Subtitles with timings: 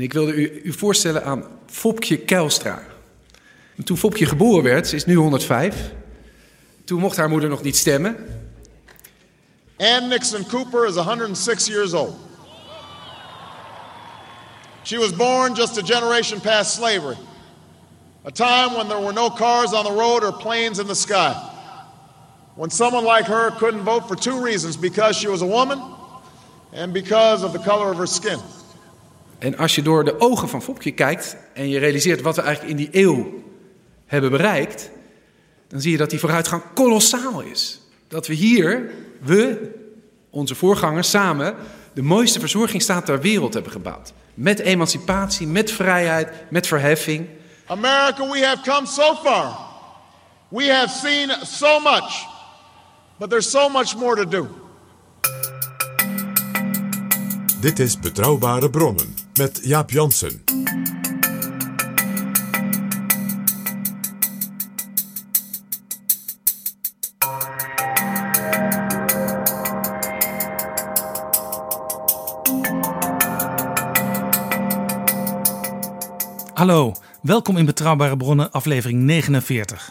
[0.00, 2.82] En ik wilde u, u voorstellen aan Fopje Kuilstra.
[3.76, 5.76] En toen Fopje geboren werd, ze is nu 105.
[6.84, 8.16] Toen mocht haar moeder nog niet stemmen.
[9.76, 12.14] Ann Nixon Cooper is 106 years old.
[14.82, 17.16] She was born just a generation past slavery,
[18.24, 21.34] a time when there were no cars on the road or planes in the sky.
[22.54, 25.78] When someone like her couldn't vote for two reasons because she was a woman
[26.72, 28.40] and because of the color of her skin.
[29.40, 32.78] En als je door de ogen van Fopje kijkt en je realiseert wat we eigenlijk
[32.78, 33.42] in die eeuw
[34.06, 34.90] hebben bereikt,
[35.68, 37.80] dan zie je dat die vooruitgang kolossaal is.
[38.08, 39.70] Dat we hier, we,
[40.30, 41.54] onze voorgangers samen,
[41.92, 44.12] de mooiste verzorgingsstaat ter wereld hebben gebouwd.
[44.34, 47.28] Met emancipatie, met vrijheid, met verheffing.
[47.66, 49.56] America, we have come so far.
[50.48, 52.26] We have seen so much.
[53.18, 54.48] But there's so much more to do.
[57.60, 60.42] Dit is Betrouwbare Bronnen met Jaap Jansen.
[76.54, 79.90] Hallo, welkom in Betrouwbare Bronnen, aflevering 49.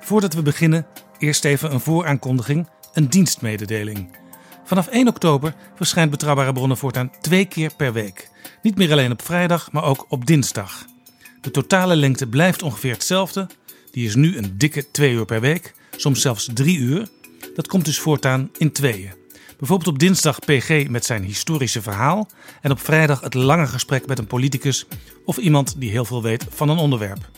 [0.00, 0.86] Voordat we beginnen,
[1.18, 4.16] eerst even een vooraankondiging, een dienstmededeling.
[4.64, 8.30] Vanaf 1 oktober verschijnt Betrouwbare Bronnen voortaan twee keer per week.
[8.62, 10.84] Niet meer alleen op vrijdag, maar ook op dinsdag.
[11.40, 13.46] De totale lengte blijft ongeveer hetzelfde.
[13.90, 17.08] Die is nu een dikke 2 uur per week, soms zelfs 3 uur.
[17.54, 19.12] Dat komt dus voortaan in tweeën.
[19.58, 22.28] Bijvoorbeeld op dinsdag PG met zijn historische verhaal
[22.60, 24.86] en op vrijdag het lange gesprek met een politicus
[25.24, 27.30] of iemand die heel veel weet van een onderwerp.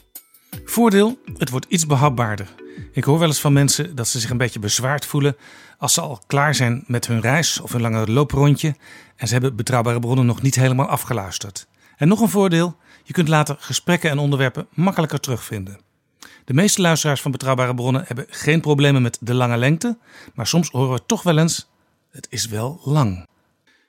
[0.64, 2.54] Voordeel, het wordt iets behapbaarder.
[2.92, 5.36] Ik hoor wel eens van mensen dat ze zich een beetje bezwaard voelen
[5.78, 8.76] als ze al klaar zijn met hun reis of hun lange looprondje
[9.16, 11.66] en ze hebben betrouwbare bronnen nog niet helemaal afgeluisterd.
[11.96, 15.80] En nog een voordeel, je kunt later gesprekken en onderwerpen makkelijker terugvinden.
[16.44, 19.98] De meeste luisteraars van betrouwbare bronnen hebben geen problemen met de lange lengte,
[20.34, 21.70] maar soms horen we toch wel eens:
[22.10, 23.26] het is wel lang.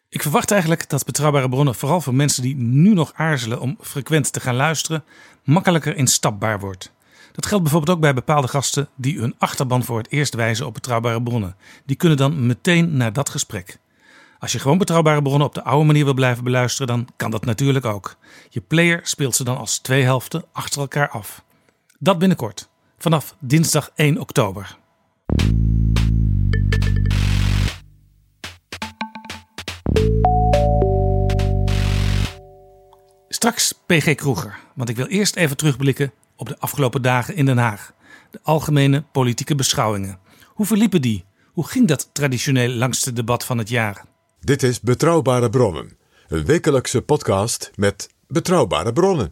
[0.10, 4.34] Ik verwacht eigenlijk dat betrouwbare bronnen, vooral voor mensen die nu nog aarzelen om frequent
[4.34, 5.04] te gaan luisteren,
[5.44, 6.94] makkelijker instapbaar wordt.
[7.36, 10.74] Dat geldt bijvoorbeeld ook bij bepaalde gasten die hun achterban voor het eerst wijzen op
[10.74, 11.56] betrouwbare bronnen.
[11.86, 13.80] Die kunnen dan meteen naar dat gesprek.
[14.40, 17.46] Als je gewoon betrouwbare bronnen op de oude manier wil blijven beluisteren, dan kan dat
[17.46, 18.16] natuurlijk ook.
[18.50, 21.44] Je player speelt ze dan als twee helften achter elkaar af.
[22.00, 24.78] Dat binnenkort, vanaf dinsdag 1 oktober.
[33.28, 37.58] Straks PG Kroeger, want ik wil eerst even terugblikken op de afgelopen dagen in Den
[37.58, 37.94] Haag.
[38.32, 40.20] De algemene politieke beschouwingen.
[40.46, 41.26] Hoe verliepen die?
[41.52, 44.06] Hoe ging dat traditioneel langste debat van het jaar?
[44.40, 45.98] Dit is Betrouwbare Bronnen,
[46.28, 49.32] een wekelijkse podcast met betrouwbare bronnen.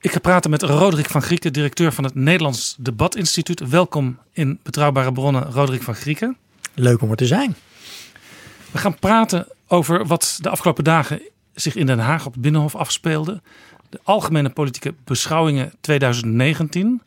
[0.00, 3.68] Ik ga praten met Roderick van Grieken, directeur van het Nederlands Debatinstituut.
[3.68, 6.36] Welkom in Betrouwbare Bronnen, Roderick van Grieken.
[6.74, 7.56] Leuk om er te zijn.
[8.70, 11.22] We gaan praten over wat de afgelopen dagen
[11.54, 13.42] zich in Den Haag op het Binnenhof afspeelde.
[13.92, 17.02] De algemene politieke beschouwingen 2019.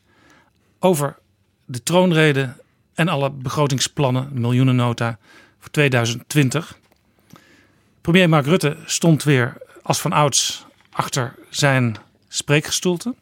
[0.80, 1.18] Over
[1.66, 2.54] de troonrede
[2.94, 5.18] en alle begrotingsplannen, miljoenennota
[5.60, 6.80] voor 2020.
[8.02, 11.96] Premier Mark Rutte stond weer als van ouds achter zijn
[12.28, 13.16] spreekgestoelte.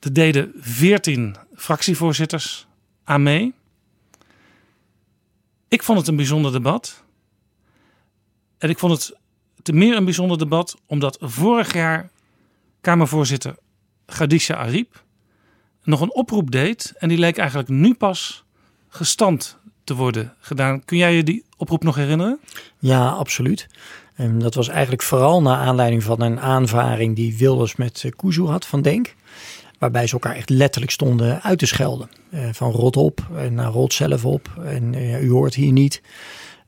[0.00, 2.66] Er deden 14 fractievoorzitters
[3.04, 3.54] aan mee.
[5.68, 7.04] Ik vond het een bijzonder debat.
[8.58, 9.16] En ik vond het
[9.62, 12.10] te meer een bijzonder debat omdat vorig jaar
[12.80, 13.54] Kamervoorzitter
[14.06, 15.04] Khadija Ariep
[15.82, 16.92] nog een oproep deed.
[16.98, 18.44] En die leek eigenlijk nu pas
[18.88, 20.84] gestand te worden gedaan.
[20.84, 22.40] Kun jij je die oproep nog herinneren?
[22.78, 23.68] Ja, absoluut.
[24.14, 28.66] En dat was eigenlijk vooral naar aanleiding van een aanvaring die Wilders met Kuzu had
[28.66, 29.14] van Denk.
[29.78, 32.10] Waarbij ze elkaar echt letterlijk stonden uit te schelden.
[32.30, 34.48] Uh, van rot op en naar rot zelf op.
[34.64, 36.02] En uh, u hoort hier niet.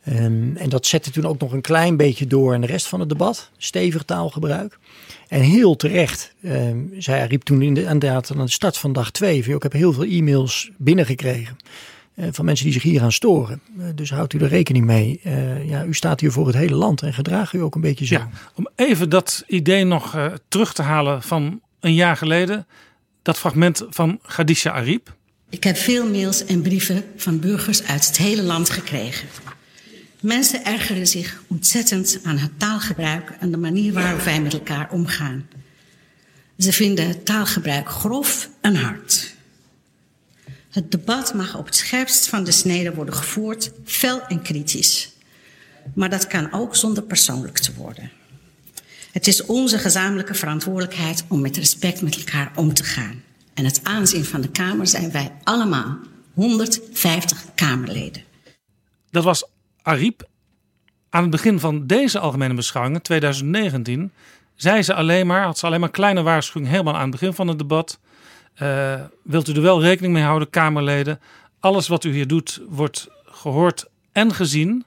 [0.08, 3.00] Um, en dat zette toen ook nog een klein beetje door in de rest van
[3.00, 3.50] het debat.
[3.56, 4.78] Stevig taalgebruik.
[5.28, 9.10] En heel terecht, um, zij riep toen in de, inderdaad aan de start van dag
[9.10, 9.44] twee.
[9.44, 11.56] Ik heb heel veel e-mails binnengekregen.
[12.14, 13.60] Uh, van mensen die zich hier aan storen.
[13.78, 15.20] Uh, dus houdt u er rekening mee.
[15.24, 18.06] Uh, ja, u staat hier voor het hele land en gedraag u ook een beetje
[18.06, 18.14] zo.
[18.14, 20.16] Ja, om even dat idee nog
[20.48, 22.66] terug te halen van een jaar geleden.
[23.22, 25.14] Dat fragment van Khadija Ariep.
[25.50, 29.28] Ik heb veel mails en brieven van burgers uit het hele land gekregen.
[30.22, 35.48] Mensen ergeren zich ontzettend aan het taalgebruik en de manier waarop wij met elkaar omgaan.
[36.58, 39.34] Ze vinden taalgebruik grof en hard.
[40.70, 45.12] Het debat mag op het scherpst van de snede worden gevoerd, fel en kritisch.
[45.94, 48.10] Maar dat kan ook zonder persoonlijk te worden.
[49.12, 53.22] Het is onze gezamenlijke verantwoordelijkheid om met respect met elkaar om te gaan.
[53.54, 55.98] En het aanzien van de Kamer zijn wij allemaal,
[56.34, 58.22] 150 Kamerleden.
[59.10, 59.44] Dat was
[59.82, 60.28] Ariep.
[61.10, 64.12] Aan het begin van deze algemene beschouwingen, 2019,
[64.54, 67.48] zei ze alleen maar, had ze alleen maar kleine waarschuwing helemaal aan het begin van
[67.48, 67.98] het debat.
[68.62, 71.20] Uh, wilt u er wel rekening mee houden, Kamerleden?
[71.60, 74.84] Alles wat u hier doet, wordt gehoord en gezien.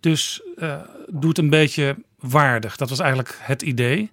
[0.00, 0.76] Dus uh,
[1.08, 2.76] doe het een beetje waardig.
[2.76, 4.10] Dat was eigenlijk het idee.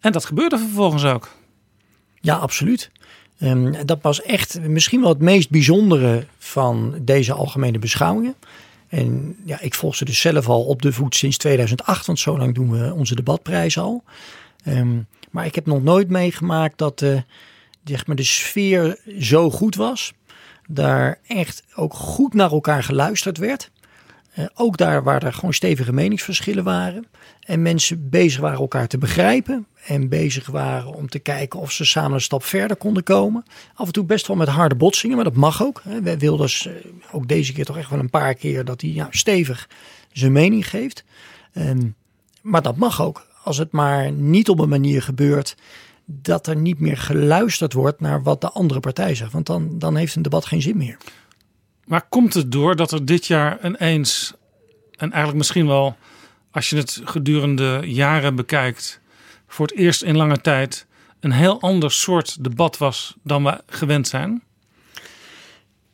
[0.00, 1.28] En dat gebeurde vervolgens ook.
[2.20, 2.90] Ja, absoluut.
[3.40, 8.34] Um, dat was echt misschien wel het meest bijzondere van deze algemene beschouwingen.
[8.88, 12.38] En ja, ik volg ze dus zelf al op de voet sinds 2008, want zo
[12.38, 14.04] lang doen we onze debatprijs al.
[14.66, 17.20] Um, maar ik heb nog nooit meegemaakt dat uh,
[17.84, 20.12] zeg maar de sfeer zo goed was.
[20.68, 23.70] Daar echt ook goed naar elkaar geluisterd werd.
[24.38, 27.06] Uh, ook daar waar er gewoon stevige meningsverschillen waren.
[27.40, 29.66] En mensen bezig waren elkaar te begrijpen.
[29.88, 33.44] En bezig waren om te kijken of ze samen een stap verder konden komen.
[33.74, 35.82] Af en toe best wel met harde botsingen, maar dat mag ook.
[36.02, 36.72] Wij Wilders uh,
[37.12, 39.68] ook deze keer toch echt wel een paar keer dat hij ja, stevig
[40.12, 41.04] zijn mening geeft.
[41.54, 41.94] Um,
[42.42, 43.26] maar dat mag ook.
[43.42, 45.56] Als het maar niet op een manier gebeurt
[46.04, 49.32] dat er niet meer geluisterd wordt naar wat de andere partij zegt.
[49.32, 50.96] Want dan, dan heeft een debat geen zin meer.
[51.84, 54.34] Maar komt het door dat er dit jaar ineens,
[54.96, 55.96] en eigenlijk misschien wel
[56.50, 59.00] als je het gedurende jaren bekijkt,
[59.48, 60.86] voor het eerst in lange tijd
[61.20, 64.42] een heel ander soort debat was dan we gewend zijn?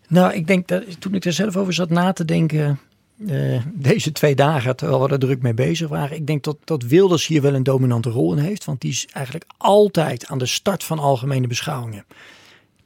[0.09, 2.81] Nou, ik denk dat toen ik er zelf over zat na te denken,
[3.17, 6.83] uh, deze twee dagen, terwijl we er druk mee bezig waren, ik denk dat, dat
[6.83, 8.65] Wilders hier wel een dominante rol in heeft.
[8.65, 12.05] Want die is eigenlijk altijd aan de start van algemene beschouwingen.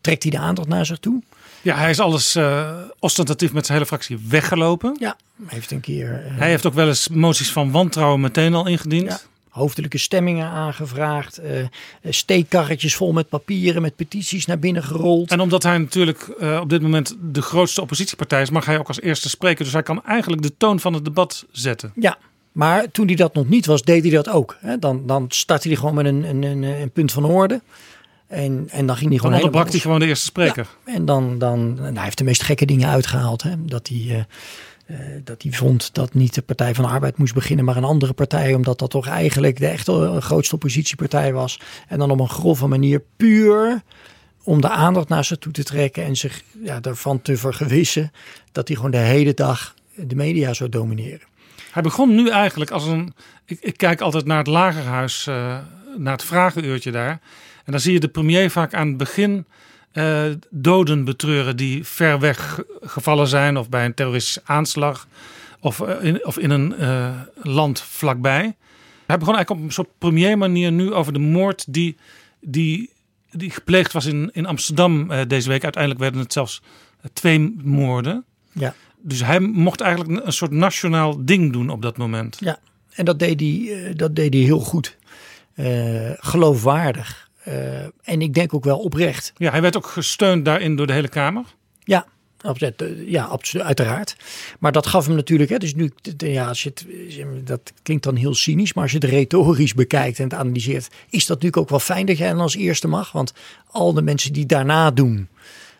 [0.00, 1.22] Trekt hij de aandacht naar zich toe?
[1.62, 4.96] Ja, hij is alles uh, ostentatief met zijn hele fractie weggelopen.
[5.00, 5.16] Ja,
[5.46, 6.24] heeft een keer.
[6.26, 9.08] Uh, hij heeft ook wel eens moties van wantrouwen meteen al ingediend.
[9.08, 9.20] Ja,
[9.58, 11.40] hoofdelijke stemmingen aangevraagd.
[11.40, 11.66] Uh,
[12.04, 15.30] steekkarretjes vol met papieren, met petities naar binnen gerold.
[15.30, 16.28] En omdat hij natuurlijk
[16.60, 19.64] op dit moment de grootste oppositiepartij is, mag hij ook als eerste spreken.
[19.64, 21.92] Dus hij kan eigenlijk de toon van het debat zetten.
[21.94, 22.18] Ja,
[22.52, 24.56] maar toen hij dat nog niet was, deed hij dat ook.
[24.78, 27.60] Dan, dan startte hij gewoon met een, een, een, een punt van orde.
[28.26, 29.32] En, en dan ging hij gewoon.
[29.32, 30.66] Dan onderbrak hij gewoon de eerste spreker.
[30.86, 33.42] Ja, en dan, dan nou, hij heeft de meest gekke dingen uitgehaald.
[33.42, 33.64] Hè?
[33.64, 33.98] Dat hij.
[33.98, 34.16] Uh,
[35.24, 38.12] dat hij vond dat niet de Partij van de Arbeid moest beginnen, maar een andere
[38.12, 41.60] partij, omdat dat toch eigenlijk de echte grootste oppositiepartij was.
[41.88, 43.82] En dan op een grove manier puur
[44.42, 48.12] om de aandacht naar zich toe te trekken en zich ja, ervan te vergewissen
[48.52, 51.26] dat hij gewoon de hele dag de media zou domineren.
[51.72, 53.14] Hij begon nu eigenlijk als een.
[53.44, 55.58] Ik, ik kijk altijd naar het lagerhuis, uh,
[55.96, 57.20] naar het vragenuurtje daar.
[57.64, 59.46] En dan zie je de premier vaak aan het begin
[59.98, 65.08] uh, doden betreuren die ver weg gevallen zijn of bij een terroristische aanslag
[65.60, 67.10] of, uh, in, of in een uh,
[67.42, 68.56] land vlakbij.
[69.06, 71.96] Hij begon eigenlijk op een soort premier manier nu over de moord die,
[72.40, 72.90] die,
[73.30, 75.62] die gepleegd was in, in Amsterdam deze week.
[75.62, 76.62] Uiteindelijk werden het zelfs
[77.12, 78.24] twee moorden.
[78.52, 78.74] Ja.
[79.00, 82.36] Dus hij mocht eigenlijk een soort nationaal ding doen op dat moment.
[82.40, 82.58] Ja,
[82.90, 84.96] en dat deed hij, dat deed hij heel goed.
[86.20, 87.27] geloofwaardig.
[87.48, 87.54] Uh,
[88.02, 89.32] en ik denk ook wel oprecht.
[89.36, 91.44] Ja, hij werd ook gesteund daarin door de hele Kamer.
[91.84, 92.06] Ja,
[93.06, 94.16] ja, uiteraard.
[94.58, 96.86] Maar dat gaf hem natuurlijk, hè, dus nu, ja, als je het,
[97.46, 101.26] dat klinkt dan heel cynisch, maar als je het retorisch bekijkt en het analyseert, is
[101.26, 103.12] dat natuurlijk ook wel fijn dat jij dan als eerste mag.
[103.12, 103.32] Want
[103.70, 105.28] al de mensen die daarna doen,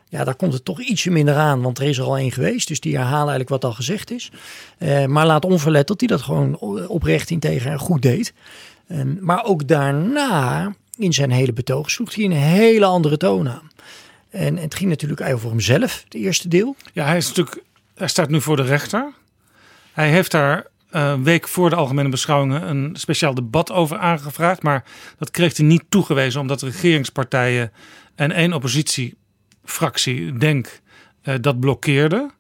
[0.09, 2.69] ja, daar komt het toch ietsje minder aan, want er is er al één geweest.
[2.69, 4.31] Dus die herhalen eigenlijk wat al gezegd is.
[4.79, 6.59] Uh, maar laat onverlet dat hij dat gewoon
[6.89, 8.33] oprecht integer en goed deed.
[8.91, 13.71] Um, maar ook daarna in zijn hele betoog sloeg hij een hele andere toon aan.
[14.31, 16.77] En het ging natuurlijk over hemzelf, het eerste deel.
[16.93, 17.63] Ja, hij, is natuurlijk,
[17.95, 19.13] hij staat nu voor de rechter.
[19.93, 24.63] Hij heeft daar een week voor de algemene beschouwingen een speciaal debat over aangevraagd.
[24.63, 24.85] Maar
[25.19, 27.73] dat kreeg hij niet toegewezen omdat de regeringspartijen
[28.15, 30.81] en één oppositiefractie, Denk,
[31.25, 32.31] uh, dat blokkeerde.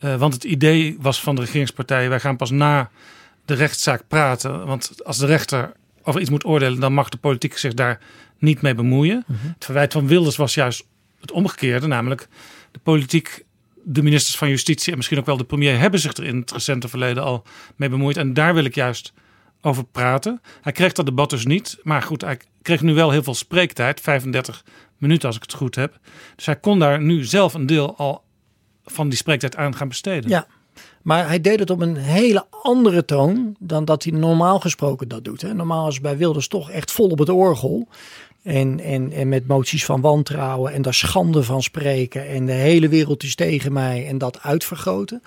[0.00, 2.90] Uh, want het idee was van de regeringspartijen, wij gaan pas na
[3.44, 4.66] de rechtszaak praten.
[4.66, 5.72] Want als de rechter
[6.06, 8.00] over iets moet oordelen, dan mag de politiek zich daar
[8.38, 9.24] niet mee bemoeien.
[9.26, 9.52] Mm -hmm.
[9.54, 10.86] Het verwijt van Wilders was juist
[11.20, 12.28] het omgekeerde, namelijk
[12.70, 13.44] de politiek,
[13.82, 16.52] de ministers van Justitie en misschien ook wel de premier hebben zich er in het
[16.52, 17.44] recente verleden al
[17.76, 18.16] mee bemoeid.
[18.16, 19.12] En daar wil ik juist
[19.60, 20.40] over praten.
[20.60, 24.00] Hij kreeg dat debat dus niet, maar goed, hij kreeg nu wel heel veel spreektijd,
[24.00, 24.64] 35
[24.98, 25.98] minuten als ik het goed heb.
[26.36, 28.24] Dus hij kon daar nu zelf een deel al
[28.84, 30.30] van die spreektijd aan gaan besteden.
[30.30, 30.46] Ja,
[31.06, 35.24] maar hij deed het op een hele andere toon dan dat hij normaal gesproken dat
[35.24, 35.42] doet.
[35.42, 35.54] Hè.
[35.54, 37.88] Normaal is bij Wilders toch echt vol op het orgel.
[38.42, 42.28] En, en, en met moties van wantrouwen en daar schande van spreken.
[42.28, 45.22] En de hele wereld is tegen mij en dat uitvergroten.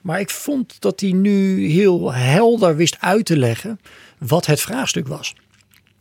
[0.00, 3.80] Maar ik vond dat hij nu heel helder wist uit te leggen
[4.18, 5.34] wat het vraagstuk was.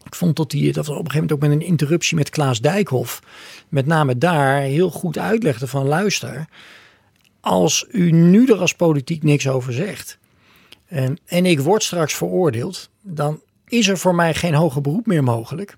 [0.06, 2.62] Ik vond dat hij dat op een gegeven moment ook met een interruptie met Klaas
[2.62, 3.22] Dijkhoff,
[3.70, 6.48] met name daar heel goed uitlegde van luister,
[7.40, 10.18] als u nu er als politiek niks over zegt
[10.88, 15.24] en, en ik word straks veroordeeld, dan is er voor mij geen hoger beroep meer
[15.24, 15.78] mogelijk.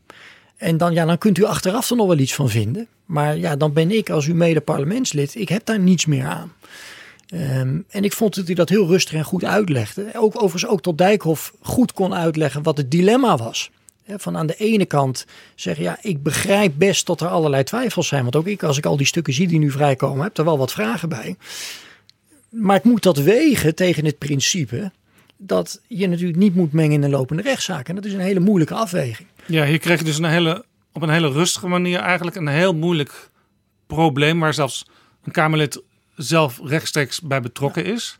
[0.57, 2.87] En dan, ja, dan kunt u achteraf er nog wel iets van vinden.
[3.05, 6.53] Maar ja, dan ben ik als uw mede parlementslid, ik heb daar niets meer aan.
[7.33, 10.11] Um, en ik vond dat hij dat heel rustig en goed uitlegde.
[10.13, 13.71] Ook overigens ook tot Dijkhoff goed kon uitleggen wat het dilemma was.
[14.17, 15.25] Van aan de ene kant
[15.55, 18.23] zeggen, ja, ik begrijp best dat er allerlei twijfels zijn.
[18.23, 20.57] Want ook ik, als ik al die stukken zie die nu vrijkomen, heb er wel
[20.57, 21.35] wat vragen bij.
[22.49, 24.91] Maar ik moet dat wegen tegen het principe
[25.37, 27.87] dat je natuurlijk niet moet mengen in een lopende rechtszaak.
[27.89, 29.27] En dat is een hele moeilijke afweging.
[29.45, 32.73] Ja, hier kreeg je dus een hele, op een hele rustige manier eigenlijk een heel
[32.73, 33.29] moeilijk
[33.87, 34.39] probleem.
[34.39, 34.85] Waar zelfs
[35.23, 35.81] een Kamerlid
[36.15, 38.19] zelf rechtstreeks bij betrokken is.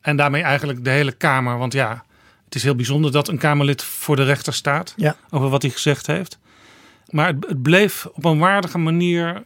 [0.00, 1.58] En daarmee eigenlijk de hele Kamer.
[1.58, 2.04] Want ja,
[2.54, 4.94] het is heel bijzonder dat een Kamerlid voor de rechter staat.
[4.96, 5.16] Ja.
[5.30, 6.38] Over wat hij gezegd heeft.
[7.08, 9.44] Maar het, het bleef op een waardige manier.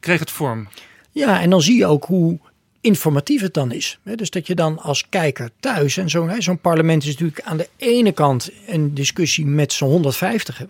[0.00, 0.68] kreeg het vorm.
[1.12, 2.38] Ja, en dan zie je ook hoe
[2.80, 3.98] informatief het dan is.
[4.02, 7.68] Dus dat je dan als kijker thuis, en zo'n zo'n parlement is natuurlijk aan de
[7.76, 10.62] ene kant een discussie met zo'n 150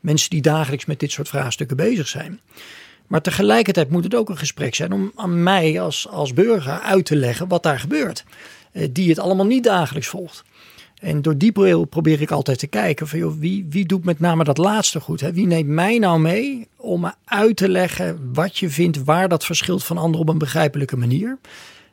[0.00, 2.40] mensen die dagelijks met dit soort vraagstukken bezig zijn.
[3.06, 7.04] Maar tegelijkertijd moet het ook een gesprek zijn om aan mij als, als burger uit
[7.04, 8.24] te leggen wat daar gebeurt.
[8.90, 10.44] Die het allemaal niet dagelijks volgt.
[11.00, 14.20] En door die bril probeer ik altijd te kijken van joh, wie, wie doet met
[14.20, 15.20] name dat laatste goed?
[15.20, 15.32] Hè?
[15.32, 19.44] Wie neemt mij nou mee om me uit te leggen wat je vindt, waar dat
[19.44, 21.38] verschilt van anderen op een begrijpelijke manier?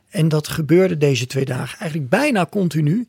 [0.08, 3.08] En dat gebeurde deze twee dagen eigenlijk bijna continu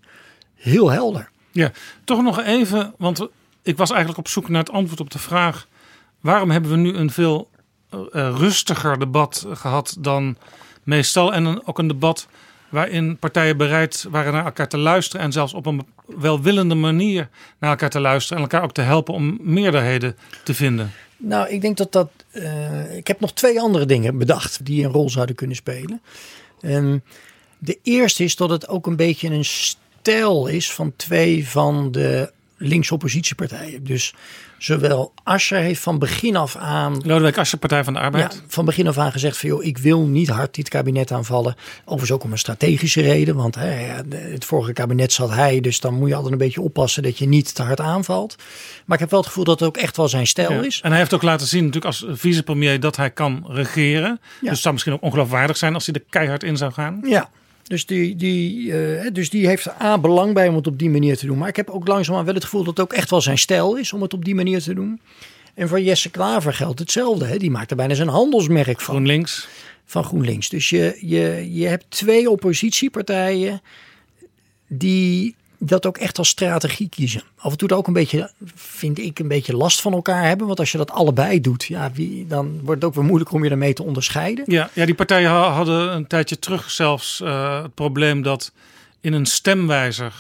[0.55, 1.29] heel helder.
[1.51, 1.71] Ja,
[2.03, 3.27] toch nog even, want
[3.61, 5.67] ik was eigenlijk op zoek naar het antwoord op de vraag:
[6.19, 7.49] waarom hebben we nu een veel
[7.91, 7.99] uh,
[8.37, 10.37] rustiger debat gehad dan
[10.83, 11.33] meestal?
[11.33, 12.27] En ook een debat
[12.75, 17.29] waarin partijen bereid waren naar elkaar te luisteren en zelfs op een welwillende manier
[17.59, 20.91] naar elkaar te luisteren en elkaar ook te helpen om meerderheden te vinden?
[21.17, 22.09] Nou, ik denk dat dat.
[22.31, 26.01] Uh, ik heb nog twee andere dingen bedacht die een rol zouden kunnen spelen.
[26.61, 27.03] Um,
[27.57, 32.31] de eerste is dat het ook een beetje een stijl is van twee van de
[32.57, 33.83] linkse oppositiepartijen.
[33.83, 34.13] Dus
[34.57, 37.01] zowel Asscher heeft van begin af aan...
[37.03, 38.33] Lodewijk Asscher, Partij van de Arbeid.
[38.33, 39.49] Ja, van begin af aan gezegd van...
[39.49, 41.55] joh, ik wil niet hard dit kabinet aanvallen.
[41.81, 43.35] Overigens ook om een strategische reden.
[43.35, 45.61] Want hè, het vorige kabinet zat hij.
[45.61, 48.35] Dus dan moet je altijd een beetje oppassen dat je niet te hard aanvalt.
[48.85, 50.63] Maar ik heb wel het gevoel dat het ook echt wel zijn stijl ja.
[50.63, 50.81] is.
[50.81, 54.19] En hij heeft ook laten zien natuurlijk als vicepremier dat hij kan regeren.
[54.21, 54.39] Ja.
[54.39, 56.99] Dus het zou misschien ook ongeloofwaardig zijn als hij er keihard in zou gaan.
[57.03, 57.29] Ja,
[57.67, 60.89] dus die, die, uh, dus die heeft er A belang bij om het op die
[60.89, 61.37] manier te doen.
[61.37, 63.75] Maar ik heb ook langzaamaan wel het gevoel dat het ook echt wel zijn stijl
[63.75, 64.99] is om het op die manier te doen.
[65.53, 67.25] En voor Jesse Klaver geldt hetzelfde.
[67.25, 67.37] Hè?
[67.37, 68.95] Die maakt er bijna zijn handelsmerk van.
[68.95, 69.47] GroenLinks.
[69.85, 70.49] Van GroenLinks.
[70.49, 73.61] Dus je, je, je hebt twee oppositiepartijen
[74.67, 77.23] die dat ook echt als strategie kiezen.
[77.37, 80.47] Af en toe ook een beetje, vind ik, een beetje last van elkaar hebben.
[80.47, 83.43] Want als je dat allebei doet, ja, wie, dan wordt het ook weer moeilijk om
[83.43, 84.43] je ermee te onderscheiden.
[84.47, 88.51] Ja, ja die partijen hadden een tijdje terug zelfs uh, het probleem dat
[89.01, 90.13] in een stemwijzer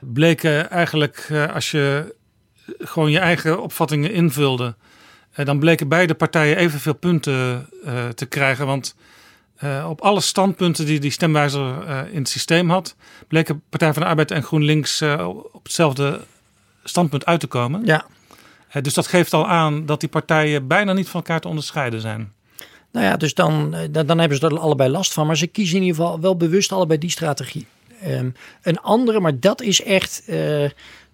[0.00, 2.14] bleken eigenlijk, uh, als je
[2.78, 4.74] gewoon je eigen opvattingen invulde,
[5.36, 7.68] uh, dan bleken beide partijen evenveel punten
[8.14, 8.66] te krijgen.
[8.66, 8.94] Want
[9.64, 12.96] uh, op alle standpunten die die stemwijzer uh, in het systeem had,
[13.28, 16.20] bleken Partij van de Arbeid en GroenLinks uh, op hetzelfde
[16.84, 17.84] standpunt uit te komen.
[17.84, 18.06] Ja.
[18.82, 22.32] dus dat geeft al aan dat die partijen bijna niet van elkaar te onderscheiden zijn.
[22.92, 25.26] Nou ja, dus dan, dan, dan hebben ze er allebei last van.
[25.26, 27.66] Maar ze kiezen in ieder geval wel bewust allebei die strategie.
[28.06, 30.22] Um, een andere, maar dat is echt.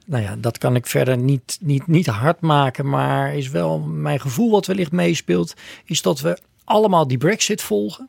[0.06, 2.88] nou ja, dat kan ik verder niet, niet, niet hard maken.
[2.88, 5.54] Maar is wel mijn gevoel wat wellicht meespeelt.
[5.84, 8.08] Is dat we allemaal die Brexit volgen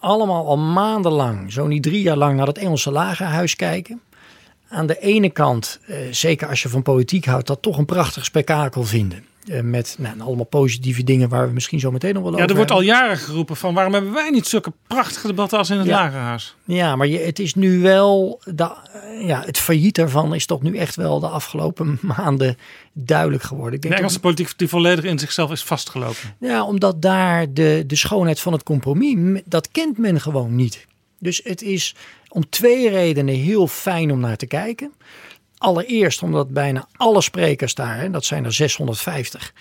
[0.00, 4.00] allemaal al maandenlang, zo niet drie jaar lang, naar het Engelse lagerhuis kijken.
[4.68, 8.24] Aan de ene kant, eh, zeker als je van politiek houdt, dat toch een prachtig
[8.24, 9.24] spektakel vinden.
[9.50, 12.48] Eh, met nou, allemaal positieve dingen waar we misschien zo meteen nog wel Ja, over
[12.50, 15.78] er wordt al jaren geroepen van waarom hebben wij niet zulke prachtige debatten als in
[15.78, 15.92] het Ja.
[16.02, 16.54] Lagerhuis?
[16.64, 18.70] Ja, maar je, het is nu wel, de,
[19.26, 22.56] ja, het failliet daarvan is toch nu echt wel de afgelopen maanden
[22.92, 23.74] duidelijk geworden.
[23.74, 26.34] Ik De denk dat- Engelse politiek die volledig in zichzelf is vastgelopen.
[26.40, 30.86] Ja, omdat daar de, de schoonheid van het compromis, dat kent men gewoon niet.
[31.18, 31.94] Dus het is
[32.28, 34.92] om twee redenen heel fijn om naar te kijken.
[35.60, 39.52] Allereerst omdat bijna alle sprekers daar, hè, dat zijn er 650,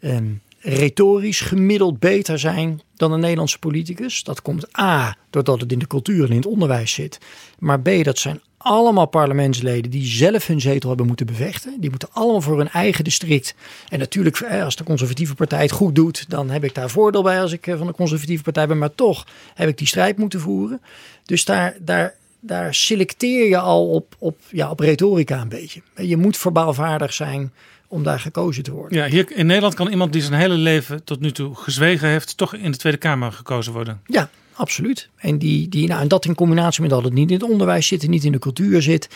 [0.00, 4.22] ehm, retorisch gemiddeld beter zijn dan een Nederlandse politicus.
[4.22, 7.18] Dat komt A, doordat het in de cultuur en in het onderwijs zit.
[7.58, 11.80] Maar B, dat zijn allemaal parlementsleden die zelf hun zetel hebben moeten bevechten.
[11.80, 13.54] Die moeten allemaal voor hun eigen district.
[13.88, 17.40] En natuurlijk, als de conservatieve partij het goed doet, dan heb ik daar voordeel bij
[17.40, 18.78] als ik eh, van de conservatieve partij ben.
[18.78, 20.80] Maar toch heb ik die strijd moeten voeren.
[21.24, 22.14] Dus daar, daar,
[22.46, 25.80] daar selecteer je al op, op, ja, op retorica een beetje.
[25.94, 27.52] Je moet verbaalvaardig zijn
[27.88, 28.98] om daar gekozen te worden.
[28.98, 32.36] Ja, hier in Nederland kan iemand die zijn hele leven tot nu toe gezwegen heeft,
[32.36, 34.00] toch in de Tweede Kamer gekozen worden.
[34.06, 35.08] Ja, absoluut.
[35.16, 37.86] En, die, die, nou, en dat in combinatie met dat het niet in het onderwijs
[37.86, 39.08] zit en niet in de cultuur zit,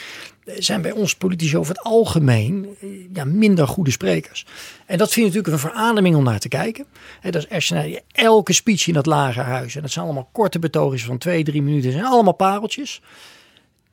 [0.45, 4.47] eh, zijn bij ons politici over het algemeen eh, ja, minder goede sprekers.
[4.87, 6.85] En dat vind ik natuurlijk een verademing om naar te kijken.
[7.21, 10.05] En dat is als je naar je- elke speech in dat lagerhuis, en dat zijn
[10.05, 13.01] allemaal korte betoogjes van twee, drie minuten, zijn allemaal pareltjes.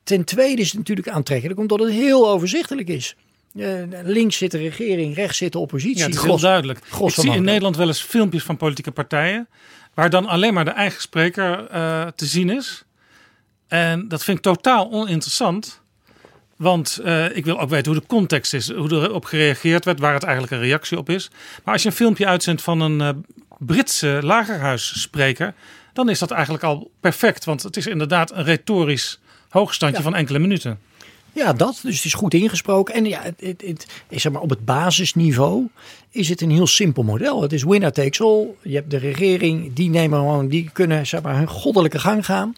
[0.02, 3.16] Ten tweede is het natuurlijk aantrekkelijk omdat het heel overzichtelijk is.
[3.56, 3.66] Eh,
[4.02, 5.98] links zit de regering, rechts zit de oppositie.
[5.98, 6.78] Ja, het is heel duidelijk.
[6.78, 9.48] Ik zie in Nederland wel eens filmpjes van politieke partijen.
[9.98, 12.84] Waar dan alleen maar de eigen spreker eh, te zien is.
[13.68, 15.80] En dat vind ik totaal oninteressant.
[16.56, 20.14] Want eh, ik wil ook weten hoe de context is, hoe erop gereageerd werd, waar
[20.14, 21.30] het eigenlijk een reactie op is.
[21.64, 23.08] Maar als je een filmpje uitzendt van een eh,
[23.58, 25.54] Britse lagerhuisspreker,
[25.92, 27.44] dan is dat eigenlijk al perfect.
[27.44, 30.80] Want het is inderdaad een retorisch hoogstandje van enkele minuten.
[31.38, 31.80] Ja, dat.
[31.82, 32.94] Dus het is goed ingesproken.
[32.94, 35.68] En ja, het, het, zeg maar op het basisniveau
[36.10, 37.42] is het een heel simpel model.
[37.42, 38.46] Het is winner takes all.
[38.62, 42.54] Je hebt de regering, die nemen gewoon, die kunnen zeg maar hun goddelijke gang gaan.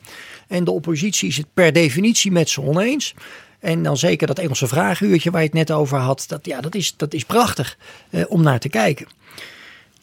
[0.49, 3.15] En de oppositie is het per definitie met ze oneens.
[3.59, 6.25] En dan zeker dat Engelse vraaguurtje waar je het net over had.
[6.29, 7.77] Dat, ja, dat, is, dat is prachtig
[8.11, 9.07] eh, om naar te kijken.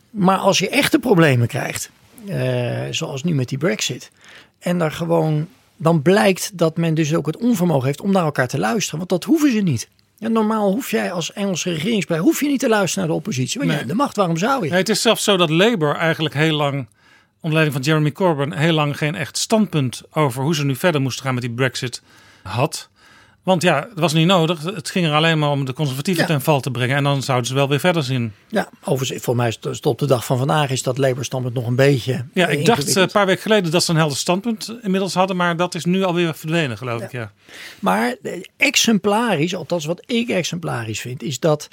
[0.10, 1.89] Maar als je echte problemen krijgt,
[2.28, 4.12] eh, zoals nu met die brexit.
[4.60, 5.47] En daar gewoon,
[5.78, 8.98] dan blijkt dat men dus ook het onvermogen heeft om naar elkaar te luisteren.
[8.98, 9.90] Want dat hoeven ze niet.
[10.18, 13.60] Ja, normaal hoef jij als Engelse regeringspartij hoef je niet te luisteren naar de oppositie.
[13.60, 13.86] Want Nee.
[13.86, 14.74] de macht, waarom zou je?
[14.74, 16.88] Het is zelfs zo dat Labour eigenlijk heel lang,
[17.36, 21.02] onder leiding van Jeremy Corbyn, heel lang geen echt standpunt over hoe ze nu verder
[21.02, 22.02] moesten gaan met die Brexit
[22.44, 22.90] had.
[23.47, 24.63] Want ja, het was niet nodig.
[24.63, 26.29] Het ging er alleen maar om de conservatieven Ja.
[26.29, 26.95] ten val te brengen.
[26.95, 28.33] En dan zouden ze wel weer verder zien.
[28.47, 31.67] Ja, overigens, voor mij tot op de dag van vandaag is dat Labour standpunt nog
[31.67, 32.25] een beetje.
[32.33, 35.36] Ja, ik dacht eh, een paar weken geleden dat ze een helder standpunt inmiddels hadden.
[35.36, 37.12] Maar dat is nu alweer verdwenen, geloof ik.
[37.12, 37.31] Ja.
[37.79, 41.67] Maar eh, exemplarisch, althans wat ik exemplarisch vind, is dat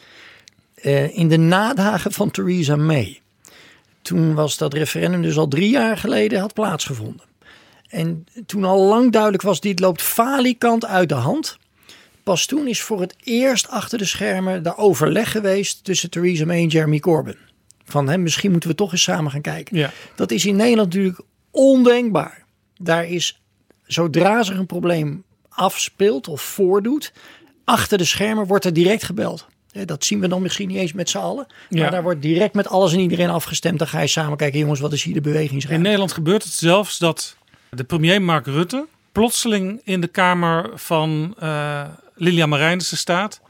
[0.74, 3.20] eh, in de nadagen van Theresa May,
[4.02, 7.22] toen was dat referendum dus al drie jaar geleden had plaatsgevonden.
[7.88, 11.58] En toen al lang duidelijk was, dit loopt falikant uit de hand.
[12.24, 16.56] Pas toen is voor het eerst achter de schermen daar overleg geweest tussen Theresa May
[16.62, 17.37] en Jeremy Corbyn.
[17.84, 19.76] Van hem, misschien moeten we toch eens samen gaan kijken.
[19.76, 19.90] Ja.
[20.14, 22.44] Dat is in Nederland natuurlijk ondenkbaar.
[22.76, 23.40] Daar is,
[23.82, 27.12] zodra zich een probleem afspeelt of voordoet,
[27.64, 29.46] achter de schermen wordt er direct gebeld.
[29.84, 31.46] Dat zien we dan misschien niet eens met z'n allen.
[31.70, 31.90] Maar Ja.
[31.90, 33.78] daar wordt direct met alles en iedereen afgestemd.
[33.78, 35.82] Dan ga je samen kijken, jongens, wat is hier de In bewegingsruimte?
[35.82, 37.37] Nederland gebeurt het zelfs dat
[37.70, 41.84] de premier Mark Rutte plotseling in de kamer van eh
[42.14, 43.40] Lilia Marijnissen staat.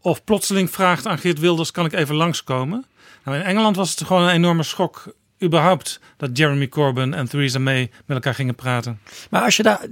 [0.00, 2.84] Of plotseling vraagt aan Geert Wilders, kan ik even langskomen?
[3.24, 7.58] Nou, in Engeland was het gewoon een enorme schok überhaupt dat Jeremy Corbyn en Theresa
[7.58, 9.00] May met elkaar gingen praten.
[9.30, 9.86] Maar als je daar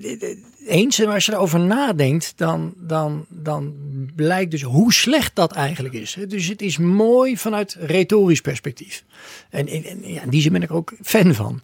[0.67, 3.75] eens, maar als je daarover nadenkt, dan, dan, dan
[4.17, 6.17] blijkt dus hoe slecht dat eigenlijk is.
[6.29, 9.05] Dus het is mooi vanuit retorisch perspectief.
[9.51, 11.63] En, en, ja, in die zin ben ik ook fan van.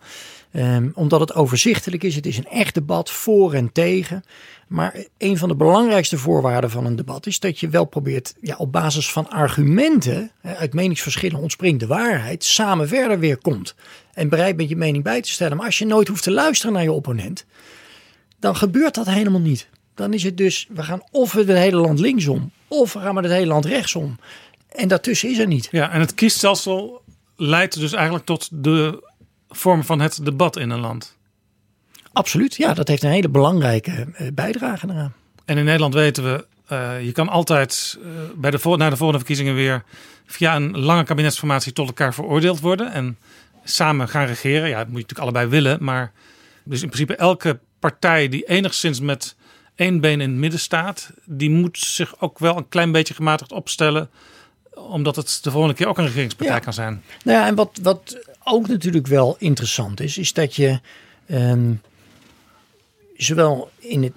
[0.52, 2.14] Ehm, omdat het overzichtelijk is.
[2.14, 4.22] Het is een echt debat voor en tegen.
[4.68, 8.56] Maar een van de belangrijkste voorwaarden van een debat is dat je wel probeert ja,
[8.56, 13.74] op basis van argumenten, uit meningsverschillen ontspringt de waarheid, samen verder weer komt.
[14.12, 15.56] En bereid bent je mening bij te stellen.
[15.56, 17.44] Maar als je nooit hoeft te luisteren naar je opponent,
[18.38, 19.68] dan gebeurt dat helemaal niet.
[19.94, 23.24] Dan is het dus, we gaan of het hele land linksom, of we gaan met
[23.24, 24.18] het hele land rechtsom.
[24.68, 25.68] En daartussen is er niet.
[25.70, 27.02] Ja, en het kiesstelsel
[27.36, 29.08] leidt dus eigenlijk tot de
[29.50, 31.16] vorm van het debat in een land.
[32.12, 35.14] Absoluut, ja, dat heeft een hele belangrijke eh, bijdrage eraan.
[35.44, 39.18] En in Nederland weten we, eh, je kan altijd eh, bij de, na de volgende
[39.18, 39.84] verkiezingen weer
[40.26, 42.92] via een lange kabinetsformatie tot elkaar veroordeeld worden.
[42.92, 43.18] En
[43.64, 44.68] samen gaan regeren.
[44.68, 45.84] Ja, dat moet je natuurlijk allebei willen.
[45.84, 46.12] Maar
[46.64, 49.36] Dus in principe elke partij die enigszins met
[49.74, 53.52] één been in het midden staat, die moet zich ook wel een klein beetje gematigd
[53.52, 54.10] opstellen,
[54.74, 56.60] omdat het de volgende keer ook een regeringspartij Ja.
[56.62, 57.02] kan zijn.
[57.24, 60.80] Nou ja, en wat, wat ook natuurlijk wel interessant is, is dat je
[61.26, 61.72] ehm,
[63.16, 64.14] zowel in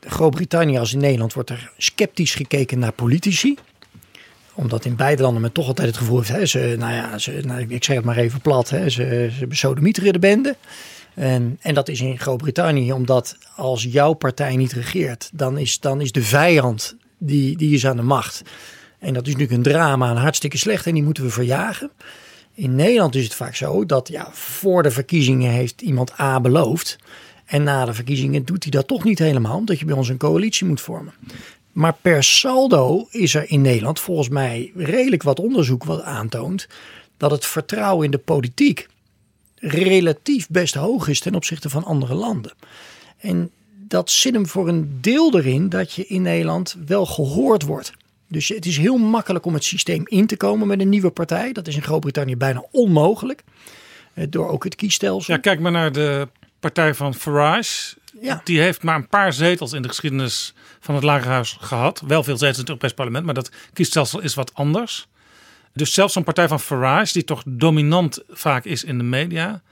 [0.00, 3.56] Groot-Brittannië als in Nederland wordt er sceptisch gekeken naar politici.
[4.54, 7.40] Omdat in beide landen men toch altijd het gevoel heeft, hè, ze, nou ja, ze,
[7.44, 10.56] nou, ik zeg het maar even plat, hè, ze, ze besodemieteren de bende.
[11.14, 16.00] En, en dat is in Groot-Brittannië omdat als jouw partij niet regeert, dan is, dan
[16.00, 18.42] is de vijand die, die is aan de macht.
[18.98, 21.90] En dat is natuurlijk een drama en hartstikke slecht en die moeten we verjagen.
[22.60, 26.98] In Nederland is het vaak zo dat ja, voor de verkiezingen heeft iemand A beloofd.
[27.44, 30.16] En na de verkiezingen doet hij dat toch niet helemaal, omdat je bij ons een
[30.16, 31.12] coalitie moet vormen.
[31.72, 36.68] Maar per saldo is er in Nederland volgens mij redelijk wat onderzoek wat aantoont
[37.16, 38.88] dat het vertrouwen in de politiek
[39.54, 42.52] relatief best hoog is ten opzichte van andere landen.
[43.18, 43.50] En
[43.88, 47.92] dat zit hem voor een deel erin dat je in Nederland wel gehoord wordt.
[48.30, 51.52] Dus het is heel makkelijk om het systeem in te komen met een nieuwe partij.
[51.52, 53.42] Dat is in Groot-Brittannië bijna onmogelijk.
[54.14, 55.34] eh, Door ook het kiesstelsel.
[55.34, 56.28] Ja, kijk maar naar de
[56.60, 57.94] partij van Farage.
[58.20, 58.40] Ja.
[58.44, 62.02] Die heeft maar een paar zetels in de geschiedenis van het Lagerhuis gehad.
[62.06, 65.08] Wel veel zetels in het Europees Parlement, maar dat kiesstelsel is wat anders.
[65.72, 69.62] Dus zelfs zo'n partij van Farage, die toch dominant vaak is in de media,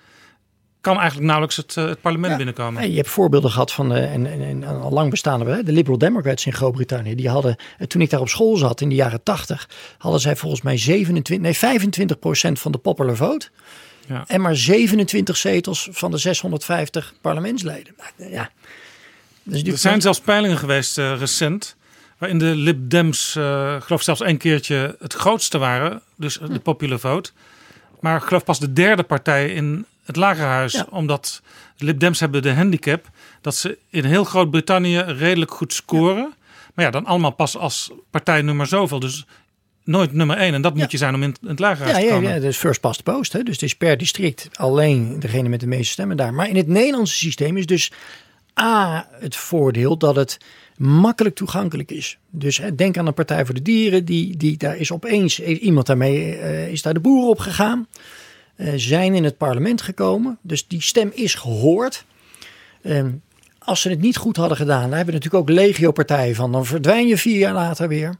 [0.88, 2.80] kan eigenlijk nauwelijks het, eh, het parlement binnenkomen.
[2.80, 5.72] Nee, je hebt voorbeelden gehad van de, en, en, en al lang bestaande, hè, de
[5.72, 7.14] Liberal Democrats in Groot-Brittannië.
[7.14, 10.36] Die hadden, eh, toen ik daar op school zat in de jaren 80, hadden zij
[10.36, 13.48] volgens mij 27, nee, 25 procent van de popular vote.
[14.06, 14.24] Ja.
[14.26, 17.94] En maar 27 zetels van de 650 parlementsleden.
[18.16, 18.50] Nou, Ja.
[19.42, 21.76] Dus Er zijn zelfs peilingen geweest eh, recent.
[22.18, 26.02] Waarin de Lib Dems, eh, ik geloof zelfs één keertje het grootste waren.
[26.16, 26.52] Dus Hm.
[26.52, 27.30] de popular vote.
[28.00, 30.72] Maar geloof pas de derde partij in het Lagerhuis.
[30.72, 30.86] Ja.
[30.90, 31.42] Omdat
[31.76, 33.10] de Lib Dems hebben de handicap.
[33.40, 36.34] Dat ze in heel Groot-Brittannië redelijk goed scoren.
[36.74, 39.00] Maar ja, dan allemaal pas als partij nummer zoveel.
[39.00, 39.26] Dus
[39.84, 40.54] nooit nummer één.
[40.54, 42.28] En dat moet je zijn om in het Lagerhuis Ja, te ja, komen.
[42.28, 43.32] ja, dat is first past the post.
[43.32, 43.42] Hè?
[43.42, 46.34] Dus het is per district alleen degene met de meeste stemmen daar.
[46.34, 47.92] Maar in het Nederlandse systeem is dus
[48.60, 50.38] A, het voordeel dat het
[50.76, 52.18] makkelijk toegankelijk is.
[52.30, 54.04] Dus hè, denk aan een Partij voor de Dieren.
[54.04, 57.86] Die, die, daar is opeens iemand daarmee, eh, is daar de boer op gegaan.
[58.58, 60.38] Eh, zijn in het parlement gekomen.
[60.42, 62.04] Dus die stem is gehoord.
[62.82, 63.10] Ehm,
[63.58, 66.52] als ze het niet goed hadden gedaan, daar hebben we natuurlijk ook legio-partijen van.
[66.52, 68.14] Dan verdwijn je vier jaar later weer.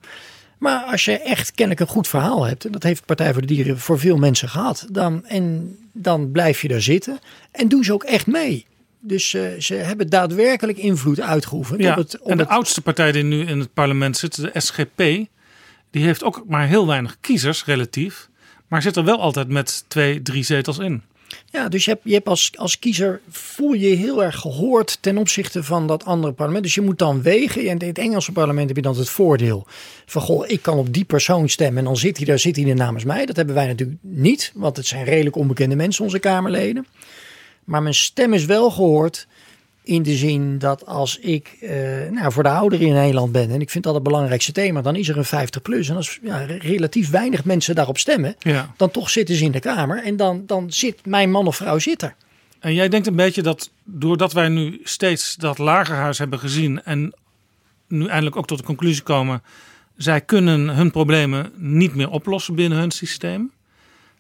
[0.59, 3.46] Maar als je echt kennelijk een goed verhaal hebt, en dat heeft Partij voor de
[3.46, 7.18] Dieren voor veel mensen gehad, dan, en dan blijf je daar zitten
[7.51, 8.66] en doen ze ook echt mee.
[9.01, 12.20] Dus eh, ze hebben daadwerkelijk invloed uitgeoefend Ja, op het.
[12.20, 14.96] Op en de het oudste partij die nu in het parlement zit, de SGP,
[15.90, 18.27] die heeft ook maar heel weinig kiezers relatief.
[18.68, 21.02] Maar zit er wel altijd met twee, drie zetels in.
[21.50, 24.98] ja, dus je hebt, je hebt als, als kiezer voel je je heel erg gehoord
[25.00, 26.64] ten opzichte van dat andere parlement.
[26.64, 27.68] Dus je moet dan wegen.
[27.68, 29.66] En in het Engelse parlement heb je dan het voordeel
[30.07, 32.68] van goh, ik kan op die persoon stemmen en dan zit hij daar, zit hij
[32.68, 33.26] er namens mij.
[33.26, 36.87] Dat hebben wij natuurlijk niet, want het zijn redelijk onbekende mensen, onze Kamerleden.
[37.64, 39.26] Maar mijn stem is wel gehoord
[39.88, 41.70] in de zin dat als ik eh,
[42.11, 44.96] nou, voor de ouderen in Nederland ben en ik vind dat het belangrijkste thema, dan
[44.96, 45.88] is er een 50 plus.
[45.88, 48.74] En als ja, relatief weinig mensen daarop stemmen, Ja.
[48.77, 51.79] dan toch zitten ze in de Kamer en dan, dan zit mijn man of vrouw
[51.79, 52.14] zit er.
[52.59, 57.14] En jij denkt een beetje dat doordat wij nu steeds dat lagerhuis hebben gezien en
[57.88, 59.42] nu eindelijk ook tot de conclusie komen,
[59.96, 63.51] zij kunnen hun problemen niet meer oplossen binnen hun systeem.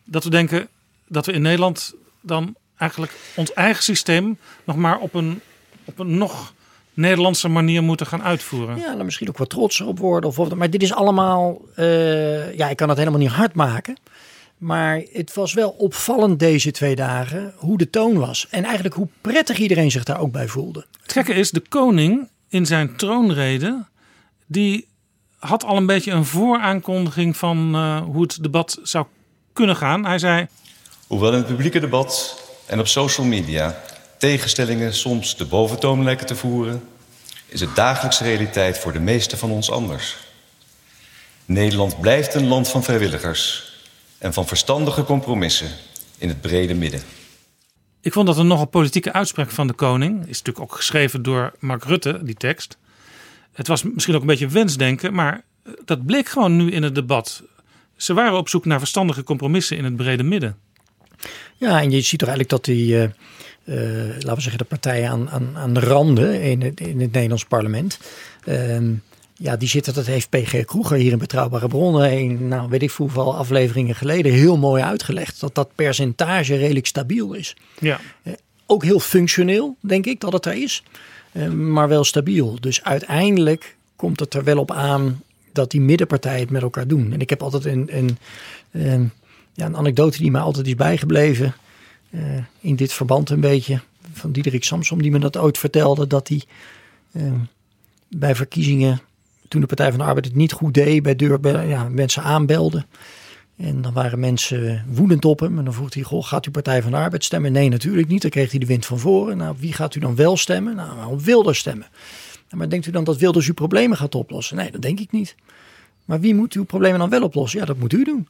[0.04, 0.68] Dat we denken
[1.08, 5.40] dat we in Nederland dan eigenlijk ons eigen systeem nog maar op een,
[5.88, 6.52] op een nog
[6.94, 8.76] Nederlandse manier moeten gaan uitvoeren.
[8.78, 10.30] Ja, dan misschien ook wat trotser op worden.
[10.30, 13.96] Of, wat- maar dit is allemaal, eh, ja, ik kan het helemaal niet hard maken.
[14.58, 18.46] Maar het was wel opvallend deze twee dagen hoe de toon was.
[18.50, 20.86] En eigenlijk hoe prettig iedereen zich daar ook bij voelde.
[21.02, 23.84] Het gekke is, de koning in zijn troonrede,
[24.46, 24.86] die
[25.38, 29.06] had al een beetje een vooraankondiging van eh, hoe het debat zou
[29.52, 30.04] kunnen gaan.
[30.04, 30.46] Hij zei,
[31.06, 33.82] Hoewel in het publieke debat en op social media
[34.18, 36.82] tegenstellingen soms de boventoon lijken te voeren,
[37.46, 40.16] is het dagelijkse realiteit voor de meesten van ons anders.
[41.44, 43.72] Nederland blijft een land van vrijwilligers
[44.18, 45.68] en van verstandige compromissen
[46.18, 47.00] in het brede midden.
[48.00, 50.20] ik vond dat een nogal politieke uitspraak van de koning.
[50.20, 52.78] Is natuurlijk ook geschreven door Mark Rutte, die tekst.
[53.52, 56.94] Het was misschien ook een beetje wensdenken, maar eh, dat bleek gewoon nu in het
[56.94, 57.42] debat.
[57.96, 60.56] Ze waren op zoek naar verstandige compromissen in het brede midden.
[61.56, 63.08] Ja, en je ziet toch eigenlijk dat die, eh,
[63.68, 63.76] eh,
[64.12, 67.44] laten we zeggen, de partijen aan, aan, aan de randen in het, in het Nederlands
[67.44, 67.98] parlement.
[68.44, 68.92] ehm,
[69.34, 72.90] ja, die zitten, dat heeft PG Kroeger hier in Betrouwbare Bronnen, in, nou weet ik
[72.90, 75.40] hoeveel afleveringen geleden, heel mooi uitgelegd.
[75.40, 77.56] Dat dat percentage redelijk stabiel is.
[77.80, 78.00] Ja.
[78.66, 80.82] ook heel functioneel, denk ik, dat het er is.
[81.32, 82.56] Uh, maar wel stabiel.
[82.60, 87.12] Dus uiteindelijk komt het er wel op aan dat die middenpartijen het met elkaar doen.
[87.12, 88.18] En ik heb altijd een, een,
[88.70, 89.10] een,
[89.52, 91.54] ja, een anekdote die mij altijd is bijgebleven.
[92.10, 92.20] Uh,
[92.60, 93.80] in dit verband een beetje.
[94.12, 96.06] Van Diederik Samsom, die me dat ooit vertelde.
[96.06, 96.42] Dat hij
[97.12, 97.32] uh,
[98.08, 99.00] bij verkiezingen,
[99.48, 102.84] toen de Partij van de Arbeid het niet goed deed, bij deur, ja, mensen aanbelde.
[103.56, 105.58] En dan waren mensen woedend op hem.
[105.58, 107.52] En dan vroeg hij, goh, gaat u Partij van de Arbeid stemmen?
[107.52, 108.22] Nee, natuurlijk niet.
[108.22, 109.36] Dan kreeg hij de wind van voren.
[109.36, 110.76] Nou, wie gaat u dan wel stemmen?
[110.76, 111.86] Nou, op Wilders stemmen.
[112.50, 114.56] Maar denkt u dan dat Wilders uw problemen gaat oplossen?
[114.56, 115.34] Nee, dat denk ik niet.
[116.04, 117.58] Maar wie moet uw problemen dan wel oplossen?
[117.58, 118.28] Ja, dat moet u doen.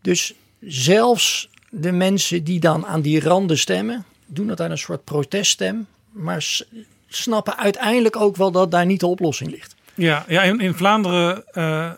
[0.00, 5.04] Dus zelfs de mensen die dan aan die randen stemmen, doen dat uit een soort
[5.04, 5.86] proteststem.
[6.10, 6.60] Maar
[7.06, 9.74] snappen uiteindelijk ook wel dat daar niet de oplossing ligt.
[9.94, 11.90] Ja, ja in, in Vlaanderen uh,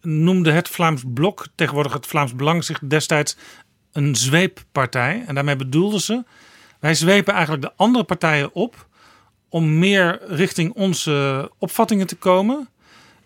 [0.00, 3.36] noemde het Vlaams Blok, tegenwoordig het Vlaams Belang, zich destijds
[3.92, 5.24] een zweeppartij.
[5.26, 6.24] En daarmee bedoelden ze,
[6.80, 8.86] wij zwepen eigenlijk de andere partijen op
[9.48, 12.68] om meer richting onze opvattingen te komen.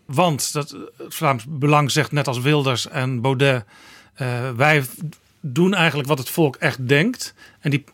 [0.05, 3.65] Want dat, het Vlaams Belang zegt net als Wilders en Baudet,
[4.21, 4.85] uh, wij
[5.41, 7.35] doen eigenlijk wat het volk echt denkt.
[7.61, 7.85] En die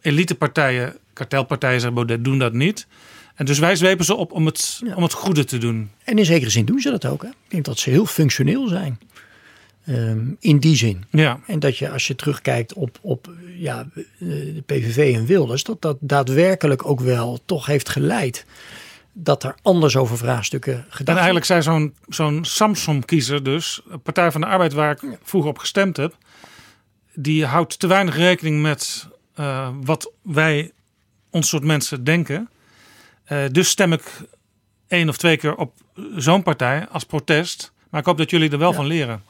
[0.00, 2.86] elitepartijen, kartelpartijen, zegt Baudet, doen dat niet.
[3.34, 4.94] En dus wij zwepen ze op om het, ja.
[4.94, 5.90] om het goede te doen.
[6.04, 7.22] En in zekere zin doen ze dat ook.
[7.22, 7.28] Hè?
[7.28, 8.98] Ik denk dat ze heel functioneel zijn.
[9.88, 11.04] Um, in die zin.
[11.10, 11.40] Ja.
[11.46, 13.86] En dat je als je terugkijkt op, op ja,
[14.18, 18.46] de PVV en Wilders, dat dat daadwerkelijk ook wel toch heeft geleid
[19.12, 24.40] dat er anders over vraagstukken gedacht En eigenlijk zei zo'n zo'n Samsom-kiezer dus, Partij van
[24.40, 26.16] de Arbeid waar ik vroeger op gestemd heb,
[27.14, 29.08] die houdt te weinig rekening met
[29.40, 30.72] uh, wat wij,
[31.30, 32.48] ons soort mensen, denken.
[33.28, 34.02] Uh, dus stem ik
[34.88, 35.72] één of twee keer op
[36.16, 37.72] zo'n partij als protest.
[37.90, 38.76] Maar ik hoop dat jullie er wel ja.
[38.76, 39.22] van leren.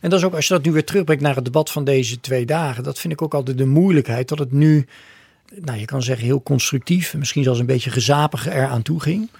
[0.00, 2.20] En dat is ook, als je dat nu weer terugbrengt naar het debat van deze
[2.20, 4.28] twee dagen, dat vind ik ook altijd de moeilijkheid.
[4.28, 4.86] Dat het nu,
[5.54, 9.30] nou je kan zeggen heel constructief, misschien zelfs een beetje gezapig eraan toe ging.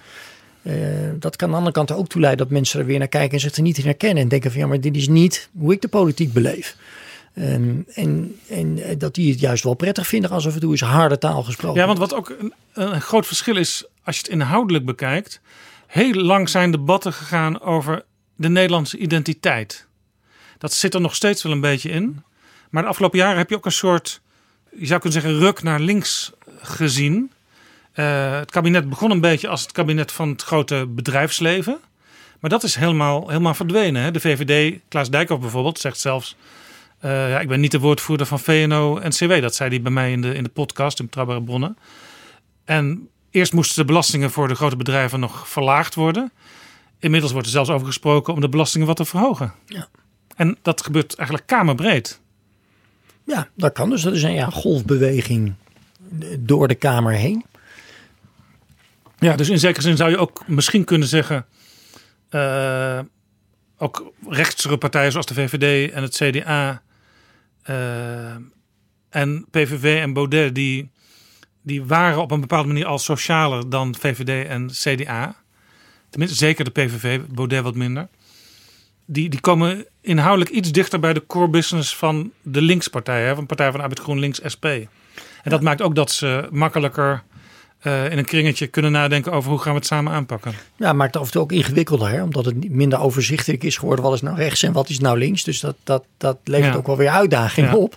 [0.61, 0.73] Uh,
[1.19, 3.39] dat kan aan de andere kant ook toeleiden dat mensen er weer naar kijken en
[3.39, 4.23] zich er niet in herkennen.
[4.23, 6.75] En denken van ja, maar dit is niet hoe ik de politiek beleef.
[7.37, 11.17] Um, en, en dat die het juist wel prettig vinden als en toe is harde
[11.17, 11.81] taal gesproken.
[11.81, 15.41] Ja, want wat ook een, een groot verschil is als je het inhoudelijk bekijkt.
[15.87, 19.87] Heel lang zijn debatten gegaan over de Nederlandse identiteit.
[20.57, 22.23] Dat zit er nog steeds wel een beetje in.
[22.69, 24.21] Maar de afgelopen jaren heb je ook een soort,
[24.71, 27.31] je zou kunnen zeggen, ruk naar links gezien.
[27.95, 31.79] Uh, het kabinet begon een beetje als het kabinet van het grote bedrijfsleven.
[32.39, 34.01] Maar dat is helemaal, helemaal verdwenen.
[34.01, 34.11] Hè?
[34.11, 36.35] De VVD, Klaas Dijkhoff bijvoorbeeld, zegt zelfs...
[37.05, 39.41] Uh, ja, ik ben niet de woordvoerder van VNO en CW.
[39.41, 41.77] Dat zei hij bij mij in de, in de podcast, in Betrouwbare Bronnen.
[42.63, 46.31] En eerst moesten de belastingen voor de grote bedrijven nog verlaagd worden.
[46.99, 49.53] Inmiddels wordt er zelfs over gesproken om de belastingen wat te verhogen.
[49.65, 49.87] Ja.
[50.35, 52.19] En dat gebeurt eigenlijk kamerbreed.
[53.23, 54.01] Ja, dat kan dus.
[54.01, 55.53] Dat is een ja, golfbeweging
[56.39, 57.45] door de Kamer heen.
[59.19, 61.45] Ja, dus in zekere zin zou je ook misschien kunnen zeggen...
[62.31, 62.99] Uh,
[63.77, 66.83] ook rechtsere partijen zoals de VVD en het CDA...
[67.69, 68.35] Uh,
[69.09, 70.55] en PVV en Baudet...
[70.55, 70.91] die,
[71.61, 75.35] die waren op een bepaalde manier al socialer dan VVD en CDA.
[76.09, 78.07] Tenminste, zeker de PVV, Baudet wat minder
[79.05, 83.45] die, die komen inhoudelijk iets dichter bij de core business van de linkspartij, hè, van
[83.45, 84.65] Partij van Arbeid GroenLinks SP.
[84.65, 87.23] En dat maakt ook dat ze makkelijker
[87.85, 90.53] uh, in een kringetje kunnen nadenken over hoe gaan we het samen aanpakken.
[90.75, 92.23] Ja, maakt het af en toe ook ingewikkelder, hè?
[92.23, 94.05] omdat het minder overzichtelijk is geworden.
[94.05, 95.43] Wat is nou rechts en wat is nou links?
[95.43, 96.77] Dus dat, dat, dat levert ja.
[96.77, 97.75] ook wel weer uitdagingen ja.
[97.75, 97.95] op.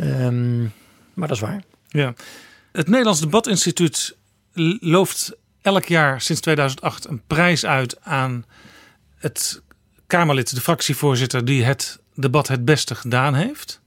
[0.00, 0.72] Um,
[1.14, 1.62] maar dat is waar.
[1.88, 2.14] Ja.
[2.72, 4.16] Het Nederlands Debatinstituut
[4.80, 8.44] looft elk jaar sinds 2008 een prijs uit aan
[9.16, 9.62] het
[10.06, 13.80] Kamerlid, de fractievoorzitter, die het debat het beste gedaan heeft.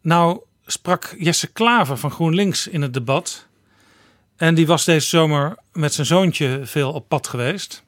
[0.00, 3.46] Nou sprak Jesse Klaver van GroenLinks in het debat.
[4.42, 7.82] En die was deze zomer met zijn zoontje veel op pad geweest.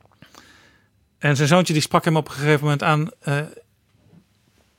[1.18, 3.10] En zijn zoontje die sprak hem op een gegeven moment aan.
[3.28, 3.38] Uh,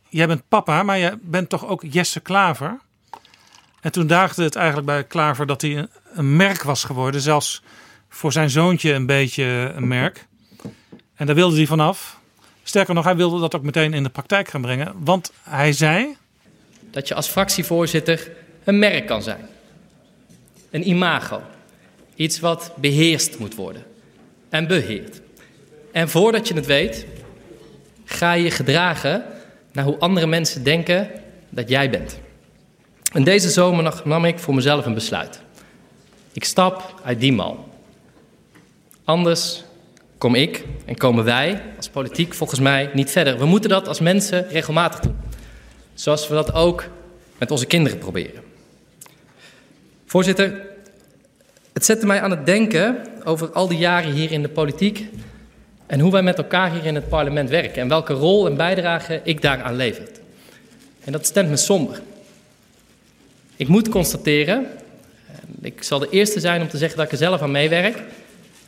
[0.09, 2.79] jij bent papa, maar jij bent toch ook Jesse Klaver?
[3.81, 7.21] En toen daagde het eigenlijk bij Klaver dat hij een, een merk was geworden.
[7.21, 7.61] Zelfs
[8.09, 10.27] voor zijn zoontje een beetje een merk.
[11.15, 12.19] En daar wilde hij vanaf.
[12.63, 14.93] Sterker nog, hij wilde dat ook meteen in de praktijk gaan brengen.
[14.97, 16.15] Want hij zei.
[16.91, 18.31] Dat je als fractievoorzitter
[18.63, 19.47] een merk kan zijn.
[20.71, 21.41] Een imago.
[22.15, 23.83] Iets wat beheerst moet worden.
[24.49, 25.21] En beheerd.
[25.91, 27.05] En voordat je het weet,
[28.05, 29.23] ga je gedragen
[29.71, 31.09] naar hoe andere mensen denken
[31.49, 32.19] dat jij bent.
[33.13, 35.39] En deze zomer nam ik voor mezelf een besluit.
[36.33, 37.69] Ik stap uit die mal.
[39.03, 39.63] Anders
[40.17, 43.37] kom ik en komen wij als politiek volgens mij niet verder.
[43.37, 45.15] We moeten dat als mensen regelmatig doen.
[45.93, 46.83] Zoals we dat ook
[47.37, 48.43] met onze kinderen proberen.
[50.05, 50.61] Voorzitter,
[51.75, 55.07] het zette mij aan het denken over al die jaren hier in de politiek
[55.85, 59.21] en hoe wij met elkaar hier in het parlement werken en welke rol en bijdrage
[59.23, 60.07] ik daaraan lever.
[61.03, 62.01] En dat stemt me somber.
[63.55, 64.67] Ik moet constateren,
[65.61, 68.03] ik zal de eerste zijn om te zeggen dat ik er zelf aan meewerk,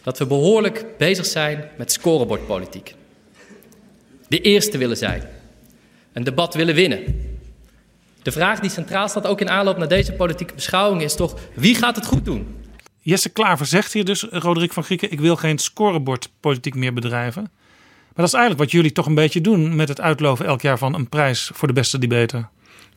[0.04, 2.96] dat we behoorlijk bezig zijn met scorebordpolitiek.
[4.28, 5.24] De eerste willen zijn,
[6.14, 7.04] een debat willen winnen.
[8.22, 11.76] De vraag die centraal staat ook in aanloop naar deze politieke beschouwing is toch wie
[11.76, 12.66] gaat het goed doen?
[13.08, 17.42] Jesse Klaver zegt hier dus, Roderick van Grieken, ik wil geen scorebordpolitiek meer bedrijven.
[17.42, 20.78] Maar dat is eigenlijk wat jullie toch een beetje doen met het uitloven elk jaar
[20.78, 22.48] van een prijs voor de beste debater.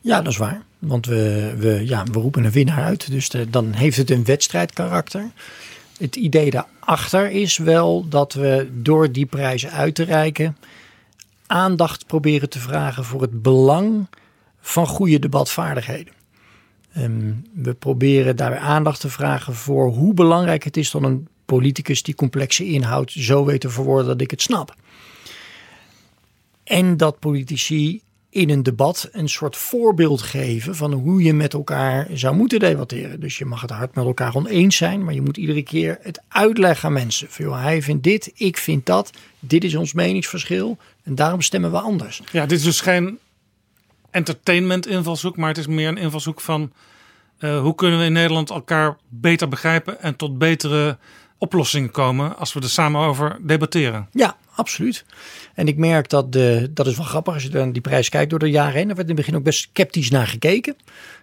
[0.01, 0.61] Ja, dat is waar.
[0.79, 3.11] Want we, we, ja, we roepen een winnaar uit.
[3.11, 5.31] Dus dan heeft het een wedstrijdkarakter.
[5.97, 10.57] Het idee daarachter is wel dat we door die prijzen uit te reiken
[11.47, 14.07] aandacht proberen te vragen voor het belang
[14.61, 16.13] van goede debatvaardigheden.
[16.93, 22.03] Ehm, we proberen daar aandacht te vragen voor hoe belangrijk het is dat een politicus
[22.03, 24.75] die complexe inhoud zo weet te verwoorden dat ik het snap.
[26.63, 32.07] En dat politici in een debat een soort voorbeeld geven van hoe je met elkaar
[32.13, 33.19] zou moeten debatteren.
[33.19, 36.21] Dus je mag het hard met elkaar oneens zijn, maar je moet iedere keer het
[36.27, 37.27] uitleggen aan mensen.
[37.29, 41.79] Van, hij vindt dit, ik vind dat, dit is ons meningsverschil en daarom stemmen we
[41.79, 42.21] anders.
[42.31, 43.19] Ja, dit is dus geen
[44.11, 46.71] entertainment invalshoek, maar het is meer een invalshoek van
[47.39, 50.97] uh, hoe kunnen we in Nederland elkaar beter begrijpen en tot betere
[51.37, 54.07] oplossingen komen als we er samen over debatteren.
[54.11, 55.05] Ja, absoluut.
[55.53, 58.29] En ik merk dat, de, dat is wel grappig als je dan die prijs kijkt
[58.29, 58.89] door de jaren heen.
[58.89, 60.75] Er werd in het begin ook best sceptisch naar gekeken.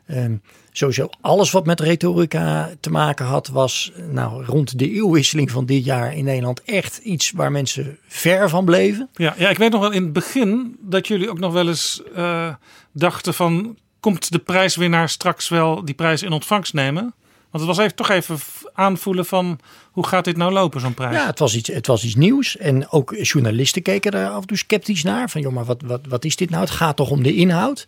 [0.06, 0.42] Um,
[0.78, 5.84] sowieso alles wat met retorica te maken had, was nou, rond de eeuwwisseling van dit
[5.84, 9.08] jaar in Nederland echt iets waar mensen ver van bleven.
[9.14, 12.02] Ja, ja ik weet nog wel in het begin dat jullie ook nog wel eens
[12.16, 12.54] uh,
[12.92, 17.14] dachten van komt de prijswinnaar straks wel die prijs in ontvangst nemen?
[17.50, 18.38] Want het was even, toch even
[18.72, 19.58] aanvoelen van
[19.90, 21.16] hoe gaat dit nou lopen, zo'n prijs?
[21.16, 22.56] Ja, het was, iets, het was iets nieuws.
[22.56, 25.30] En ook journalisten keken daar af en toe sceptisch naar.
[25.30, 26.62] Van joh, maar wat, wat, wat is dit nou?
[26.62, 27.86] Het gaat toch om de inhoud?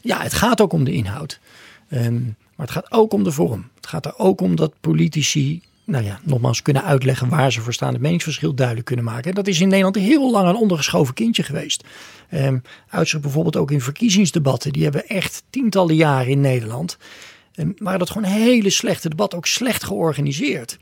[0.00, 1.40] Ja, het gaat ook om de inhoud.
[1.94, 3.68] Um, maar het gaat ook om de vorm.
[3.74, 7.72] Het gaat er ook om dat politici nou ja, nogmaals kunnen uitleggen waar ze voor
[7.72, 9.24] staan, het meningsverschil duidelijk kunnen maken.
[9.24, 11.84] En dat is in Nederland heel lang een ondergeschoven kindje geweest.
[12.30, 14.72] Um, uitzicht bijvoorbeeld ook in verkiezingsdebatten.
[14.72, 16.96] Die hebben echt tientallen jaren in Nederland.
[17.54, 20.78] Um, waren dat gewoon hele slechte debatten, ook slecht georganiseerd.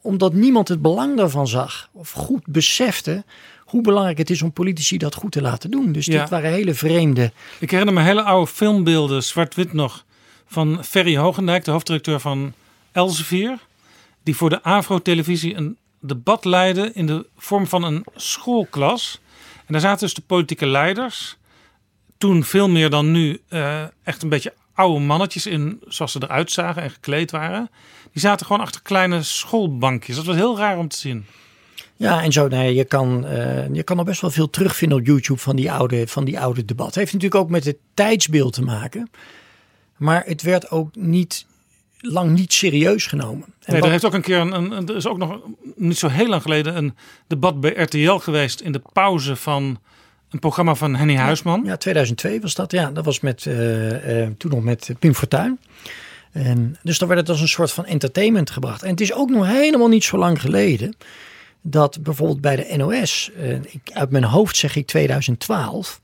[0.00, 3.24] Omdat niemand het belang daarvan zag of goed besefte
[3.60, 5.92] hoe belangrijk het is om politici dat goed te laten doen.
[5.92, 6.20] Dus ja.
[6.20, 7.32] dit waren hele vreemde.
[7.58, 10.04] Ik herinner me hele oude filmbeelden, zwart-wit nog,
[10.46, 12.52] van Ferry Hogendijk, de hoofddirecteur van
[12.92, 13.58] Elsevier
[14.22, 19.20] die voor de Afro-televisie een debat leidde in de vorm van een schoolklas.
[19.56, 21.36] En daar zaten dus de politieke leiders,
[22.18, 26.50] toen veel meer dan nu, uh, echt een beetje oude mannetjes in, zoals ze eruit
[26.50, 27.70] zagen en gekleed waren.
[28.12, 30.16] Die zaten gewoon achter kleine schoolbankjes.
[30.16, 31.26] Dat was heel raar om te zien.
[31.96, 35.06] Ja, en zo, nee, je kan, uh, je kan er best wel veel terugvinden op
[35.06, 36.86] YouTube van die oude, van die oude debat.
[36.86, 39.10] Het heeft natuurlijk ook met het tijdsbeeld te maken.
[39.96, 41.46] Maar het werd ook niet
[42.00, 43.44] lang niet serieus genomen.
[43.62, 45.40] En nee, er heeft ook een keer een, een, er is ook nog
[45.76, 46.94] niet zo heel lang geleden een
[47.26, 49.78] debat bij RTL geweest in de pauze van
[50.30, 51.62] een programma van Henny Huisman.
[51.64, 52.72] Ja, 2002 was dat.
[52.72, 55.58] Ja, dat was met uh, uh, toen nog met Pim Fortuyn.
[56.32, 58.82] En dus dan werd het als een soort van entertainment gebracht.
[58.82, 60.96] En het is ook nog helemaal niet zo lang geleden
[61.60, 66.00] dat bijvoorbeeld bij de NOS, uh, ik, uit mijn hoofd zeg ik 2012,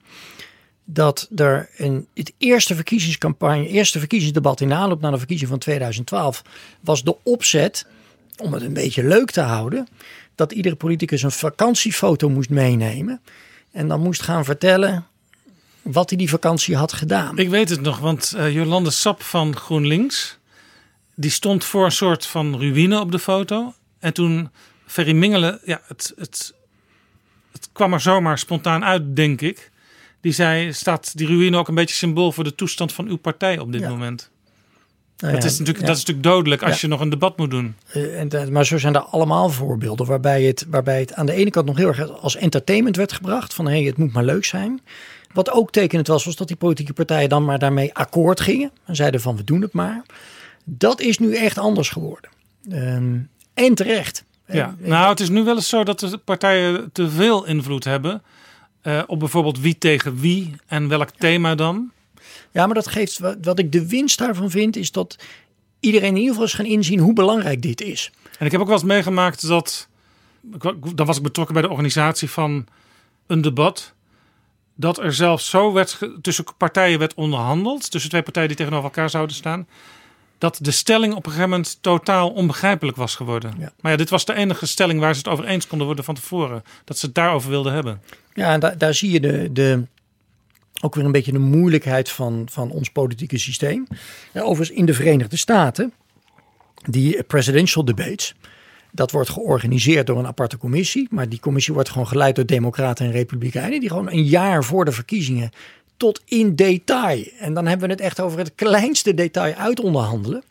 [0.85, 6.43] dat er een, het eerste verkiezingscampagne, eerste verkiezingsdebat in aanloop naar de verkiezing van 2012
[6.81, 7.87] was de opzet,
[8.37, 9.89] om het een beetje leuk te houden,
[10.35, 13.21] dat iedere politicus een vakantiefoto moest meenemen
[13.71, 15.07] en dan moest gaan vertellen
[15.83, 17.39] wat hij die vakantie had gedaan.
[17.39, 20.39] Ik weet het nog, want uh, Jolande Sap van GroenLinks,
[21.15, 23.75] die stond voor een soort van ruïne op de foto.
[23.99, 24.51] En toen
[24.87, 26.55] Ferry Mingelen, ja, het, het,
[27.53, 29.71] het kwam er zomaar spontaan uit, denk ik.
[30.23, 33.59] Die zei, staat die ruïne ook een beetje symbool voor de toestand van uw partij
[33.59, 33.89] op dit ja.
[33.89, 34.31] moment?
[35.17, 37.51] Nou ja, dat, is natuurlijk, dat is natuurlijk dodelijk als je nog een debat moet
[37.51, 37.75] doen.
[37.95, 41.51] Uh, en, maar zo zijn er allemaal voorbeelden waarbij het, waarbij het aan de ene
[41.51, 43.55] kant nog heel erg als entertainment werd gebracht.
[43.55, 44.81] Van hé, hey, het moet maar leuk zijn.
[45.33, 48.71] Wat ook tekenend was, was dat die politieke partijen dan maar daarmee akkoord gingen.
[48.85, 50.03] En zeiden van we doen het maar.
[50.65, 52.31] Dat is nu echt anders geworden.
[52.71, 54.25] Um, en terecht.
[54.47, 58.23] Ja, nou het is nu wel eens zo dat de partijen te veel invloed hebben
[58.83, 61.91] uh, op bijvoorbeeld wie tegen wie en welk thema dan?
[62.51, 65.17] Ja, maar dat geeft wat ik de winst daarvan vind, is dat
[65.81, 68.11] iedereen in ieder geval is gaan inzien hoe belangrijk dit is.
[68.39, 69.89] En ik heb ook wel eens meegemaakt dat,
[70.95, 72.67] dan was ik betrokken bij de organisatie van
[73.27, 73.95] een debat,
[74.75, 79.11] dat er zelfs zo werd tussen partijen werd onderhandeld, tussen twee partijen die tegenover elkaar
[79.11, 79.67] zouden staan,
[80.43, 83.55] dat de stelling op een gegeven moment totaal onbegrijpelijk was geworden.
[83.81, 86.15] Maar ja, dit was de enige stelling waar ze het over eens konden worden van
[86.15, 86.63] tevoren.
[86.85, 88.03] Dat ze het daarover wilden hebben.
[88.35, 89.87] Ja, en da daar zie je de, de,
[90.81, 93.87] ook weer een beetje de moeilijkheid van, van ons politieke systeem.
[94.33, 95.93] Ja, overigens in de Verenigde Staten,
[96.85, 98.35] die presidential debates,
[98.93, 101.09] dat wordt georganiseerd door een aparte commissie.
[101.11, 103.81] Maar die commissie wordt gewoon geleid door democraten en republikeinen.
[103.81, 105.51] Die gewoon een jaar voor de verkiezingen
[106.03, 107.25] tot in detail.
[107.39, 110.43] En dan hebben we het echt over het kleinste detail uit onderhandelen.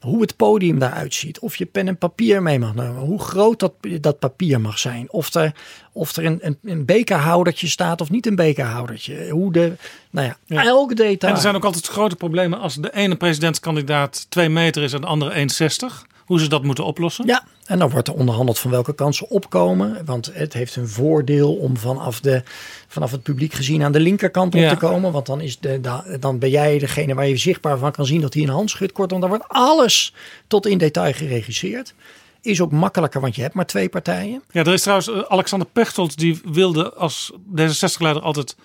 [0.00, 1.38] Hoe het podium daaruit ziet.
[1.38, 2.96] Of je pen en papier mee mag nemen.
[2.96, 5.10] Hoe groot dat, dat papier mag zijn.
[5.10, 5.54] Of er,
[5.92, 9.28] of er een, een, een bekerhoudertje staat of niet een bekerhoudertje.
[9.30, 9.72] Hoe de,
[10.10, 10.64] nou ja, Ja.
[10.64, 11.30] elk detail.
[11.32, 15.00] En er zijn ook altijd grote problemen als de ene presidentskandidaat 2 meter is en
[15.00, 16.15] de andere 1,60.
[16.26, 17.26] Hoe ze dat moeten oplossen.
[17.26, 20.04] Ja, en dan wordt er onderhandeld van welke kansen opkomen.
[20.04, 22.42] Want het heeft een voordeel om vanaf, de,
[22.88, 24.70] vanaf het publiek gezien aan de linkerkant op Ja.
[24.70, 25.12] te komen.
[25.12, 28.20] Want dan, is de, da- dan ben jij degene waar je zichtbaar van kan zien
[28.20, 28.92] dat hij een hand schudt.
[28.92, 30.14] Kortom, dan wordt alles
[30.46, 31.94] tot in detail geregisseerd.
[32.40, 34.42] Is ook makkelijker, want je hebt maar twee partijen.
[34.50, 38.56] Ja, er is trouwens eh, Alexander Pechtold die wilde als D66-leider altijd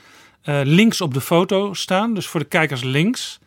[0.42, 2.14] eh, links op de foto staan.
[2.14, 3.40] Dus voor de kijkers links.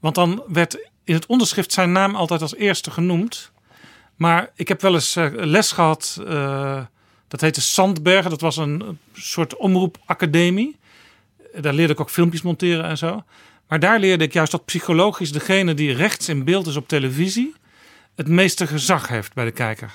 [0.00, 3.49] Want dan werd in het onderschrift zijn naam altijd als eerste genoemd.
[4.20, 6.80] Maar ik heb wel eens eh, les gehad, eh,
[7.28, 8.30] dat heette Sandbergen.
[8.30, 10.78] Dat was een soort omroepacademie.
[11.60, 13.22] Daar leerde ik ook filmpjes monteren en zo.
[13.68, 17.54] Maar daar leerde ik juist dat psychologisch degene die rechts in beeld is op televisie...
[18.14, 19.92] het meeste gezag heeft bij de kijker.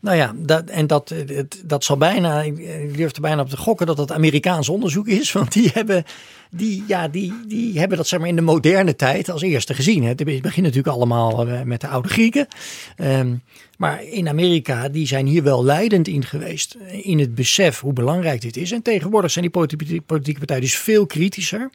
[0.00, 1.14] Nou ja, dat, en dat,
[1.64, 5.32] dat zal bijna, ik durf er bijna op te gokken dat dat Amerikaans onderzoek is.
[5.32, 6.04] Want die hebben,
[6.50, 10.04] die, ja, die, die hebben dat zeg maar in de moderne tijd als eerste gezien.
[10.04, 12.46] Het begint natuurlijk allemaal eh, met de oude Grieken.
[12.96, 13.34] Ehm,
[13.76, 16.76] maar in Amerika, die zijn hier wel leidend in geweest.
[17.02, 18.72] In het besef hoe belangrijk dit is.
[18.72, 19.52] En tegenwoordig zijn die
[20.06, 21.70] politieke, partijen dus veel kritischer.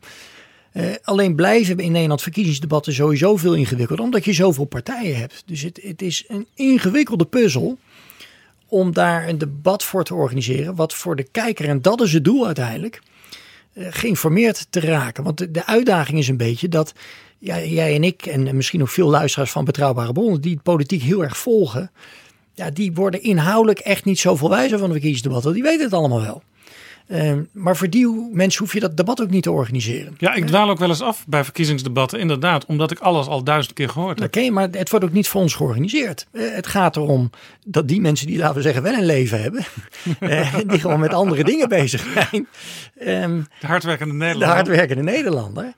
[0.72, 5.44] Eh, alleen blijven in Nederland verkiezingsdebatten sowieso veel ingewikkelder, omdat je zoveel partijen hebt.
[5.46, 7.78] Dus het, het is een ingewikkelde puzzel
[8.68, 12.24] om daar een debat voor te organiseren, wat voor de kijker, en dat is het
[12.24, 13.12] doel uiteindelijk, eh,
[13.76, 15.24] geïnformeerd te raken.
[15.24, 16.94] Want de, uitdaging is een beetje dat
[17.38, 21.38] jij en ik, en misschien ook veel luisteraars van betrouwbare bronnen, die politiek heel erg
[21.38, 21.92] volgen,
[22.54, 25.54] ja, die worden inhoudelijk echt niet zoveel wijzer van de verkiezingsdebatten.
[25.54, 26.44] Die weten het allemaal wel.
[27.08, 30.16] Ehm, maar voor die mensen hoef je dat debat ook niet te organiseren.
[30.18, 33.74] Ja, ik dwaal ook wel eens af bij verkiezingsdebatten, inderdaad, omdat ik alles al duizend
[33.74, 34.28] keer gehoord heb.
[34.28, 36.28] Oké, maar het wordt ook niet voor ons georganiseerd.
[36.32, 37.30] Eh, het gaat erom
[37.66, 39.66] dat die mensen die, laten we zeggen, wel een leven hebben,
[40.20, 42.47] eh, die gewoon met andere dingen bezig zijn,
[42.97, 44.56] ehm, De hardwerkende de Nederlander.
[44.56, 45.74] hardwerkende Nederlander,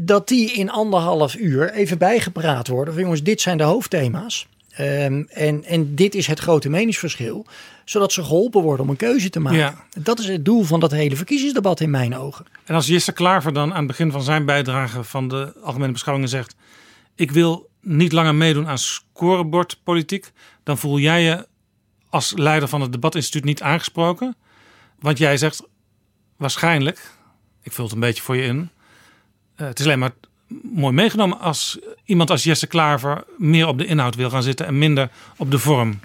[0.00, 2.94] dat die in anderhalf uur even bijgepraat worden.
[2.94, 4.46] Van jongens, dit zijn de hoofdthema's.
[4.76, 7.46] Ehm, en, en dit is het grote meningsverschil,
[7.84, 9.58] zodat ze geholpen worden om een keuze te maken.
[9.58, 9.84] Ja.
[9.98, 12.46] Dat is het doel van dat hele verkiezingsdebat in mijn ogen.
[12.64, 16.30] En als Jesse Klaver dan aan het begin van zijn bijdrage van de Algemene Beschouwingen
[16.30, 16.56] zegt:
[17.14, 21.46] Ik wil niet langer meedoen aan scorebordpolitiek, dan voel jij je
[22.08, 24.36] als leider van het debatinstituut niet aangesproken.
[24.98, 25.62] Want jij zegt
[26.36, 27.10] waarschijnlijk,
[27.62, 28.70] ik vul het een beetje voor je in,
[29.56, 30.14] eh, het is alleen maar
[30.62, 34.78] mooi meegenomen als iemand als Jesse Klaver meer op de inhoud wil gaan zitten en
[34.78, 36.00] minder op de vorm.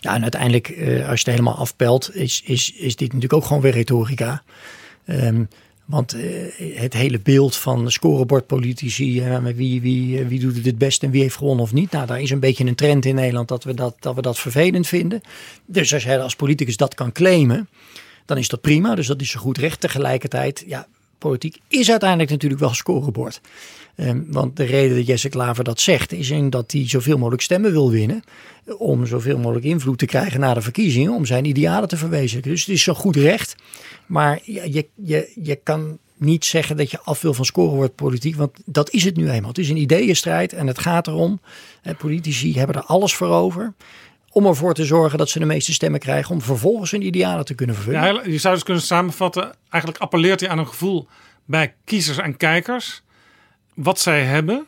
[0.00, 3.44] Ja, en uiteindelijk, eh, als je het helemaal afpelt, is, is, is dit natuurlijk ook
[3.44, 4.42] gewoon weer retorica.
[5.04, 5.44] Ehm,
[5.84, 10.78] want eh, het hele beeld van scorebordpolitici, eh, met wie, wie, wie doet het het
[10.78, 11.90] best en wie heeft gewonnen of niet.
[11.90, 14.38] Nou, daar is een beetje een trend in Nederland dat we dat, dat, we dat
[14.38, 15.20] vervelend vinden.
[15.66, 17.68] Dus als jij als politicus dat kan claimen,
[18.24, 18.94] dan is dat prima.
[18.94, 19.80] Dus dat is een goed recht.
[19.80, 20.86] Tegelijkertijd, ja,
[21.18, 23.40] politiek is uiteindelijk natuurlijk wel scorebord.
[23.96, 27.42] Ehm, want de reden dat Jesse Klaver dat zegt, is in dat hij zoveel mogelijk
[27.42, 28.22] stemmen wil winnen.
[28.78, 32.50] Om zoveel mogelijk invloed te krijgen na de verkiezingen, om zijn idealen te verwezenlijken.
[32.50, 33.54] Dus het is zo goed recht.
[34.06, 38.90] Maar je, je, je kan niet zeggen dat je af wil van scorebordpolitiek, want dat
[38.90, 39.48] is het nu eenmaal.
[39.48, 41.40] Het is een ideeënstrijd en het gaat erom,
[41.98, 43.74] politici hebben er alles voor over.
[44.36, 47.54] Om ervoor te zorgen dat ze de meeste stemmen krijgen, om vervolgens hun idealen te
[47.54, 48.14] kunnen vervullen.
[48.14, 51.08] Ja, je zou dus kunnen samenvatten, eigenlijk appelleert hij aan een gevoel
[51.44, 53.02] bij kiezers en kijkers,
[53.74, 54.66] wat zij hebben,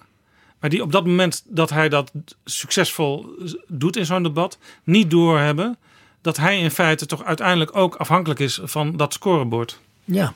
[0.61, 2.13] maar die op dat moment dat hij dat
[2.45, 3.27] succesvol
[3.67, 5.77] doet in zo'n debat, niet doorhebben
[6.21, 9.81] dat hij in feite toch uiteindelijk ook afhankelijk is van dat scorebord.
[10.05, 10.33] Ja.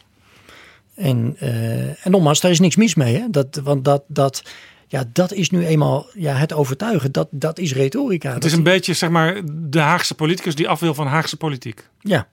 [0.94, 3.16] En, eh, en nogmaals, daar is niks mis mee.
[3.16, 3.30] Hè?
[3.30, 4.42] Dat, want dat, dat,
[4.92, 7.12] ja, dat is nu eenmaal ja, het overtuigen.
[7.12, 8.32] Dat, dat is retorica.
[8.32, 11.88] Het is een beetje zeg maar de Haagse politicus die af wil van Haagse politiek.
[12.00, 12.28] Ja.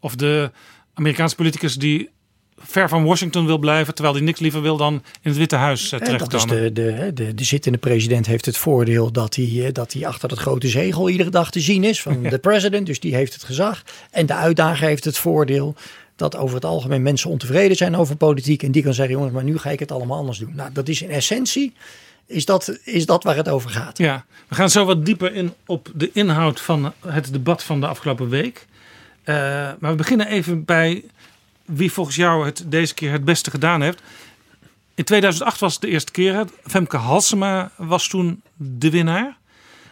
[0.00, 0.50] Of de
[0.94, 2.10] Amerikaanse politicus die
[2.56, 5.84] ver van Washington wil blijven, terwijl hij niks liever wil dan in het Witte Huis
[5.84, 6.74] eh, dat is terechtkomen.
[6.74, 10.28] de, de, de, de zittende president heeft het voordeel dat hij, eh, dat hij achter
[10.28, 12.86] dat grote zegel iedere dag te zien is van de president.
[12.86, 13.82] Dus die heeft het gezag.
[14.10, 15.74] En de uitdager heeft het voordeel
[16.20, 18.62] dat over het algemeen mensen ontevreden zijn over politiek.
[18.62, 20.52] En die kan zeggen, jongens, maar nu ga ik het allemaal anders doen.
[20.54, 21.72] Nou, dat is in essentie
[22.26, 23.98] is dat, is dat waar het over gaat.
[23.98, 27.86] Ja, we gaan zo wat dieper in op de inhoud van het debat van de
[27.86, 28.66] afgelopen week.
[29.24, 29.36] Uh,
[29.78, 31.04] maar we beginnen even bij
[31.64, 34.02] wie volgens jou het deze keer het beste gedaan heeft.
[34.94, 36.44] In 2008 was het de eerste keer.
[36.66, 39.36] Femke Halsema was toen de winnaar.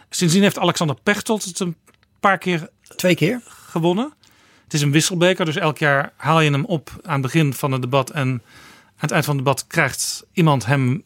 [0.09, 1.75] Sindsdien heeft Alexander Pechtold het een
[2.19, 4.13] paar keer Twee keer gewonnen.
[4.69, 7.71] Het is een wisselbeker, dus elk jaar haal je hem op aan het begin van
[7.71, 8.09] het debat.
[8.09, 8.41] En aan
[8.95, 11.03] het eind van het debat krijgt iemand hem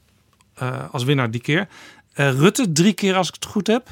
[0.61, 1.67] uh, als winnaar die keer.
[2.15, 3.87] Uh, Rutte drie keer als ik het goed heb.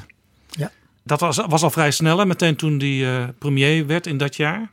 [0.50, 0.70] Ja.
[1.02, 4.36] Dat was, was al vrij snel, hè, meteen toen die uh, premier werd in dat
[4.36, 4.70] jaar.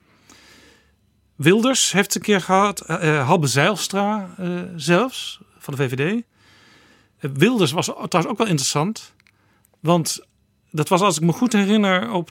[1.35, 2.79] Wilders heeft een keer gehad.
[3.25, 4.35] Halbe Zeilstra
[4.75, 6.23] zelfs, van de VVD.
[7.19, 9.13] Wilders was trouwens ook wel interessant.
[9.79, 10.19] Want
[10.71, 12.29] dat was, als ik me goed herinner, op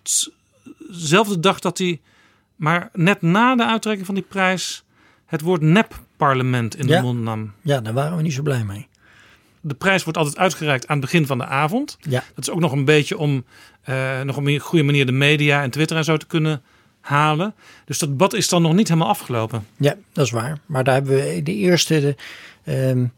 [0.88, 2.00] dezelfde dag dat hij...
[2.58, 4.84] maar net na de uitreiking van die prijs...
[5.26, 6.96] het woord nep-parlement in ja.
[6.96, 7.52] de mond nam.
[7.62, 8.88] Ja, daar waren we niet zo blij mee
[9.60, 11.96] de prijs wordt altijd uitgereikt aan het begin van de avond.
[12.00, 12.24] Ja.
[12.34, 13.44] Dat is ook nog een beetje om
[13.88, 16.62] uh, nog op een goede manier de media en Twitter en zo te kunnen
[17.00, 17.54] halen.
[17.84, 19.66] Dus dat debat is dan nog niet helemaal afgelopen.
[19.76, 20.58] Ja, dat is waar.
[20.66, 22.16] Maar daar hebben we de eerste, de,
[22.72, 23.12] um,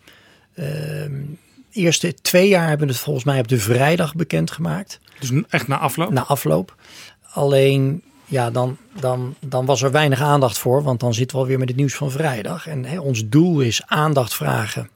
[0.56, 1.38] um,
[1.72, 5.00] eerste twee jaar hebben we het volgens mij op de vrijdag bekendgemaakt.
[5.18, 6.10] Dus echt na afloop?
[6.10, 6.74] Na afloop.
[7.32, 11.58] Alleen ja, dan, dan, dan was er weinig aandacht voor, want dan zitten we alweer
[11.58, 12.66] met het nieuws van vrijdag.
[12.66, 14.90] En hè, ons doel is aandacht vragen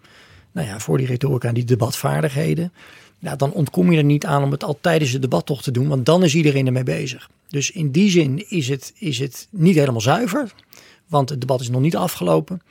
[0.54, 2.72] nou ja, voor die retorica en die debatvaardigheden.
[3.18, 5.70] Ja, dan ontkom je er niet aan om het al tijdens het debat toch te
[5.70, 7.30] doen, want dan is iedereen ermee bezig.
[7.48, 10.52] Dus in die zin is het, is het niet helemaal zuiver,
[11.06, 12.62] want het debat is nog niet afgelopen.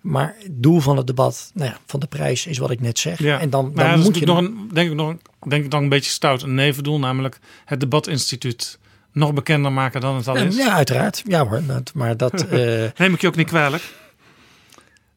[0.00, 2.98] Maar het doel van het debat, nou ja, van de prijs, is wat ik net
[2.98, 3.18] zeg.
[3.18, 3.40] Ja.
[3.40, 4.26] En dan, dan ja, moet je.
[4.26, 5.14] nog een, denk ik nog,
[5.48, 8.78] denk ik dan een beetje stout, een nevendoel, namelijk het debatinstituut
[9.12, 10.56] nog bekender maken dan het al is.
[10.56, 11.22] Ja, uiteraard.
[11.26, 12.32] Ja hoor, dat, maar dat.
[12.46, 13.82] eh, Neem ik je ook niet kwalijk.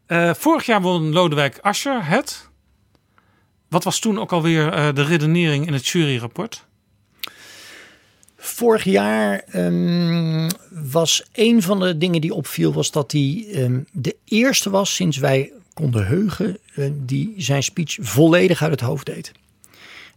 [0.06, 2.50] Eh, vorig jaar won Lodewijk Asscher het.
[3.70, 6.66] Wat was toen ook alweer eh, de redenering in het juryrapport?
[8.38, 14.16] Vorig jaar ehm, was een van de dingen die opviel, was dat hij ehm, de
[14.26, 16.58] eerste was sinds wij konden heugen,
[16.92, 19.32] die zijn speech volledig uit het hoofd deed.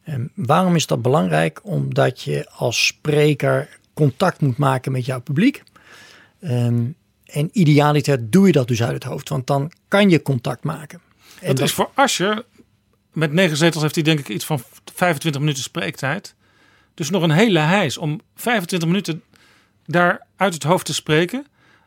[0.07, 1.61] Ehm, waarom is dat belangrijk?
[1.62, 5.62] Omdat je als spreker contact moet maken met jouw publiek.
[6.40, 6.84] Ehm,
[7.24, 11.00] en idealiter doe je dat dus uit het hoofd, want dan kan je contact maken.
[11.40, 12.44] En Het dat- is voor Asscher,
[13.12, 14.62] met negen zetels heeft hij denk ik iets van
[14.94, 16.34] 25 minuten spreektijd.
[16.94, 19.22] Dus nog een hele hijs om 25 minuten
[19.86, 21.46] daar uit het hoofd te spreken.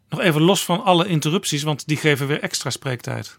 [0.10, 3.38] Nog even los van alle interrupties, want die geven weer extra spreektijd.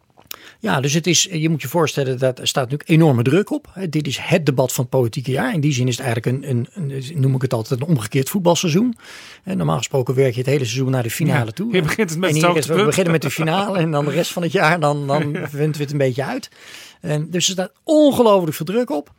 [0.58, 3.72] Ja, dus het is, je moet je voorstellen dat er staat natuurlijk enorme druk op.
[3.90, 5.54] Dit is het debat van het politieke jaar.
[5.54, 8.28] In die zin is het eigenlijk een, een, een noem ik het altijd, een omgekeerd
[8.28, 8.96] voetbalseizoen.
[9.44, 11.72] En normaal gesproken werk je het hele seizoen naar de finale Ja, toe.
[11.72, 14.32] je begint het met en het we beginnen met de finale en dan de rest
[14.32, 16.50] van het jaar, dan, dan vinden we het een beetje uit.
[17.00, 19.12] En dus er staat ongelooflijk veel druk op.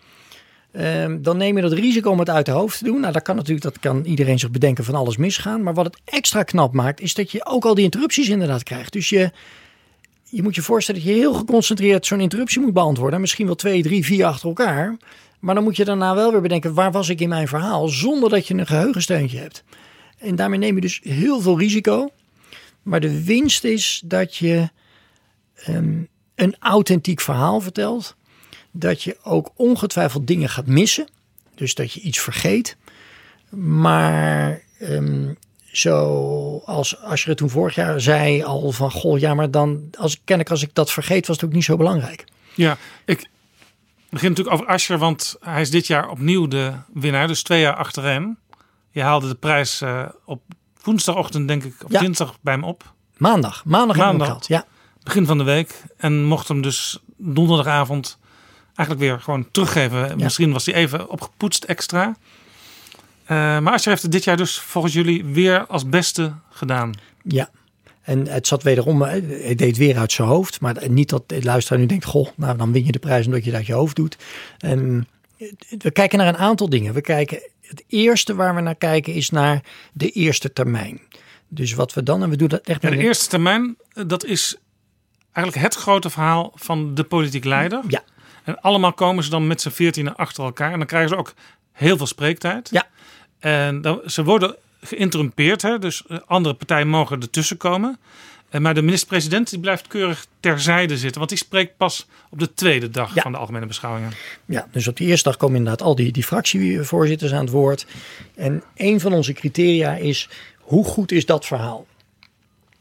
[0.72, 2.99] Ehm, dan neem je dat risico om het uit de hoofd te doen.
[2.99, 5.64] Nou, dat kan natuurlijk, dat kan iedereen zich bedenken van alles misgaan.
[5.64, 8.93] Maar wat het extra knap maakt, is dat je ook al die interrupties inderdaad krijgt.
[8.93, 9.32] Dus je,
[10.32, 13.22] je moet je voorstellen dat je heel geconcentreerd zo'n interruptie moet beantwoorden.
[13.22, 14.98] Misschien wel twee, drie, vier achter elkaar.
[15.40, 17.88] Maar dan moet je daarna wel weer bedenken, waar was ik in mijn verhaal?
[17.88, 19.64] Zonder dat je een geheugensteuntje hebt.
[20.18, 22.10] En daarmee neem je dus heel veel risico.
[22.82, 24.70] Maar de winst is dat je
[25.56, 26.02] ehm,
[26.36, 28.16] een authentiek verhaal vertelt.
[28.72, 31.08] Dat je ook ongetwijfeld dingen gaat missen.
[31.56, 32.78] Dus dat je iets vergeet.
[33.50, 35.34] Maar ehm,
[35.72, 40.22] zoals als je het toen vorig jaar zei al van goh, ja, maar dan als
[40.24, 42.26] ken ik als ik dat vergeet, was het ook niet zo belangrijk.
[42.54, 43.30] Ja, ik
[44.10, 47.28] begin natuurlijk over Asscher, want hij is dit jaar opnieuw de winnaar.
[47.28, 48.38] Dus twee jaar achtereen.
[48.92, 50.42] Je haalde de prijs eh, op
[50.84, 52.00] woensdagochtend, denk ik, of Ja.
[52.00, 52.94] dinsdag bij hem op.
[53.18, 54.28] Maandag, maandag, Maandag.
[54.28, 54.48] gehad.
[54.48, 54.66] Ja,
[55.04, 55.84] Begin van de week.
[55.98, 58.18] En mocht hem dus donderdagavond
[58.76, 60.18] eigenlijk weer gewoon teruggeven.
[60.18, 62.16] Misschien was hij even opgepoetst extra.
[63.32, 66.94] Eh, maar Asscher heeft het dit jaar dus volgens jullie weer als beste gedaan.
[67.24, 67.50] ja.
[68.02, 70.62] En het zat wederom, hij deed weer uit zijn hoofd.
[70.62, 73.44] Maar niet dat de luisteraar nu denkt, goh, nou dan win je de prijs omdat
[73.44, 74.18] je het uit je hoofd doet.
[74.58, 75.08] En
[75.78, 76.94] we kijken naar een aantal dingen.
[76.94, 79.64] We kijken, het eerste waar we naar kijken is naar
[79.94, 81.02] de eerste termijn.
[81.48, 84.04] Dus wat we dan, en we doen dat echt Ja, de een- eerste termijn, eh,
[84.08, 84.56] dat is
[85.32, 87.82] eigenlijk het grote verhaal van de politiek leider.
[87.88, 88.04] Ja.
[88.44, 90.72] En allemaal komen ze dan met z'n veertienen achter elkaar.
[90.72, 91.34] En dan krijgen ze ook
[91.72, 92.70] heel veel spreektijd.
[92.72, 92.88] Ja.
[93.42, 95.62] En dan, ze worden geïnterrumpeerd.
[95.62, 95.80] Hè?
[95.80, 98.00] Dus eh, andere partijen mogen ertussen komen.
[98.50, 101.18] Eh, Maar de minister-president die blijft keurig terzijde zitten.
[101.18, 104.12] Want die spreekt pas op de tweede dag van de algemene beschouwingen.
[104.46, 107.86] Ja, dus op die eerste dag komen inderdaad al die, die fractievoorzitters aan het woord.
[108.36, 110.30] En een van onze criteria is,
[110.60, 111.86] hoe goed is dat verhaal?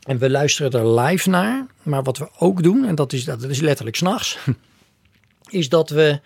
[0.00, 3.42] En we luisteren er live naar, maar wat we ook doen, en dat is, dat
[3.42, 4.38] is letterlijk s'nachts,
[5.48, 6.20] is dat we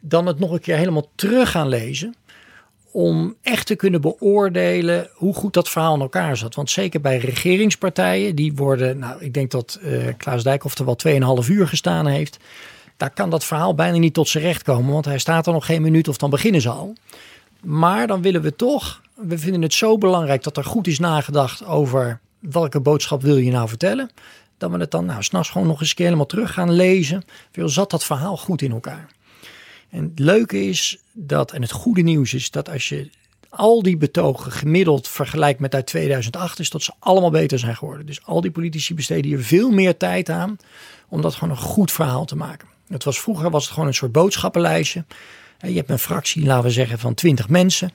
[0.00, 2.14] dan het nog een keer helemaal terug gaan lezen.
[2.92, 6.54] Om echt te kunnen beoordelen hoe goed dat verhaal in elkaar zat.
[6.54, 11.42] Want zeker bij regeringspartijen, die worden, nou ik denk dat uh, Klaas Dijkhoff er wel
[11.42, 12.38] 2,5 uur gestaan heeft.
[12.96, 15.66] Daar kan dat verhaal bijna niet tot zijn recht komen, want hij staat er nog
[15.66, 16.94] geen minuut of dan beginnen ze al.
[17.62, 21.64] Maar dan willen we toch, we vinden het zo belangrijk dat er goed is nagedacht
[21.64, 24.10] over welke boodschap wil je nou vertellen.
[24.58, 27.24] Dat we het dan nou, s'nachts gewoon nog eens een keer helemaal terug gaan lezen.
[27.52, 29.06] Veel zat dat verhaal goed in elkaar.
[29.92, 33.10] En het leuke is dat, en het goede nieuws is dat als je
[33.48, 38.06] al die betogen gemiddeld vergelijkt met uit 2008, is dat ze allemaal beter zijn geworden.
[38.06, 40.56] Dus al die politici besteden hier veel meer tijd aan
[41.08, 42.68] om dat gewoon een goed verhaal te maken.
[42.88, 45.04] Het was, vroeger was het gewoon een soort boodschappenlijstje.
[45.58, 47.92] Je hebt een fractie, laten we zeggen, van 20 mensen.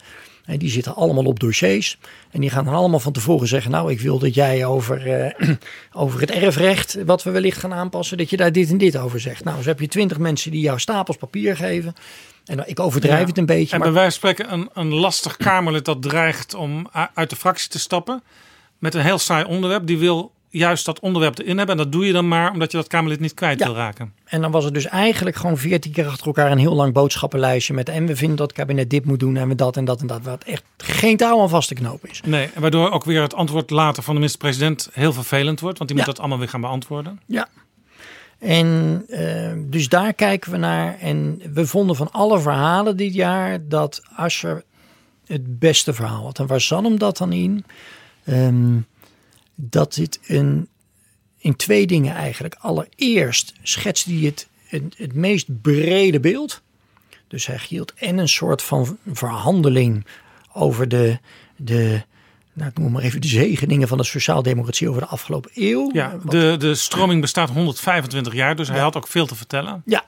[0.47, 1.97] En die zitten allemaal op dossiers.
[2.31, 5.07] En die gaan dan allemaal van tevoren zeggen: Nou, ik wil dat jij over,
[5.39, 5.55] uh,
[6.03, 9.19] over het erfrecht, wat we wellicht gaan aanpassen, dat je daar dit en dit over
[9.19, 9.43] zegt.
[9.43, 11.95] Nou, zo heb je 20 mensen die jou stapels papier geven.
[12.45, 13.75] En ik overdrijf het een beetje.
[13.75, 17.69] En bij wijze van spreken een, een lastig Kamerlid dat dreigt om uit de fractie
[17.69, 18.23] te stappen.
[18.77, 19.87] Met een heel saai onderwerp.
[19.87, 21.77] Die wil juist dat onderwerp erin hebben.
[21.77, 24.13] En dat doe je dan maar omdat je dat Kamerlid niet kwijt wil raken.
[24.25, 27.73] En dan was het dus eigenlijk gewoon veertien keer achter elkaar een heel lang boodschappenlijstje
[27.73, 30.01] met en we vinden dat het kabinet dit moet doen en we dat en dat
[30.01, 30.21] en dat.
[30.23, 32.21] Wat echt geen touw aan vast te knopen is.
[32.25, 35.77] Nee, en waardoor ook weer het antwoord later van de minister-president heel vervelend wordt.
[35.77, 37.19] Want die moet dat allemaal weer gaan beantwoorden.
[37.25, 37.47] Ja.
[38.39, 40.97] En uh, dus daar kijken we naar.
[40.99, 44.63] En we vonden van alle verhalen dit jaar dat Asscher
[45.25, 46.39] het beste verhaal had.
[46.39, 47.65] En waar zat hem dat dan in?
[48.29, 48.85] Um,
[49.59, 50.67] dat dit een,
[51.37, 52.55] in twee dingen eigenlijk.
[52.59, 56.61] Allereerst schetst hij het, het, het meest brede beeld.
[57.27, 60.05] Dus hij hield en een soort van verhandeling
[60.53, 61.19] over de,
[61.55, 62.01] de
[62.53, 65.89] nou, ik noem maar even de zegeningen van de sociaaldemocratie over de afgelopen eeuw.
[65.93, 69.81] Ja, de, de stroming bestaat 125 jaar, dus hij had ook veel te vertellen.
[69.85, 70.05] Ja,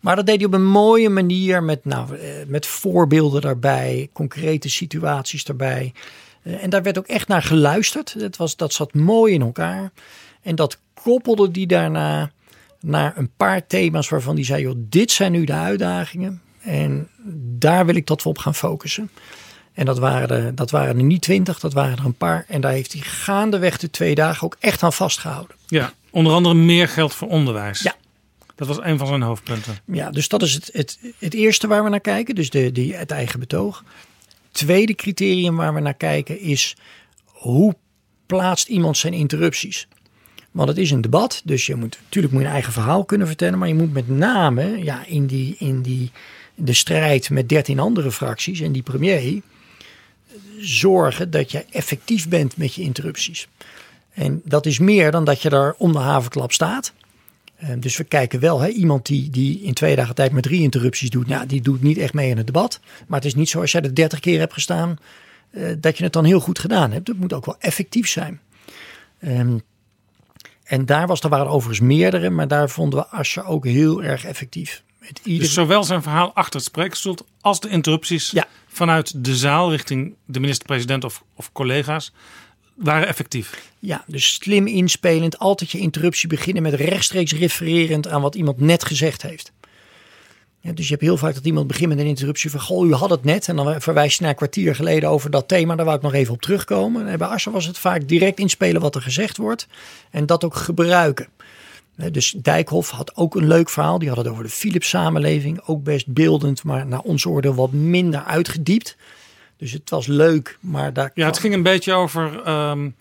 [0.00, 4.68] maar dat deed hij op een mooie manier met, nou, eh, met voorbeelden daarbij, concrete
[4.68, 5.92] situaties daarbij.
[6.46, 8.20] Eh, en daar werd ook echt naar geluisterd.
[8.20, 9.90] Dat, was, dat zat mooi in elkaar.
[10.42, 12.30] En dat koppelde die daarna
[12.80, 16.40] naar een paar thema's waarvan die zei: joh, dit zijn nu de uitdagingen.
[16.60, 17.08] En
[17.58, 19.10] daar wil ik dat we op gaan focussen.
[19.72, 22.44] En dat waren, er, dat waren er niet twintig, dat waren er een paar.
[22.48, 25.56] En daar heeft hij gaandeweg de twee dagen ook echt aan vastgehouden.
[25.66, 27.82] Ja, onder andere meer geld voor onderwijs.
[27.82, 27.94] Ja.
[28.54, 29.78] Dat was een van zijn hoofdpunten.
[29.84, 32.34] Ja, dus dat is het, het, het eerste waar we naar kijken.
[32.34, 33.84] Dus de, die, het eigen betoog
[34.56, 36.76] tweede criterium waar we naar kijken is
[37.24, 37.74] hoe
[38.26, 39.88] plaatst iemand zijn interrupties?
[40.50, 43.58] Want het is een debat, dus je moet natuurlijk moet je eigen verhaal kunnen vertellen,
[43.58, 46.10] maar je moet met name ja, in, die, in die,
[46.54, 49.42] de strijd met dertien andere fracties en die premier
[50.58, 53.48] zorgen dat je effectief bent met je interrupties.
[54.12, 56.92] En dat is meer dan dat je daar om de havenklap staat.
[57.56, 60.62] Ehm, dus we kijken wel, hè, iemand die, die in twee dagen tijd maar drie
[60.62, 62.80] interrupties doet, nou, die doet niet echt mee in het debat.
[63.06, 64.98] Maar het is niet zo als jij er dertig keer hebt gestaan,
[65.50, 67.08] uh, dat je het dan heel goed gedaan hebt.
[67.08, 68.40] Het moet ook wel effectief zijn.
[69.24, 69.60] Um,
[70.64, 74.24] en daar was, er waren overigens meerdere, maar daar vonden we Asje ook heel erg
[74.24, 74.82] effectief.
[74.98, 75.42] Met ieder...
[75.42, 78.46] Dus zowel zijn verhaal achter het spreekstoel als de interrupties ja.
[78.66, 82.12] vanuit de zaal richting de minister-president of, of collega's
[82.76, 83.70] waren effectief.
[83.78, 88.84] Ja, dus slim inspelend, altijd je interruptie beginnen met rechtstreeks refererend aan wat iemand net
[88.84, 89.52] gezegd heeft.
[90.74, 93.10] Dus je hebt heel vaak dat iemand begint met een interruptie van, goh, u had
[93.10, 93.48] het net.
[93.48, 96.14] En dan verwijst je naar een kwartier geleden over dat thema, daar wou ik nog
[96.14, 97.08] even op terugkomen.
[97.08, 99.66] En bij Asscher was het vaak direct inspelen wat er gezegd wordt
[100.10, 101.28] en dat ook gebruiken.
[102.12, 103.98] Dus Dijkhoff had ook een leuk verhaal.
[103.98, 105.60] Die had het over de Philips samenleving.
[105.66, 108.96] Ook best beeldend, maar naar ons oordeel wat minder uitgediept.
[109.58, 111.10] Dus het was leuk, maar daar.
[111.14, 112.48] Ja, het ging een beetje over.
[112.48, 112.96] Um,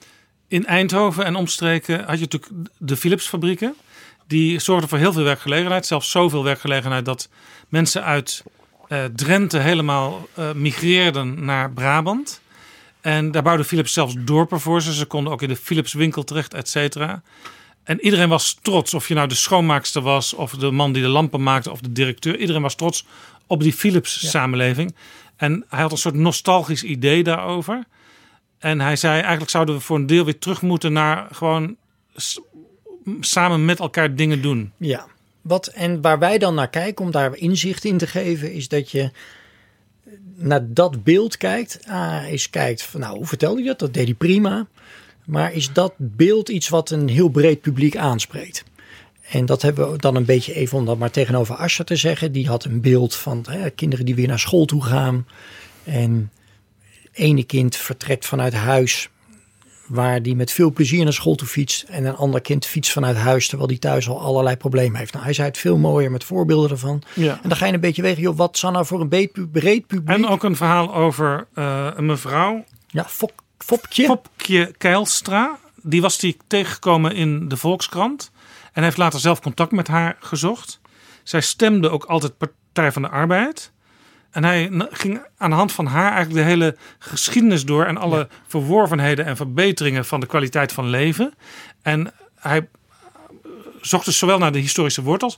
[0.48, 3.76] in Eindhoven en omstreken had je natuurlijk de Philips fabrieken.
[4.28, 5.86] Die zorgden voor heel veel werkgelegenheid.
[5.86, 7.30] Zelfs zoveel werkgelegenheid dat
[7.70, 8.44] mensen uit
[8.88, 12.42] uh, Drenthe helemaal uh, migreerden naar Brabant.
[13.02, 14.94] En daar bouwde Philips zelfs dorpen voor ze.
[14.94, 17.22] Ze konden ook in de Philips winkel terecht, et cetera.
[17.84, 21.10] En iedereen was trots, of je nou de schoonmaakster was, of de man die de
[21.10, 22.38] lampen maakte, of de directeur.
[22.38, 23.06] Iedereen was trots
[23.48, 24.96] op die Philips samenleving.
[25.36, 27.84] En hij had een soort nostalgisch idee daarover.
[28.60, 31.76] En hij zei: eigenlijk zouden we voor een deel weer terug moeten naar gewoon
[33.20, 34.72] samen met elkaar dingen doen.
[34.78, 35.08] Ja,
[35.42, 38.92] wat en waar wij dan naar kijken om daar inzicht in te geven, is dat
[38.92, 39.12] je
[40.36, 41.80] naar dat beeld kijkt.
[41.88, 43.80] Ah, eens kijkt van nou, hoe vertelde je dat?
[43.80, 44.68] Dat deed hij prima.
[45.26, 48.64] Maar is dat beeld iets wat een heel breed publiek aanspreekt?
[49.30, 52.32] En dat hebben we dan een beetje even om dat maar tegenover Asja te zeggen.
[52.32, 55.28] Die had een beeld van hè, kinderen die weer naar school toe gaan.
[55.84, 56.32] En
[57.12, 59.10] ene kind vertrekt vanuit huis
[59.88, 63.18] waar die met veel plezier naar school toe fietst en een ander kind fietst vanuit
[63.18, 65.12] huis terwijl die thuis al allerlei problemen heeft.
[65.14, 67.02] Nou, hij zei het veel mooier met voorbeelden ervan.
[67.14, 67.40] Ja.
[67.44, 69.48] En dan ga je een beetje wegen, joh, wat zou nou voor een breed, pu-
[69.48, 70.18] breed publiek...
[70.18, 72.64] En ook een verhaal over eh, een mevrouw.
[72.88, 74.06] Ja, Fok, Fopje.
[74.06, 75.60] Fopje Keilstra.
[75.82, 78.32] Die was die tegengekomen in de Volkskrant.
[78.76, 80.80] En heeft later zelf contact met haar gezocht.
[81.24, 83.72] Zij stemde ook altijd Partij van de Arbeid.
[84.32, 87.86] En hij ging aan de hand van haar eigenlijk de hele geschiedenis door.
[87.86, 91.34] En alle verworvenheden en verbeteringen van de kwaliteit van leven.
[91.82, 92.68] En hij
[93.82, 95.38] zocht dus zowel naar de historische wortels.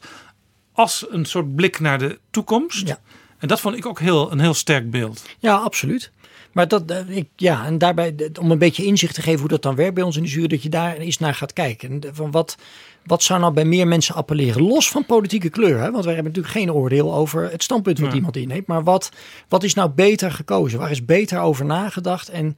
[0.73, 2.95] als een soort blik naar de toekomst.
[3.38, 5.25] En dat vond ik ook heel, een heel sterk beeld.
[5.39, 6.11] Ja, absoluut.
[6.58, 9.62] Maar dat, eh, ik, ja, en daarbij, om een beetje inzicht te geven hoe dat
[9.62, 12.01] dan werkt bij ons in de jury, dat je daar eens naar gaat kijken.
[12.12, 12.58] Van wat,
[13.05, 14.62] wat zou nou bij meer mensen appelleren?
[14.62, 15.91] Los van politieke kleur, hè?
[15.91, 18.68] want wij hebben natuurlijk geen oordeel over het standpunt wat iemand inneemt.
[18.68, 19.12] Maar wat,
[19.47, 20.80] wat is nou beter gekozen?
[20.80, 22.30] Waar is beter over nagedacht?
[22.30, 22.58] En,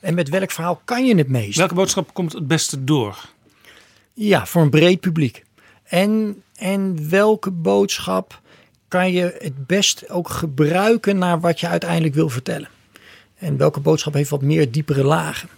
[0.00, 1.58] en met welk verhaal kan je het meest?
[1.58, 3.28] Welke boodschap komt het beste door?
[4.14, 5.44] Ja, voor een breed publiek.
[5.84, 8.40] En, en welke boodschap
[8.88, 12.68] kan je het best ook gebruiken naar wat je uiteindelijk wil vertellen?
[13.38, 15.48] En welke boodschap heeft wat meer diepere lagen?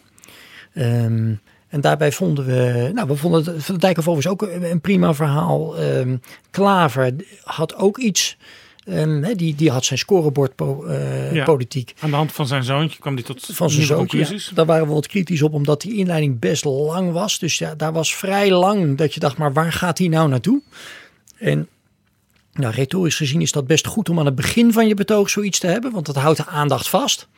[0.75, 1.33] Ehm,
[1.69, 5.15] en daarbij vonden we, nou, we vonden het van de Dijkhoff is ook een prima
[5.15, 5.77] verhaal.
[5.79, 6.17] Ehm,
[6.51, 8.37] Klaver had ook iets,
[8.85, 11.45] ehm, die, die had zijn scorebord po- eh, Ja.
[11.45, 14.19] politiek Aan de hand van zijn zoontje kwam hij tot van zijn zoontje.
[14.19, 17.39] Ja, daar waren we wat kritisch op, omdat die inleiding best lang was.
[17.39, 20.63] Dus ja, daar was vrij lang dat je dacht, maar waar gaat hij nou naartoe?
[21.39, 21.69] En
[22.53, 25.59] nou, retorisch gezien is dat best goed om aan het begin van je betoog zoiets
[25.59, 27.29] te hebben, want dat houdt de aandacht vast.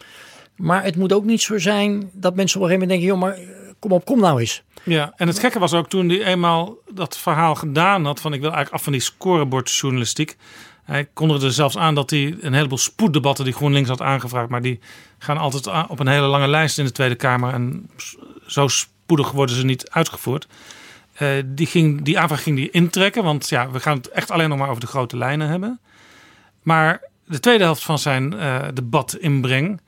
[0.56, 3.18] Maar het moet ook niet zo zijn dat mensen op een gegeven moment denken, joh,
[3.20, 4.62] maar eh, kom op, kom nou eens.
[4.82, 8.40] Ja, en het gekke was ook toen hij eenmaal dat verhaal gedaan had van ik
[8.40, 10.36] wil eigenlijk af van die scorebordjournalistiek.
[10.82, 14.80] Hij kondigde zelfs aan dat hij een heleboel spoeddebatten die GroenLinks had aangevraagd, maar die
[15.18, 17.90] gaan altijd op een hele lange lijst in de Tweede Kamer en
[18.46, 20.46] zo spoedig worden ze niet uitgevoerd.
[21.12, 24.48] Eh, die, ging, die aanvraag ging die intrekken, want ja, we gaan het echt alleen
[24.48, 25.80] nog maar over de grote lijnen hebben.
[26.62, 29.80] Maar de tweede helft van zijn eh debat inbreng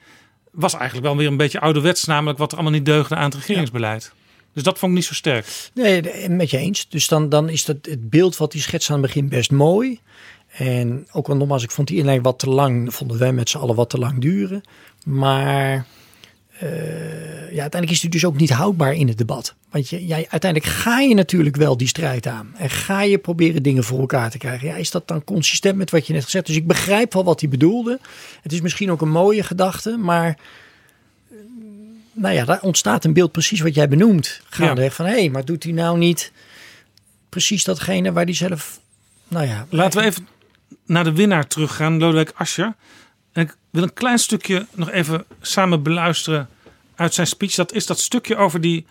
[0.54, 3.34] was eigenlijk wel weer een beetje ouderwets, namelijk wat er allemaal niet deugde aan het
[3.34, 4.12] regeringsbeleid.
[4.52, 5.70] Dus dat vond ik niet zo sterk.
[5.74, 6.88] Nee, met je eens.
[6.88, 10.00] Dus dan, dan is dat het beeld wat hij schetst aan het begin best mooi.
[10.56, 13.58] En ook al nogmaals, ik vond die inleiding wat te lang, vonden wij met z'n
[13.58, 14.62] allen wat te lang duren.
[15.04, 15.86] Maar
[16.60, 19.54] ja, uiteindelijk is het dus ook niet houdbaar in het debat.
[19.70, 22.54] Want je, jij, uiteindelijk ga je natuurlijk wel die strijd aan.
[22.56, 24.68] En ga je proberen dingen voor elkaar te krijgen.
[24.68, 26.46] Ja, is dat dan consistent met wat je net gezegd hebt?
[26.46, 27.98] Dus ik begrijp wel wat hij bedoelde.
[28.42, 30.28] Het is misschien ook een mooie gedachte, maar
[31.30, 31.36] eh,
[32.12, 34.40] nou ja, daar ontstaat een beeld precies wat jij benoemt.
[34.48, 36.32] Gaandeweg van, hé, hey, maar doet hij nou niet
[37.28, 38.80] precies datgene waar hij zelf,
[39.28, 39.66] nou ja...
[39.70, 40.28] Laten we even
[40.86, 42.74] naar de winnaar teruggaan, Lodewijk Asscher.
[43.74, 46.48] Wil een klein stukje nog even samen beluisteren
[46.94, 47.54] uit zijn speech.
[47.54, 48.86] Dat is dat stukje over die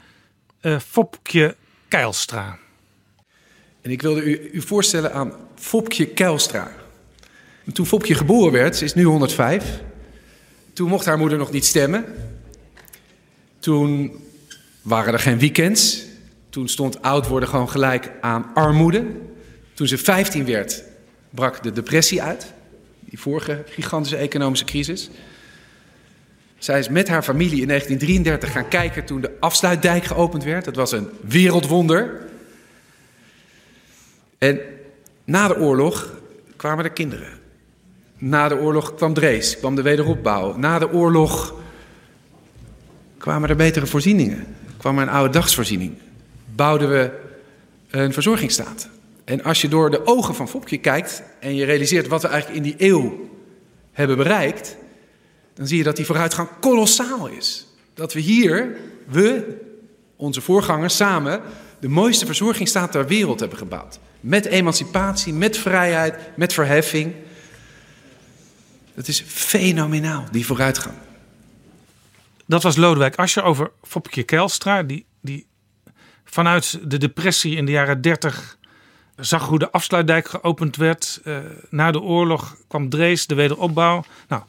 [0.87, 1.55] Fopke
[1.87, 2.57] Keilstra.
[3.81, 6.71] En ik wilde u, u voorstellen aan Fopje Keilstra.
[7.73, 9.81] Toen Fopje geboren werd, ze is nu 105.
[10.73, 12.05] Toen mocht haar moeder nog niet stemmen.
[13.59, 14.19] Toen
[14.81, 16.03] waren er geen weekends.
[16.49, 19.05] Toen stond oud worden gewoon gelijk aan armoede.
[19.73, 20.83] Toen ze 15 werd,
[21.29, 22.53] brak de depressie uit.
[23.13, 25.09] Die vorige gigantische economische crisis.
[26.57, 30.65] Zij is met haar familie in 1933 gaan kijken toen de afsluitdijk geopend werd.
[30.65, 32.21] Dat was een wereldwonder.
[34.37, 34.59] En
[35.23, 36.13] na de oorlog
[36.55, 37.39] kwamen er kinderen.
[38.17, 40.57] Na de oorlog kwam Drees, kwam de wederopbouw.
[40.57, 41.53] Na de oorlog
[43.17, 44.55] kwamen er betere voorzieningen.
[44.77, 45.93] kwam er een oude dagsvoorziening.
[46.55, 47.11] Bouwden we
[47.89, 48.89] een verzorgingsstaat.
[49.25, 52.65] En als je door de ogen van Fopje kijkt en je realiseert wat we eigenlijk
[52.65, 53.29] in die eeuw
[53.91, 54.77] hebben bereikt,
[55.53, 57.67] dan zie je dat die vooruitgang kolossaal is.
[57.93, 59.57] Dat we hier, we,
[60.15, 61.41] onze voorgangers samen,
[61.79, 63.99] de mooiste verzorgingsstaat ter wereld hebben gebouwd.
[64.19, 67.13] Met emancipatie, met vrijheid, met verheffing.
[68.93, 70.95] Het is fenomenaal, die vooruitgang.
[72.45, 74.83] Dat was Lodewijk Asscher over Fopke Keilstra.
[74.83, 75.47] Die, die
[76.23, 78.57] vanuit de depressie in de jaren 30
[79.15, 81.21] zag hoe de afsluitdijk geopend werd.
[81.23, 81.37] Eh,
[81.69, 84.03] na de oorlog kwam Drees, de wederopbouw.
[84.27, 84.41] Nou,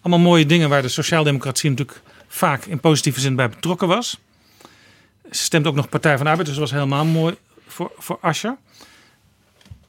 [0.00, 4.18] allemaal mooie dingen waar de sociaaldemocratie natuurlijk vaak in positieve zin bij betrokken was.
[5.30, 7.36] Ze stemt ook nog Partij van de Arbeid, dus dat was helemaal mooi
[7.66, 8.18] voor, voor.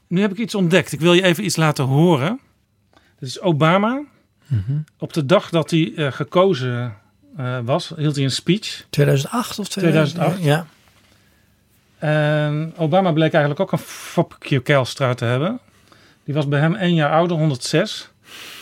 [0.07, 0.91] Nu heb ik iets ontdekt.
[0.91, 2.39] Ik wil je even iets laten horen.
[3.19, 4.03] Dit is Obama.
[4.97, 6.95] Op de dag dat hij eh, gekozen
[7.37, 8.85] eh, was, hield hij een speech.
[8.89, 10.43] 2008 of 2008.
[10.43, 10.67] Ja.
[11.99, 15.59] En Obama bleek eigenlijk ook een Fopke Keilstra te hebben.
[16.23, 18.09] Die was bij hem één jaar ouder, 106.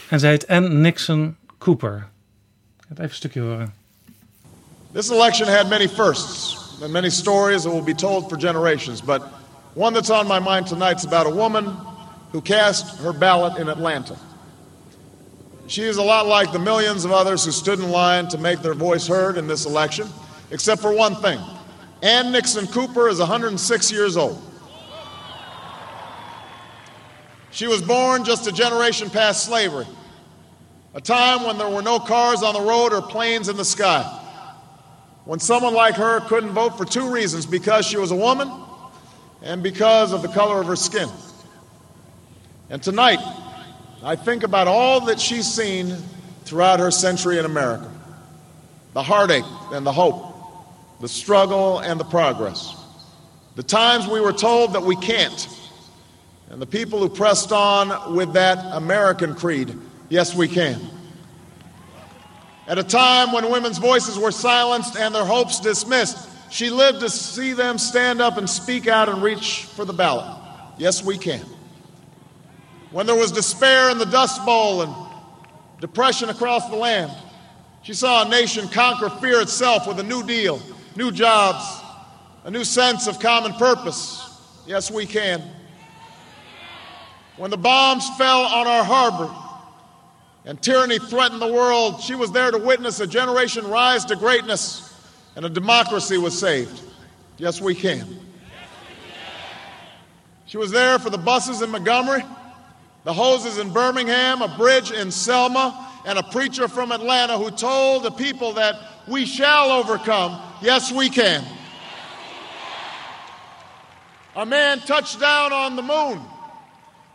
[0.09, 2.07] En ze heet Ann Nixon Cooper.
[2.77, 3.73] Ik ga even een stukje horen.
[4.91, 9.21] This election had many firsts and many stories that will be told for generations, but
[9.73, 11.77] one that's on my mind tonight is about a woman
[12.31, 14.15] who cast her ballot in Atlanta.
[15.67, 18.61] She is a lot like the millions of others who stood in line to make
[18.61, 20.07] their voice heard in this election,
[20.51, 21.39] except for one thing.
[22.05, 24.39] Ann Nixon Cooper is 106 years old.
[27.49, 29.87] She was born just a generation past slavery,
[30.93, 34.03] a time when there were no cars on the road or planes in the sky.
[35.23, 38.51] When someone like her couldn't vote for two reasons because she was a woman
[39.41, 41.09] and because of the color of her skin.
[42.69, 43.17] And tonight,
[44.03, 45.95] I think about all that she's seen
[46.43, 47.89] throughout her century in America
[48.93, 50.34] the heartache and the hope,
[50.99, 52.75] the struggle and the progress,
[53.55, 55.47] the times we were told that we can't,
[56.49, 59.77] and the people who pressed on with that American creed
[60.09, 60.79] yes, we can.
[62.67, 67.09] At a time when women's voices were silenced and their hopes dismissed, she lived to
[67.09, 70.25] see them stand up and speak out and reach for the ballot.
[70.77, 71.45] Yes, we can.
[72.91, 74.95] When there was despair in the Dust Bowl and
[75.79, 77.11] depression across the land,
[77.83, 80.59] she saw a nation conquer fear itself with a new deal,
[80.95, 81.65] new jobs,
[82.43, 84.21] a new sense of common purpose.
[84.65, 85.41] Yes, we can.
[87.37, 89.33] When the bombs fell on our harbor
[90.45, 94.93] and tyranny threatened the world, she was there to witness a generation rise to greatness
[95.35, 96.81] and a democracy was saved.
[97.37, 98.19] Yes, we can.
[100.45, 102.23] She was there for the buses in Montgomery,
[103.03, 108.03] the hoses in Birmingham, a bridge in Selma, and a preacher from Atlanta who told
[108.03, 108.75] the people that
[109.07, 110.41] we shall overcome.
[110.61, 111.43] Yes, we can.
[114.35, 116.19] A man touched down on the moon.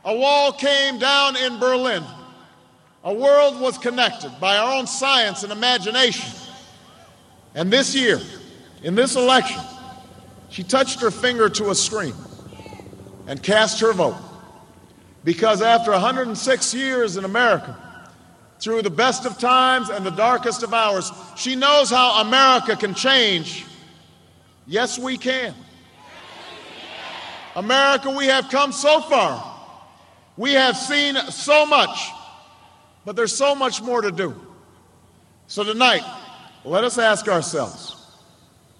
[0.04, 2.02] A wall came down in Berlin.
[3.04, 6.30] A world was connected by our own science and imagination.
[7.54, 8.20] And this year,
[8.82, 9.60] in this election,
[10.48, 12.14] she touched her finger to a screen
[13.26, 14.16] and cast her vote.
[15.22, 17.76] Because after 106 years in America,
[18.60, 22.94] through the best of times and the darkest of hours, she knows how America can
[22.94, 23.66] change.
[24.66, 25.54] Yes, we can.
[27.56, 29.46] America, we have come so far.
[30.36, 32.10] We have seen so much,
[33.04, 34.34] but there's so much more to do.
[35.46, 36.04] So tonight,
[36.64, 37.96] let us ask ourselves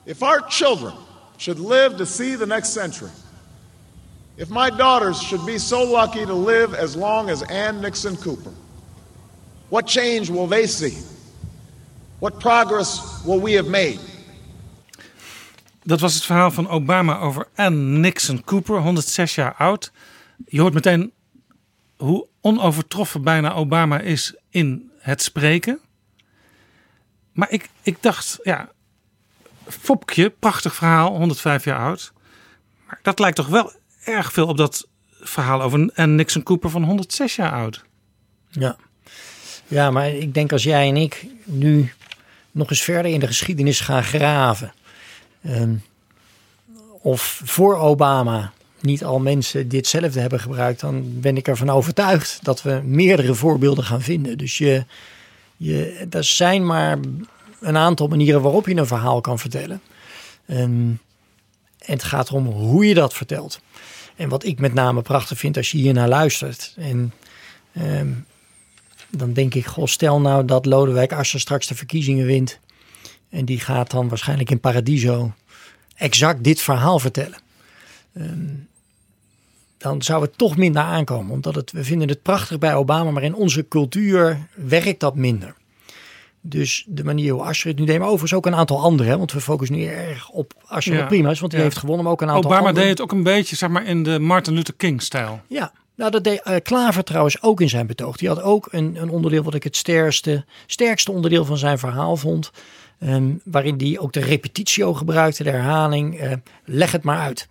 [0.06, 0.94] if our children
[1.36, 3.10] should live to see the next century,
[4.36, 8.52] if my daughters should be so lucky to live as long as Ann Nixon Cooper,
[9.70, 10.96] what change will they see?
[12.18, 13.98] What progress will we have made?
[15.82, 19.92] Dat was het verhaal van Obama over Ann Nixon Cooper, 106 jaar oud.
[20.46, 21.12] Je hoort meteen
[21.96, 25.80] hoe onovertroffen bijna Obama is in het spreken.
[27.32, 28.70] Maar ik, ik dacht, ja,
[29.66, 32.12] Fopje, prachtig verhaal, 105 jaar oud.
[32.86, 33.72] Maar dat lijkt toch wel
[34.04, 34.88] erg veel op dat
[35.20, 37.84] verhaal over een Nixon Cooper van 106 jaar oud.
[38.48, 38.76] Ja.
[39.70, 41.92] Ja, maar ik denk als jij en ik nu
[42.50, 44.72] nog eens verder in de geschiedenis gaan graven.
[45.46, 45.82] Um,
[47.02, 52.62] of voor Obama niet al mensen ditzelfde hebben gebruikt, dan ben ik ervan overtuigd dat
[52.62, 54.38] we meerdere voorbeelden gaan vinden.
[54.38, 54.84] Dus je,
[55.56, 56.98] je, er zijn maar
[57.60, 59.80] een aantal manieren waarop je een verhaal kan vertellen.
[60.46, 61.00] En,
[61.80, 63.60] het gaat om hoe je dat vertelt.
[64.16, 66.74] En wat ik met name prachtig vind als je hier naar luistert.
[66.76, 67.12] En
[67.72, 68.08] ehm,
[69.10, 72.58] dan denk ik, goh, stel nou dat Lodewijk Asscher straks de verkiezingen wint.
[73.28, 75.32] En die gaat dan waarschijnlijk in Paradiso
[75.96, 77.38] exact dit verhaal vertellen.
[78.12, 78.54] Ehm,
[79.78, 81.32] dan zou het toch minder aankomen.
[81.32, 85.54] Omdat het, we vinden het prachtig bij Obama, maar in onze cultuur werkt dat minder.
[86.40, 89.18] Dus de manier hoe Asscher het nu deed, maar overigens ook een aantal anderen.
[89.18, 91.06] Want we focussen nu erg op Asscher ja.
[91.06, 92.80] prima is, want hij heeft gewonnen, maar ook een aantal Obama anderen.
[92.80, 95.40] deed het ook een beetje, zeg maar, in de Martin Luther King-stijl.
[95.46, 98.16] Ja, nou dat deed uh, Klaver trouwens ook in zijn betoog.
[98.16, 102.16] Die had ook een, een onderdeel wat ik het sterkste, sterkste onderdeel van zijn verhaal
[102.16, 102.50] vond.
[103.02, 106.22] Um, waarin die ook de repetitio gebruikte, de herhaling.
[106.22, 106.32] Uh,
[106.64, 107.48] leg het maar uit.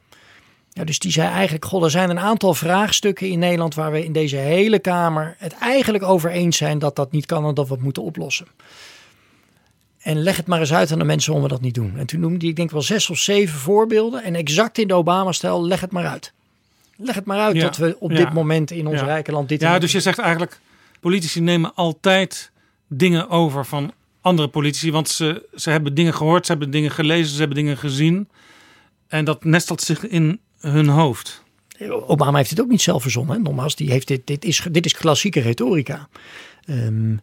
[0.70, 4.04] Ja, dus die zei eigenlijk, god, er zijn een aantal vraagstukken in Nederland waar we
[4.04, 7.68] in deze hele Kamer het eigenlijk over eens zijn dat dat niet kan en dat
[7.68, 8.48] we het moeten oplossen.
[10.00, 11.98] En leg het maar eens uit aan de mensen waarom we dat niet doen.
[11.98, 14.24] En toen noemde hij, ik denk wel zes of zeven voorbeelden.
[14.24, 16.34] En exact in de Obama-stijl, leg het maar uit.
[17.02, 18.18] Leg het maar uit Ja, dat we op ja.
[18.18, 19.06] dit moment in ons Ja.
[19.06, 19.62] rijke land dit...
[19.62, 20.60] Ja, dus je zegt eigenlijk,
[21.00, 22.52] politici nemen altijd
[22.88, 23.92] dingen over van
[24.22, 24.92] andere politici.
[24.92, 28.30] Want ze, ze hebben dingen gehoord, ze hebben dingen gelezen, ze hebben dingen gezien.
[29.08, 31.44] En dat nestelt zich in hun hoofd.
[31.90, 33.42] Obama heeft dit ook niet zelf verzonnen.
[33.42, 36.08] Nogmaals, die heeft dit, dit, is, dit is klassieke retorica.
[36.66, 37.16] Ehm,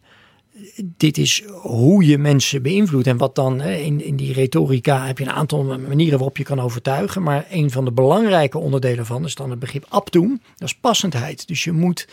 [0.83, 3.07] dit is hoe je mensen beïnvloedt.
[3.07, 6.59] En wat dan in, in die retorica heb je een aantal manieren waarop je kan
[6.59, 7.23] overtuigen.
[7.23, 10.41] Maar een van de belangrijke onderdelen van is dan het begrip abdoen.
[10.57, 11.47] Dat is passendheid.
[11.47, 12.07] Dus je moet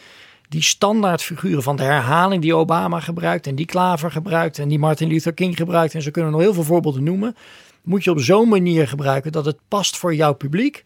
[0.49, 5.09] die standaardfiguren van de herhaling die Obama gebruikt en die Klaver gebruikt en die Martin
[5.09, 7.37] Luther King gebruikt en ze kunnen nog heel veel voorbeelden noemen,
[7.83, 10.85] moet je op zo'n manier gebruiken dat het past voor jouw publiek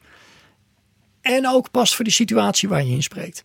[1.20, 3.44] en ook past voor de situatie waar je in spreekt.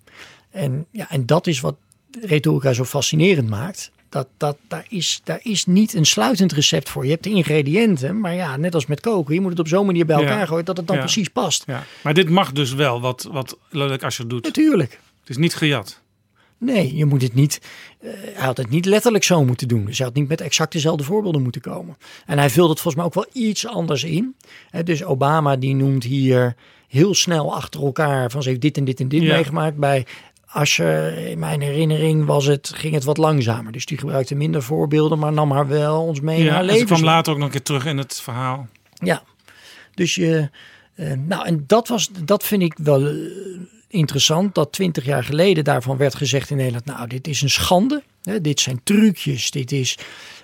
[0.50, 1.76] En, ja, en dat is wat
[2.22, 3.92] retorica zo fascinerend maakt.
[4.14, 7.04] Dat, dat, daar, is, daar is niet een sluitend recept voor.
[7.04, 9.86] Je hebt de ingrediënten, maar ja, net als met koken, je moet het op zo'n
[9.86, 10.46] manier bij elkaar Ja.
[10.46, 11.02] gooien dat het dan Ja.
[11.02, 11.64] precies past.
[11.68, 11.84] Ja.
[12.04, 14.44] Maar dit mag dus wel, wat, wat Lodewijk Asscher doet.
[14.44, 15.00] Natuurlijk.
[15.20, 16.02] Het is niet gejat.
[16.58, 17.62] Nee, je moet het niet.
[18.00, 19.86] eh, hij had het niet letterlijk zo moeten doen.
[19.86, 21.98] Dus hij had niet met exact dezelfde voorbeelden moeten komen.
[22.26, 24.36] En hij vult het volgens mij ook wel iets anders in.
[24.84, 26.56] Dus Obama die noemt hier
[26.88, 29.34] heel snel achter elkaar van ze heeft dit en dit en dit Ja.
[29.34, 29.78] meegemaakt.
[29.78, 30.06] Bij
[30.54, 33.72] Asscher, in mijn herinnering, was het, ging het wat langzamer.
[33.72, 36.86] Dus die gebruikte minder voorbeelden, maar nam haar wel ons mee Ja, ze leven.
[36.86, 38.68] kwam later ook nog een keer terug in het verhaal.
[38.94, 39.24] Ja,
[39.94, 40.50] dus je.
[40.96, 43.14] eh, nou, en dat, was, dat vind ik wel eh,
[43.88, 44.56] interessant.
[44.56, 48.04] Dat twintig jaar geleden daarvan werd gezegd in Nederland: Nou, dit is een schande.
[48.24, 49.52] Hè, dit zijn trucjes.
[49.52, 49.98] Dit is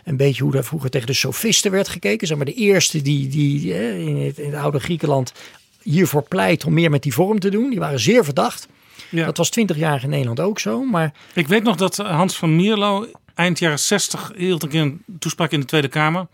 [0.03, 2.27] een beetje hoe daar vroeger tegen de sofisten werd gekeken.
[2.27, 5.33] Zeg maar de eerste die, die hè, in, het, in het oude Griekenland
[5.81, 7.69] hiervoor pleit om meer met die vorm te doen.
[7.69, 8.67] Die waren zeer verdacht.
[9.09, 9.25] Ja.
[9.25, 10.83] Dat was twintig jaar in Nederland ook zo.
[10.83, 15.03] Maar Ik weet nog dat Hans van Mierlo eind jaren 60 hield een keer een
[15.19, 16.27] toespraak in de Tweede Kamer.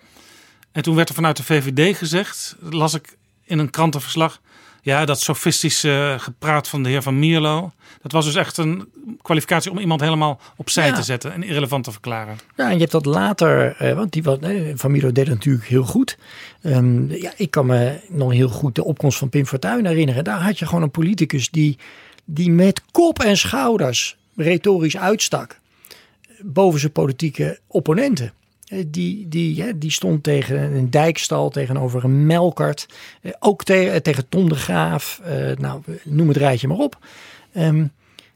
[0.72, 4.42] En toen werd er vanuit de VVD gezegd, las ik in een krantenverslag.
[4.82, 7.72] Ja, dat sofistische gepraat van de heer van Mierlo.
[8.02, 8.88] Dat was dus echt een
[9.22, 10.94] kwalificatie om iemand helemaal opzij Ja.
[10.94, 12.38] te zetten en irrelevant te verklaren.
[12.56, 14.24] Ja, en je hebt dat later, eh, want die
[14.76, 16.18] Van Milo deed het natuurlijk heel goed.
[16.62, 20.24] Ehm, ja, ik kan me nog heel goed de opkomst van Pim Fortuyn herinneren.
[20.24, 21.78] Daar had je gewoon een politicus die,
[22.26, 25.60] die met kop en schouders retorisch uitstak
[26.42, 28.34] boven zijn politieke opponenten.
[28.66, 32.86] Eh, Die, die, die stond tegen een dijkstal, tegenover een melkert.
[33.22, 35.22] eh, Ook eh, tegen Tom de Graaf.
[35.58, 36.98] nou, noem het rijtje maar op.
[37.54, 37.86] Ehm,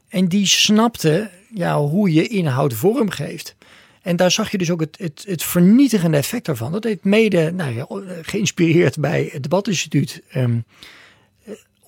[0.08, 3.56] en die snapte ja, hoe je inhoud vorm geeft.
[4.02, 6.72] En daar zag je dus ook het, het, het vernietigende effect daarvan.
[6.72, 10.22] Dat heeft mede nou geïnspireerd bij het Debatinstituut.
[10.30, 10.58] ehm, eh,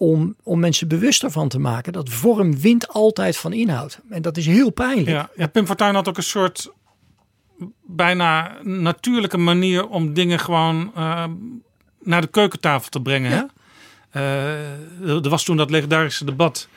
[0.02, 4.00] om, om mensen bewust ervan te maken dat vorm wint altijd van inhoud.
[4.10, 5.08] En dat is heel pijnlijk.
[5.08, 6.70] Ja, ja, Pim Fortuyn had ook een soort
[7.82, 11.24] bijna natuurlijke manier om dingen gewoon eh,
[12.00, 13.30] naar de keukentafel te brengen.
[13.30, 13.42] Hè?
[14.10, 16.68] Eh, er was toen dat legendarische debat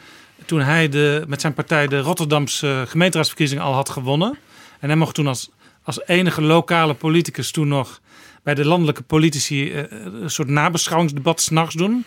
[0.45, 4.37] toen hij de, met zijn partij de Rotterdamse gemeenteraadsverkiezingen al had gewonnen.
[4.79, 5.49] En hij mocht toen als,
[5.83, 8.01] als enige lokale politicus toen nog
[8.43, 9.83] bij de landelijke politici eh,
[10.21, 12.05] een soort nabeschouwingsdebat s'nachts doen.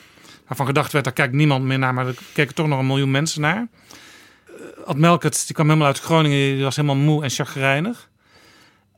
[0.48, 3.10] Waarvan gedacht werd, daar kijkt niemand meer naar, maar er keken toch nog een miljoen
[3.10, 3.68] mensen naar.
[4.84, 8.08] Ad Melkert, die kwam helemaal uit Groningen, die was helemaal moe en chagrijnig.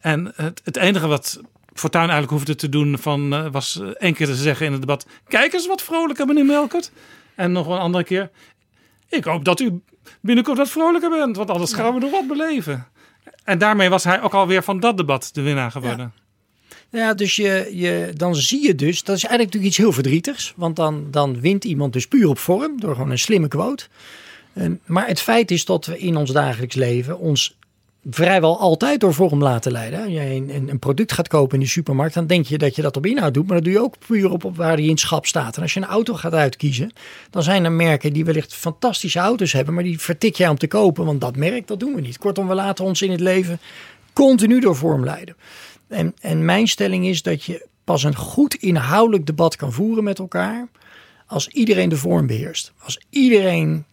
[0.01, 1.41] En het, het enige wat
[1.75, 4.81] Fortuyn eigenlijk hoefde te doen van, eh, was eh, één keer te zeggen in het
[4.81, 5.07] debat...
[5.29, 6.93] Kijk eens wat vrolijker, meneer Melkert.
[7.35, 8.31] En nog een andere keer...
[9.09, 9.83] Ik hoop dat u
[10.21, 12.87] binnenkort wat vrolijker bent, want anders gaan we nog wat beleven.
[13.45, 16.13] En daarmee was hij ook alweer van dat debat de winnaar geworden.
[16.91, 20.53] Ja, dus je, je, dan zie je dus, dat is eigenlijk natuurlijk iets heel verdrietigs.
[20.57, 23.85] Want dan, dan wint iemand dus puur op vorm, door gewoon een slimme quote.
[24.53, 27.59] En, maar het feit is dat we in ons dagelijks leven ons
[28.11, 30.01] vrijwel altijd door vorm laten leiden.
[30.01, 32.83] Als een, een, een product gaat kopen in de supermarkt, dan denk je dat je
[32.83, 33.47] dat op inhoud doet.
[33.47, 35.57] Maar dat doe je ook puur op, op waar die in het schap staat.
[35.57, 36.93] En als je een auto gaat uitkiezen,
[37.31, 39.75] dan zijn er merken die wellicht fantastische auto's hebben.
[39.75, 42.19] Maar die vertik jij om te kopen, want dat merk, dat doen we niet.
[42.19, 43.61] Kortom, we laten ons in het leven
[44.13, 45.37] continu door vorm leiden.
[45.91, 50.19] En, en mijn stelling is dat je pas een goed inhoudelijk debat kan voeren met
[50.19, 50.69] elkaar
[51.27, 52.73] als iedereen de vorm beheerst.
[52.79, 53.85] Als iedereen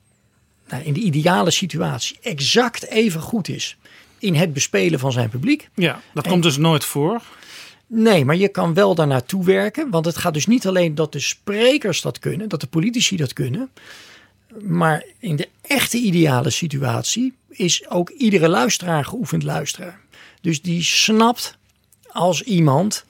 [0.70, 3.78] nou, in de ideale situatie exact even goed is
[4.20, 5.70] in het bespelen van zijn publiek.
[5.74, 7.22] Ja, dat En- komt dus nooit voor.
[7.88, 9.89] Nee, maar je kan wel daarnaartoe werken.
[9.89, 13.34] Want het gaat dus niet alleen dat de sprekers dat kunnen, dat de politici dat
[13.34, 13.70] kunnen.
[14.62, 20.00] Maar in de echte ideale situatie is ook iedere luisteraar geoefend luisteraar.
[20.41, 21.58] Dus die snapt
[22.18, 23.05] als iemand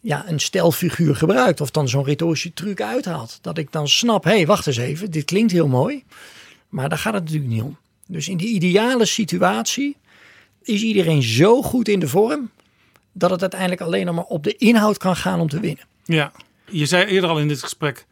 [0.00, 3.38] ja, een stelfiguur gebruikt of dan zo'n retorische truc uithaalt.
[3.42, 6.04] Dat ik dan snap, hé, hey, wacht eens even, dit klinkt heel mooi.
[6.68, 7.76] Maar daar gaat het natuurlijk niet om.
[8.06, 9.96] Dus in die ideale situatie
[10.62, 12.50] is iedereen zo goed in de vorm
[13.12, 15.84] dat het uiteindelijk alleen nog maar op de inhoud kan gaan om te winnen.
[16.04, 16.32] Ja,
[16.70, 18.06] je zei eerder al in dit gesprek,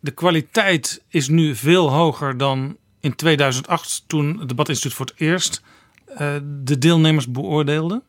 [0.00, 5.62] de kwaliteit is nu veel hoger dan in 2008 toen het debatinstituut voor het eerst
[6.06, 8.02] eh, de deelnemers beoordeelde.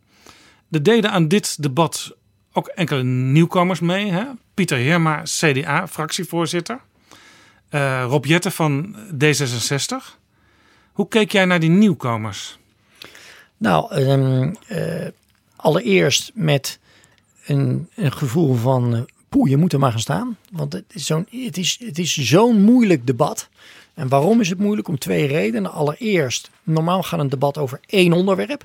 [0.71, 2.15] Er deden aan dit debat
[2.53, 4.11] ook enkele nieuwkomers mee.
[4.11, 4.23] Hè?
[4.53, 6.79] Pieter Heerma, CDA, fractievoorzitter.
[7.69, 10.17] Eh, Rob Jetten van D66.
[10.91, 12.57] Hoe keek jij naar die nieuwkomers?
[13.57, 15.07] Nou, ehm, eh,
[15.55, 16.79] allereerst met
[17.45, 20.37] een, een gevoel van uh, poeh, je moet er maar gaan staan.
[20.51, 23.49] Want het is zo'n het is, het is zo'n moeilijk debat.
[23.93, 24.87] En waarom is het moeilijk?
[24.87, 25.71] Om twee redenen.
[25.71, 28.63] Allereerst, normaal gaat een debat over één onderwerp.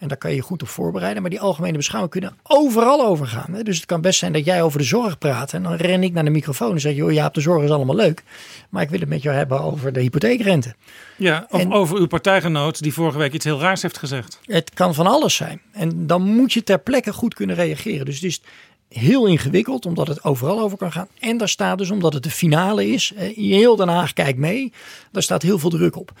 [0.00, 1.22] En daar kan je goed op voorbereiden.
[1.22, 3.54] Maar die algemene beschouwingen kunnen overal over gaan.
[3.54, 3.62] Hè?
[3.62, 5.52] Dus het kan best zijn dat jij over de zorg praat.
[5.52, 7.96] En dan ren ik naar de microfoon en zeg je: ja, de zorg is allemaal
[7.96, 8.22] leuk.
[8.68, 10.74] Maar ik wil het met jou hebben over de hypotheekrente.
[11.16, 14.40] Ja, of over uw partijgenoot die vorige week iets heel raars heeft gezegd.
[14.44, 15.60] Het kan van alles zijn.
[15.72, 18.04] En dan moet je ter plekke goed kunnen reageren.
[18.04, 18.40] Dus het is
[18.88, 21.08] heel ingewikkeld, omdat het overal over kan gaan.
[21.18, 24.72] En daar staat dus, omdat het de finale is, heel Den Haag kijkt mee.
[25.12, 26.12] Daar staat heel veel druk op.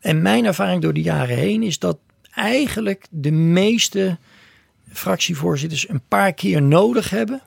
[0.00, 1.96] En mijn ervaring door de jaren heen is dat
[2.34, 4.18] eigenlijk de meeste
[4.92, 7.42] fractievoorzitters een paar keer nodig hebben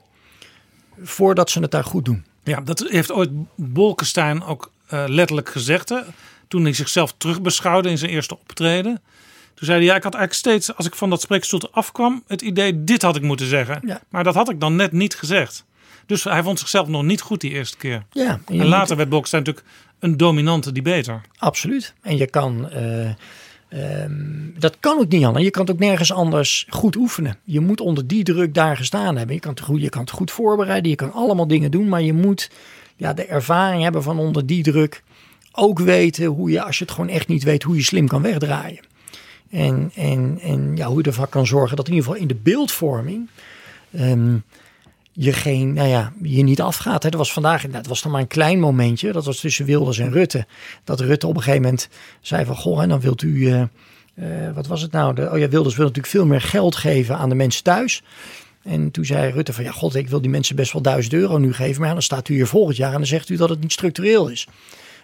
[1.02, 2.26] voordat ze het daar goed doen.
[2.44, 5.90] Ja, dat heeft ooit Bolkestein ook uh, letterlijk gezegd.
[5.90, 6.00] Hè?
[6.48, 9.02] Toen hij zichzelf terugbeschouwde in zijn eerste optreden.
[9.54, 12.42] Toen zei hij, ja, ik had eigenlijk steeds, als ik van dat spreekstoel afkwam, het
[12.42, 13.82] idee, dit had ik moeten zeggen.
[13.86, 14.02] Ja.
[14.10, 15.66] Maar dat had ik dan net niet gezegd.
[16.06, 18.06] Dus hij vond zichzelf nog niet goed die eerste keer.
[18.12, 21.22] Ja, en, later werd Bolkestein natuurlijk een dominante debater.
[21.38, 21.94] Absoluut.
[22.02, 22.70] En je kan...
[22.74, 23.10] Uh,
[23.74, 25.46] Um, dat kan ook niet anders.
[25.46, 27.38] Je kan het ook nergens anders goed oefenen.
[27.44, 29.36] Je moet onder die druk daar gestaan hebben.
[29.36, 30.90] Je kan het goed, je kan goed voorbereiden.
[30.90, 31.90] Je kan allemaal dingen doen.
[31.90, 32.52] Maar je moet
[32.96, 35.04] ja, de ervaring hebben van onder die druk.
[35.52, 38.22] Ook weten hoe je, als je het gewoon echt niet weet, hoe je slim kan
[38.22, 38.80] wegdraaien.
[39.50, 42.40] En, en, en ja, hoe je ervoor kan zorgen dat in ieder geval in de
[42.44, 43.30] beeldvorming.
[44.00, 44.44] Um,
[45.20, 47.04] je, geen, nou ja, je niet afgaat.
[47.04, 47.10] Hè.
[47.10, 49.12] Dat was vandaag, dat was dan maar een klein momentje.
[49.12, 50.46] Dat was tussen Wilders en Rutte.
[50.84, 51.90] Dat Rutte op een gegeven moment
[52.22, 52.56] zei van...
[52.56, 53.28] Goh, en dan wilt u...
[53.28, 53.62] Uh,
[54.16, 55.16] uh, wat was het nou?
[55.16, 58.04] De, oh ja, Wilders wil natuurlijk veel meer geld geven aan de mensen thuis.
[58.64, 59.64] En toen zei Rutte van...
[59.64, 61.82] Ja, god, ik wil die mensen best wel duizend euro nu geven.
[61.82, 64.28] Maar dan staat u hier volgend jaar en dan zegt u dat het niet structureel
[64.28, 64.48] is.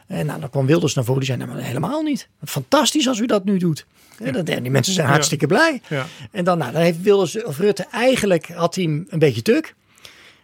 [0.07, 1.19] En nou, dan kwam Wilders naar voren.
[1.21, 2.27] Die zei, nou, maar helemaal niet.
[2.45, 3.85] Fantastisch als u dat nu doet.
[4.23, 4.41] Ja.
[4.41, 5.81] Die mensen zijn hartstikke blij.
[5.89, 6.05] Ja.
[6.31, 9.75] En dan, nou, dan heeft Wilders of Rutte eigenlijk had hij een beetje tuk.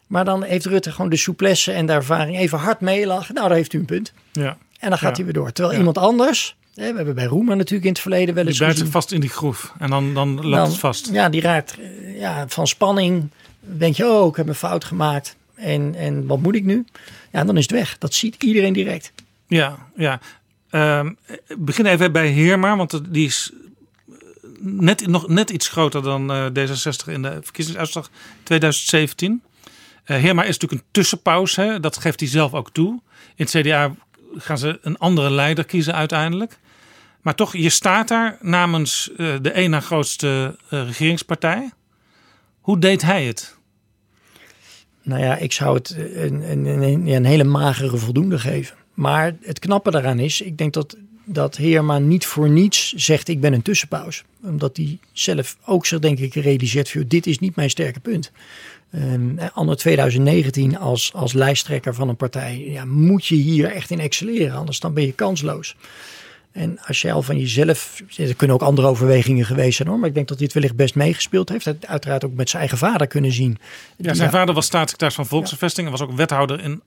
[0.09, 3.35] Maar dan heeft Rutte gewoon de souplesse en de ervaring even hard meelachen.
[3.35, 4.13] Nou, daar heeft u een punt.
[4.31, 4.57] Ja.
[4.79, 5.15] En dan gaat Ja.
[5.15, 5.51] hij weer door.
[5.51, 8.57] Terwijl iemand anders, hè, we hebben bij Roemer natuurlijk in het verleden wel Die eens
[8.61, 8.91] zich gezien.
[8.91, 9.73] vast in die groef.
[9.79, 11.09] En dan, dan loopt Dan- het vast.
[11.11, 13.29] Ja, die raakt eh, ja, van spanning.
[13.59, 15.35] Denk je, oh, ik heb een fout gemaakt.
[15.55, 16.85] En, en wat moet ik nu?
[17.31, 17.97] Ja, dan is het weg.
[17.97, 19.11] Dat ziet iedereen direct.
[19.47, 20.19] Ja, ja.
[20.69, 23.51] Ehm, ik begin even bij Heerma, want die is
[24.09, 24.15] eh,
[24.61, 28.09] net, nog net iets groter dan eh, D66 in de verkiezingsuitslag
[28.43, 29.41] 2017.
[30.09, 31.79] Eh Heerma is natuurlijk een tussenpauze, hè?
[31.79, 32.99] dat geeft hij zelf ook toe.
[33.35, 33.95] In het CDA
[34.35, 36.59] gaan ze een andere leider kiezen uiteindelijk.
[37.21, 41.71] Maar toch, je staat daar namens eh, de één na grootste eh, regeringspartij.
[42.59, 43.57] Hoe deed hij het?
[45.01, 48.75] Nou ja, ik zou het een, een, een, een hele magere voldoende geven.
[48.93, 53.41] Maar het knappe daaraan is, ik denk dat, dat Heerma niet voor niets zegt ik
[53.41, 54.23] ben een tussenpauze.
[54.43, 58.31] Omdat hij zelf ook zich denk ik realiseert, dit is niet mijn sterke punt.
[58.95, 63.99] Um, anno 2019 als, als lijsttrekker van een partij ja, moet je hier echt in
[63.99, 65.75] excelleren, anders dan ben je kansloos.
[66.51, 70.09] En als je al van jezelf, er kunnen ook andere overwegingen geweest zijn hoor, maar
[70.09, 71.65] ik denk dat hij het wellicht best meegespeeld heeft.
[71.65, 73.57] Hij heeft uiteraard ook met zijn eigen vader kunnen zien.
[73.97, 76.81] Ja, zijn vader was staatssecretaris van Volksvervesting en was ook wethouder in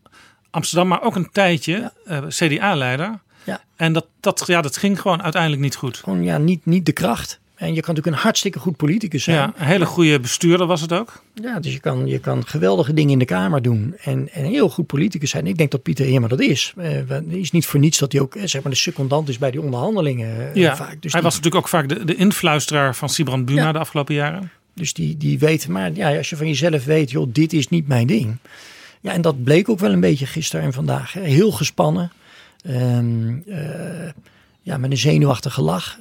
[0.50, 3.20] Amsterdam, maar ook een tijdje eh, CDA-leider.
[3.44, 3.62] Ja.
[3.76, 5.96] En dat, dat, ja, dat ging gewoon uiteindelijk niet goed.
[5.96, 7.40] Gewoon ja, niet, niet de kracht.
[7.62, 9.36] En je kan natuurlijk een hartstikke goed politicus zijn.
[9.36, 11.22] Ja, een hele goede bestuurder was het ook.
[11.34, 13.94] Ja, dus je kan, je kan geweldige dingen in de Kamer doen.
[14.04, 15.46] En, en heel goed politicus zijn.
[15.46, 16.72] Ik denk dat Pieter Heerma dat is.
[16.78, 19.50] Het is niet voor niets dat hij ook eh, zeg maar, de secondant is bij
[19.50, 20.49] die onderhandelingen.
[20.49, 21.03] eh, Ja, vaak.
[21.03, 23.72] Dus hij die, was natuurlijk ook vaak de, de influisteraar van Sibrand Buma Ja.
[23.72, 24.50] de afgelopen jaren.
[24.74, 27.88] Dus die, die weet, maar ja, als je van jezelf weet, joh, dit is niet
[27.88, 28.37] mijn ding.
[29.00, 31.12] Ja, en dat bleek ook wel een beetje gisteren en vandaag.
[31.12, 31.20] hè.
[31.20, 32.12] Heel gespannen.
[32.64, 34.08] Ehm, eh,
[34.62, 35.99] ja, met een zenuwachtige lach.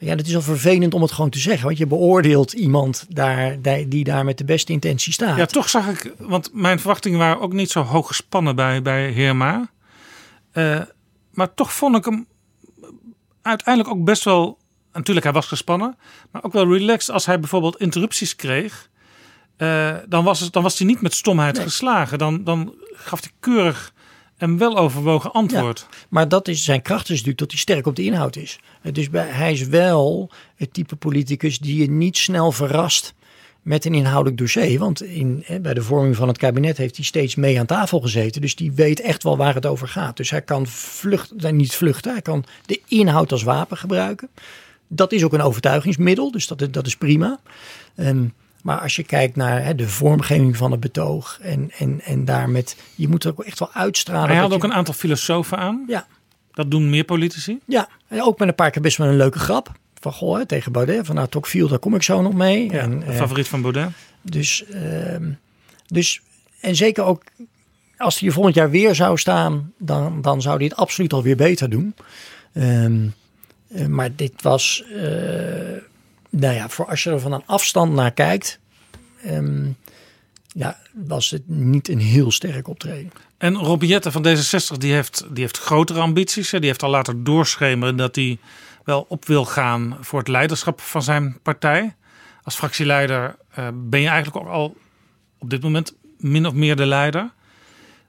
[0.00, 1.66] Ja, dat is al vervelend om het gewoon te zeggen.
[1.66, 3.56] Want je beoordeelt iemand daar,
[3.88, 5.36] die- daar met de beste intentie staat.
[5.36, 9.10] Ja, toch zag ik, want mijn verwachtingen waren ook niet zo hoog gespannen bij, bij
[9.10, 9.70] Heerma.
[10.52, 10.80] Eh,
[11.32, 12.26] maar toch vond ik hem
[13.42, 14.58] uiteindelijk ook best wel.
[14.92, 15.96] Natuurlijk, hij was gespannen,
[16.30, 18.88] maar ook wel relaxed als hij bijvoorbeeld interrupties kreeg.
[19.56, 22.18] eh, dan, was het, dan was hij niet met stomheid geslagen.
[22.18, 23.92] Dan, dan gaf hij keurig
[24.40, 25.86] en wel overwogen antwoord.
[26.08, 28.58] Maar dat is zijn kracht is natuurlijk dat hij sterk op de inhoud is.
[28.92, 33.14] Dus bij, hij is wel het type politicus die je niet snel verrast
[33.62, 34.78] met een inhoudelijk dossier.
[34.78, 38.40] Want in, bij de vorming van het kabinet heeft hij steeds mee aan tafel gezeten.
[38.40, 40.16] Dus die weet echt wel waar het over gaat.
[40.16, 44.28] Dus hij kan vluchten, niet vluchten, hij kan de inhoud als wapen gebruiken.
[44.88, 47.40] Dat is ook een overtuigingsmiddel, dus dat, is- dat is prima.
[47.96, 48.24] Ehm,
[48.62, 52.50] maar als je kijkt naar hè, de vormgeving van het betoog en, en, en daar
[52.50, 54.28] met, je moet er ook echt wel uitstralen.
[54.30, 55.84] Hij had ook je- een aantal filosofen aan.
[55.88, 56.06] Ja.
[56.52, 57.58] Dat doen meer politici.
[57.66, 59.72] Ja, en ook met een paar keer best wel een leuke grap.
[60.00, 61.06] van goh, hè, tegen Baudet.
[61.06, 62.70] Van nou, Tocqueville, daar kom ik zo nog mee.
[62.70, 63.88] Ja, en, eh, favoriet van Baudet.
[64.22, 65.30] dus, ehm,
[65.86, 66.20] dus,
[66.60, 67.22] en zeker ook
[67.96, 71.70] als hij volgend jaar weer zou staan, dan, dan zou hij het absoluut alweer beter
[71.70, 71.94] doen.
[72.52, 73.06] Ehm,
[73.68, 75.02] eh, maar dit was, eh,
[76.30, 78.58] nou ja, voor als je er van een afstand naar kijkt,
[79.22, 79.68] ehm,
[80.46, 83.12] ja, was het niet een heel sterk optreden.
[83.38, 86.50] En Rob Jetten van D66 die heeft, die heeft grotere ambities.
[86.50, 86.58] Hè.
[86.58, 88.38] Die heeft al laten doorschemeren dat hij
[88.84, 91.94] wel op wil gaan voor het leiderschap van zijn partij.
[92.42, 94.76] Als fractieleider eh, ben je eigenlijk ook al
[95.38, 97.32] op dit moment min of meer de leider.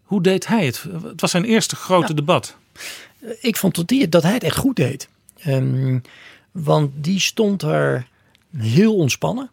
[0.03, 0.85] Hoe deed hij het?
[1.03, 2.55] Het was zijn eerste grote debat.
[3.39, 5.09] Ik vond dat, die, dat hij het echt goed deed.
[5.37, 5.99] Ehm,
[6.51, 8.07] want die stond er
[8.57, 9.49] heel ontspannen.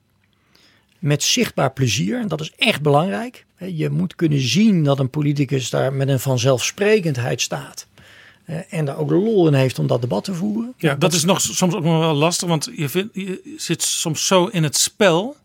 [0.98, 2.20] Met zichtbaar plezier.
[2.20, 3.44] En dat is echt belangrijk.
[3.56, 7.86] Je moet kunnen zien dat een politicus daar met een vanzelfsprekendheid staat.
[8.44, 10.74] Eh, En daar ook lol in heeft om dat debat te voeren.
[10.76, 14.26] Ja, dat is nog soms ook nog wel lastig, want je, vindt, je zit soms
[14.26, 15.36] zo in het spel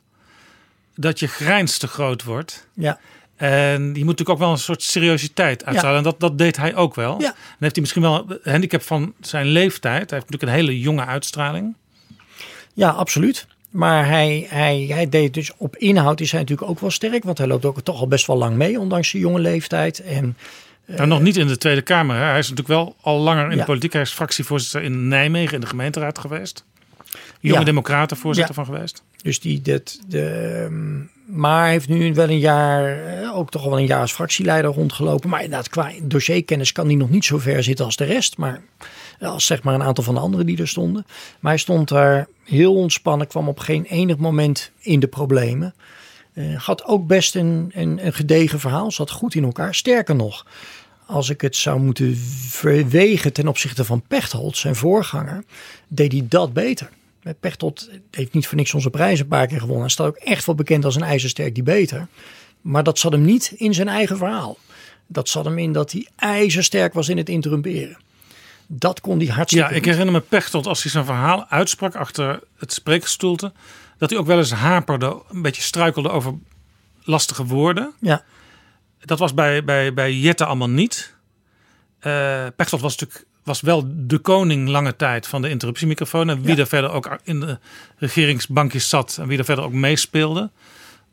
[0.95, 2.67] dat je grijns te groot wordt.
[2.73, 2.99] Ja.
[3.35, 5.97] En je moet natuurlijk ook wel een soort seriositeit uitstralen.
[5.97, 7.11] En dat, dat deed hij ook wel.
[7.21, 7.27] Ja.
[7.27, 10.09] Dan heeft hij misschien wel een handicap van zijn leeftijd.
[10.09, 11.75] Hij heeft natuurlijk een hele jonge uitstraling.
[12.73, 13.47] Ja, absoluut.
[13.69, 17.23] Maar hij, hij, hij deed dus op inhoud is hij natuurlijk ook wel sterk.
[17.23, 19.99] Want hij loopt ook toch al best wel lang mee, ondanks zijn jonge leeftijd.
[19.99, 20.37] En
[20.85, 22.15] Nou, nog niet in de Tweede Kamer.
[22.15, 22.21] Hè.
[22.23, 23.57] Hij is natuurlijk wel al langer in Ja.
[23.57, 23.93] de politiek.
[23.93, 26.65] Hij is fractievoorzitter in Nijmegen in de gemeenteraad geweest.
[27.39, 27.63] Jonge Ja.
[27.65, 28.63] Democraten voorzitter Ja.
[28.63, 29.03] van geweest.
[29.21, 30.25] Dus die, dat, de,
[30.65, 30.99] ehm,
[31.39, 34.71] maar hij heeft nu wel een jaar, eh, ook toch wel een jaar als fractieleider
[34.71, 35.29] rondgelopen.
[35.29, 38.37] Maar inderdaad, qua dossierkennis kan hij nog niet zo ver zitten als de rest.
[38.37, 38.85] Maar eh,
[39.25, 41.05] als zeg maar een aantal van de anderen die er stonden.
[41.39, 45.73] Maar hij stond daar heel ontspannen, kwam op geen enig moment in de problemen.
[46.33, 49.75] Eh, had ook best een, een, een gedegen verhaal, zat goed in elkaar.
[49.75, 50.45] Sterker nog,
[51.05, 52.17] als ik het zou moeten
[52.47, 55.43] verwegen ten opzichte van Pechtold, zijn voorganger,
[55.87, 56.89] deed hij dat beter.
[57.23, 59.81] Eh, Pechtold heeft niet voor niks onze prijs een paar keer gewonnen.
[59.81, 62.07] Hij staat ook echt wel bekend als een ijzersterk die beter.
[62.61, 64.57] Maar dat zat hem niet in zijn eigen verhaal.
[65.07, 67.97] Dat zat hem in dat hij ijzersterk was in het interrumperen.
[68.75, 72.39] Dat kon hij hartstikke Ja, ik herinner me Pechtold als hij zijn verhaal uitsprak achter
[72.57, 73.51] het spreekgestoelte.
[73.97, 76.33] Dat hij ook wel eens haperde, een beetje struikelde over
[77.03, 77.93] lastige woorden.
[77.99, 78.23] Ja.
[78.99, 81.15] Dat was bij, bij, bij Jette allemaal niet.
[81.99, 86.29] Eh Pechtold was natuurlijk was wel de koning lange tijd van de interruptiemicrofoon.
[86.29, 86.61] En wie Ja.
[86.61, 87.59] er verder ook in de
[87.97, 90.49] regeringsbankjes zat en wie er verder ook meespeelde.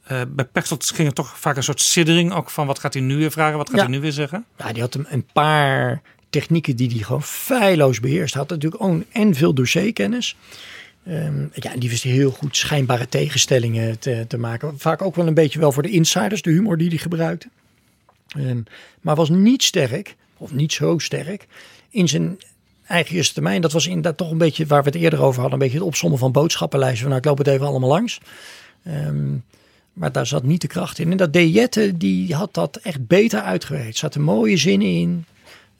[0.03, 3.03] Eh, bij Pechtold ging er toch vaak een soort siddering ook van wat gaat hij
[3.03, 3.83] nu weer vragen, wat gaat Ja.
[3.83, 4.45] hij nu weer zeggen.
[4.59, 8.35] Ja, die had hem een paar technieken die hij gewoon feilloos beheerst.
[8.35, 10.37] Had natuurlijk ook en veel dossierkennis.
[11.05, 14.79] Ehm, ja, en die wist heel goed schijnbare tegenstellingen te, te maken.
[14.79, 17.49] Vaak ook wel een beetje wel voor de insiders, de humor die hij gebruikte.
[18.29, 18.63] Ehm,
[19.01, 21.47] maar was niet sterk, of niet zo sterk,
[21.91, 22.39] in zijn
[22.87, 23.61] eigen eerste termijn.
[23.61, 25.53] Dat was inderdaad toch een beetje waar we het eerder over hadden.
[25.53, 27.01] Een beetje het opzommen van boodschappenlijsten.
[27.01, 28.21] Van, nou, ik loop het even allemaal langs.
[28.85, 29.33] Ehm,
[29.93, 31.11] maar daar zat niet de kracht in.
[31.11, 33.89] En dat deed Jette, die had dat echt beter uitgewerkt.
[33.89, 35.25] Er zaten mooie zinnen in.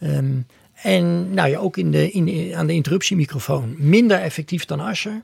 [0.01, 0.41] Ehm,
[0.83, 5.23] en nou ja, ook in de, in aan de interruptiemicrofoon minder effectief dan Asscher.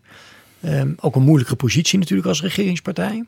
[0.60, 3.24] Ehm, ook een moeilijke positie natuurlijk als regeringspartij.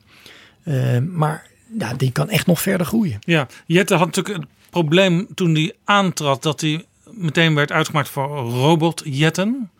[0.64, 1.46] Ehm, maar
[1.78, 3.18] ja, die kan echt nog verder groeien.
[3.20, 8.26] Ja, Jette had natuurlijk het probleem toen hij aantrad dat hij meteen werd uitgemaakt voor
[8.38, 9.70] robotjetten.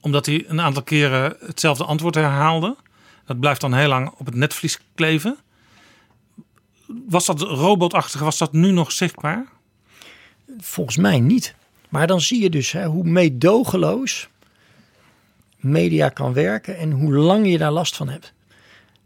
[0.00, 2.76] Omdat hij een aantal keren hetzelfde antwoord herhaalde.
[3.26, 5.36] Dat blijft dan heel lang op het netvlies kleven.
[7.08, 9.46] Was dat robotachtige, was dat nu nog zichtbaar?
[10.58, 11.54] Volgens mij niet.
[11.88, 14.28] Maar dan zie je dus hè, hoe meedogenloos
[15.56, 18.32] media kan werken en hoe lang je daar last van hebt.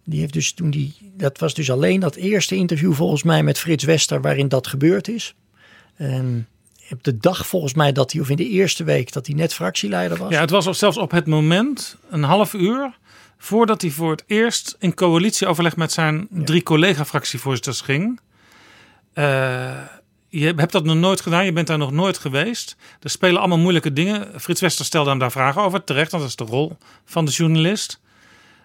[0.05, 3.59] Die heeft dus toen die, dat was dus alleen dat eerste interview volgens mij met
[3.59, 5.35] Frits Wester waarin dat gebeurd is.
[5.97, 6.47] En
[6.90, 9.55] op de dag volgens mij dat hij, of in de eerste week dat hij net
[9.55, 10.32] fractieleider was.
[10.32, 12.98] Ja, het was zelfs op het moment, een half uur,
[13.39, 18.20] voordat hij voor het eerst in coalitieoverleg met zijn drie collega-fractievoorzitters ging.
[19.12, 19.70] Eh,
[20.40, 22.76] je hebt dat nog nooit gedaan, je bent daar nog nooit geweest.
[23.00, 24.40] Er spelen allemaal moeilijke dingen.
[24.40, 27.30] Frits Wester stelde hem daar vragen over, terecht, want dat is de rol van de
[27.30, 28.00] journalist.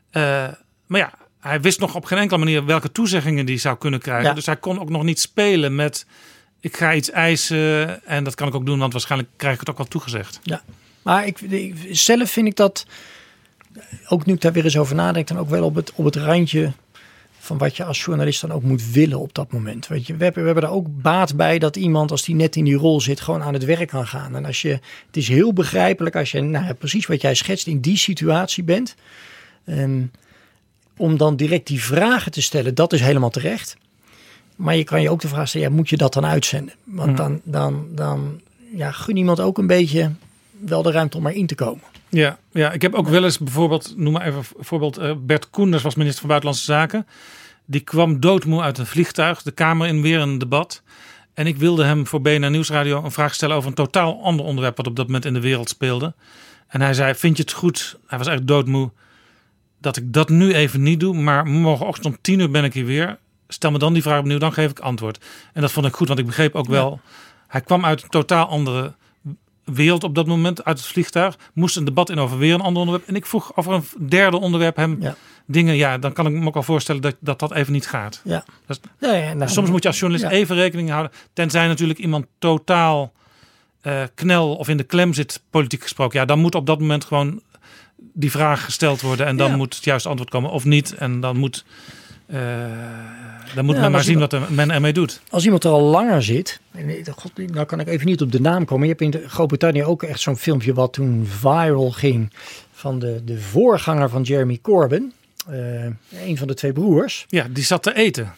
[0.09, 0.47] Eh,
[0.85, 4.25] maar ja, hij wist nog op geen enkele manier welke toezeggingen die zou kunnen krijgen.
[4.27, 4.33] Ja.
[4.33, 6.05] Dus hij kon ook nog niet spelen met
[6.59, 9.69] ik ga iets eisen en dat kan ik ook doen, want waarschijnlijk krijg ik het
[9.69, 10.39] ook wel toegezegd.
[10.43, 10.61] Ja,
[11.01, 12.85] maar ik, ik- zelf vind ik dat,
[14.07, 16.15] ook nu ik daar weer eens over nadenk, dan ook wel op het, op het
[16.15, 16.71] randje
[17.47, 19.87] van wat je als journalist dan ook moet willen op dat moment.
[19.87, 22.55] Weet je, we, hebben, we hebben er ook baat bij dat iemand, als die net
[22.55, 24.35] in die rol zit, gewoon aan het werk kan gaan.
[24.35, 24.69] En als je,
[25.07, 28.95] het is heel begrijpelijk als je, nou precies wat jij schetst, in die situatie bent.
[29.65, 30.01] Ehm,
[30.97, 33.77] om dan direct die vragen te stellen, dat is helemaal terecht.
[34.55, 36.73] Maar je kan je ook de vraag stellen, ja, moet je dat dan uitzenden?
[36.83, 38.41] Want dan, dan, dan
[38.73, 40.11] ja, gun iemand ook een beetje
[40.59, 41.83] wel de ruimte om erin te komen.
[42.09, 45.83] Ja, ja, ik heb ook wel eens bijvoorbeeld, noem maar even voorbeeld, uh, Bert Koenders
[45.83, 47.07] was minister van Buitenlandse Zaken.
[47.69, 50.83] Die kwam doodmoe uit een vliegtuig, de Kamer in weer een debat.
[51.33, 54.77] En ik wilde hem voor BNR Nieuwsradio een vraag stellen over een totaal ander onderwerp
[54.77, 56.15] wat op dat moment in de wereld speelde.
[56.67, 58.91] En hij zei, vind je het goed, hij was echt doodmoe,
[59.81, 61.15] dat ik dat nu even niet doe.
[61.15, 63.17] Maar morgenochtend om tien uur ben ik hier weer.
[63.47, 65.25] Stel me dan die vraag opnieuw, dan geef ik antwoord.
[65.53, 66.99] En dat vond ik goed, want ik begreep ook wel,
[67.47, 68.93] hij kwam uit een totaal andere
[69.73, 71.37] wereld op dat moment uit het vliegtuig.
[71.53, 73.07] Moest een debat in over weer een ander onderwerp.
[73.07, 74.99] En ik vroeg over een derde onderwerp hem
[75.45, 75.75] dingen.
[75.75, 78.21] Ja, dan kan ik me ook al voorstellen dat dat, dat even niet gaat.
[78.23, 78.43] Ja.
[78.65, 81.11] Dat, ja, ja nou, soms moet je als journalist even rekening houden.
[81.33, 83.13] Tenzij natuurlijk iemand totaal
[83.83, 86.19] uh, knel of in de klem zit, politiek gesproken.
[86.19, 87.41] Ja, dan moet op dat moment gewoon
[87.97, 89.25] die vraag gesteld worden.
[89.25, 90.95] En dan moet het juiste antwoord komen of niet.
[90.95, 91.65] En dan moet...
[92.27, 92.39] Uh,
[93.55, 95.21] dan moet men maar zien wat men ermee doet.
[95.29, 96.59] Als iemand er al langer zit,
[97.15, 98.87] god, nou kan ik even niet op de naam komen.
[98.87, 102.33] Je hebt in Groot-Brittannië ook echt zo'n filmpje wat toen viral ging
[102.71, 105.13] van de, de voorganger van Jeremy Corbyn.
[105.49, 105.83] Uh,
[106.25, 107.25] een van de twee broers.
[107.29, 108.33] Ja, die zat te eten.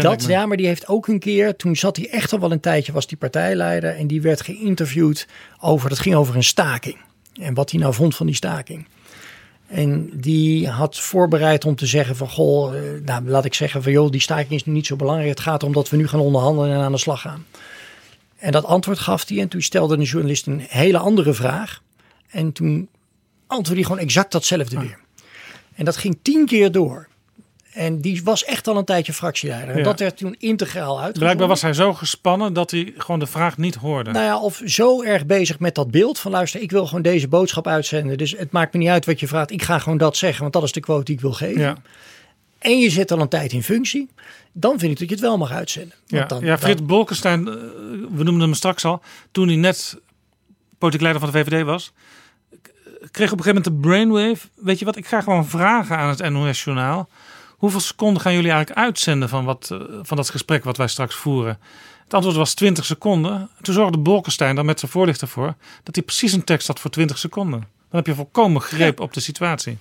[0.00, 2.60] Dat, ja, maar die heeft ook een keer, toen zat hij echt al wel een
[2.60, 3.94] tijdje, was die partijleider.
[3.96, 5.26] En die werd geïnterviewd
[5.60, 6.96] over, dat ging over een staking.
[7.40, 8.86] En wat hij nou vond van die staking.
[9.66, 13.92] En die had voorbereid om te zeggen van goh, eh, nou laat ik zeggen van
[13.92, 15.30] joh, die staking is nu niet zo belangrijk.
[15.30, 17.46] Het gaat erom dat we nu gaan onderhandelen en aan de slag gaan.
[18.36, 21.82] En dat antwoord gaf hij en toen stelde de journalist een hele andere vraag.
[22.30, 22.88] En toen
[23.46, 24.98] antwoordde hij gewoon exact datzelfde weer.
[25.74, 27.08] En dat ging tien keer door.
[27.76, 29.76] En die was echt al een tijdje fractieleider.
[29.76, 31.18] En dat werd toen integraal uitgevoerd.
[31.18, 34.10] Blijkbaar was hij zo gespannen dat hij gewoon de vraag niet hoorde.
[34.10, 37.28] Nou ja, of zo erg bezig met dat beeld van luister, ik wil gewoon deze
[37.28, 38.18] boodschap uitzenden.
[38.18, 39.50] Dus het maakt me niet uit wat je vraagt.
[39.50, 41.60] Ik ga gewoon dat zeggen, want dat is de quote die ik wil geven.
[41.60, 41.76] Ja.
[42.58, 44.08] En je zit al een tijd in functie.
[44.52, 45.94] Dan vind ik dat je het wel mag uitzenden.
[46.06, 46.86] Ja, dan, ja Frits dan...
[46.86, 47.54] Bolkestein, eh,
[48.14, 49.02] we noemden hem straks al.
[49.30, 49.98] Toen hij net
[50.78, 51.92] politiek leider van de VVD was
[53.10, 54.46] kreeg op een gegeven moment de brainwave.
[54.54, 57.08] Weet je wat, ik ga gewoon vragen aan het NOS-journaal.
[57.56, 61.14] Hoeveel seconden gaan jullie eigenlijk uitzenden van, wat, eh, van dat gesprek wat wij straks
[61.14, 61.58] voeren?
[62.04, 63.48] Het antwoord was 20 seconden.
[63.62, 66.90] Toen zorgde Bolkestein dan met zijn voorlichter voor dat hij precies een tekst had voor
[66.90, 67.60] 20 seconden.
[67.60, 69.78] Dan heb je volkomen greep op de situatie.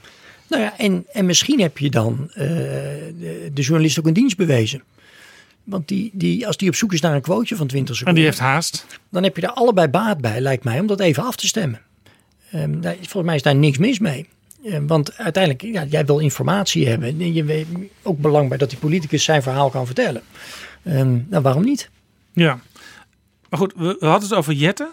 [0.47, 4.37] Nou ja, en, en misschien heb je dan uh, de, de, journalist ook een dienst
[4.37, 4.83] bewezen.
[5.63, 8.23] Want die, die, als die op zoek is naar een quoteje van 20 seconden.
[8.23, 8.85] En die heeft haast.
[9.09, 11.81] Dan heb je daar allebei baat bij, lijkt mij, om dat even af te stemmen.
[12.53, 14.27] Um, volgens mij is daar niks mis mee.
[14.65, 17.07] Eh, want uiteindelijk, ja, jij wil informatie hebben.
[17.07, 17.67] En je weet
[18.01, 20.21] ook belangrijk dat die politicus zijn verhaal kan vertellen.
[20.83, 21.89] Um, nou, waarom niet?
[22.33, 22.59] Ja,
[23.49, 24.91] maar goed, we, we hadden het over Jette.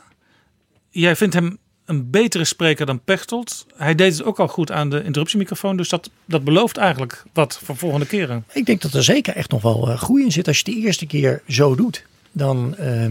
[0.90, 3.66] Jij vindt hem een betere spreker dan Pechtold.
[3.77, 5.77] Hij deed het ook al goed aan de interruptiemicrofoon.
[5.77, 8.44] Dus dat, dat belooft eigenlijk wat voor volgende keren.
[8.53, 10.47] Ik denk dat er zeker echt nog wel uh, groei in zit.
[10.47, 13.07] Als je het de eerste keer zo doet, dan, uh,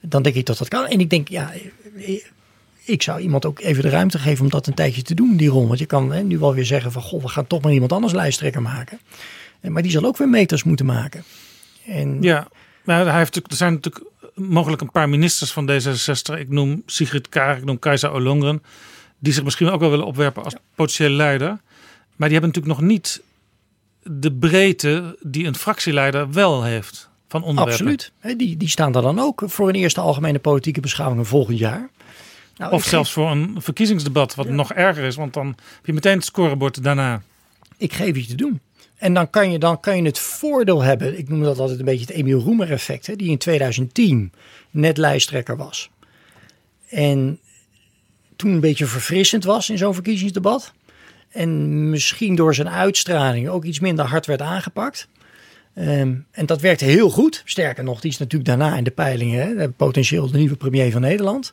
[0.00, 0.86] dan denk ik dat dat kan.
[0.86, 1.52] En ik denk, ja,
[2.90, 5.48] ik zou iemand ook even de ruimte geven om dat een tijdje te doen, die
[5.48, 5.66] rol.
[5.66, 7.92] Want je kan hè, nu wel weer zeggen van, goh, we gaan toch maar iemand
[7.92, 9.00] anders lijsttrekker maken.
[9.60, 11.24] Maar die zal ook weer meters moeten maken.
[11.86, 12.22] En...
[12.22, 12.48] Ja,
[12.84, 14.04] hij heeft, er zijn natuurlijk
[14.34, 16.38] mogelijk een paar ministers van D66.
[16.38, 18.62] Ik noem Sigrid Kaag, ik noem Kajsa Olongren.
[19.18, 21.48] Die zich misschien ook wel willen opwerpen als potentiële leider.
[22.16, 23.22] Maar die hebben natuurlijk nog niet
[24.02, 27.86] de breedte die een fractieleider wel heeft van onderwerpen.
[27.86, 28.38] Absoluut.
[28.38, 31.90] Die, die staan er dan ook voor een eerste algemene politieke beschouwing volgend jaar.
[32.56, 36.16] Nou, of zelfs voor een verkiezingsdebat, wat nog erger is, want dan heb je meteen
[36.16, 37.22] het scorebord daarna.
[37.76, 38.60] Ik geef je te doen.
[38.96, 41.84] En dan kan je, dan kan je het voordeel hebben, ik noem dat altijd een
[41.84, 44.32] beetje het Emiel Roemer effect, hè, die in 2010
[44.70, 45.90] net lijsttrekker was.
[46.88, 47.38] En
[48.36, 50.72] toen een beetje verfrissend was in zo'n verkiezingsdebat.
[51.30, 55.08] En misschien door zijn uitstraling ook iets minder hard werd aangepakt.
[55.74, 57.42] Ehm, en dat werkte heel goed.
[57.44, 61.00] Sterker nog, die is natuurlijk daarna in de peilingen hè, potentieel de nieuwe premier van
[61.00, 61.52] Nederland.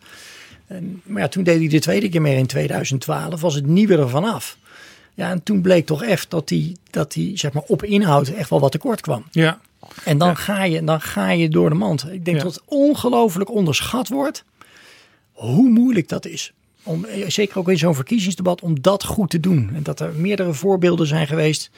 [0.68, 3.98] En, maar ja, toen deed hij de tweede keer meer in 2012, was het nieuwe
[3.98, 4.58] er vanaf.
[5.14, 8.50] Ja, en toen bleek toch echt dat hij, dat hij zeg maar, op inhoud echt
[8.50, 9.26] wel wat tekort kwam.
[9.32, 9.60] Ja.
[10.04, 12.12] En dan, ga je, dan ga je door de mand.
[12.12, 14.44] Ik denk dat het ongelooflijk onderschat wordt
[15.32, 16.52] hoe moeilijk dat is.
[16.84, 19.72] Om, zeker ook in zo'n verkiezingsdebat, om dat goed te doen.
[19.74, 21.70] En dat er meerdere voorbeelden zijn geweest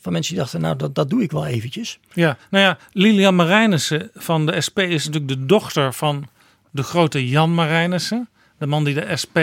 [0.00, 1.98] van mensen die dachten, nou dat, dat doe ik wel eventjes.
[2.12, 6.28] Ja, nou ja, Lilian Marijnissen van de SP is natuurlijk de dochter van
[6.72, 8.28] de grote Jan Marijnissen.
[8.58, 9.38] De man die de SP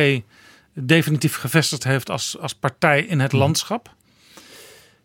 [0.73, 3.41] definitief gevestigd heeft als, als partij in het mhm.
[3.41, 3.95] landschap.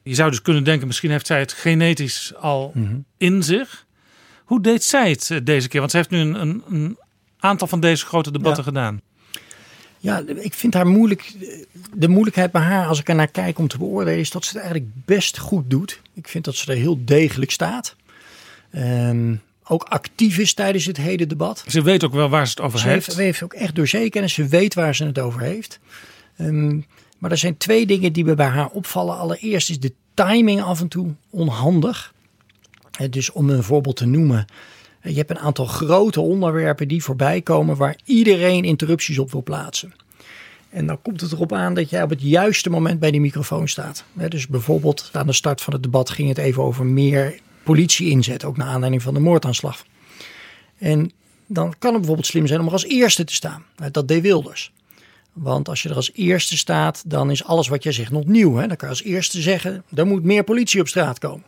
[0.03, 2.97] Je zou dus kunnen denken, misschien heeft zij het genetisch al mhm.
[3.17, 3.87] in zich.
[4.45, 5.81] Hoe deed zij het eh, deze keer?
[5.81, 6.99] Want ze heeft nu een, een,
[7.39, 9.01] aantal van deze grote debatten gedaan.
[9.99, 11.35] Ja, ik vind haar moeilijk.
[11.95, 14.49] De moeilijkheid bij haar, als ik er naar kijk om te beoordelen, is dat ze
[14.49, 16.01] het eigenlijk best goed doet.
[16.15, 17.97] Ik vind dat ze er heel degelijk staat.
[18.75, 21.65] Um, ook actief is tijdens het hele debat.
[21.69, 23.07] Ze weet ook wel waar ze het over Ze heeft.
[23.07, 24.35] heeft, heeft ook echt dossierkennis.
[24.35, 25.79] Ze weet waar ze het over heeft.
[26.37, 26.81] Ehm,
[27.19, 29.17] maar er zijn twee dingen die me bij haar opvallen.
[29.19, 32.13] Allereerst is de timing af en toe onhandig.
[32.99, 34.45] Eh, Dus om een voorbeeld te noemen.
[35.01, 39.43] eh, Je hebt een aantal grote onderwerpen die voorbij komen waar iedereen interrupties op wil
[39.43, 39.93] plaatsen.
[40.71, 43.69] En dan komt het erop aan dat jij op het juiste moment bij die microfoon
[43.69, 44.05] staat.
[44.29, 48.45] Dus bijvoorbeeld aan de start van het debat ging het even over meer politie inzet.
[48.45, 49.85] Ook naar aanleiding van de moordaanslag.
[50.79, 51.13] En
[51.47, 53.65] dan kan het bijvoorbeeld slim zijn om er als eerste te staan.
[53.77, 54.73] Nou, Dat deed Wilders.
[55.33, 58.55] Want als je er als eerste staat, dan is alles wat jij zegt nog nieuw.
[58.57, 58.67] Hè?
[58.67, 61.45] Dan kan je als eerste zeggen, er moet meer politie op straat komen.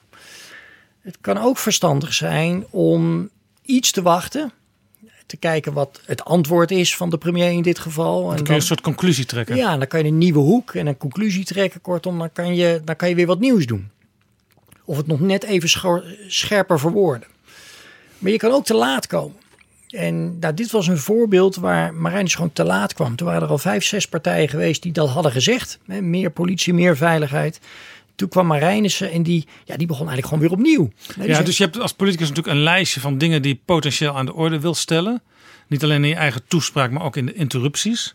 [1.00, 3.28] Het kan ook verstandig zijn om
[3.62, 4.52] iets te wachten.
[5.26, 8.20] Te kijken wat het antwoord is van de premier in dit geval.
[8.20, 9.56] Dan En kun je dan- een soort conclusie trekken.
[9.56, 11.80] ja, dan kan je een nieuwe hoek en een conclusie trekken.
[11.80, 13.90] Kortom, dan kan je, dan kan je weer wat nieuws doen.
[14.86, 15.68] Of het nog net even
[16.28, 17.28] scherper verwoorden.
[18.18, 19.36] Maar je kan ook te laat komen.
[19.88, 23.16] En nou, dit was een voorbeeld waar Marijnis gewoon te laat kwam.
[23.16, 25.78] Toen waren er al vijf, zes partijen geweest die dat hadden gezegd.
[25.86, 27.60] Hè, meer politie, meer veiligheid.
[28.14, 30.90] Toen kwam Marijnissen en die, ja, die begon eigenlijk gewoon weer opnieuw.
[31.16, 33.60] Nee, Ja, zei- dus je hebt als politicus natuurlijk een lijstje van dingen die je
[33.64, 35.22] potentieel aan de orde wil stellen.
[35.66, 38.14] Niet alleen in je eigen toespraak, maar ook in de interrupties.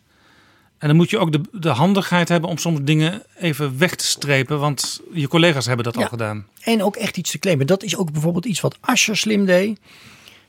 [0.81, 4.05] En dan moet je ook de, de handigheid hebben om soms dingen even weg te
[4.05, 6.45] strepen, want je collega's hebben dat al gedaan.
[6.61, 7.67] En ook echt iets te claimen.
[7.67, 9.79] Dat is ook bijvoorbeeld iets wat Asscher slim deed.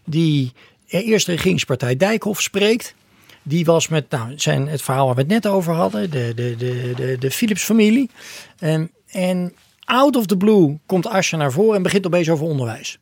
[0.05, 0.53] Die
[0.87, 2.95] eerst de regeringspartij Dijkhoff spreekt.
[3.43, 6.11] Die was met nou, zijn, het verhaal waar we het net over hadden.
[6.11, 8.11] De, de, de, de, de Philips-familie.
[8.59, 9.55] En, en
[9.85, 12.99] out of the blue komt Asscher naar voren en begint opeens over onderwijs.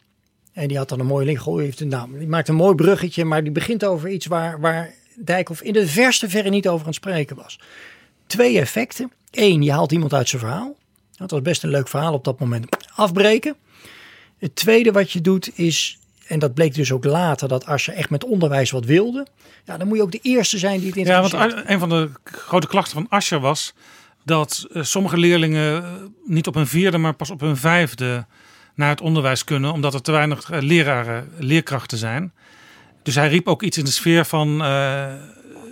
[0.53, 1.39] En die had dan een mooie link.
[1.39, 3.25] Goh, heeft een, nou, die maakt een mooi bruggetje.
[3.25, 6.87] Maar die begint over iets waar, waar Dijkhoff in de verste verre niet over aan
[6.87, 7.59] het spreken was.
[8.27, 9.13] Twee effecten.
[9.31, 10.77] Eén, je haalt iemand uit zijn verhaal.
[11.17, 12.67] Dat was best een leuk verhaal op dat moment.
[12.95, 13.57] Afbreken.
[14.39, 17.93] Het tweede wat je doet is, en dat bleek dus ook later, dat als je
[17.93, 19.27] echt met onderwijs wat wilde,
[19.65, 22.11] ja, dan moet je ook de eerste zijn die het Ja, want een van de
[22.25, 23.75] grote klachten van Ascher was
[24.25, 25.91] dat eh, sommige leerlingen eh,
[26.25, 28.27] niet op hun vierde, maar pas op hun vijfde
[28.75, 32.33] naar het onderwijs kunnen, omdat er te weinig eh, leraren, leerkrachten zijn.
[33.03, 35.05] Dus hij riep ook iets in de sfeer van eh,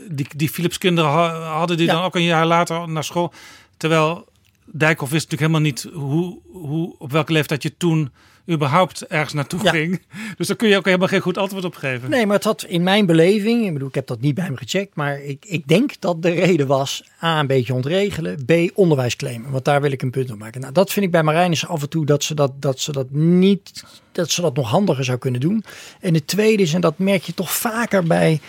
[0.08, 1.92] die, die Philips kinderen ha- hadden die Ja.
[1.92, 3.32] dan ook een jaar later naar school.
[3.76, 4.26] Terwijl
[4.64, 8.10] Dijkhoff wist natuurlijk helemaal niet hoe, hoe, op welke leeftijd je toen
[8.50, 9.70] überhaupt ergens naartoe Ja.
[9.70, 10.00] ging.
[10.36, 12.10] Dus daar kun je ook helemaal geen goed antwoord op geven.
[12.10, 14.56] Nee, maar het had in mijn beleving, ik bedoel, ik heb dat niet bij me
[14.56, 19.16] gecheckt, maar ik, ik denk dat de reden was A, een beetje ontregelen, B, onderwijs
[19.16, 19.50] claimen.
[19.50, 20.60] Want daar wil ik een punt op maken.
[20.60, 23.10] Nou, dat vind ik bij Marijnis af en toe dat ze dat, dat ze dat
[23.10, 25.64] niet, dat ze dat nog handiger zou kunnen doen.
[26.00, 28.40] En het tweede is, en dat merk je toch vaker bij,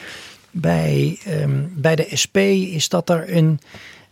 [0.51, 3.59] bij, ehm, bij de SP, is dat er een,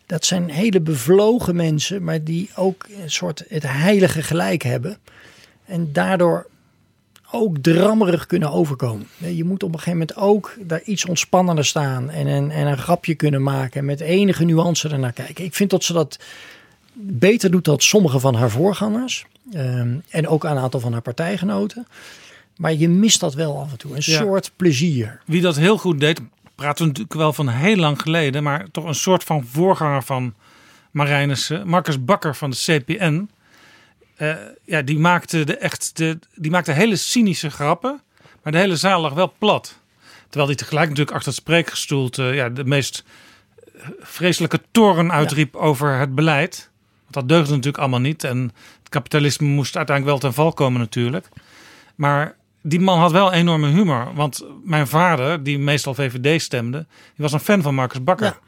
[0.05, 4.97] dat zijn hele bevlogen mensen, maar die ook een soort het heilige gelijk hebben.
[5.67, 6.47] En daardoor
[7.31, 9.07] ook drammerig kunnen overkomen.
[9.17, 12.77] Je moet op een gegeven moment ook daar iets ontspannender staan en een, en een
[12.77, 15.43] grapje kunnen maken en met enige nuance ernaar kijken.
[15.45, 16.19] Ik vind dat ze dat
[16.99, 21.87] beter doet dan sommige van haar voorgangers ehm, en ook een aantal van haar partijgenoten.
[22.57, 24.17] Maar je mist dat wel af en toe, een Ja.
[24.17, 25.21] soort plezier.
[25.25, 26.21] Wie dat heel goed deed,
[26.55, 30.33] praten we natuurlijk wel van heel lang geleden, maar toch een soort van voorganger van
[30.91, 33.29] Marijnissen, Marcus Bakker van de CPN.
[34.17, 38.01] Eh, ja, die maakte, de echt de, die maakte hele cynische grappen,
[38.43, 39.79] maar de hele zaal lag wel plat.
[40.23, 43.03] Terwijl hij tegelijk natuurlijk achter het spreekgestoelte ja, de meest
[43.99, 46.69] vreselijke toren uitriep over het beleid.
[47.01, 48.23] Want dat deugde natuurlijk allemaal niet.
[48.23, 51.29] En het kapitalisme moest uiteindelijk wel ten val komen natuurlijk.
[51.95, 54.13] Maar die man had wel enorme humor.
[54.13, 58.25] Want mijn vader, die meestal VVD stemde, die was een fan van Marcus Bakker.
[58.25, 58.39] Ja.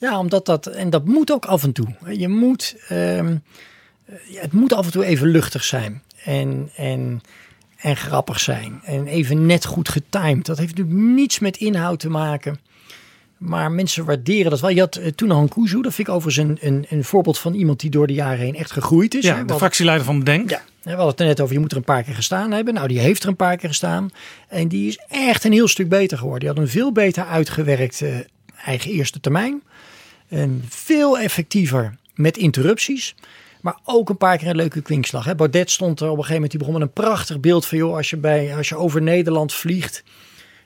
[0.00, 1.86] Ja, omdat dat, en dat moet ook af en toe.
[2.08, 3.36] Je moet, ehm,
[4.32, 7.20] het moet af en toe even luchtig zijn en, en,
[7.76, 8.80] en grappig zijn.
[8.84, 10.46] En even net goed getimed.
[10.46, 12.60] Dat heeft natuurlijk niets met inhoud te maken.
[13.38, 14.70] Maar mensen waarderen dat wel.
[14.70, 17.54] Je had uh, toen Han Kuzu, dat vind ik overigens een, een, een voorbeeld van
[17.54, 19.24] iemand die door de jaren heen echt gegroeid is.
[19.24, 19.44] Ja, hè.
[19.44, 20.50] de fractieleider van Denk.
[20.50, 22.74] ja, we hadden het er net over, je moet er een paar keer gestaan hebben.
[22.74, 24.10] Nou, die heeft er een paar keer gestaan.
[24.48, 26.40] En die is echt een heel stuk beter geworden.
[26.40, 28.16] Die had een veel beter uitgewerkt eh,
[28.64, 29.62] eigen eerste termijn.
[30.28, 33.14] En veel effectiever met interrupties.
[33.60, 35.24] Maar ook een paar keer een leuke kwinkslag.
[35.24, 35.34] Hè.
[35.34, 37.78] Baudet stond er op een gegeven moment, die begon met een prachtig beeld van...
[37.78, 40.02] joh, als je, bij, als je over Nederland vliegt...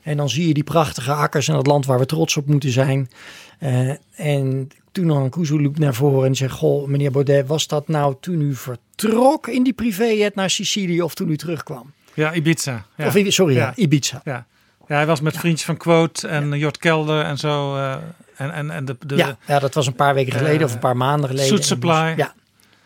[0.03, 2.71] en dan zie je die prachtige akkers en het land waar we trots op moeten
[2.71, 3.11] zijn.
[3.59, 6.51] Eh, en toen dan Kuzu liep naar voren en zei...
[6.51, 11.03] goh, meneer Baudet, was dat nou toen u vertrok in die privéjet naar Sicilië...
[11.03, 11.93] of toen u terugkwam?
[12.15, 12.85] Ja, Ibiza.
[12.97, 13.07] Ja.
[13.07, 14.21] Of, sorry, ja, Ibiza.
[14.25, 14.47] Ja.
[14.89, 17.77] ja, hij was met vriendjes van Quote en Jort Kelder en zo.
[17.77, 17.95] eh,
[18.37, 20.73] en, en, en de, de, ja, ja, dat was een paar weken geleden eh, of
[20.73, 21.57] een paar maanden geleden.
[21.57, 22.15] En Supply.
[22.17, 22.35] ja.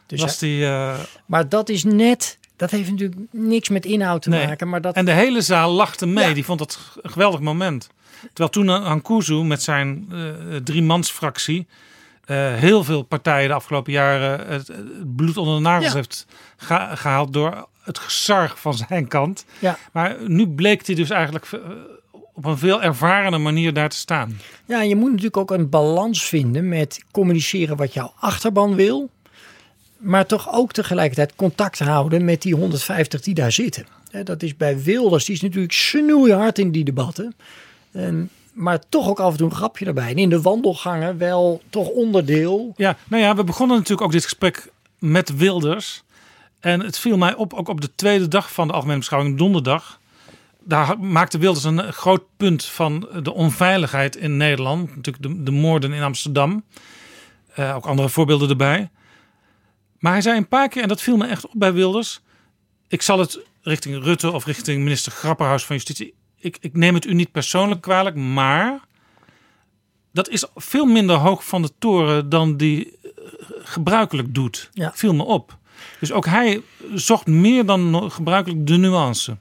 [0.07, 4.23] Dus was hij- die, eh, Maar dat is net dat heeft natuurlijk niks met inhoud
[4.23, 4.47] te Nee.
[4.47, 4.69] maken.
[4.69, 6.29] Maar dat, En de hele zaal lachte mee.
[6.29, 6.35] Ja.
[6.35, 7.89] Die vond het een geweldig moment.
[8.21, 11.67] Terwijl toen Hankuzu met zijn eh driemansfractie...
[12.25, 15.95] eh heel veel partijen de afgelopen jaren het, het bloed onder de nagels Ja.
[15.95, 16.27] heeft
[16.57, 17.33] geha- gehaald...
[17.33, 19.45] door het gezarg van zijn kant.
[19.59, 19.79] Ja.
[19.93, 21.61] Maar nu bleek hij dus eigenlijk eh,
[22.35, 24.41] op een veel ervarende manier daar te staan.
[24.65, 29.11] Ja, je moet natuurlijk ook een balans vinden met communiceren wat jouw achterban wil.
[29.97, 33.87] Maar toch ook tegelijkertijd contact houden met die 150 die daar zitten.
[34.25, 37.35] Dat is bij Wilders, die is natuurlijk snoeihard in die debatten.
[37.93, 40.11] En, maar toch ook af en toe een grapje erbij.
[40.11, 42.73] En in de wandelgangen wel toch onderdeel.
[42.77, 46.03] Ja, nou ja, we begonnen natuurlijk ook dit gesprek met Wilders.
[46.61, 50.01] En het viel mij op, ook op de tweede dag van de Algemene Beschouwing, donderdag.
[50.61, 54.97] Daar maakte Wilders een groot punt van de onveiligheid in Nederland.
[54.97, 56.65] Natuurlijk de, de moorden in Amsterdam.
[57.55, 58.91] Eh, ook andere voorbeelden erbij.
[60.07, 62.21] Maar hij zei een paar keer, en dat viel me echt op bij Wilders.
[62.89, 66.15] Ik zal het richting Rutte of richting minister Grapperhaus van Justitie.
[66.39, 68.81] Ik, ik neem het u niet persoonlijk kwalijk, maar
[70.13, 73.11] dat is veel minder hoog van de toren dan die eh,
[73.63, 74.71] gebruikelijk doet.
[74.73, 74.93] Ja.
[74.95, 75.59] Viel me op.
[76.01, 76.63] Dus ook hij
[76.95, 79.37] zocht meer dan gebruikelijk de nuance.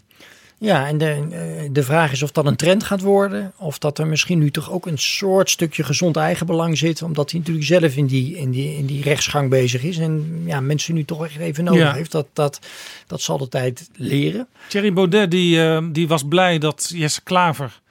[0.65, 3.53] Ja, en de, eh, de vraag is of dat een trend gaat worden.
[3.57, 7.01] Of dat er misschien nu toch ook een soort stukje gezond eigenbelang zit.
[7.01, 9.97] Omdat hij natuurlijk zelf in die, in die, in die rechtsgang bezig is.
[9.97, 11.93] En ja, mensen nu toch echt even nodig Ja.
[11.93, 12.11] heeft.
[12.11, 12.59] Dat, dat,
[13.07, 14.47] dat zal de tijd leren.
[14.67, 17.81] Thierry Baudet die, eh, die was blij dat Jesse Klaver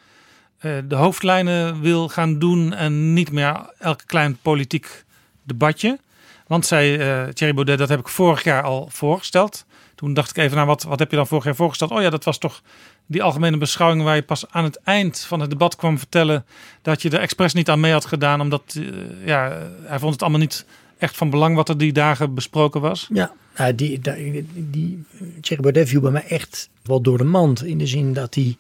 [0.59, 5.05] eh, de hoofdlijnen wil gaan doen en niet meer elk klein politiek
[5.43, 5.99] debatje.
[6.47, 6.79] Want eh,
[7.25, 9.65] Thierry Baudet, dat heb ik vorig jaar al voorgesteld.
[10.05, 11.91] Toen dacht ik even, nou wat, wat heb je dan vorig jaar voorgesteld?
[11.91, 12.63] Oh ja, dat was toch
[13.07, 16.45] die algemene beschouwing waar je pas aan het eind van het debat kwam vertellen
[16.83, 18.41] dat je er expres niet aan mee had gedaan.
[18.41, 20.67] Omdat eh, ja, hij vond het allemaal niet
[20.99, 23.09] echt van belang wat er die dagen besproken was.
[23.13, 25.05] Ja, nou, die, die, die
[25.41, 27.65] Thierry Baudet viel bij mij echt wel door de mand.
[27.65, 28.57] In de zin dat hij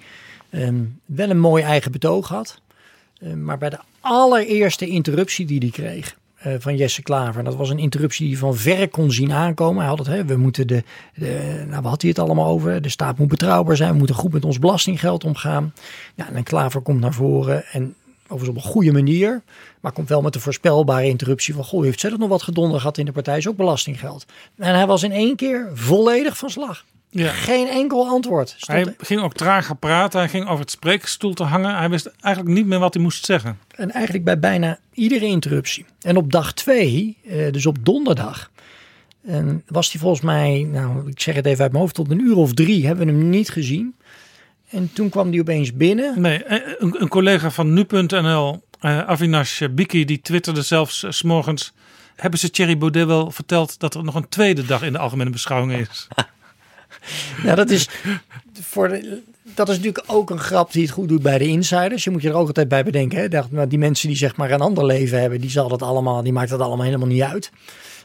[0.50, 2.60] ehm, wel een mooi eigen betoog had.
[3.18, 6.16] Eh, maar bij de allereerste interruptie die hij kreeg
[6.58, 7.38] van Jesse Klaver.
[7.38, 9.78] En dat was een interruptie die van ver kon zien aankomen.
[9.78, 10.82] Hij had het, hè, we moeten de,
[11.68, 12.82] nou, wat had hij het allemaal over?
[12.82, 13.90] De staat moet betrouwbaar zijn.
[13.92, 15.72] We moeten goed met ons belastinggeld omgaan.
[16.14, 17.94] Ja, en Klaver komt naar voren en
[18.28, 19.42] overigens op een goede manier.
[19.80, 21.64] Maar komt wel met de voorspelbare interruptie van...
[21.64, 24.26] Goh, heeft zelf nog wat gedonder gehad in de partij, is ook belastinggeld.
[24.56, 26.84] En hij was in één keer volledig van slag.
[27.14, 27.32] Ja.
[27.32, 28.48] Geen enkel antwoord.
[28.56, 30.18] Stond Hij ging ook trager praten.
[30.18, 31.76] Hij ging over het spreekstoel te hangen.
[31.76, 33.58] Hij wist eigenlijk niet meer wat hij moest zeggen.
[33.74, 35.84] En eigenlijk bij bijna iedere interruptie.
[36.00, 38.50] En op dag twee, eh, dus op donderdag,
[39.66, 42.36] was hij volgens mij, nou ik zeg het even uit mijn hoofd, tot een uur
[42.36, 43.94] of drie hebben we hem niet gezien.
[44.68, 46.20] En toen kwam hij opeens binnen.
[46.20, 51.22] Nee, eh, een, een collega van nu.nl, eh Avinash Biki, die twitterde zelfs eh, 's
[51.22, 51.72] morgens.
[52.16, 55.30] Hebben ze Thierry Baudet wel verteld dat er nog een tweede dag in de algemene
[55.30, 56.08] beschouwing is?
[57.42, 57.88] Ja, dat is,
[58.60, 58.88] voor
[59.54, 62.04] dat is natuurlijk ook een grap die het goed doet bij de insiders.
[62.04, 63.18] Je moet je er ook altijd bij bedenken.
[63.18, 63.40] Hè?
[63.50, 66.32] Maar die mensen die zeg maar een ander leven hebben, die, zal dat allemaal, die
[66.32, 67.50] maakt dat allemaal helemaal niet uit.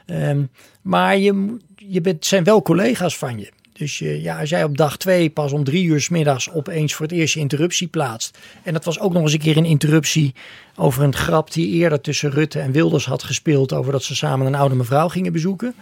[0.06, 0.44] Ehm,
[0.82, 3.52] maar je, je bent, zijn wel collega's van je.
[3.74, 7.06] Dus ja, als jij op dag twee pas om drie uur 's middags opeens voor
[7.06, 8.38] het eerst je interruptie plaatst.
[8.64, 10.34] En dat was ook nog eens een keer een interruptie
[10.76, 13.74] over een grap die eerder tussen Rutte en Wilders had gespeeld.
[13.74, 15.76] Over dat ze samen een oude mevrouw gingen bezoeken.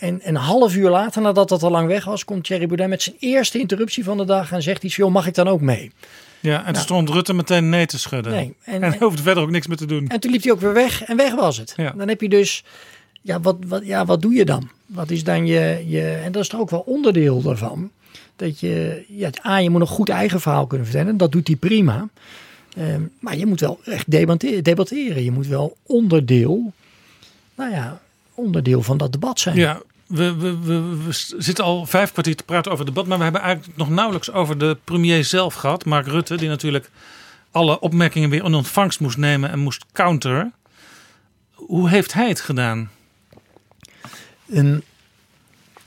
[0.00, 3.02] En een half uur later, nadat dat al lang weg was, komt Thierry Baudet met
[3.02, 5.92] zijn eerste interruptie van de dag en zegt iets: joh, mag ik dan ook mee?
[6.40, 6.84] Ja, en toen Nou.
[6.84, 8.32] stond Rutte meteen nee te schudden.
[8.32, 10.08] Nee, en, en- hij hoefde verder ook niks meer te doen.
[10.08, 11.72] En toen liep hij ook weer weg en weg was het.
[11.76, 11.90] Ja.
[11.96, 12.64] Dan heb je dus,
[13.22, 14.68] ja wat, wat, ja, wat doe je dan?
[14.86, 17.90] Wat is dan je, je, en dat is toch ook wel onderdeel daarvan.
[18.36, 21.16] Dat je, ja, A, je moet een goed eigen verhaal kunnen vertellen.
[21.16, 22.08] Dat doet hij prima.
[22.76, 25.24] Ehm, maar je moet wel echt debatteren.
[25.24, 26.72] Je moet wel onderdeel,
[27.54, 28.00] nou ja,
[28.34, 29.56] onderdeel van dat debat zijn.
[29.56, 29.80] Ja,
[30.10, 31.06] we,
[31.38, 33.08] zitten al vijf kwartier te praten over het debat.
[33.08, 35.84] Maar we hebben eigenlijk nog nauwelijks over de premier zelf gehad.
[35.84, 36.90] Mark Rutte, die natuurlijk
[37.50, 40.54] alle opmerkingen weer in ontvangst moest nemen en moest counteren.
[41.52, 42.90] Hoe heeft hij het gedaan?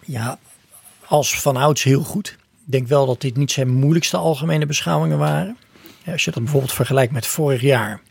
[0.06, 0.40] Ja,
[1.06, 2.38] als van ouds heel goed.
[2.66, 5.58] Ik denk wel dat dit niet zijn moeilijkste algemene beschouwingen waren.
[6.06, 8.02] Als je dat bijvoorbeeld vergelijkt met vorig jaar.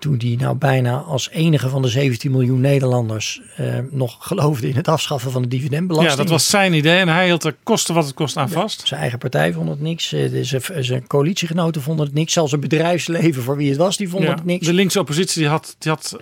[0.00, 4.76] Toen die nou bijna als enige van de 17 miljoen Nederlanders eh, nog geloofde in
[4.76, 6.16] het afschaffen van de dividendbelasting.
[6.16, 8.86] Ja, dat was zijn idee en hij hield er kosten wat het kost aan vast.
[8.86, 10.12] Zijn eigen partij vond het niks.
[10.12, 12.32] eh, Zijn, zijn coalitiegenoten vonden het niks.
[12.32, 14.66] Zelfs het bedrijfsleven voor wie het was, die vonden Ja, het niks.
[14.66, 16.16] De linkse oppositie die had, die had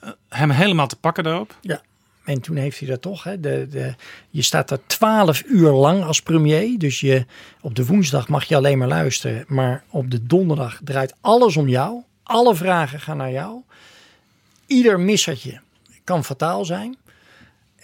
[0.00, 1.56] eh, hem helemaal te pakken daarop.
[1.60, 1.80] Ja,
[2.24, 3.22] en toen heeft hij dat toch.
[3.24, 3.94] Hè, de, de,
[4.30, 6.78] je staat er twaalf uur lang als premier.
[6.78, 7.24] Dus je,
[7.60, 9.44] op de woensdag mag je alleen maar luisteren.
[9.48, 12.02] Maar op de donderdag draait alles om jou.
[12.24, 13.60] Alle vragen gaan naar jou.
[14.66, 15.60] Ieder missertje
[16.04, 16.96] kan fataal zijn.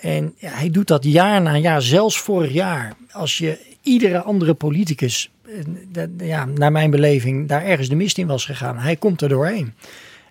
[0.00, 2.92] En ja, hij doet dat jaar na jaar, zelfs vorig jaar.
[3.10, 5.30] Als je iedere andere politicus,
[5.92, 8.78] eh, ja, naar mijn beleving, daar ergens de mist in was gegaan.
[8.78, 9.74] Hij komt er doorheen.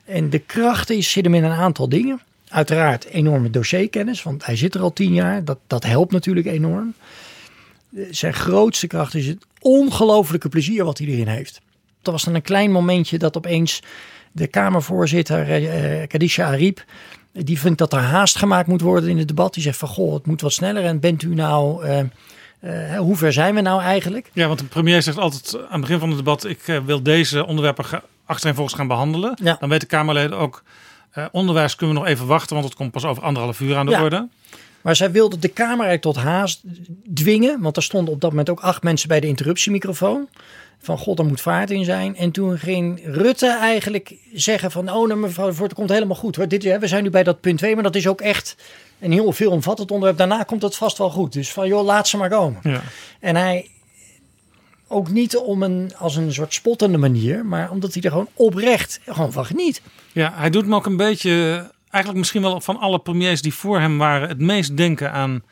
[0.05, 2.21] En de kracht is, zit hem in een aantal dingen.
[2.47, 5.43] Uiteraard enorme dossierkennis, want hij zit er al tien jaar.
[5.43, 6.93] Dat, dat helpt natuurlijk enorm.
[7.95, 11.61] Eh, Zijn grootste kracht is het ongelofelijke plezier wat hij erin heeft.
[12.03, 13.81] Er was dan een klein momentje dat opeens
[14.31, 16.83] de Kamervoorzitter eh, Kadisha Ariep,
[17.31, 19.53] die vindt dat er haast gemaakt moet worden in het debat.
[19.53, 20.83] Die zegt van goh, het moet wat sneller.
[20.83, 21.99] En bent u nou, eh,
[22.59, 24.29] eh, hoe ver zijn we nou eigenlijk?
[24.33, 27.03] Ja, want de premier zegt altijd aan het begin van het debat: ik eh, wil
[27.03, 29.37] deze onderwerpen ga- achtereenvolgens gaan behandelen.
[29.43, 29.57] Ja.
[29.59, 30.63] Dan weten Kamerleden ook.
[31.11, 33.85] eh, onderwijs kunnen we nog even wachten, want het komt pas over anderhalf uur aan
[33.85, 34.01] de Ja.
[34.03, 34.27] orde.
[34.81, 36.61] Maar zij wilde de Kamer eigenlijk tot haast
[37.13, 37.61] dwingen.
[37.61, 40.27] Want er stonden op dat moment ook acht mensen bij de interruptiemicrofoon.
[40.81, 42.15] Van god, er moet vaart in zijn.
[42.15, 44.89] En toen ging Rutte eigenlijk zeggen van...
[44.91, 46.35] oh, nou, mevrouw het komt helemaal goed.
[46.35, 46.47] Hoor.
[46.47, 48.55] Dit, we zijn nu bij dat punt 2, maar dat is ook echt
[48.99, 50.17] een heel veelomvattend onderwerp.
[50.17, 51.33] Daarna komt het vast wel goed.
[51.33, 52.59] Dus van joh, laat ze maar komen.
[52.63, 52.81] Ja.
[53.19, 53.69] En hij
[54.87, 57.45] ook niet om een, als een soort spottende manier...
[57.45, 59.81] maar omdat hij er gewoon oprecht gewoon van geniet.
[60.11, 61.31] Ja, hij doet me ook een beetje,
[61.89, 65.43] eigenlijk misschien wel van alle premiers die voor hem waren, het meest denken aan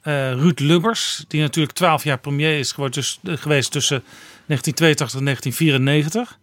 [0.00, 1.24] eh, Ruud Lubbers.
[1.28, 4.02] Die natuurlijk twaalf jaar premier is geworden, dus, eh, geweest tussen
[4.48, 6.38] 1982 en 1994.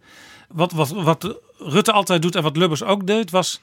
[0.48, 3.60] Wat, wat, wat Rutte altijd doet en wat Lubbers ook deed, was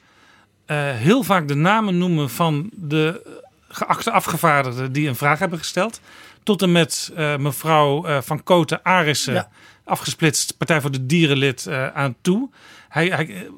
[0.66, 3.22] eh, heel vaak de namen noemen van de
[3.68, 6.00] geachte afgevaardigden die een vraag hebben gesteld.
[6.42, 9.48] Tot en met eh, mevrouw eh, Van Koten Arissen, Ja.
[9.84, 12.50] afgesplitst Partij voor de Dierenlid aan toe.
[12.88, 13.48] Hij, hij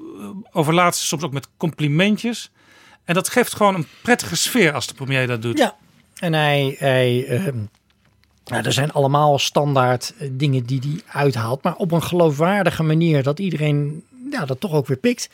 [0.53, 2.51] overlaat ze soms ook met complimentjes.
[3.05, 5.59] En dat geeft gewoon een prettige sfeer als de premier dat doet.
[5.59, 5.77] Ja,
[6.15, 7.59] en hij, hij ehm,
[8.47, 13.23] nou, er zijn allemaal standaard eh, dingen die hij uithaalt, maar op een geloofwaardige manier
[13.23, 15.29] dat iedereen ja, dat toch ook weer pikt.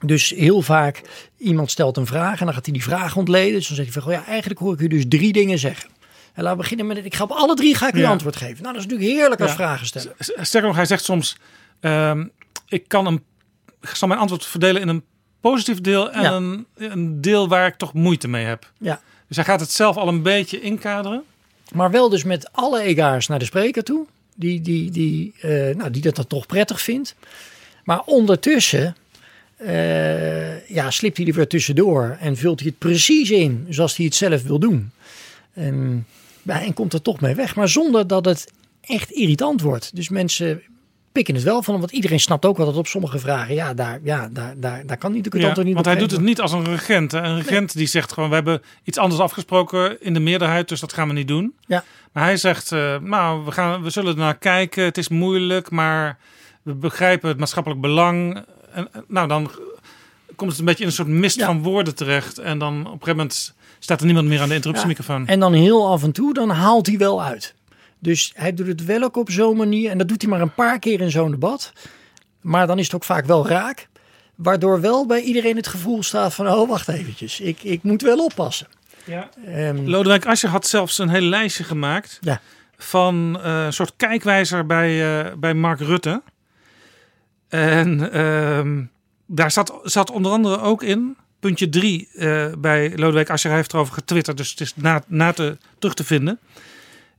[0.00, 1.02] Dus heel vaak
[1.36, 3.52] iemand stelt een vraag en dan gaat hij die vraag ontleden.
[3.54, 5.90] Dus dan zegt hij van, goh, ja, eigenlijk hoor ik u dus drie dingen zeggen.
[6.34, 8.10] En laten we beginnen met, ik ga op alle drie ga ik u Ja.
[8.10, 8.62] antwoord geven.
[8.62, 9.56] Nou, dat is natuurlijk heerlijk als Ja.
[9.56, 10.12] vragen stellen.
[10.18, 11.36] Sterker nog, hij zegt soms:
[11.80, 12.26] ehm,
[12.68, 13.22] ik kan een,
[13.80, 15.04] ik zal mijn antwoord verdelen in een
[15.40, 16.32] positief deel en Ja.
[16.32, 18.70] een, een deel waar ik toch moeite mee heb.
[18.78, 19.00] Ja.
[19.26, 21.22] Dus hij gaat het zelf al een beetje inkaderen.
[21.74, 24.06] Maar wel dus met alle egaars naar de spreker toe.
[24.34, 27.14] Die, die, die, eh, nou, die dat dan toch prettig vindt.
[27.84, 28.96] Maar ondertussen
[29.56, 32.16] eh, ja, slipt hij er weer tussendoor.
[32.20, 34.90] En vult hij het precies in zoals hij het zelf wil doen.
[35.52, 36.06] En,
[36.46, 37.56] en komt er toch mee weg.
[37.56, 39.96] Maar zonder dat het echt irritant wordt.
[39.96, 40.62] Dus mensen
[41.12, 41.78] pikken het wel van.
[41.78, 43.54] Want iedereen snapt ook wel dat op sommige vragen...
[43.54, 46.20] ja, daar, ja, daar, daar, daar kan natuurlijk het Ja, niet want hij doet het
[46.20, 47.12] niet als een regent.
[47.12, 47.18] hè.
[47.22, 50.92] Een regent die zegt gewoon: we hebben iets anders afgesproken in de meerderheid, dus dat
[50.92, 51.54] gaan we niet doen.
[51.66, 51.84] Ja.
[52.12, 54.84] Maar hij zegt: eh, nou, we, gaan, we zullen naar kijken.
[54.84, 56.18] Het is moeilijk, maar
[56.62, 58.44] we begrijpen het maatschappelijk belang.
[58.72, 59.50] En, en, nou, dan
[60.36, 61.46] komt het een beetje in een soort mist Ja.
[61.46, 62.38] van woorden terecht.
[62.38, 65.26] En dan op een gegeven moment staat er niemand meer aan de interruptiemicrofoon.
[65.26, 67.54] En dan heel af en toe, dan haalt hij wel uit.
[67.98, 69.90] Dus hij doet het wel ook op zo'n manier.
[69.90, 71.72] En dat doet hij maar een paar keer in zo'n debat.
[72.40, 73.88] Maar dan is het ook vaak wel raak.
[74.34, 76.48] Waardoor wel bij iedereen het gevoel staat van...
[76.48, 78.66] oh, wacht eventjes, ik, ik moet wel oppassen.
[79.04, 79.28] Ja.
[79.46, 82.40] Ehm, Lodewijk Asscher had zelfs een heel lijstje gemaakt Ja.
[82.76, 86.22] van eh, een soort kijkwijzer bij, eh, bij Mark Rutte.
[87.48, 88.82] En ehm,
[89.26, 93.72] daar zat, zat onder andere ook in, puntje drie eh, bij Lodewijk Asscher, hij heeft
[93.72, 96.38] erover getwitterd, dus het is na, na te, terug te vinden.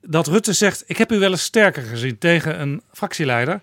[0.02, 3.62] Dat Rutte zegt, ik heb u wel eens sterker gezien tegen een fractieleider.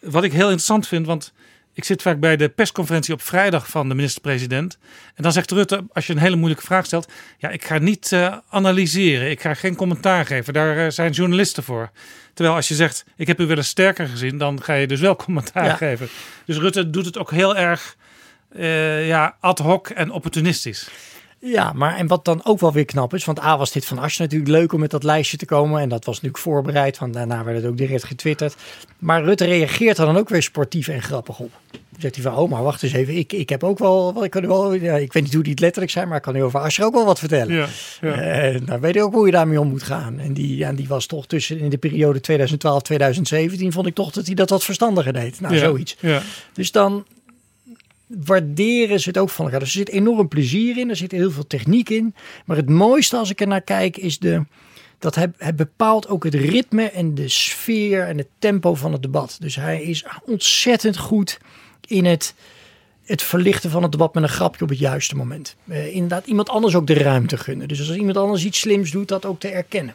[0.00, 1.32] Wat ik heel interessant vind, want
[1.74, 4.78] ik zit vaak bij de persconferentie op vrijdag van de minister-president.
[5.14, 7.08] En dan zegt Rutte, als je een hele moeilijke vraag stelt...
[7.38, 10.52] ja, ik ga niet eh, analyseren, ik ga geen commentaar geven.
[10.52, 11.90] Daar eh, zijn journalisten voor.
[12.34, 14.38] Terwijl als je zegt, ik heb u wel eens sterker gezien...
[14.38, 15.76] dan ga je dus wel commentaar Ja.
[15.76, 16.08] geven.
[16.44, 17.96] Dus Rutte doet het ook heel erg
[18.48, 20.88] eh, ja, ad hoc en opportunistisch.
[21.44, 23.98] Ja, maar en wat dan ook wel weer knap is, want A was dit van
[23.98, 25.80] Asje natuurlijk leuk om met dat lijstje te komen.
[25.80, 28.56] En dat was natuurlijk voorbereid, want daarna werd het ook direct getwitterd.
[28.98, 31.50] Maar Rutte reageert er dan ook weer sportief en grappig op.
[31.70, 34.24] Dan zegt hij van, oh maar wacht eens even, ik, ik heb ook wel, wat
[34.24, 36.36] ik kan wel, ja, ik weet niet hoe die het letterlijk zijn, maar ik kan
[36.36, 37.54] u over Asje ook wel wat vertellen.
[37.54, 37.66] Ja,
[38.00, 38.12] ja.
[38.12, 40.18] En dan weet je ook hoe je daarmee om moet gaan.
[40.18, 42.20] En die, ja, die was toch tussen in de periode
[43.62, 45.40] 2012-2017, vond ik toch dat hij dat wat verstandiger deed.
[45.40, 45.96] Nou, Ja, zoiets.
[46.00, 46.22] Ja.
[46.52, 47.04] Dus dan
[48.24, 49.60] waarderen ze het ook van elkaar.
[49.60, 52.14] Dus er zit enorm plezier in, er zit heel veel techniek in.
[52.44, 54.44] Maar het mooiste als ik er naar kijk is de,
[54.98, 59.36] dat hij, bepaalt ook het ritme en de sfeer en het tempo van het debat.
[59.40, 61.38] Dus hij is ontzettend goed
[61.86, 62.34] in het,
[63.04, 65.56] het verlichten van het debat met een grapje op het juiste moment.
[65.68, 67.68] Eh, inderdaad, iemand anders ook de ruimte gunnen.
[67.68, 69.94] Dus als iemand anders iets slims doet, dat ook te erkennen.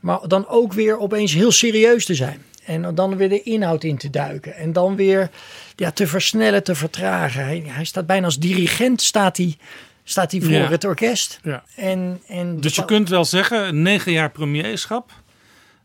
[0.00, 2.42] Maar dan ook weer opeens heel serieus te zijn.
[2.66, 4.54] En dan weer de inhoud in te duiken.
[4.54, 5.30] En dan weer
[5.76, 7.44] ja, te versnellen, te vertragen.
[7.44, 9.56] Hij, hij staat bijna als dirigent staat hij
[10.04, 10.68] staat hij voor Ja.
[10.68, 11.40] het orkest.
[11.42, 11.64] Ja.
[11.76, 15.10] En, en Dus je kunt wel zeggen, negen jaar premierschap.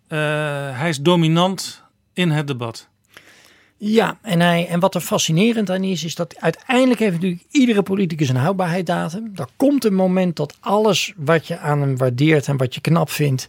[0.08, 0.18] eh,
[0.80, 1.84] hij is dominant
[2.14, 2.88] in het debat.
[3.78, 7.84] Ja, en, hij, en wat er fascinerend aan is, is dat uiteindelijk heeft natuurlijk iedere
[7.84, 9.32] politicus een houdbaarheidsdatum.
[9.36, 13.10] Er komt een moment dat alles wat je aan hem waardeert en wat je knap
[13.10, 13.48] vindt,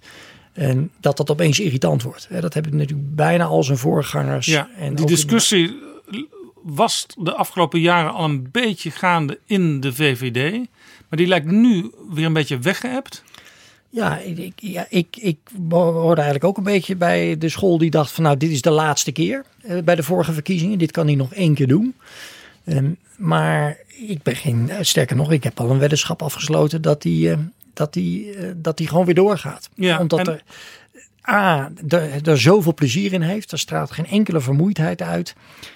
[0.52, 2.28] en dat dat opeens irritant wordt.
[2.40, 4.46] Dat hebben natuurlijk bijna al zijn voorgangers.
[4.46, 5.74] Ja, en die discussie
[6.62, 10.52] was de afgelopen jaren al een beetje gaande in de VVD.
[11.08, 13.22] Maar die lijkt nu weer een beetje weggeëpt.
[13.88, 15.38] Ja, ik, ik, ja ik, ik
[15.68, 18.70] hoorde eigenlijk ook een beetje bij de school die dacht van nou dit is de
[18.70, 20.78] laatste keer eh, bij de vorige verkiezingen.
[20.78, 21.94] Dit kan hij nog één keer doen.
[22.64, 23.76] Ehm, maar
[24.08, 27.38] ik ben geen, eh, sterker nog, ik heb al een weddenschap afgesloten dat hij, eh,
[27.73, 29.69] dat hij, eh, dat hij gewoon weer doorgaat.
[29.74, 30.43] Ja, Omdat en- er,
[31.28, 33.53] A, er, er zoveel plezier in heeft.
[33.53, 35.35] Er straalt geen enkele vermoeidheid uit.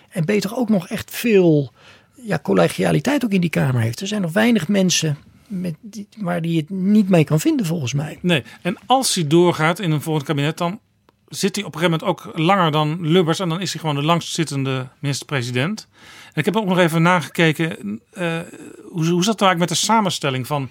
[0.09, 1.73] En B, toch ook nog echt veel
[2.15, 4.01] ja, collegialiteit ook in die Kamer heeft.
[4.01, 7.93] Er zijn nog weinig mensen met die, waar die het niet mee kan vinden volgens
[7.93, 8.19] mij.
[8.21, 10.81] Nee, en als hij doorgaat in een volgend kabinet, dan
[11.29, 13.39] zit hij op een gegeven moment ook langer dan Lubbers.
[13.41, 15.89] En dan is hij gewoon de langstzittende minister-president.
[16.27, 18.39] En ik heb ook nog even nagekeken, eh,
[18.83, 20.69] hoe, hoe zat het eigenlijk met de samenstelling van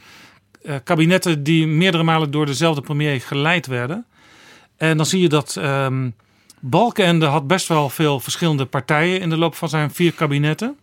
[0.65, 4.05] eh, kabinetten die meerdere malen door dezelfde premier geleid werden.
[4.77, 6.09] En dan zie je dat ehm
[6.59, 10.77] Balkenende had best wel veel verschillende partijen in de loop van zijn vier kabinetten.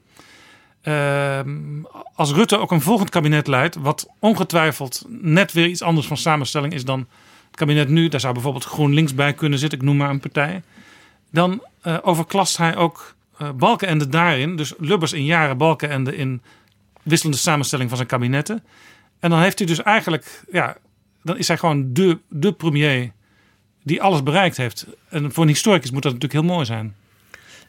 [0.82, 1.82] Ehm,
[2.14, 6.72] als Rutte ook een volgend kabinet leidt, wat ongetwijfeld net weer iets anders van samenstelling
[6.72, 6.98] is dan
[7.46, 10.62] het kabinet nu, daar zou bijvoorbeeld GroenLinks bij kunnen zitten, ik noem maar een partij,
[11.30, 14.56] dan eh, overklast hij ook eh Balkenende daarin.
[14.56, 16.42] Dus Lubbers in jaren, Balkenende in
[17.02, 18.62] wisselende samenstelling van zijn kabinetten.
[19.22, 20.76] En dan heeft hij dus eigenlijk, ja,
[21.22, 23.12] dan is hij gewoon de, de premier
[23.82, 24.86] die alles bereikt heeft.
[25.08, 26.94] En voor een historicus moet dat natuurlijk heel mooi zijn.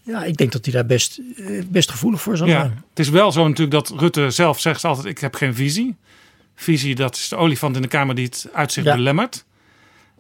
[0.04, 2.84] Ja, ik denk dat hij daar best, eh, best gevoelig voor zal Ja, zijn.
[2.90, 5.96] het is wel zo natuurlijk dat Rutte zelf zegt altijd: ik heb geen visie.
[6.56, 8.96] Visie, dat is de olifant in de kamer die het uitzicht Ja.
[8.96, 9.46] belemmert.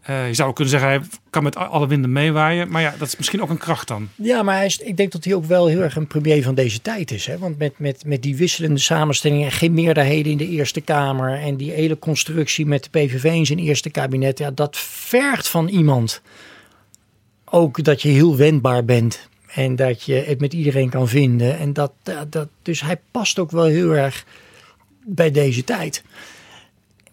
[0.03, 2.69] Eh, je zou kunnen zeggen, hij kan met alle winden meewaaien.
[2.69, 4.09] Maar ja, dat is misschien ook een kracht dan.
[4.15, 6.55] Ja, maar hij is, ik denk dat hij ook wel heel erg een premier van
[6.55, 7.25] deze tijd is.
[7.25, 7.37] Hè?
[7.37, 11.71] Want met, met, met die wisselende samenstellingen, geen meerderheden in de Eerste Kamer en die
[11.71, 16.21] hele constructie met de PVV in zijn eerste kabinet, ja, dat vergt van iemand
[17.45, 21.57] ook dat je heel wendbaar bent en dat je het met iedereen kan vinden.
[21.57, 24.25] En dat, dat, dat, dus hij past ook wel heel erg
[25.05, 26.03] bij deze tijd.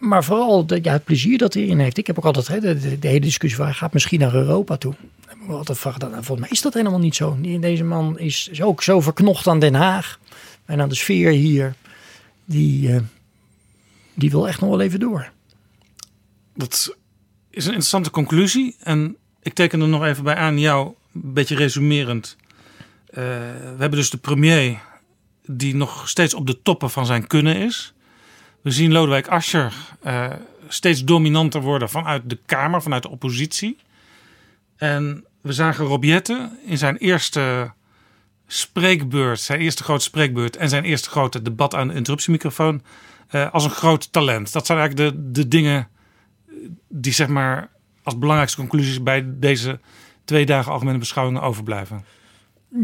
[0.00, 1.98] Maar vooral het plezier dat hij erin heeft.
[1.98, 2.60] Ik heb ook altijd hè,
[2.98, 4.94] de, hele discussie hij gaat misschien naar Europa toe.
[5.28, 7.38] Ik altijd vragen, volgens mij is dat helemaal niet zo.
[7.40, 10.18] Deze man is, is ook zo verknocht aan Den Haag
[10.64, 11.74] en aan de sfeer hier.
[12.44, 13.00] Die, eh,
[14.14, 15.30] die wil echt nog wel even door.
[16.54, 16.96] Dat
[17.50, 18.76] is een interessante conclusie.
[18.82, 22.36] En ik teken er nog even bij aan jou, een beetje resumerend.
[23.06, 23.24] Eh,
[23.60, 24.80] we hebben dus de premier
[25.46, 27.92] die nog steeds op de toppen van zijn kunnen is.
[28.62, 30.30] We zien Lodewijk Asscher eh,
[30.68, 33.78] steeds dominanter worden vanuit de Kamer, vanuit de oppositie.
[34.76, 37.72] En we zagen Rob Jetten in zijn eerste
[38.46, 42.82] spreekbeurt, zijn eerste grote spreekbeurt en zijn eerste grote debat aan de interruptiemicrofoon
[43.28, 44.52] eh, als een groot talent.
[44.52, 45.88] Dat zijn eigenlijk de, de dingen
[46.88, 47.70] die zeg maar
[48.02, 49.80] als belangrijkste conclusies bij deze
[50.24, 52.04] twee dagen algemene beschouwingen overblijven.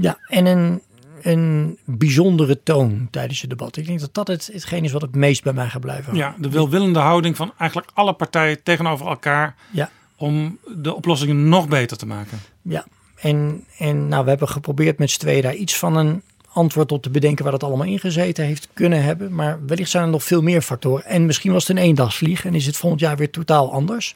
[0.00, 0.82] Ja, en een,
[1.26, 3.76] een bijzondere toon tijdens het debat.
[3.76, 6.14] Ik denk dat dat het, hetgeen is wat het meest bij mij gaat blijven.
[6.14, 9.90] Ja, de welwillende houding van eigenlijk alle partijen tegenover elkaar Ja.
[10.16, 12.38] om de oplossingen nog beter te maken.
[12.62, 12.84] Ja,
[13.14, 16.22] en, en nou, we hebben geprobeerd met z'n tweeën daar iets van een
[16.52, 19.34] antwoord op te bedenken waar dat allemaal ingezeten heeft kunnen hebben.
[19.34, 21.04] Maar wellicht zijn er nog veel meer factoren.
[21.04, 24.14] En misschien was het een eendagsvlieg en is het volgend jaar weer totaal anders.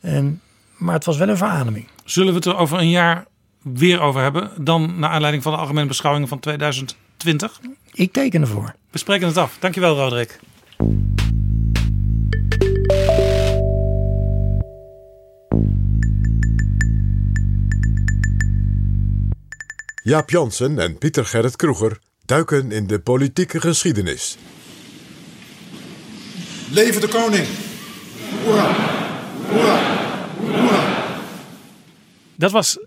[0.00, 0.30] Ehm,
[0.76, 1.86] maar het was wel een verademing.
[2.04, 3.26] Zullen we het er over een jaar
[3.74, 7.60] weer over hebben, dan naar aanleiding van de algemene beschouwingen van 2020?
[7.92, 8.74] Ik teken ervoor.
[8.90, 9.56] We spreken het af.
[9.58, 10.38] Dankjewel, Roderick.
[20.02, 24.36] Jaap Jansen en Pieter Gerrit Kroeger duiken in de politieke geschiedenis.
[26.70, 27.46] Leven de koning!
[28.44, 28.74] Hoera!
[29.48, 29.98] Hoera!
[30.38, 30.96] Hoera!
[32.34, 32.78] Dat was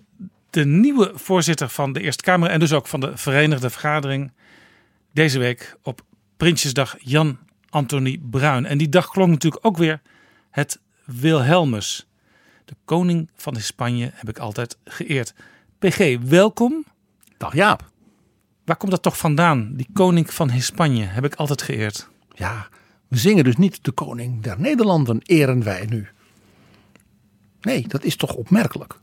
[0.49, 4.31] de nieuwe voorzitter van de Eerste Kamer en dus ook van de Verenigde Vergadering.
[5.13, 6.01] Deze week op
[6.37, 7.37] Prinsjesdag Jan
[7.69, 8.65] Anthony Bruin.
[8.65, 10.01] En die dag klonk natuurlijk ook weer
[10.49, 12.07] het Wilhelmus.
[12.65, 15.33] De koning van Spanje heb ik altijd geëerd.
[15.79, 16.85] PG, welkom.
[17.37, 17.89] Dag Jaap.
[18.65, 19.75] Waar komt dat toch vandaan?
[19.75, 22.07] Die koning van Spanje heb ik altijd geëerd.
[22.35, 22.67] Ja,
[23.07, 26.07] we zingen dus niet de koning der Nederlanden eren wij nu.
[27.61, 28.99] Nee, dat is toch opmerkelijk.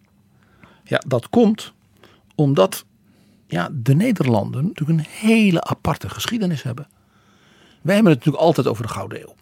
[0.89, 1.73] Ja, dat komt
[2.35, 2.85] omdat
[3.47, 6.87] ja, de Nederlanden natuurlijk een hele aparte geschiedenis hebben.
[7.83, 9.35] Wij hebben het natuurlijk altijd over de Gouden Eeuw.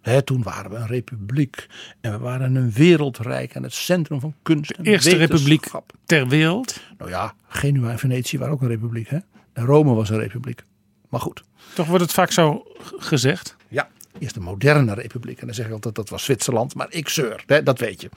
[0.00, 1.66] Hè, toen waren we een republiek
[2.00, 4.70] en we waren een wereldrijk en het centrum van kunst.
[4.70, 5.70] En Eerste republiek
[6.06, 6.80] ter wereld.
[6.98, 9.08] Nou ja, Genua en Venetië waren ook een republiek.
[9.08, 9.18] Hè?
[9.52, 10.64] En Rome was een republiek.
[11.08, 11.42] Maar goed.
[11.74, 12.62] Toch wordt het vaak zo
[12.98, 13.56] gezegd.
[13.68, 13.88] Ja,
[14.18, 15.40] eerst een moderne republiek.
[15.40, 16.74] En dan zeg ik altijd dat was Zwitserland.
[16.74, 18.08] Maar ik zeur, hè, dat weet je.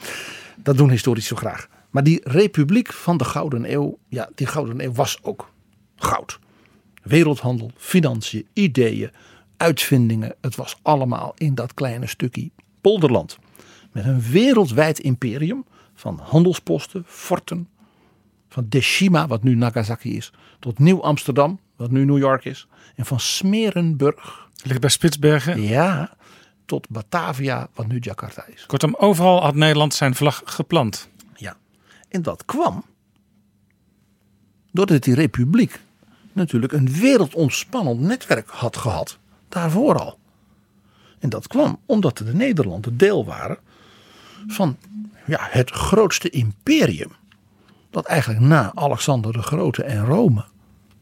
[0.56, 1.68] Dat doen historici zo graag.
[1.91, 5.51] Maar die republiek van de Gouden Eeuw, ja, die Gouden Eeuw was ook
[5.95, 6.39] goud.
[7.03, 9.11] Wereldhandel, financiën, ideeën,
[9.57, 10.35] uitvindingen.
[10.41, 12.49] Het was allemaal in dat kleine stukje
[12.81, 13.38] polderland.
[13.91, 17.69] Met een wereldwijd imperium van handelsposten, forten.
[18.49, 22.68] Van Deshima, wat nu Nagasaki is, tot Nieuw Amsterdam, wat nu New York is.
[22.95, 25.61] En van Smerenburg, Ligt bij Spitsbergen.
[25.61, 26.18] ja,
[26.65, 28.65] tot Batavia, wat nu Jakarta is.
[28.65, 31.09] Kortom, overal had Nederland zijn vlag geplant.
[32.12, 32.84] En dat kwam
[34.72, 35.80] doordat die republiek
[36.34, 39.18] natuurlijk een wereldomspannend netwerk had gehad.
[39.50, 40.20] Daarvoor al.
[41.20, 43.58] En dat kwam omdat de Nederlanden deel waren
[44.48, 44.78] van
[45.26, 47.12] ja, het grootste imperium.
[47.90, 50.46] Dat eigenlijk na Alexander de Grote en Rome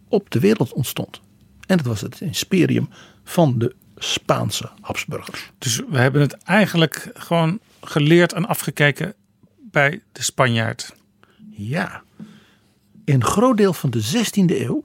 [0.07, 1.21] op de wereld ontstond.
[1.65, 2.89] En dat was het imperium
[3.23, 5.51] van de Spaanse Habsburgers.
[5.57, 9.13] Dus we hebben het eigenlijk gewoon geleerd en afgekeken
[9.71, 10.97] bij de Spanjaard.
[11.67, 12.03] Ja.
[13.05, 14.83] In een groot deel van de 16e eeuw,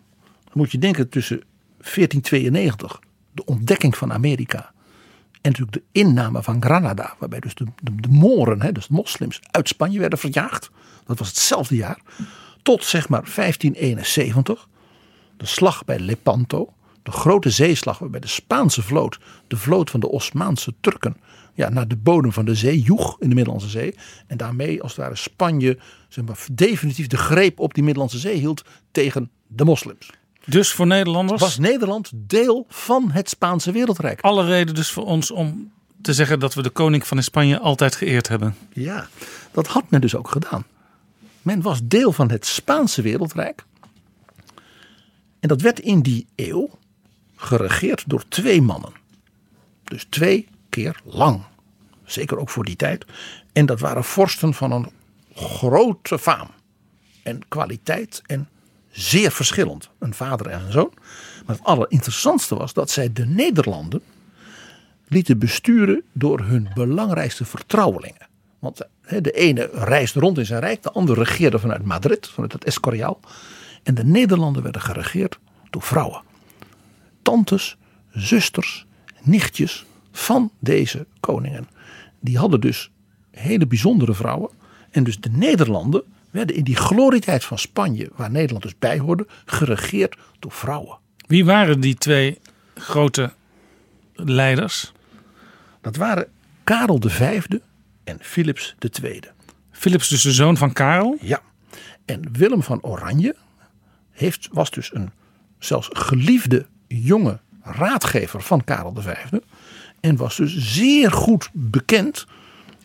[0.53, 1.43] moet je denken tussen
[1.77, 3.01] 1492,
[3.33, 4.73] de ontdekking van Amerika,
[5.45, 7.67] en natuurlijk de inname van Granada, waarbij dus de
[8.11, 10.71] Moren, hè, dus de moslims, uit Spanje werden verjaagd.
[11.07, 11.99] Dat was hetzelfde jaar.
[12.63, 14.69] Tot zeg maar 1571,
[15.37, 16.73] de slag bij Lepanto,
[17.03, 21.17] de grote zeeslag waarbij de Spaanse vloot, de vloot van de Osmaanse Turken,
[21.55, 23.95] ja, naar de bodem van de zee joeg in de Middellandse Zee.
[24.27, 25.79] En daarmee als het ware Spanje
[26.09, 30.11] zeg maar, definitief de greep op die Middellandse Zee hield tegen de moslims.
[30.47, 34.21] Dus voor Nederlanders Was Nederland deel van het Spaanse wereldrijk?
[34.21, 35.73] alle reden dus voor ons om
[36.03, 38.57] te zeggen dat we de koning van Spanje altijd geëerd hebben.
[38.73, 39.09] Ja,
[39.53, 40.65] dat had men dus ook gedaan.
[41.43, 43.65] Men was deel van het Spaanse wereldrijk.
[45.41, 46.71] En dat werd in die eeuw
[47.37, 48.93] geregeerd door twee mannen.
[49.85, 50.49] Dus twee
[51.05, 51.43] lang.
[52.05, 53.05] Zeker ook voor die tijd.
[53.53, 54.91] En dat waren vorsten van een
[55.35, 56.49] grote faam.
[57.23, 58.49] En kwaliteit en
[58.91, 59.91] zeer verschillend.
[59.99, 60.93] Een vader en een zoon.
[61.47, 64.03] Maar het allerinteressantste was dat zij de Nederlanden
[65.09, 68.29] lieten besturen door hun belangrijkste vertrouwelingen.
[68.59, 72.65] Want de ene reisde rond in zijn rijk, de andere regeerde vanuit Madrid, vanuit het
[72.65, 73.21] Escoriaal.
[73.83, 75.39] En de Nederlanden werden geregeerd
[75.71, 76.23] door vrouwen.
[77.23, 77.77] Tantes,
[78.11, 78.87] zusters,
[79.23, 79.85] nichtjes
[80.17, 81.69] van deze koningen.
[82.21, 82.91] Die hadden dus
[83.31, 84.51] hele bijzondere vrouwen.
[84.91, 89.27] En dus de Nederlanden werden in die glorietijd van Spanje, waar Nederland dus bij hoorde,
[89.45, 90.99] geregeerd door vrouwen.
[91.27, 92.39] Wie waren die twee
[92.75, 93.33] grote
[94.13, 94.93] leiders?
[95.81, 96.27] Dat waren
[96.65, 97.43] Karel V
[98.05, 99.21] en Philips II.
[99.71, 101.17] Philips dus de zoon van Karel?
[101.21, 101.41] Ja.
[102.05, 103.37] En Willem van Oranje
[104.11, 105.11] heeft, was dus een
[105.59, 109.17] zelfs geliefde jonge raadgever van Karel V.
[110.05, 112.27] En was dus zeer goed bekend,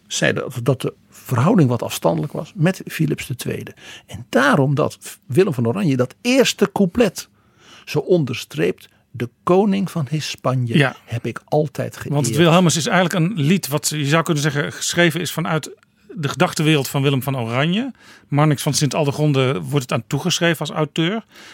[0.08, 3.64] zei dat, dat de verhouding wat afstandelijk was met Philips II.
[4.06, 7.30] En daarom dat Willem van Oranje dat eerste couplet
[7.86, 8.88] zo onderstreept.
[9.12, 10.96] De koning van Hispanje Ja.
[11.06, 12.14] heb ik altijd geëerd.
[12.14, 15.72] Want het Wilhelmus is eigenlijk een lied wat je zou kunnen zeggen geschreven is vanuit
[16.16, 17.92] de gedachtenwereld van Willem van Oranje.
[18.28, 21.12] Marnix van Sint-Aldegonde wordt het aan toegeschreven als auteur.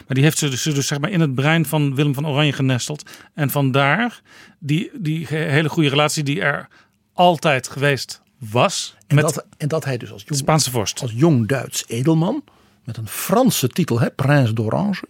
[0.08, 2.54] Maar die heeft ze dus, dus zeg maar in het brein van Willem van Oranje
[2.54, 3.10] genesteld.
[3.34, 4.22] En vandaar
[4.60, 6.68] die, die hele goede relatie die er
[7.14, 8.96] altijd geweest was.
[9.08, 11.02] En, met dat, en dat hij dus als jong, Spaanse vorst.
[11.02, 12.44] als jong Duits edelman,
[12.84, 15.04] met een Franse titel, hè, Prins d'Orange,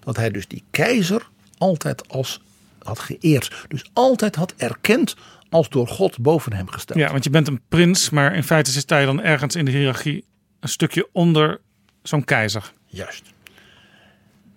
[0.00, 1.28] dat hij dus die keizer
[1.58, 2.40] altijd als
[2.82, 3.66] had geëerd.
[3.68, 5.16] Dus altijd had erkend
[5.50, 6.98] als door God boven hem gesteld.
[6.98, 9.70] Ja, want je bent een prins, maar in feite sta je dan ergens in de
[9.70, 10.24] hiërarchie
[10.60, 11.60] een stukje onder
[12.02, 12.72] zo'n keizer.
[12.86, 13.34] Juist.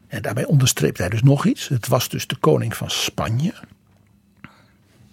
[0.08, 1.68] En daarbij onderstreept hij dus nog iets.
[1.68, 3.54] Het was dus de koning van Spanje.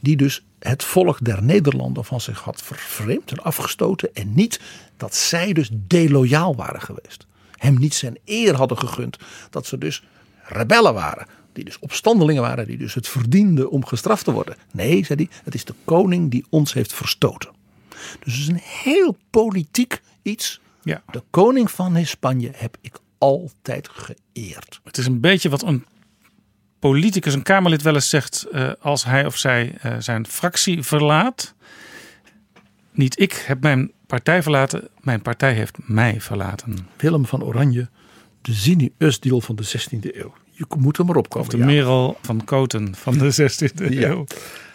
[0.00, 4.14] Die dus het volk der Nederlanden van zich had vervreemd en afgestoten.
[4.14, 4.60] En niet
[4.96, 7.26] dat zij dus deloyaal waren geweest.
[7.56, 9.18] Hem niet zijn eer hadden gegund.
[9.50, 10.04] Dat ze dus
[10.42, 11.26] rebellen waren.
[11.56, 12.66] Die dus opstandelingen waren.
[12.66, 14.56] Die dus het verdienden om gestraft te worden.
[14.72, 15.38] Nee, zei hij.
[15.44, 17.50] Het is de koning die ons heeft verstoten.
[18.24, 20.60] Dus het is een heel politiek iets.
[20.82, 21.02] Ja.
[21.10, 24.80] De koning van Spanje heb ik altijd geëerd.
[24.84, 25.84] Het is een beetje wat een
[26.78, 31.54] politicus, een Kamerlid wel eens zegt eh, als hij of zij eh, zijn fractie verlaat.
[32.92, 36.88] Niet ik heb mijn partij verlaten, mijn partij heeft mij verlaten.
[36.96, 37.88] Willem van Oranje,
[38.42, 40.34] de Zini Usdeel van de 16e eeuw.
[40.56, 41.46] Je moet er maar opkomen.
[41.46, 41.64] Of de ja.
[41.64, 44.08] Merel van Koten van de 16e Ja.
[44.08, 44.26] eeuw.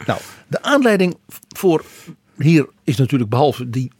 [0.05, 1.17] Nou, de aanleiding
[1.55, 1.85] voor
[2.37, 3.91] hier is natuurlijk behalve die,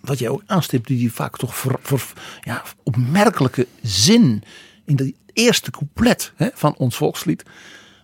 [0.00, 2.02] wat jij ook aanstipt, die, die vaak toch voor, voor
[2.40, 4.42] ja, opmerkelijke zin
[4.84, 7.42] in de eerste couplet hè, van ons volkslied.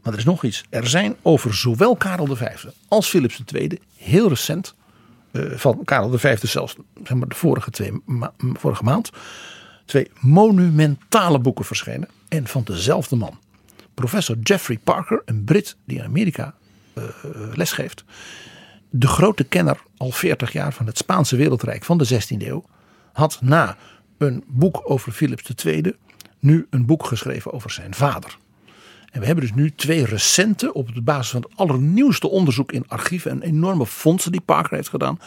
[0.02, 0.64] Maar er is nog iets.
[0.70, 2.42] Er zijn over zowel Karel V
[2.88, 4.74] als Philips II heel recent,
[5.32, 6.74] eh, van Karel V zelfs
[7.04, 9.10] zeg maar, de vorige, twee ma- vorige maand,
[9.90, 12.08] twee monumentale boeken verschenen.
[12.28, 13.38] En van dezelfde man.
[13.94, 16.54] Professor Jeffrey Parker, een Brit die in Amerika
[16.92, 17.04] eh,
[17.54, 18.04] lesgeeft.
[18.90, 22.64] De grote kenner al 40 jaar van het Spaanse wereldrijk van de 16e eeuw.
[23.12, 23.76] Had na
[24.18, 25.94] een boek over Philips II
[26.38, 28.38] nu een boek geschreven over zijn vader.
[29.10, 32.84] En we hebben dus nu twee recente, op de basis van het allernieuwste onderzoek in
[32.88, 35.18] archieven en enorme fondsen die Parker heeft gedaan,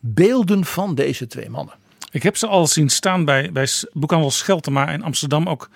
[0.00, 1.74] beelden van deze twee mannen.
[2.14, 5.48] Ik heb ze al zien staan bij, bij boekhandel Scheltema in Amsterdam.
[5.48, 5.70] Ook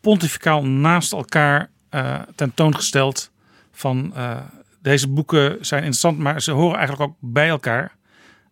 [0.00, 3.30] pontificaal naast elkaar eh, tentoongesteld.
[3.72, 4.36] Van eh,
[4.82, 7.96] deze boeken zijn interessant, maar ze horen eigenlijk ook bij elkaar.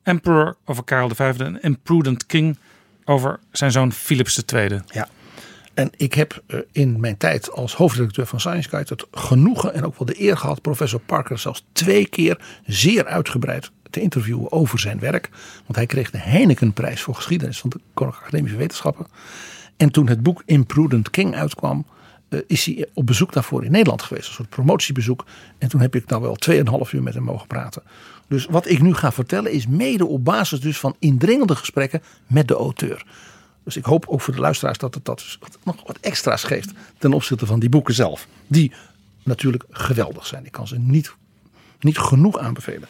[0.03, 2.59] Emperor over Karel V en Imprudent King
[3.05, 4.81] over zijn zoon Philips II.
[4.87, 5.09] Ja.
[5.75, 9.85] En ik heb eh, in mijn tijd als hoofdredacteur van Science Guide het genoegen en
[9.85, 14.79] ook wel de eer gehad professor Parker zelfs twee keer zeer uitgebreid te interviewen over
[14.79, 15.29] zijn werk.
[15.65, 19.07] Want hij kreeg de Heinekenprijs voor geschiedenis van de Koninklijke Academische Wetenschappen.
[19.77, 21.87] En toen het boek Imprudent King uitkwam,
[22.29, 24.29] eh, is hij op bezoek daarvoor in Nederland geweest.
[24.29, 25.25] Een soort promotiebezoek.
[25.59, 27.83] En toen heb ik nou wel 2,5 uur met hem mogen praten.
[28.29, 32.49] Dus wat ik nu ga vertellen is mede op basis dus van indringende gesprekken met
[32.49, 33.07] de auteur.
[33.65, 36.73] Dus ik hoop ook voor de luisteraars dat het dat wat- nog wat extra's geeft
[36.99, 38.27] ten opzichte van die boeken zelf.
[38.47, 38.73] Die
[39.23, 40.45] natuurlijk geweldig zijn.
[40.47, 41.15] Ik kan ze niet,
[41.81, 42.89] niet genoeg aanbevelen.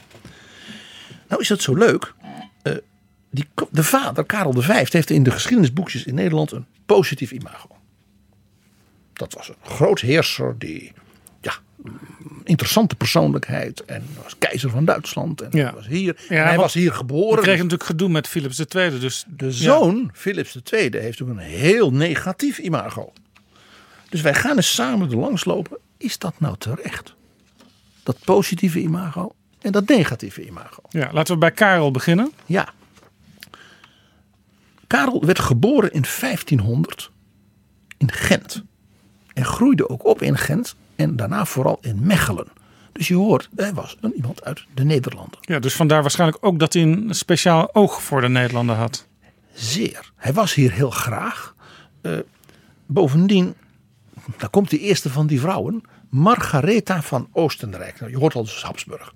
[1.28, 2.14] Nou is het zo leuk.
[2.62, 2.72] eh,
[3.30, 7.68] die, de vader, Karel V, heeft in de geschiedenisboekjes in Nederland een positief imago.
[9.12, 10.92] Dat was een groot heerser die,
[11.40, 11.98] ja, mm,
[12.44, 13.84] interessante persoonlijkheid.
[13.84, 15.40] En was keizer van Duitsland.
[15.40, 15.72] En Ja.
[15.74, 17.42] was hier, Ja, en hij was hier geboren.
[17.42, 18.98] kregen natuurlijk gedoe met Philips II.
[18.98, 23.12] Dus De zoon, Philips II, heeft ook een heel negatief imago.
[24.08, 25.78] Dus wij gaan eens samen er langs lopen.
[25.96, 27.14] Is dat nou terecht?
[28.02, 30.82] Dat positieve imago en dat negatieve imago.
[30.88, 32.32] Ja, laten we bij Karel beginnen.
[32.46, 32.68] Ja.
[34.86, 37.10] Karel werd geboren in 1500
[37.96, 38.64] in Gent.
[39.34, 42.46] En groeide ook op in Gent en daarna vooral in Mechelen.
[42.92, 45.38] Dus je hoort, hij was een, iemand uit de Nederlanden.
[45.40, 49.06] Ja, dus vandaar waarschijnlijk ook dat hij een speciaal oog voor de Nederlanden had.
[49.54, 50.12] Zeer.
[50.16, 51.54] Hij was hier heel graag.
[52.00, 52.18] Eh,
[52.86, 53.54] bovendien,
[54.36, 58.00] daar komt de eerste van die vrouwen, Margaretha van Oostenrijk.
[58.00, 59.14] Nou, je hoort al dus Habsburg.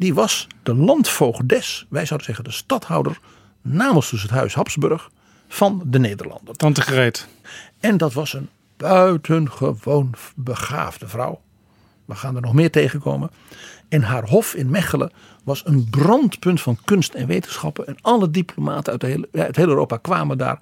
[0.00, 3.18] Die was de landvoogdes, wij zouden zeggen de stadhouder,
[3.62, 5.10] namens dus het huis Habsburg
[5.48, 6.56] van de Nederlanden.
[6.56, 7.28] Tante Greet.
[7.80, 11.40] En dat was een buitengewoon begaafde vrouw.
[12.04, 13.30] We gaan er nog meer tegenkomen.
[13.88, 15.12] En haar hof in Mechelen
[15.44, 17.86] was een brandpunt van kunst en wetenschappen.
[17.86, 20.58] En alle diplomaten uit, uit heel Europa kwamen daar.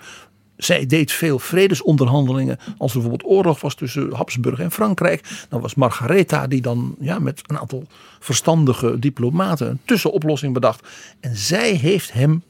[0.59, 2.59] Zij deed veel vredesonderhandelingen.
[2.79, 5.47] Als er bijvoorbeeld oorlog was tussen Habsburg en Frankrijk.
[5.49, 7.87] Dan was Margaretha die dan ja, met een aantal
[8.19, 10.89] verstandige diplomaten een tussenoplossing bedacht.
[11.21, 12.43] En zij heeft hem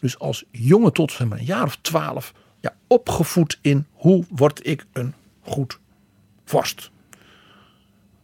[0.00, 4.66] dus als jongen tot zeg maar, een jaar of twaalf ja, opgevoed in hoe word
[4.66, 5.78] ik een goed
[6.44, 6.90] vorst.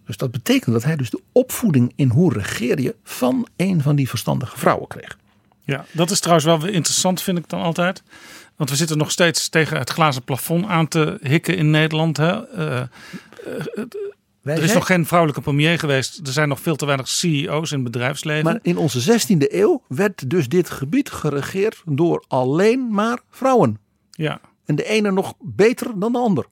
[0.06, 3.96] Dus dat betekent dat hij dus de opvoeding in hoe regeer je van een van
[3.96, 5.18] die verstandige vrouwen kreeg.
[5.64, 8.02] Ja, dat is trouwens wel interessant, vind ik dan altijd.
[8.60, 12.16] Want we zitten nog steeds tegen het glazen plafond aan te hikken in Nederland.
[12.16, 12.46] Hè?
[12.48, 12.86] Eh, eh,
[14.42, 16.26] Wij er is zijn- nog geen vrouwelijke premier geweest.
[16.26, 18.44] Er zijn nog veel te weinig CEO's in het bedrijfsleven.
[18.44, 23.78] Maar in onze 16e eeuw werd dus dit gebied geregeerd door alleen maar vrouwen.
[24.10, 24.40] Ja.
[24.64, 26.46] En de ene nog beter dan de ander.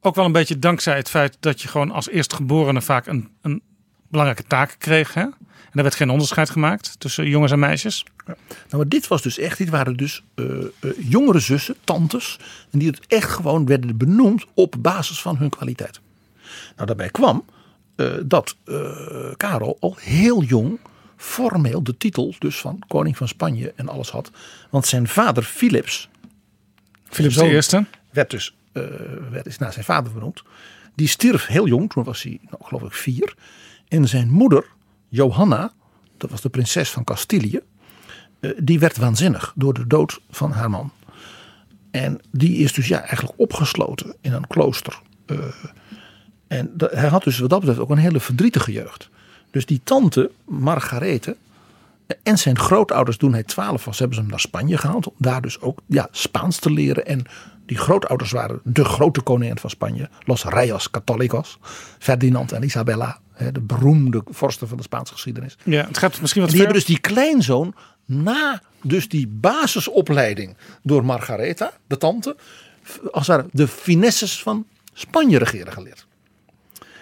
[0.00, 3.62] Ook wel een beetje dankzij het feit dat je gewoon als eerstgeborene vaak een, een
[4.10, 5.14] belangrijke kreeg.
[5.14, 5.26] Hè?
[5.70, 8.04] En er werd geen onderscheid gemaakt tussen jongens en meisjes.
[8.26, 8.36] Nou,
[8.70, 12.38] maar dit was dus echt, dit waren dus eh, eh, jongere zussen, tantes.
[12.70, 16.00] En die het echt gewoon werden benoemd op basis van hun kwaliteit.
[16.74, 17.44] Nou, daarbij kwam
[17.96, 18.56] eh, dat
[19.36, 20.78] Karel al heel jong
[21.16, 24.30] formeel de titel dus van koning van Spanje en alles had.
[24.70, 26.08] Want zijn vader Philips,
[27.04, 27.84] Philips de Eerste.
[28.10, 28.54] werd dus
[29.30, 30.42] werd, is naar zijn vader benoemd.
[30.94, 33.34] Die stierf heel jong, toen was hij nou, geloof ik vier.
[33.90, 34.66] En zijn moeder,
[35.08, 35.72] Johanna,
[36.16, 37.60] dat was de prinses van Castilië,
[38.40, 40.92] eh, die werd waanzinnig door de dood van haar man.
[41.90, 45.00] En die is dus ja, eigenlijk opgesloten in een klooster.
[45.26, 45.38] Eh,
[46.46, 49.08] en hij had dus wat dat betreft ook een hele verdrietige jeugd.
[49.50, 51.36] Dus die tante, Margarethe,
[52.22, 55.06] en zijn grootouders toen hij 12 was, hebben ze hem naar Spanje gehaald.
[55.06, 57.06] Om daar dus ook ja, Spaans te leren.
[57.06, 57.24] En
[57.66, 61.58] die grootouders waren de grote koningen van Spanje, Los Reyes Católicos,
[61.98, 63.20] Ferdinand en Isabella,
[63.52, 65.56] de beroemde vorsten van de Spaanse geschiedenis.
[65.64, 66.68] Ja, het gaat misschien wat die ver.
[66.68, 72.36] hebben dus die kleinzoon na dus die basisopleiding door Margaretha, de tante,
[73.12, 76.06] als ware de finesses van Spanje regeren geleerd.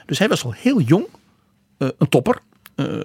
[0.06, 1.06] Dus hij was al heel jong
[1.76, 2.38] eh, een topper.
[2.74, 3.04] Eh,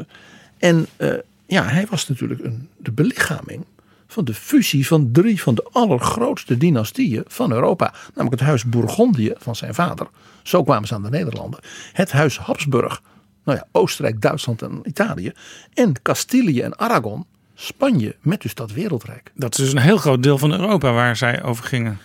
[0.58, 1.14] en eh,
[1.46, 3.66] ja, hij was natuurlijk een, de belichaming
[4.08, 7.94] van de fusie van drie van de allergrootste dynastieën van Europa.
[8.08, 10.08] Namelijk het huis Bourgondië van zijn vader.
[10.44, 11.60] Zo kwamen ze aan de Nederlanden.
[11.94, 13.02] Het huis Habsburg,
[13.44, 15.32] nou ja, Oostenrijk, Duitsland en Italië.
[15.74, 17.26] En Castilië en Aragon,
[17.56, 19.32] Spanje met dus dat wereldrijk.
[19.36, 21.98] Dat is dus een heel groot deel van Europa waar zij over gingen.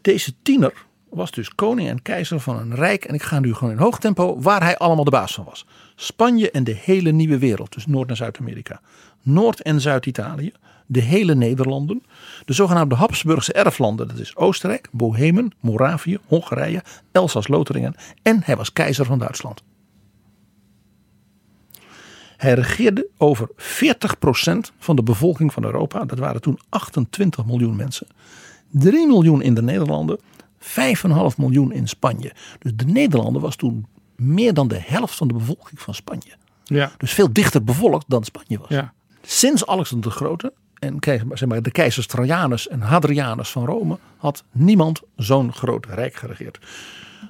[0.00, 0.72] Deze tiener
[1.10, 3.04] was dus koning en keizer van een rijk.
[3.04, 5.66] En ik ga nu gewoon in hoog tempo waar hij allemaal de baas van was.
[5.94, 7.72] Spanje en de hele nieuwe wereld.
[7.74, 8.80] Dus Noord- en Zuid-Amerika.
[9.22, 10.52] Noord- en Zuid-Italië.
[10.86, 12.02] De hele Nederlanden.
[12.44, 14.08] De zogenaamde Habsburgse erflanden.
[14.08, 16.82] Dat is Oostenrijk, Bohemen, Moravië, Hongarije,
[17.12, 17.94] Elsass-Lotharingen.
[18.22, 19.62] En hij was keizer van Duitsland.
[22.38, 23.56] Hij regeerde over 40%
[24.78, 26.04] van de bevolking van Europa.
[26.04, 28.06] Dat waren toen 28 miljoen mensen.
[28.70, 30.18] 3 miljoen in de Nederlanden,
[30.58, 30.66] 5,5
[31.36, 32.32] miljoen in Spanje.
[32.58, 33.86] Dus de Nederlanden was toen
[34.16, 36.34] meer dan de helft van de bevolking van Spanje.
[36.64, 36.92] Ja.
[36.96, 38.68] Dus veel dichter bevolkt dan Spanje was.
[38.68, 38.92] Ja.
[39.22, 40.96] Sinds Alexander de Grote en
[41.32, 46.58] zeg maar, de keizers Trajanus en Hadrianus van Rome had niemand zo'n groot rijk geregeerd.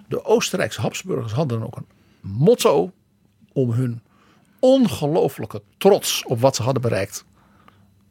[0.08, 1.86] De Oostenrijkse Habsburgers hadden ook een
[2.20, 2.92] motto
[3.52, 4.00] om hun
[4.58, 7.24] ongelooflijke trots op wat ze hadden bereikt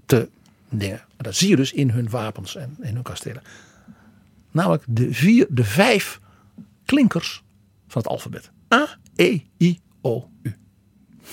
[0.05, 0.29] te
[0.69, 0.99] dingen.
[0.99, 3.43] En dat zie je dus in hun wapens en in hun kastelen.
[4.51, 6.19] Namelijk de, vier, de vijf
[6.85, 7.43] klinkers
[7.87, 8.51] van het alfabet.
[8.73, 10.55] A, E, I, O, U.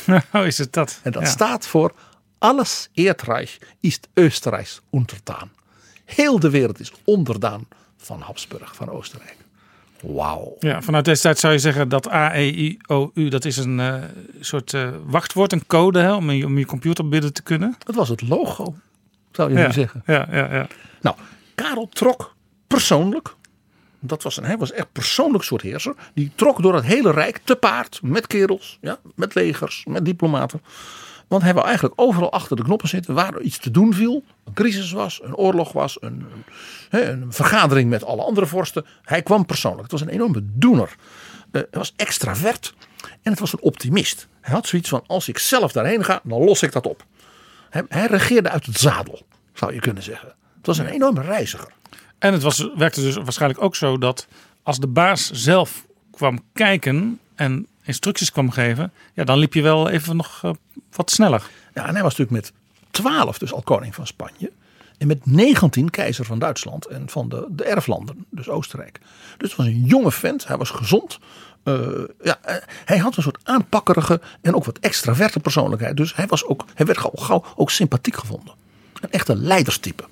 [0.32, 1.00] Oh, is het dat?
[1.02, 1.28] En dat Ja.
[1.28, 1.94] staat voor
[2.38, 5.50] alles Erdreich is Oostenrijks ondertaan.
[6.04, 9.36] Heel de wereld is onderdaan van Habsburg, van Oostenrijk.
[10.00, 10.56] Wauw.
[10.58, 13.56] Ja, vanuit deze tijd zou je zeggen dat A, E, I, O, U, dat is
[13.56, 13.94] een eh,
[14.40, 17.76] soort eh, wachtwoord, een code hè, om, je, om je computer binnen te kunnen.
[17.78, 18.74] Dat was het logo,
[19.32, 19.66] zou je ja.
[19.66, 20.02] nu zeggen.
[20.06, 20.66] Ja, ja, ja.
[21.00, 21.16] Nou,
[21.54, 22.34] Karel trok
[22.66, 23.34] persoonlijk.
[24.00, 25.94] Dat was een, hij was echt persoonlijk soort heerser.
[26.14, 28.00] Die trok door het hele rijk te paard.
[28.02, 30.60] Met kerels, ja, met legers, met diplomaten.
[31.28, 34.24] Want hij wou eigenlijk overal achter de knoppen zitten waar er iets te doen viel.
[34.44, 36.26] Een crisis was, een oorlog was, een,
[36.90, 38.84] een, vergadering met alle andere vorsten.
[39.02, 39.82] Hij kwam persoonlijk.
[39.82, 40.96] Het was een enorme doener.
[41.50, 42.74] Eh, hij was extravert
[43.22, 44.28] en het was een optimist.
[44.40, 47.04] Hij had zoiets van als ik zelf daarheen ga, dan los ik dat op.
[47.70, 49.22] Hij, hij regeerde uit het zadel,
[49.52, 50.28] zou je kunnen zeggen.
[50.56, 51.72] Het was een enorme reiziger.
[52.18, 54.26] En het was, werkte dus waarschijnlijk ook zo dat
[54.62, 59.88] als de baas zelf kwam kijken en instructies kwam geven, ja, dan liep je wel
[59.88, 60.50] even nog eh,
[60.96, 61.50] wat sneller.
[61.74, 62.52] Ja, en hij was natuurlijk met
[62.90, 64.52] 12 dus al koning van Spanje.
[64.98, 69.00] En met 19 keizer van Duitsland en van de, de erflanden, dus Oostenrijk.
[69.38, 71.18] Dus het was een jonge vent, hij was gezond.
[71.62, 71.88] Eh,
[72.22, 75.96] ja, eh, hij had een soort aanpakkerige en ook wat extraverte persoonlijkheid.
[75.96, 78.54] Dus hij, was ook, hij werd gauw, gauw ook sympathiek gevonden.
[79.00, 80.04] Een echte leiderstype.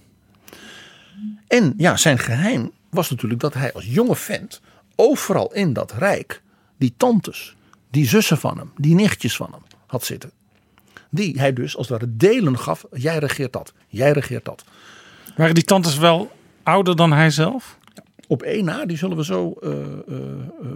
[1.46, 4.60] En ja, zijn geheim was natuurlijk dat hij als jonge vent
[4.96, 6.42] overal in dat rijk
[6.76, 7.56] die tantes,
[7.90, 10.30] die zussen van hem, die nichtjes van hem had zitten.
[11.14, 12.84] Die hij dus als het ware delen gaf.
[12.92, 14.64] Jij regeert dat, jij regeert dat.
[15.36, 16.32] Waren die tantes wel
[16.62, 17.78] ouder dan hij zelf?
[18.26, 20.66] Op één na, die zullen we zo eh, eh, eh,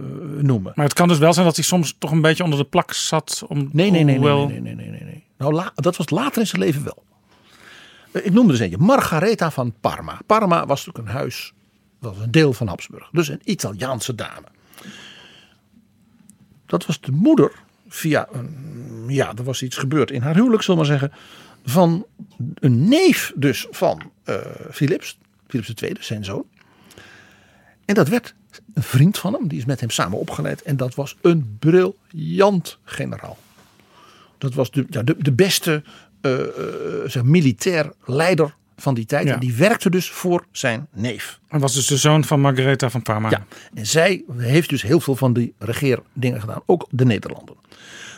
[0.41, 0.71] noemen.
[0.75, 2.93] Maar het kan dus wel zijn dat hij soms toch een beetje onder de plak
[2.93, 3.43] zat.
[3.47, 5.23] Om, Nee, nee, nee, nee, hoewel- nee, nee, nee, nee, nee.
[5.37, 7.03] Nou, la- dat was later in zijn leven wel.
[8.23, 10.19] Ik noemde dus eentje, Margaretha van Parma.
[10.25, 11.53] Parma was natuurlijk een huis,
[12.01, 13.09] dat was een deel van Habsburg.
[13.11, 14.47] Dus een Italiaanse dame.
[16.65, 17.51] Dat was de moeder
[17.87, 21.19] via een, ja, er was iets gebeurd in haar huwelijk, zullen we maar zeggen.
[21.65, 22.05] Van
[22.53, 24.35] een neef dus van eh
[24.71, 26.45] Philips, Philips II, zijn zoon.
[27.85, 28.35] En dat werd
[28.73, 30.61] een vriend van hem, die is met hem samen opgeleid.
[30.61, 33.37] En dat was een briljant generaal.
[34.37, 35.83] Dat was de, ja, de, de beste
[36.21, 39.27] eh, eh, militair leider van die tijd.
[39.27, 39.33] Ja.
[39.33, 41.39] En die werkte dus voor zijn neef.
[41.47, 43.29] Hij was dus de zoon van Margaretha van Parma.
[43.29, 46.61] Ja, en zij heeft dus heel veel van die regeerdingen gedaan.
[46.65, 47.55] Ook de Nederlanden.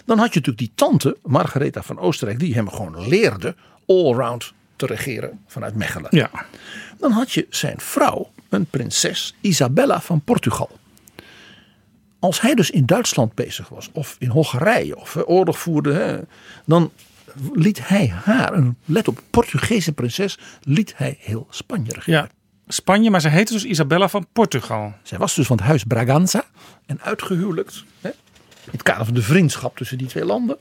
[0.06, 3.56] Dan had je natuurlijk die tante, Margaretha van Oostenrijk, die hem gewoon leerde
[3.88, 6.07] allround te regeren vanuit Mechelen.
[6.15, 6.30] Ja.
[6.98, 10.69] Dan had je zijn vrouw, een prinses Isabella van Portugal.
[12.19, 16.19] Als hij dus in Duitsland bezig was, of in Hongarije, of eh, oorlog voerde, hè,
[16.65, 16.91] dan
[17.53, 22.19] liet hij haar, een, let op, Portugese prinses, liet hij heel Spanje regeren.
[22.19, 22.30] Ja,
[22.68, 24.93] Spanje, maar ze heette dus Isabella van Portugal.
[25.03, 26.43] Zij was dus van het huis Braganza
[26.85, 27.84] en uitgehuwelijkt.
[28.01, 30.57] Hè, in het kader van de vriendschap tussen die twee landen.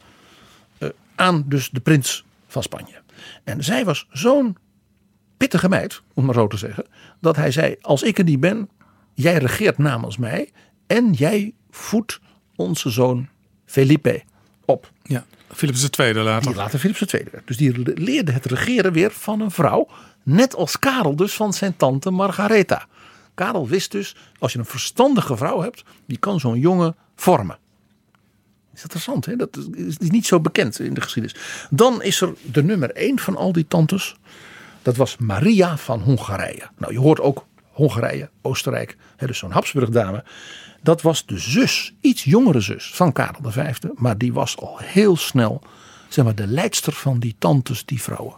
[0.78, 3.02] eh, aan dus de prins van Spanje.
[3.44, 4.56] En zij was zo'n
[5.36, 6.86] pittige meid, om maar zo te zeggen.
[7.20, 8.68] Dat hij zei, als ik er niet ben,
[9.14, 10.52] jij regeert namens mij.
[10.86, 12.20] En jij voedt
[12.56, 13.28] onze zoon
[13.64, 14.22] Felipe
[14.64, 14.90] op.
[15.02, 16.46] Ja, Philips II later.
[16.46, 17.24] Die later Philips II.
[17.44, 19.88] Dus die leerde het regeren weer van een vrouw.
[20.22, 22.86] Net als Karel dus van zijn tante Margaretha.
[23.34, 27.58] Karel wist dus, als je een verstandige vrouw hebt, die kan zo'n jongen vormen.
[28.74, 29.36] Is interessant, hè?
[29.36, 29.58] dat
[29.98, 31.40] is niet zo bekend in de geschiedenis.
[31.70, 34.16] Dan is er de nummer één van al die tantes.
[34.82, 36.68] Dat was Maria van Hongarije.
[36.76, 40.24] Nou, je hoort ook Hongarije, Oostenrijk, hè, dus zo'n Habsburg-dame.
[40.80, 43.72] Dat was de zus, iets jongere zus van Karel V.
[43.94, 45.62] Maar die was al heel snel
[46.08, 48.34] zeg maar, de leidster van die tantes, die vrouwen.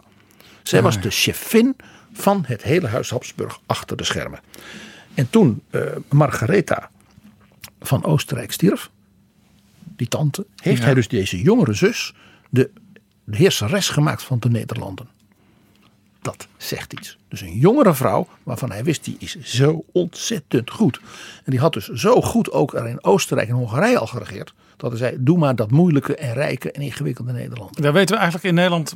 [0.63, 1.75] Zij was de chefin
[2.13, 4.39] van het hele huis Habsburg achter de schermen.
[5.13, 6.89] En toen uh, Margaretha
[7.81, 8.89] van Oostenrijk stierf,
[9.95, 10.83] die tante, heeft Ja.
[10.85, 12.13] hij dus deze jongere zus
[12.49, 12.71] de,
[13.23, 15.07] de heerseres gemaakt van de Nederlanden.
[16.21, 17.17] Dat zegt iets.
[17.27, 21.01] Dus een jongere vrouw waarvan hij wist die is zo ontzettend goed.
[21.43, 24.53] En die had dus zo goed ook er in Oostenrijk en Hongarije al geregeerd.
[24.77, 27.81] Dat hij zei, doe maar dat moeilijke en rijke en ingewikkelde Nederland.
[27.81, 28.95] Daar weten we eigenlijk in Nederland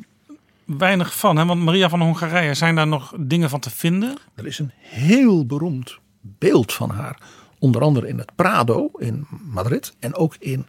[0.65, 1.37] weinig van.
[1.37, 1.45] Hè?
[1.45, 4.17] Want Maria van Hongarije, zijn daar nog dingen van te vinden?
[4.35, 7.21] Er is een heel beroemd beeld van haar.
[7.59, 9.95] Onder andere in het Prado in Madrid.
[9.99, 10.65] En ook in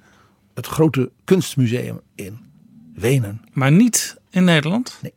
[0.54, 2.38] het grote kunstmuseum in
[2.94, 3.40] Wenen.
[3.52, 4.98] Maar niet in Nederland?
[5.02, 5.12] Nee.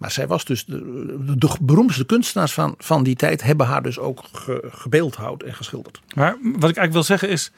[0.00, 4.24] Maar zij was dus de, beroemdste kunstenaars van, van die tijd hebben haar dus ook
[4.32, 6.00] ge, gebeeldhouwd en geschilderd.
[6.14, 7.52] Maar wat ik eigenlijk wil zeggen is,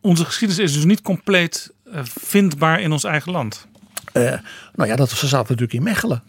[0.00, 3.66] onze geschiedenis is dus niet compleet eh, vindbaar in ons eigen land.
[4.12, 4.22] Eh,
[4.74, 6.22] nou ja, dat, ze zaten natuurlijk in Mechelen.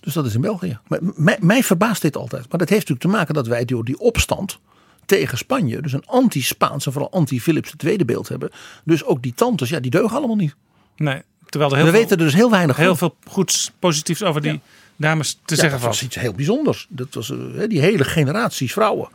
[0.00, 0.78] Dus dat is in België.
[0.86, 2.48] Maar mij, mij verbaast dit altijd.
[2.48, 4.58] Maar dat heeft natuurlijk te maken dat wij door die opstand
[5.06, 8.50] tegen Spanje, dus een anti-Spaans en vooral anti-Philips II beeld hebben.
[8.84, 10.54] Dus ook die tantes, ja, die deugen allemaal niet.
[10.96, 11.22] Nee,
[11.54, 14.40] terwijl er heel We veel, weten er dus heel weinig heel veel goeds positiefs over
[14.40, 14.60] die
[14.96, 16.86] dames te Ja, zeggen dat was iets heel bijzonders.
[16.88, 19.08] Dat was eh, die hele generaties vrouwen.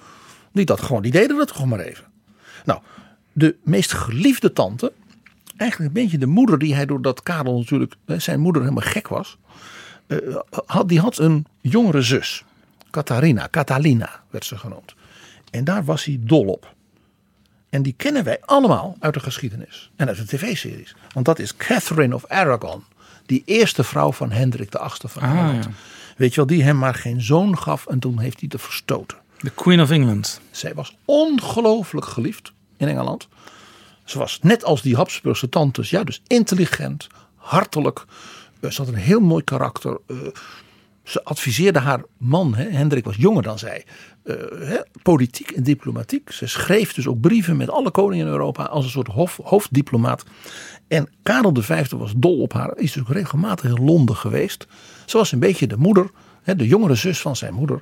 [0.52, 2.04] Die, dat gewoon, die deden dat gewoon maar even.
[2.66, 2.80] Nou,
[3.34, 4.92] de meest geliefde tante,
[5.58, 9.38] eigenlijk een beetje de moeder die hij doordat Karel natuurlijk, zijn moeder helemaal gek was.
[10.08, 10.18] eh,
[10.66, 12.44] had, die had een jongere zus.
[12.92, 14.96] Catharina, Catalina werd ze genoemd.
[15.52, 16.74] En daar was hij dol op.
[17.70, 19.92] En die kennen wij allemaal uit de geschiedenis.
[19.96, 20.96] En uit de tv-series.
[21.14, 22.84] Want dat is Catherine of Aragon.
[23.26, 25.64] Die eerste vrouw van Hendrik VIII van Ah, Engeland.
[25.64, 25.70] ja.
[26.18, 29.18] Weet je wel, die hem maar geen zoon gaf en toen heeft hij de verstoten.
[29.40, 30.42] De Queen of England.
[30.52, 33.28] Zij was ongelooflijk geliefd in Engeland.
[34.04, 38.06] Ze was net als die Habsburgse tantes, ja, dus intelligent, hartelijk.
[38.60, 39.98] Eh, Ze had een heel mooi karakter.
[40.08, 40.16] Eh,
[41.10, 43.86] Ze adviseerde haar man, hè, Hendrik was jonger dan zij,
[44.24, 46.32] eh, hè, politiek en diplomatiek.
[46.32, 50.26] Ze schreef dus ook brieven met alle koningen in Europa als een soort hoofddiplomaat.
[50.88, 54.68] En Karel V was dol op haar, is dus regelmatig in Londen geweest.
[55.06, 56.10] Ze was een beetje de moeder,
[56.42, 57.82] hè, de jongere zus van zijn moeder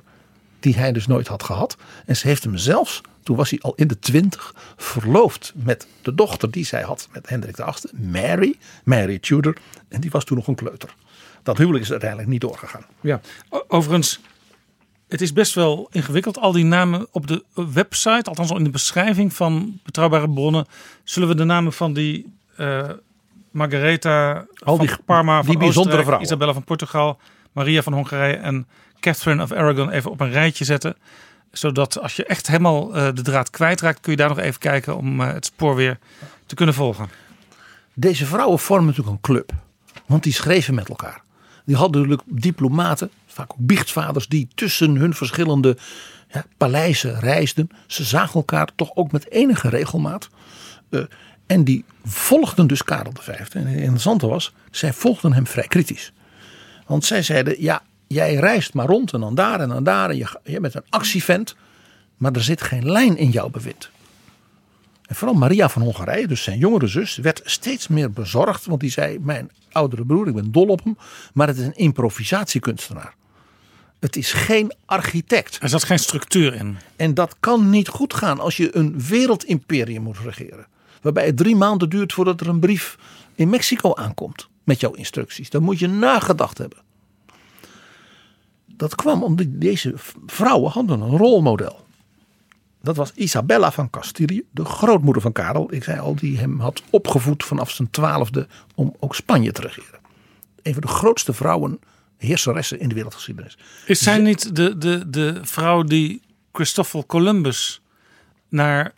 [0.60, 1.76] die hij dus nooit had gehad.
[2.06, 6.14] En ze heeft hem zelfs, toen was hij al in de twintig, verloofd met de
[6.14, 9.56] dochter die zij had met Hendrik VIII, Mary, Mary Tudor.
[9.88, 10.94] En die was toen nog een kleuter.
[11.48, 12.84] Dat huwelijk is uiteindelijk niet doorgegaan.
[13.00, 13.20] Ja.
[13.68, 14.20] Overigens,
[15.08, 16.38] het is best wel ingewikkeld.
[16.38, 20.66] Al die namen op de website, althans in de beschrijving van betrouwbare bronnen,
[21.04, 22.88] zullen we de namen van die eh
[23.50, 26.24] Margaretha Al van die- Parma, die bijzondere vrouwen.
[26.26, 27.18] Isabella van Portugal,
[27.52, 28.66] Maria van Hongarije en
[29.00, 30.96] Catherine of Aragon even op een rijtje zetten.
[31.50, 34.96] Zodat als je echt helemaal eh, de draad kwijtraakt, kun je daar nog even kijken
[34.96, 35.98] om eh, het spoor weer
[36.46, 37.08] te kunnen volgen.
[37.94, 39.52] Deze vrouwen vormen natuurlijk een club.
[40.06, 41.20] Want die schreven met elkaar.
[41.68, 45.76] Die hadden natuurlijk diplomaten, vaak ook biechtvaders, die tussen hun verschillende
[46.32, 47.68] ja, paleizen reisden.
[47.86, 50.28] Ze zagen elkaar toch ook met enige regelmaat.
[50.90, 51.00] Eh,
[51.46, 53.28] en die volgden dus Karel V.
[53.28, 56.12] En het interessante was, zij volgden hem vrij kritisch.
[56.86, 60.10] Want zij zeiden, ja, jij reist maar rond en dan daar en dan daar.
[60.10, 61.56] En je, je bent een actievent,
[62.16, 63.90] maar er zit geen lijn in jouw bewind.
[65.08, 68.66] En vooral Maria van Hongarije, dus zijn jongere zus, werd steeds meer bezorgd.
[68.66, 70.96] Want die zei, mijn oudere broer, ik ben dol op hem.
[71.34, 73.14] Maar het is een improvisatiekunstenaar.
[73.98, 75.58] Het is geen architect.
[75.62, 76.76] Er zat geen structuur in.
[76.96, 80.66] En dat kan niet goed gaan als je een wereldimperium moet regeren.
[81.02, 82.98] Waarbij het drie maanden duurt voordat er een brief
[83.34, 84.48] in Mexico aankomt.
[84.64, 85.50] Met jouw instructies.
[85.50, 86.78] Dan moet je nagedacht hebben.
[88.66, 89.92] Dat kwam omdat deze
[90.26, 91.86] vrouwen hadden een rolmodel.
[92.82, 95.72] Dat was Isabella van Castilië, de grootmoeder van Karel.
[95.72, 100.00] Ik zei al, die hem had opgevoed vanaf zijn twaalfde om ook Spanje te regeren.
[100.62, 101.80] Een van de grootste vrouwen,
[102.16, 103.58] heerseressen in de wereldgeschiedenis.
[103.86, 106.22] Is zij niet de, de, de vrouw die
[106.52, 107.82] Christoffel Columbus
[108.48, 108.94] naar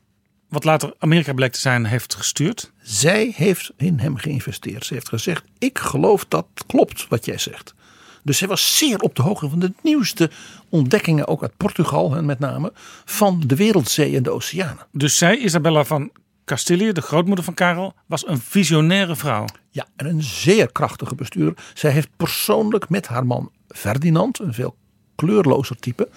[0.48, 2.73] wat later Amerika bleek te zijn heeft gestuurd?
[2.82, 4.86] Zij heeft in hem geïnvesteerd.
[4.86, 7.74] Ze heeft gezegd: Ik geloof dat klopt wat jij zegt.
[8.23, 10.31] Dus zij was zeer op de hoogte van de nieuwste
[10.70, 12.72] ontdekkingen, ook uit Portugal hè, met name,
[13.05, 14.86] van de wereldzee en de oceanen.
[14.92, 16.10] Dus zij, Isabella van
[16.44, 19.44] Castilië, de grootmoeder van Karel, was een visionaire vrouw.
[19.70, 21.64] Ja, en een zeer krachtige bestuurder.
[21.74, 24.76] Zij heeft persoonlijk met haar man Ferdinand, een veel
[25.14, 26.09] kleurlozer type,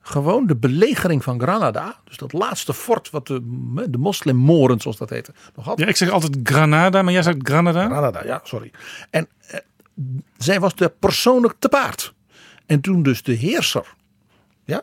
[0.00, 3.40] gewoon de belegering van Granada, dus dat laatste fort wat de,
[3.90, 5.78] de moslimmoren, zoals dat heette, nog had.
[5.78, 7.86] Ja, ik zeg altijd Granada, maar jij zegt Granada.
[7.86, 8.70] Granada, ja, sorry.
[9.10, 9.58] En eh,
[10.38, 12.14] zij was er persoonlijk te paard.
[12.70, 13.94] En toen dus de heerser,
[14.64, 14.82] ja,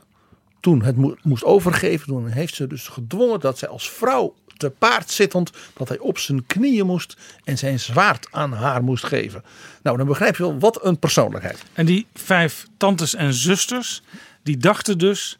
[0.59, 4.69] toen het mo- moest overgeven, toen heeft ze dus gedwongen dat zij als vrouw te
[4.69, 9.43] paard zittend, dat hij op zijn knieën moest en zijn zwaard aan haar moest geven.
[9.83, 11.63] Nou, dan begrijp je wel wat een persoonlijkheid.
[11.73, 14.01] En die vijf tantes en zusters,
[14.43, 15.39] die dachten dus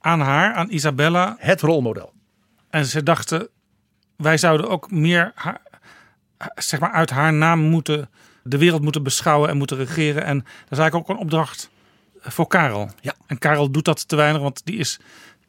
[0.00, 1.36] aan haar, aan Isabella.
[1.38, 2.12] Het rolmodel.
[2.70, 3.48] En ze dachten,
[4.16, 5.60] wij zouden ook meer haar,
[6.54, 8.10] zeg maar uit haar naam moeten,
[8.48, 10.24] de wereld moeten beschouwen en moeten regeren.
[10.24, 11.70] En dat is eigenlijk ook een opdracht
[12.20, 12.90] voor Karel.
[13.00, 13.14] Ja.
[13.26, 14.98] En Karel doet dat te weinig, want die is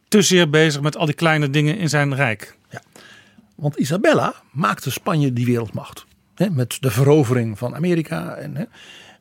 [0.08, 2.58] te zeer bezig met al die kleine dingen in zijn rijk.
[3.56, 6.06] Want Isabella maakte Spanje die wereldmacht.
[6.36, 8.34] Hè, met de verovering van Amerika.
[8.34, 8.64] En, hè.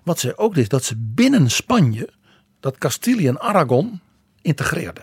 [0.03, 2.09] Wat zij ook deed, dat ze binnen Spanje
[2.61, 4.01] dat Castilië en Aragon
[4.43, 5.01] integreerde.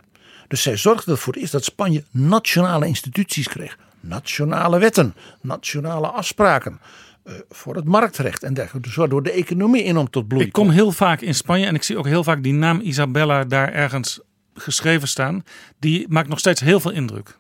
[0.48, 3.78] Dus zij zorgde er voor het eerst dat Spanje nationale instituties kreeg.
[4.00, 6.80] Nationale wetten, nationale afspraken.
[7.26, 8.88] Eh, voor het marktrecht en dergelijke.
[8.88, 11.84] Dus waardoor de economie enorm tot bloei Ik kom heel vaak in Spanje en ik
[11.84, 14.20] zie ook heel vaak die naam Isabella daar ergens
[14.54, 15.44] geschreven staan.
[15.80, 17.38] Die maakt nog steeds heel veel indruk.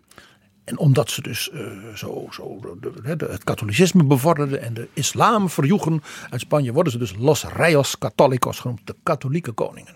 [0.63, 1.59] En omdat ze dus eh,
[1.95, 6.91] zo, zo de- de- de- het katholicisme bevorderden en de islam verjoegen uit Spanje, worden
[6.91, 9.95] ze dus Los Reyes Católicos genoemd, de katholieke koningen.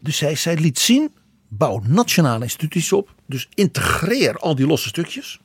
[0.00, 1.10] Dus zij, zij liet zien,
[1.48, 5.40] bouw nationale instituties op, dus integreer al die losse stukjes,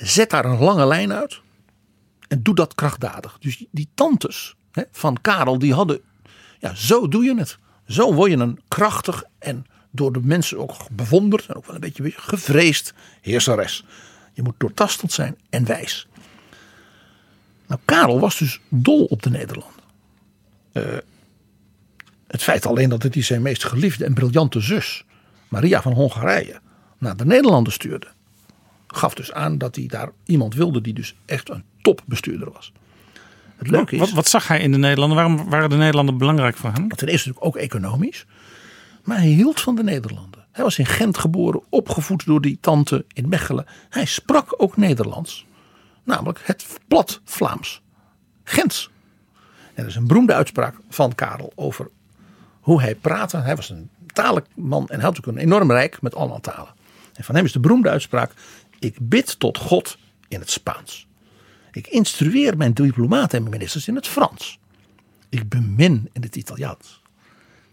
[0.00, 1.40] zet daar een lange lijn uit
[2.28, 3.36] en doe dat krachtdadig.
[3.40, 6.00] Dus die tantes hè, van Karel, die hadden,
[6.58, 7.58] ja, zo doe je het.
[7.86, 11.80] Zo word je een krachtig en door de mensen ook bewonderd en ook wel een
[11.80, 13.84] beetje gevreesd heerseres.
[14.32, 16.06] Je moet doortastend zijn en wijs.
[17.66, 19.82] Nou, Karel was dus dol op de Nederlanden.
[20.72, 20.82] Eh,
[22.26, 25.04] het feit alleen dat het die zijn meest geliefde en briljante zus,
[25.48, 26.60] Maria van Hongarije,
[26.98, 28.06] naar de Nederlanden stuurde,
[28.96, 32.72] gaf dus aan dat hij daar iemand wilde die dus echt een topbestuurder was.
[33.56, 34.00] Het leuke is.
[34.00, 35.16] Wat, wat zag hij in de Nederlanden?
[35.16, 36.88] Waarom waren de Nederlanden belangrijk voor hem?
[36.88, 38.26] Ten eerste natuurlijk ook economisch.
[39.04, 40.46] Maar hij hield van de Nederlanden.
[40.52, 43.66] Hij was in Gent geboren, opgevoed door die tante in Mechelen.
[43.88, 45.46] Hij sprak ook Nederlands.
[46.04, 47.82] Namelijk het plat Vlaams.
[48.44, 48.90] Gens.
[49.74, 51.90] En er is een beroemde uitspraak van Karel over
[52.60, 53.36] hoe hij praatte.
[53.36, 56.74] Hij was een talig man en hij had ook een enorm rijk met allemaal talen.
[57.14, 58.32] En van hem is de beroemde uitspraak:
[58.80, 59.98] Ik bid tot God
[60.28, 61.06] in het Spaans.
[61.72, 64.58] Ik instrueer mijn diplomaten en mijn ministers in het Frans.
[65.28, 67.02] Ik bemin in het Italiaans.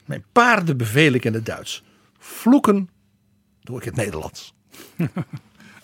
[0.06, 1.84] Mijn paarden beveel ik in het Duits.
[2.20, 2.90] Vloeken
[3.62, 4.54] doe ik in het Nederlands.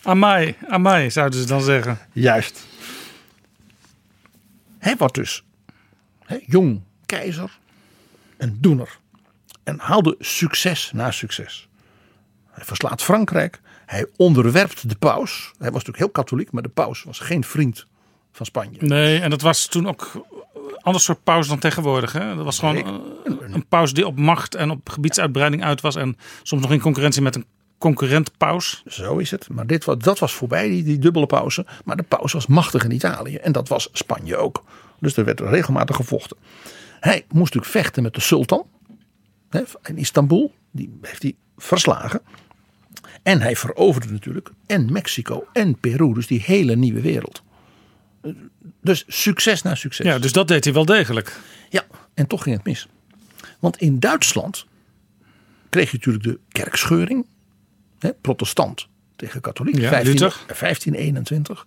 [0.02, 1.98] Amai, amai zouden ze dan zeggen.
[2.12, 2.66] Juist.
[4.78, 5.44] Hij wordt dus
[6.24, 7.58] hè, jong keizer,
[8.36, 8.98] een doener.
[9.62, 11.68] En haalde succes na succes.
[12.50, 13.60] Hij verslaat Frankrijk.
[13.86, 15.50] Hij onderwerpt de paus.
[15.58, 17.86] Hij was natuurlijk heel katholiek, maar de paus was geen vriend
[18.32, 18.76] van Spanje.
[18.80, 20.10] Nee, en dat was toen ook
[20.54, 22.12] een ander soort paus dan tegenwoordig.
[22.12, 22.34] Hè?
[22.34, 25.96] Dat was gewoon eh, een paus die op macht en op gebiedsuitbreiding uit was.
[25.96, 27.46] En soms nog in concurrentie met een
[27.78, 28.82] concurrent paus.
[28.86, 29.48] Zo is het.
[29.48, 31.66] Maar dit, dat was voorbij, die, die dubbele pauze.
[31.84, 33.36] Maar de paus was machtig in Italië.
[33.36, 34.64] En dat was Spanje ook.
[35.00, 36.36] Dus er werd regelmatig gevochten.
[37.00, 38.66] Hij moest natuurlijk vechten met de sultan.
[39.50, 40.52] hè, In Istanbul.
[40.70, 42.20] Die heeft hij verslagen.
[43.24, 46.14] En hij veroverde natuurlijk en Mexico en Peru.
[46.14, 47.42] Dus die hele nieuwe wereld.
[48.82, 50.06] Dus succes na succes.
[50.06, 51.40] Ja, dus dat deed hij wel degelijk.
[51.70, 52.88] Ja, en toch ging het mis.
[53.58, 54.66] Want in Duitsland
[55.68, 57.26] kreeg je natuurlijk de kerkscheuring.
[57.98, 59.76] Hè, protestant tegen katholiek.
[59.76, 60.30] Ja, 15 Luther.
[60.46, 61.66] 1521.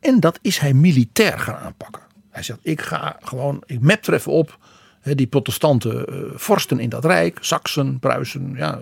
[0.00, 2.02] En dat is hij militair gaan aanpakken.
[2.30, 4.58] Hij zegt, ik ga gewoon, ik map er even op.
[5.02, 8.78] Die protestante eh, vorsten in dat rijk, Saksen, Pruisen, ja,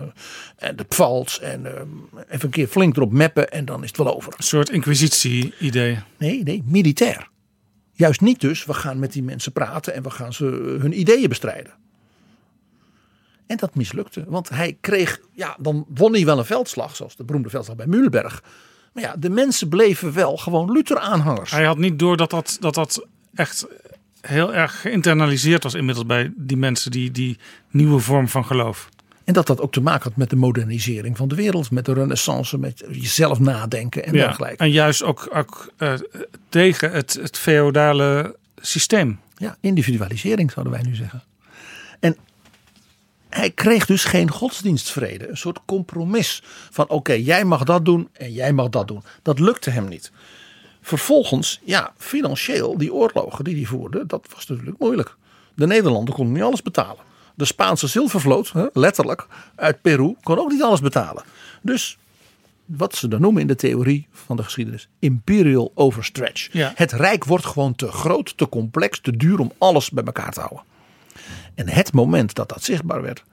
[0.55, 1.37] en de Pfalz.
[1.37, 1.81] En eh,
[2.29, 4.33] even een keer flink erop mappen en dan is het wel over.
[4.37, 5.99] Een soort inquisitie-idee.
[6.17, 7.29] Nee, nee, militair.
[7.91, 10.99] Juist niet dus, we gaan met die mensen praten en we gaan ze eh, hun
[10.99, 11.73] ideeën bestrijden.
[13.47, 17.23] En dat mislukte, want hij kreeg, ja, dan won hij wel een veldslag, zoals de
[17.23, 18.43] beroemde veldslag bij Mühlberg.
[18.93, 21.51] Maar ja, de mensen bleven wel gewoon Luther-aanhangers.
[21.51, 23.67] Hij had niet door dat dat, dat, dat echt
[24.21, 27.37] heel erg geïnternaliseerd was inmiddels bij die mensen, die, die
[27.69, 28.89] nieuwe vorm van geloof.
[29.23, 31.93] En dat dat ook te maken had met de modernisering van de wereld, met de
[31.93, 34.57] renaissance, met jezelf nadenken en Ja, dergelijke.
[34.63, 35.93] en juist ook, ook eh,
[36.49, 39.19] tegen het, het feodale systeem.
[39.37, 41.23] Ja, individualisering zouden wij nu zeggen.
[41.99, 42.17] En
[43.29, 45.29] hij kreeg dus geen godsdienstvrede.
[45.29, 49.03] Een soort compromis van oké, jij mag dat doen en jij mag dat doen.
[49.21, 50.11] Dat lukte hem niet.
[50.89, 55.15] Vervolgens, ja, financieel, die oorlogen die hij voerde, dat was natuurlijk moeilijk.
[55.55, 57.03] De Nederlanden konden niet alles betalen.
[57.35, 61.23] De Spaanse zilvervloot, letterlijk, uit Peru, kon ook niet alles betalen.
[61.61, 61.97] Dus
[62.65, 66.49] wat ze dan noemen in de theorie van de geschiedenis, imperial overstretch.
[66.51, 66.71] Ja.
[66.75, 70.39] Het rijk wordt gewoon te groot, te complex, te duur om alles bij elkaar te
[70.39, 70.63] houden.
[71.55, 73.23] En het moment dat dat zichtbaar werd,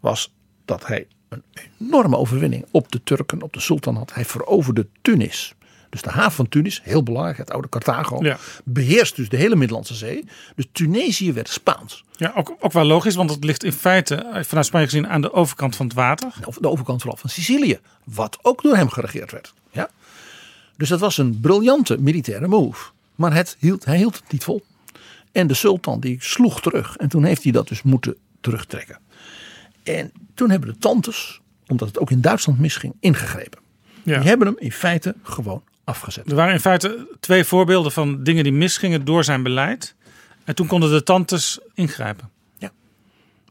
[0.00, 0.32] was
[0.64, 1.42] dat hij een
[1.78, 4.14] enorme overwinning op de Turken, op de sultan had.
[4.14, 5.54] Hij veroverde Tunis.
[5.92, 8.38] Dus de haven van Tunis, heel belangrijk, het oude Carthago, Ja.
[8.64, 10.24] beheerst dus de hele Middellandse Zee.
[10.56, 12.04] Dus Tunesië werd Spaans.
[12.16, 15.20] Ja, ook, ook wel logisch, want het ligt in feite eh, vanuit Spanje gezien aan
[15.20, 16.32] de overkant van het water.
[16.44, 19.54] Of de overkant vooral van Sicilië, wat ook door hem geregeerd werd.
[19.70, 19.90] Ja?
[20.76, 22.90] Dus dat was een briljante militaire move.
[23.14, 24.64] Maar het hield, hij hield het niet vol.
[25.32, 26.96] En de sultan die sloeg terug.
[26.96, 28.98] En toen heeft hij dat dus moeten terugtrekken.
[29.82, 33.60] En toen hebben de tantes, omdat het ook in Duitsland misging, ingegrepen.
[34.02, 34.18] Ja.
[34.18, 36.30] Die hebben hem in feite gewoon afgezet.
[36.30, 39.94] Er waren in feite twee voorbeelden van dingen die misgingen door zijn beleid.
[40.44, 42.30] En toen konden de tantes ingrijpen.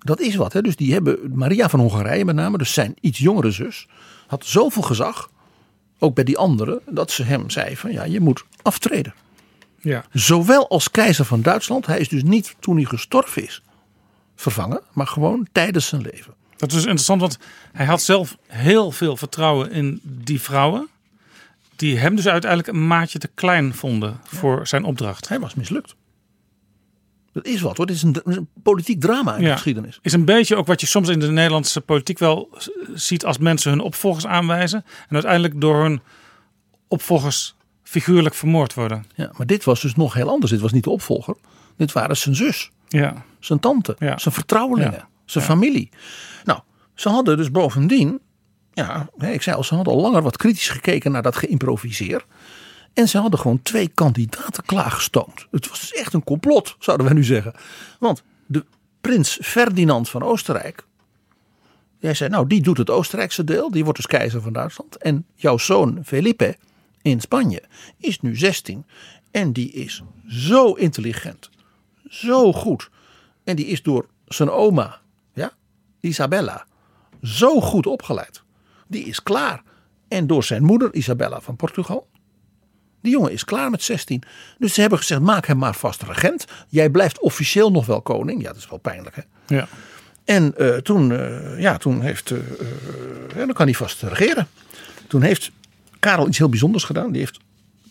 [0.03, 0.53] Dat is wat.
[0.53, 0.61] Hè?
[0.61, 3.87] Dus die hebben Maria van Hongarije met name, dus zijn iets jongere zus,
[4.27, 5.29] had zoveel gezag,
[5.99, 9.13] ook bij die anderen, dat ze hem zei van ja, je moet aftreden.
[9.79, 10.05] Ja.
[10.11, 11.85] Zowel als keizer van Duitsland.
[11.85, 13.61] Hij is dus niet toen hij gestorven is
[14.35, 16.33] vervangen, maar gewoon tijdens zijn leven.
[16.57, 17.37] Dat is interessant, want
[17.71, 20.87] hij had zelf heel veel vertrouwen in die vrouwen.
[21.81, 25.27] Die hem dus uiteindelijk een maatje te klein vonden voor zijn opdracht.
[25.27, 25.95] Hij was mislukt.
[27.33, 27.85] Dat is wat hoor.
[27.85, 29.99] Dit is een, een politiek drama in de geschiedenis.
[30.01, 32.49] Is een beetje ook wat je soms in de Nederlandse politiek wel
[32.93, 34.83] ziet als mensen hun opvolgers aanwijzen.
[35.07, 36.01] En uiteindelijk door hun
[36.87, 39.05] opvolgers figuurlijk vermoord worden.
[39.15, 40.51] Ja, maar dit was dus nog heel anders.
[40.51, 41.35] Dit was niet de opvolger.
[41.77, 43.23] Dit waren zijn zus, Ja.
[43.39, 44.17] zijn tante, Ja.
[44.17, 45.07] zijn vertrouwelingen, Ja.
[45.25, 45.89] zijn familie.
[46.43, 46.59] Nou,
[46.95, 48.19] ze hadden dus bovendien,
[48.73, 52.25] ja, ik zei al, ze hadden al langer wat kritisch gekeken naar dat geïmproviseer.
[52.93, 55.47] En ze hadden gewoon twee kandidaten klaargestoomd.
[55.51, 57.53] Het was dus echt een complot, zouden we nu zeggen.
[57.99, 58.65] Want de
[59.01, 60.85] prins Ferdinand van Oostenrijk.
[61.99, 63.71] Jij zei, nou, die doet het Oostenrijkse deel.
[63.71, 64.97] Die wordt dus keizer van Duitsland.
[64.97, 66.57] En jouw zoon Felipe
[67.01, 67.63] in Spanje
[67.97, 68.85] is nu 16.
[69.31, 71.49] En die is zo intelligent.
[72.07, 72.89] Zo goed.
[73.43, 74.99] En die is door zijn oma,
[75.33, 75.51] ja,
[75.99, 76.65] Isabella,
[77.21, 78.40] zo goed opgeleid.
[78.91, 79.63] Die is klaar.
[80.07, 82.07] En door zijn moeder, Isabella van Portugal.
[83.01, 84.23] Die jongen is klaar met 16.
[84.57, 86.45] Dus ze hebben gezegd: maak hem maar vast regent.
[86.67, 88.41] Jij blijft officieel nog wel koning.
[88.41, 89.21] Ja, dat is wel pijnlijk, hè?
[89.55, 89.67] Ja.
[90.25, 92.29] En eh, toen, eh, ja, toen heeft.
[93.35, 94.47] ja, dan kan hij vast regeren.
[95.07, 95.51] Toen heeft
[95.99, 97.11] Karel iets heel bijzonders gedaan.
[97.11, 97.39] Die heeft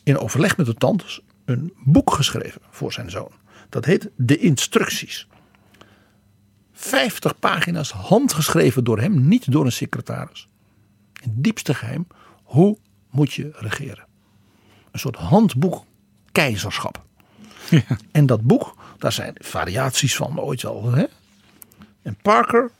[0.02, 3.30] in overleg met de tantes een boek geschreven voor zijn zoon.
[3.68, 5.26] Dat heet De Instructies.
[6.72, 10.48] 50 pagina's handgeschreven door hem, niet door een secretaris.
[11.20, 12.06] In het diepste geheim.
[12.42, 12.78] Hoe
[13.10, 14.06] moet je regeren?
[14.90, 15.84] Een soort handboek
[16.32, 17.04] keizerschap.
[18.10, 20.92] En dat boek, daar zijn variaties van ooit al.
[20.92, 21.04] Hè?
[22.02, 22.70] En Parker,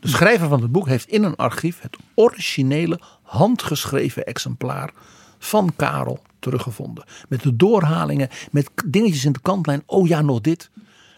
[0.00, 4.92] de schrijver van het boek, heeft in een archief het originele handgeschreven exemplaar
[5.38, 7.04] van Karel teruggevonden.
[7.28, 9.82] Met de doorhalingen, met dingetjes in de kantlijn.
[9.86, 10.70] Oh ja, nog dit.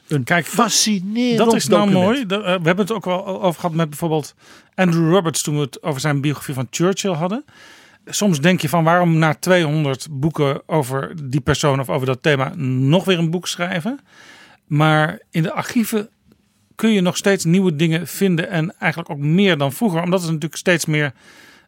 [0.08, 2.28] Een Kijk, fascinerend Dat is nou document.
[2.28, 2.40] mooi.
[2.42, 4.34] Eh, We hebben het ook wel over gehad met bijvoorbeeld
[4.74, 7.44] Andrew Roberts toen we het over zijn biografie van Churchill hadden.
[8.06, 12.52] Soms denk je van waarom na 200 boeken over die persoon of over dat thema
[12.56, 14.00] nog weer een boek schrijven.
[14.66, 16.08] Maar in de archieven
[16.74, 20.02] kun je nog steeds nieuwe dingen vinden en eigenlijk ook meer dan vroeger.
[20.02, 21.12] Omdat het natuurlijk steeds meer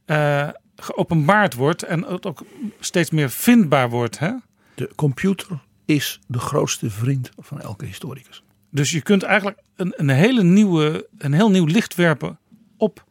[0.05, 2.43] eh, geopenbaard wordt en het ook
[2.81, 4.19] steeds meer vindbaar wordt.
[4.19, 4.31] Hè?
[4.74, 5.47] De computer
[5.89, 8.43] is de grootste vriend van elke historicus.
[8.70, 12.39] Dus je kunt eigenlijk een, een, hele nieuwe, een heel nieuw licht werpen
[12.77, 13.05] op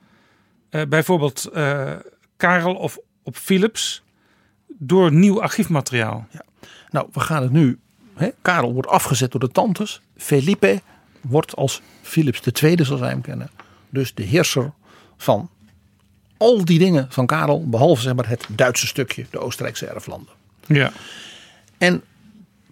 [0.69, 1.95] eh, bijvoorbeeld eh,
[2.37, 4.03] Karel of op Philips
[4.67, 6.27] door nieuw archiefmateriaal.
[6.89, 7.79] Nou, we gaan het nu.
[8.13, 8.29] Hè?
[8.41, 10.01] Karel wordt afgezet door de tantes.
[10.15, 10.81] Felipe
[11.21, 13.49] wordt als Philips II, zoals wij hem kennen.
[13.89, 14.73] Dus de heerser
[15.17, 15.49] van
[16.37, 17.69] al die dingen van Karel.
[17.69, 20.33] Behalve zeg maar het Duitse stukje, de Oostenrijkse erflanden.
[20.65, 20.91] Ja.
[21.77, 22.03] En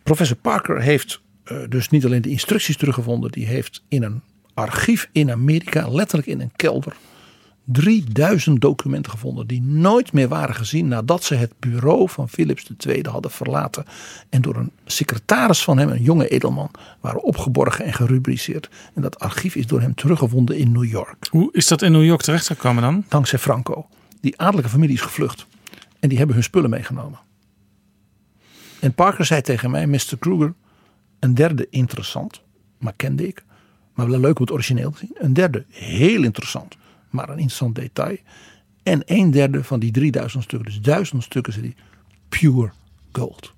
[0.06, 3.32] professor Parker heeft eh, dus niet alleen de instructies teruggevonden.
[3.32, 4.22] Die heeft in een
[4.53, 6.95] archief in Amerika, letterlijk in een kelder.
[7.64, 13.06] 3000 documenten gevonden die nooit meer waren gezien nadat ze het bureau van Philips II
[13.10, 13.86] hadden verlaten
[14.30, 18.69] en door een secretaris van hem, een jonge edelman, waren opgeborgen en gerubriceerd.
[18.94, 21.27] En dat archief is door hem teruggevonden in New York.
[21.30, 23.06] Hoe is dat in New York terechtgekomen dan?
[23.10, 23.88] Dankzij Franco.
[24.22, 25.45] Die adellijke familie is gevlucht
[25.99, 27.24] en die hebben hun spullen meegenomen.
[28.80, 30.18] En Parker zei tegen mij, Mr.
[30.19, 30.53] Kruger,
[31.19, 32.41] een derde interessant,
[32.77, 33.43] maar kende ik,
[33.93, 35.11] maar wel leuk om het origineel te zien.
[35.14, 36.77] Een derde heel interessant,
[37.10, 38.18] maar een interessant detail.
[38.84, 41.76] En een derde van die 3000 stukken, dus duizend stukken, zei hij,
[42.30, 42.72] pure
[43.11, 43.53] gold.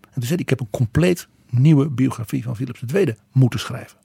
[0.00, 3.98] En toen zei hij, ik heb een compleet nieuwe biografie van Philips II moeten schrijven.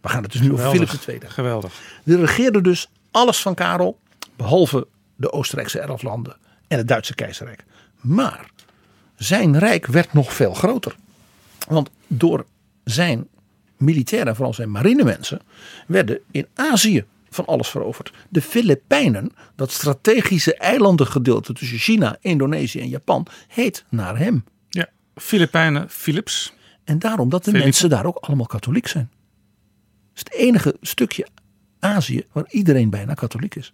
[0.00, 0.70] We gaan het dus nu over.
[0.70, 1.20] Philips II.
[1.24, 2.00] Geweldig.
[2.04, 3.98] Die regeerde dus alles van Karel,
[4.36, 4.86] behalve
[5.16, 6.36] de Oostenrijkse erflanden
[6.68, 7.64] en het Duitse keizerrijk.
[8.00, 8.50] Maar
[9.22, 10.96] zijn rijk werd nog veel groter.
[11.68, 12.46] Want door
[12.84, 13.28] zijn
[13.76, 15.40] militairen en vooral zijn marinemensen
[15.86, 18.12] werden in Azië van alles veroverd.
[18.28, 24.44] De Filipijnen, dat strategische eilandengedeelte tussen China, Indonesië en Japan, heet naar hem.
[24.68, 26.52] Ja, Filipijnen, Philips.
[26.84, 27.64] En daarom dat de Philippe.
[27.64, 29.10] mensen daar ook allemaal katholiek zijn.
[30.14, 31.26] Het is het enige stukje
[31.78, 33.72] Azië waar iedereen bijna katholiek is.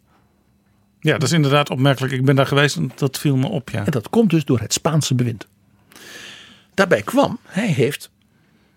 [1.08, 2.12] Ja, dat is inderdaad opmerkelijk.
[2.12, 3.84] Ik ben daar geweest en dat viel me op, ja.
[3.84, 5.46] En dat komt dus door het Spaanse bewind.
[6.74, 8.10] Daarbij kwam, hij heeft,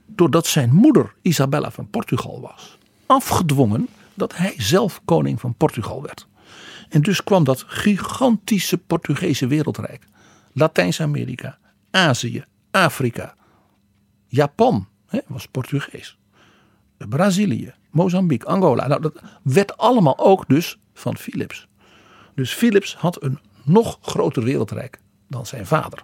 [0.06, 6.28] doordat zijn moeder Isabella van Portugal was, afgedwongen dat hij zelf koning van Portugal werd.
[6.90, 10.04] En dus kwam dat gigantische Portugese wereldrijk,
[10.54, 11.58] Latijns-Amerika,
[11.92, 13.36] Azië, Afrika,
[14.28, 16.18] Japan hè, was Portugees,
[16.98, 18.88] Brazilië, Mozambique, Angola.
[18.88, 21.70] Nou, dat werd allemaal ook dus van Philips.
[22.36, 26.04] Dus Philips had een nog groter wereldrijk dan zijn vader.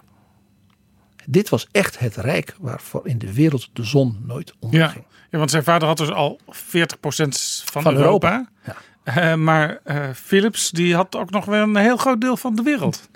[1.26, 4.56] Dit was echt het rijk waarvoor in de wereld de zon nooit Ja.
[4.60, 5.04] onderging.
[5.30, 8.30] ja, want zijn vader had dus al 40% van, Van Europa.
[8.30, 12.54] Europa, Eh, maar eh, Philips die had ook nog wel een heel groot deel van
[12.56, 13.08] de wereld.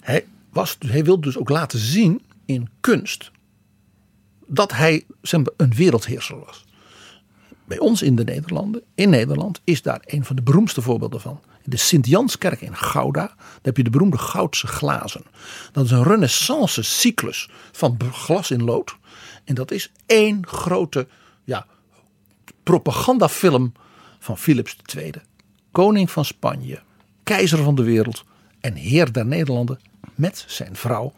[0.00, 3.30] Hij, was, hij wilde dus ook laten zien in kunst
[4.46, 5.04] dat hij
[5.56, 6.64] een wereldheerser was.
[7.66, 11.40] Bij ons in de Nederlanden, in Nederland, is daar een van de beroemdste voorbeelden van.
[11.64, 15.24] De Sint-Janskerk in Gouda, daar heb je de beroemde goudse glazen.
[15.72, 18.96] Dat is een renaissance cyclus van glas in lood.
[19.44, 21.06] En dat is één grote
[21.44, 21.66] ja,
[22.62, 23.72] propagandafilm
[24.18, 25.12] van Philips II.
[25.72, 26.80] Koning van Spanje,
[27.22, 28.24] keizer van de wereld
[28.60, 29.80] en heer der Nederlanden
[30.14, 31.12] met zijn vrouw,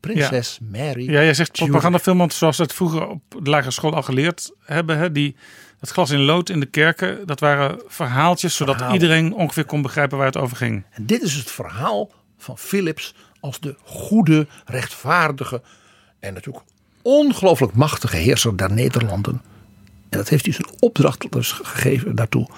[0.00, 1.10] prinses Mary.
[1.10, 4.52] Ja, jij zegt propagandafilm, want zoals we het vroeger op de lagere school al geleerd
[4.64, 5.36] hebben, hè, die,
[5.80, 10.18] het glas in lood in de kerken, dat waren verhaaltjes, zodat iedereen ongeveer kon begrijpen
[10.18, 10.84] waar het over ging.
[10.90, 15.62] En dit is het verhaal van Philips als de goede, rechtvaardige
[16.18, 16.64] en natuurlijk
[17.02, 19.42] ongelooflijk machtige heerser der Nederlanden.
[20.08, 22.48] En dat heeft hij zijn opdracht dus gegeven daartoe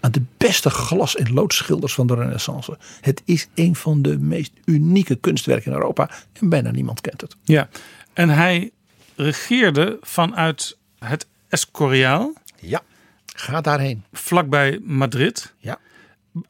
[0.00, 2.78] aan de beste glas- en loodschilders van de Renaissance.
[3.00, 7.36] Het is een van de meest unieke kunstwerken in Europa en bijna niemand kent het.
[7.42, 7.68] Ja,
[8.12, 8.70] en hij
[9.16, 12.32] regeerde vanuit het Escoriaal.
[12.62, 12.82] Ja,
[13.26, 14.04] ga daarheen.
[14.12, 15.54] Vlakbij Madrid.
[15.58, 15.78] Ja.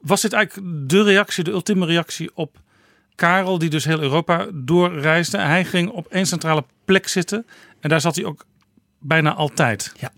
[0.01, 2.61] Was dit eigenlijk de reactie, de ultieme reactie op
[3.15, 5.39] Karel, die dus heel Europa doorreisde?
[5.39, 7.47] Hij ging op één centrale plek zitten
[7.81, 8.47] en daar zat hij ook
[8.99, 9.93] bijna altijd.
[9.99, 10.13] Ja,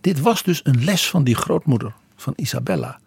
[0.00, 2.98] dit was dus een les van die grootmoeder van Isabella.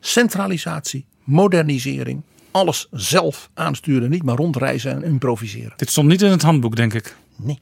[0.00, 5.72] Centralisatie, modernisering, alles zelf aansturen, niet maar rondreizen en improviseren.
[5.76, 7.16] Dit stond niet in het handboek, denk ik.
[7.36, 7.60] Nee.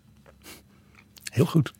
[1.32, 1.72] Heel goed.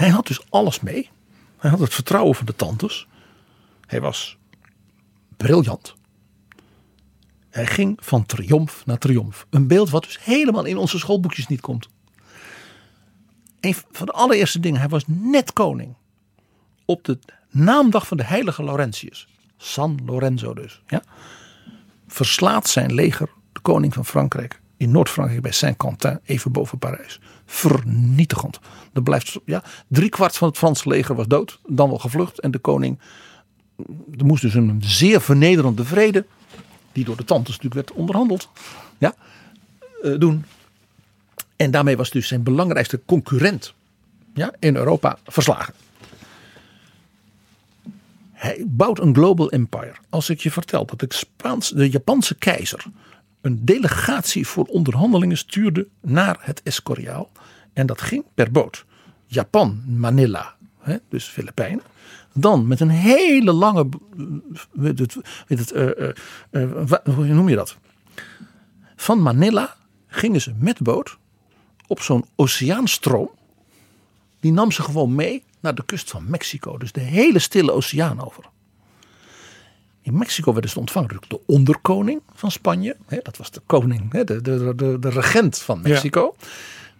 [0.00, 1.10] Hij had dus alles mee.
[1.58, 3.06] Hij had het vertrouwen van de tantes.
[3.86, 4.36] Hij was
[5.36, 5.94] briljant.
[7.50, 9.46] Hij ging van triomf naar triomf.
[9.50, 11.88] Een beeld wat dus helemaal in onze schoolboekjes niet komt.
[13.60, 15.94] Een van de allereerste dingen, hij was net koning.
[16.84, 17.18] Op de
[17.50, 19.28] naamdag van de heilige Laurentius.
[19.56, 20.82] San Lorenzo dus.
[20.86, 21.02] Ja,
[22.06, 27.20] verslaat zijn leger de koning van Frankrijk in Noord-Frankrijk bij Saint-Quentin, even boven Parijs.
[27.52, 28.60] Vernietigend.
[28.92, 32.40] Er blijft, ja, driekwart van het Franse leger was dood, dan wel gevlucht.
[32.40, 32.98] En de koning,
[34.18, 36.26] er moest dus een zeer vernederende vrede,
[36.92, 38.48] die door de tantes natuurlijk werd onderhandeld,
[38.98, 39.14] ja,
[40.02, 40.44] eh, doen.
[41.56, 43.74] En daarmee was dus zijn belangrijkste concurrent
[44.34, 45.74] ja, in Europa verslagen.
[48.32, 49.94] Hij bouwt een global empire.
[50.08, 52.84] Als ik je vertel dat de, Spaans, de Japanse keizer
[53.40, 57.30] een delegatie voor onderhandelingen stuurde naar het Escoriaal.
[57.72, 58.84] En dat ging per boot.
[59.26, 61.82] Japan, Manila, hè, dus Filipijnen.
[62.34, 63.88] Dan met een hele lange,
[65.46, 66.14] het, eh, eh,
[66.50, 67.76] eh, hoe noem je dat?
[68.96, 69.76] Van Manila
[70.06, 71.18] gingen ze met boot
[71.86, 73.30] op zo'n oceaanstroom.
[74.40, 76.78] Die nam ze gewoon mee naar de kust van Mexico.
[76.78, 78.44] Dus de hele stille oceaan over.
[80.02, 82.96] In Mexico werden ze ontvangen door de onderkoning van Spanje.
[83.06, 86.34] Hè, dat was de koning, hè, de, de, de, de regent van Mexico.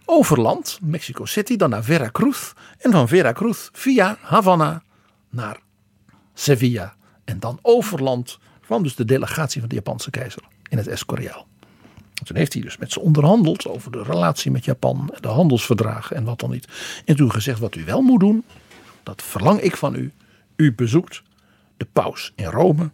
[0.05, 2.51] Overland, Mexico City, dan naar Veracruz.
[2.77, 4.83] En van Veracruz via Havana
[5.29, 5.59] naar
[6.33, 6.95] Sevilla.
[7.23, 11.47] En dan overland kwam dus de delegatie van de Japanse keizer in het Escoriaal.
[12.23, 16.23] Toen heeft hij dus met ze onderhandeld over de relatie met Japan, de handelsverdragen en
[16.23, 16.67] wat dan niet.
[17.05, 18.43] En toen gezegd wat u wel moet doen,
[19.03, 20.11] dat verlang ik van u.
[20.55, 21.21] U bezoekt
[21.81, 22.91] de paus in Rome,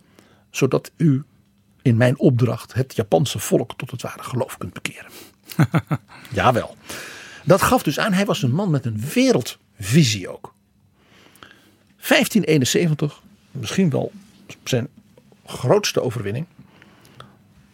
[0.50, 1.24] zodat u
[1.82, 5.12] in mijn opdracht het Japanse volk tot het ware geloof kunt bekeren.
[6.34, 6.76] Jawel.
[7.44, 10.54] Dat gaf dus aan, hij was een man met een wereldvisie ook.
[11.96, 14.12] 1571, misschien wel
[14.64, 14.88] zijn
[15.46, 16.46] grootste overwinning.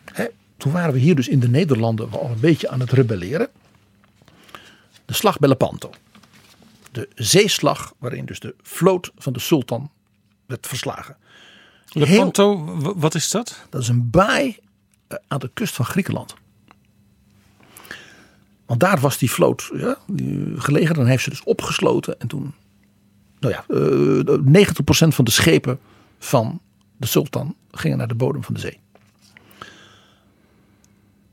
[0.05, 0.25] Hè,
[0.57, 3.49] toen waren we hier dus in de Nederlanden al een beetje aan het rebelleren.
[5.05, 5.89] De slag bij Lepanto.
[6.91, 9.91] De zeeslag waarin dus de vloot van de sultan
[10.53, 11.17] werd verslagen.
[11.89, 13.65] Lepanto, wat is dat?
[13.69, 14.57] Dat is een baai
[15.07, 16.35] eh, aan de kust van Griekenland.
[18.65, 20.95] Want daar was die vloot ja, die gelegen.
[20.95, 22.19] Dan heeft ze dus opgesloten.
[22.19, 22.53] En toen,
[23.39, 25.79] nou ja, uh, 90% van de schepen
[26.19, 26.61] van
[26.97, 28.79] de sultan gingen naar de bodem van de zee.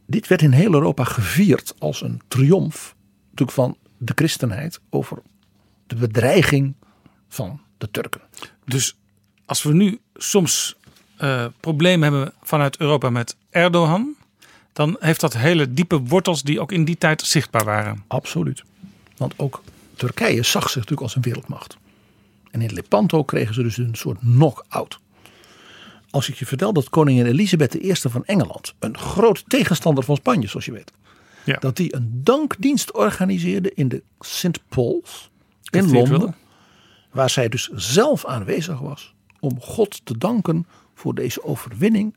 [0.06, 5.18] Dit werd in heel Europa gevierd als een triomf natuurlijk van de christenheid over
[5.86, 6.74] de bedreiging
[7.28, 8.20] van de Turken.
[8.64, 8.99] Dus
[9.50, 10.76] als we nu soms
[11.20, 14.14] uh, problemen hebben vanuit Europa met Erdogan,
[14.72, 18.04] dan heeft dat hele diepe wortels die ook in die tijd zichtbaar waren.
[18.06, 18.62] Absoluut.
[19.16, 19.62] Want ook
[19.96, 21.76] Turkije zag zich natuurlijk als een wereldmacht.
[22.50, 24.98] En in Lepanto kregen ze dus een soort knock-out.
[26.10, 30.48] Als ik je vertel dat koningin Elisabeth I van Engeland, een groot tegenstander van Spanje,
[30.48, 30.92] zoals je weet,
[31.44, 31.56] ja.
[31.58, 34.60] dat die een dankdienst organiseerde in de St.
[34.68, 35.30] Paul's
[35.70, 36.34] in Londen,
[37.10, 42.14] waar zij dus zelf aanwezig was om God te danken voor deze overwinning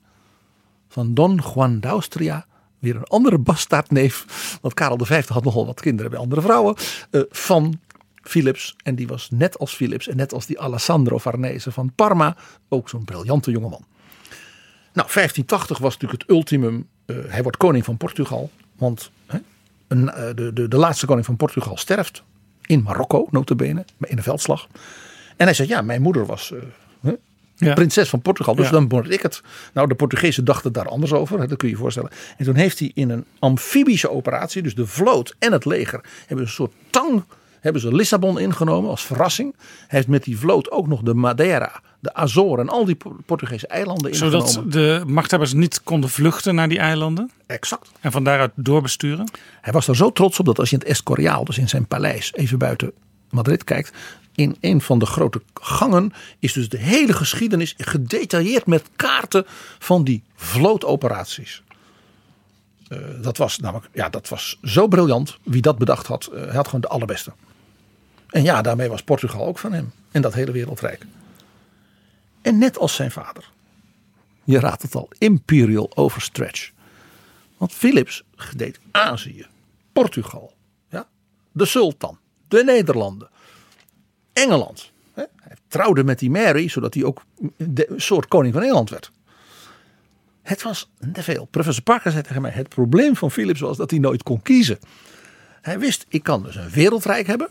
[0.88, 2.46] van Don Juan d'Austria.
[2.80, 4.26] Weer een andere bastaardneef,
[4.62, 6.76] want Karel V had nogal wat kinderen bij andere vrouwen,
[7.12, 7.80] uh, van
[8.22, 8.76] Philips.
[8.84, 12.36] En die was net als Philips en net als die Alessandro Farnese van Parma
[12.70, 13.86] ook zo'n briljante jongeman.
[14.94, 16.88] Nou, 1580 was natuurlijk het ultimum.
[17.06, 18.50] Uh, hij wordt koning van Portugal.
[18.76, 19.38] Want hè,
[19.88, 22.24] een, uh, de, de, de laatste koning van Portugal sterft.
[22.62, 24.68] In Marokko, notabene, in een veldslag.
[25.38, 26.54] En hij zegt, ja, mijn moeder was
[27.56, 27.74] ja.
[27.74, 28.56] prinses van Portugal.
[28.56, 28.72] Dus ja.
[28.72, 29.42] dan word ik het.
[29.74, 31.48] Nou, de Portugezen dachten daar anders over.
[31.48, 32.12] Dat kun je je voorstellen.
[32.38, 34.62] En toen heeft hij in een amfibische operatie.
[34.62, 37.24] Dus de vloot en het leger hebben een soort tang
[37.64, 39.56] hebben ze Lissabon ingenomen als verrassing.
[39.58, 43.68] Hij heeft met die vloot ook nog de Madeira, de Azoren en al die Portugese
[43.68, 44.48] eilanden ingenomen.
[44.48, 47.32] Zodat de machthebbers niet konden vluchten naar die eilanden?
[47.48, 47.92] Exact.
[48.00, 49.30] En van daaruit doorbesturen?
[49.62, 51.88] Hij was er zo trots op dat als je in het Escoriaal, dus in zijn
[51.88, 52.92] paleis, even buiten
[53.34, 53.92] Madrid kijkt.
[54.36, 59.44] In een van de grote gangen is dus de hele geschiedenis gedetailleerd met kaarten
[59.80, 61.64] van die vlootoperaties.
[62.90, 65.38] Uh, dat was namelijk, ja, dat was zo briljant.
[65.44, 67.34] Wie dat bedacht had, uh, hij had gewoon de allerbeste.
[68.30, 69.92] En ja, daarmee was Portugal ook van hem.
[70.12, 71.06] En dat hele wereldrijk.
[72.42, 73.50] En net als zijn vader.
[74.44, 76.72] Je raadt het al, imperial overstretch.
[77.58, 78.24] Want Philips
[78.56, 79.46] deed Azië,
[79.94, 80.54] Portugal,
[80.90, 81.08] ja,
[81.52, 82.18] de sultan,
[82.58, 83.30] de Nederlanden,
[84.34, 84.92] Engeland.
[85.14, 85.28] Hij
[85.68, 87.24] trouwde met die Mary, zodat hij ook
[87.58, 89.12] een soort koning van Engeland werd.
[90.42, 91.46] Het was te veel.
[91.46, 94.80] Professor Parker zei tegen mij: het probleem van Philips was dat hij nooit kon kiezen.
[95.62, 97.50] Hij wist, ik kan dus een wereldrijk hebben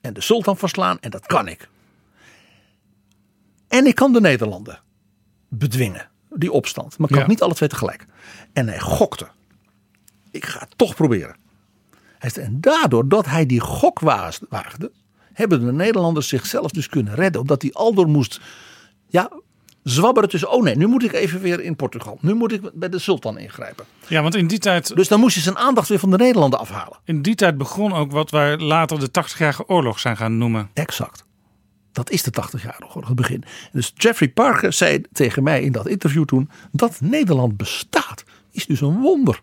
[0.00, 1.68] en de sultan verslaan en dat kan ik.
[3.68, 4.80] En ik kan de Nederlanden
[5.48, 6.98] bedwingen, die opstand.
[6.98, 7.30] Maar ik kan ja.
[7.30, 8.04] niet alle twee tegelijk.
[8.52, 9.28] En hij gokte.
[10.30, 11.36] Ik ga het toch proberen.
[12.22, 14.90] En daardoor dat hij die gok waagde,
[15.32, 17.40] hebben de Nederlanders zichzelf dus kunnen redden.
[17.40, 18.40] Omdat hij aldoor moest
[19.08, 19.30] ja,
[19.82, 20.50] zwabberen tussen.
[20.50, 22.18] Oh nee, nu moet ik even weer in Portugal.
[22.20, 23.84] Nu moet ik bij de sultan ingrijpen.
[24.08, 24.96] Ja, want in die tijd.
[24.96, 26.98] Dus dan moest je zijn aandacht weer van de Nederlanden afhalen.
[27.04, 30.70] In die tijd begon ook wat wij later de 80-jarige oorlog zijn gaan noemen.
[30.72, 31.24] Exact.
[31.92, 33.44] Dat is de 80-jarige oorlog, het begin.
[33.72, 38.80] Dus Jeffrey Parker zei tegen mij in dat interview toen: dat Nederland bestaat, is dus
[38.80, 39.40] een wonder.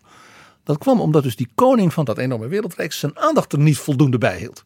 [0.70, 4.18] Dat kwam omdat dus die koning van dat enorme wereldrijk zijn aandacht er niet voldoende
[4.18, 4.64] bij hield.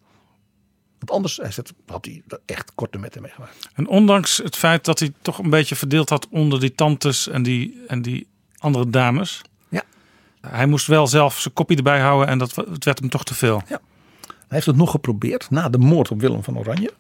[0.99, 1.41] Want anders
[1.86, 3.68] had hij er echt korte metten mee gemaakt.
[3.74, 7.42] En ondanks het feit dat hij toch een beetje verdeeld had onder die tantes en
[7.42, 8.26] die, en die
[8.58, 9.42] andere dames.
[9.68, 9.83] Ja.
[10.41, 13.34] Hij moest wel zelf zijn kopie erbij houden en dat, het werd hem toch te
[13.34, 13.62] veel.
[13.68, 13.81] Ja.
[14.20, 16.92] Hij heeft het nog geprobeerd na de moord op Willem van Oranje.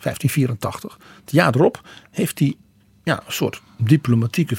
[0.00, 0.98] 1584.
[1.20, 2.54] Het jaar erop heeft hij
[3.04, 4.56] ja, een soort diplomatieke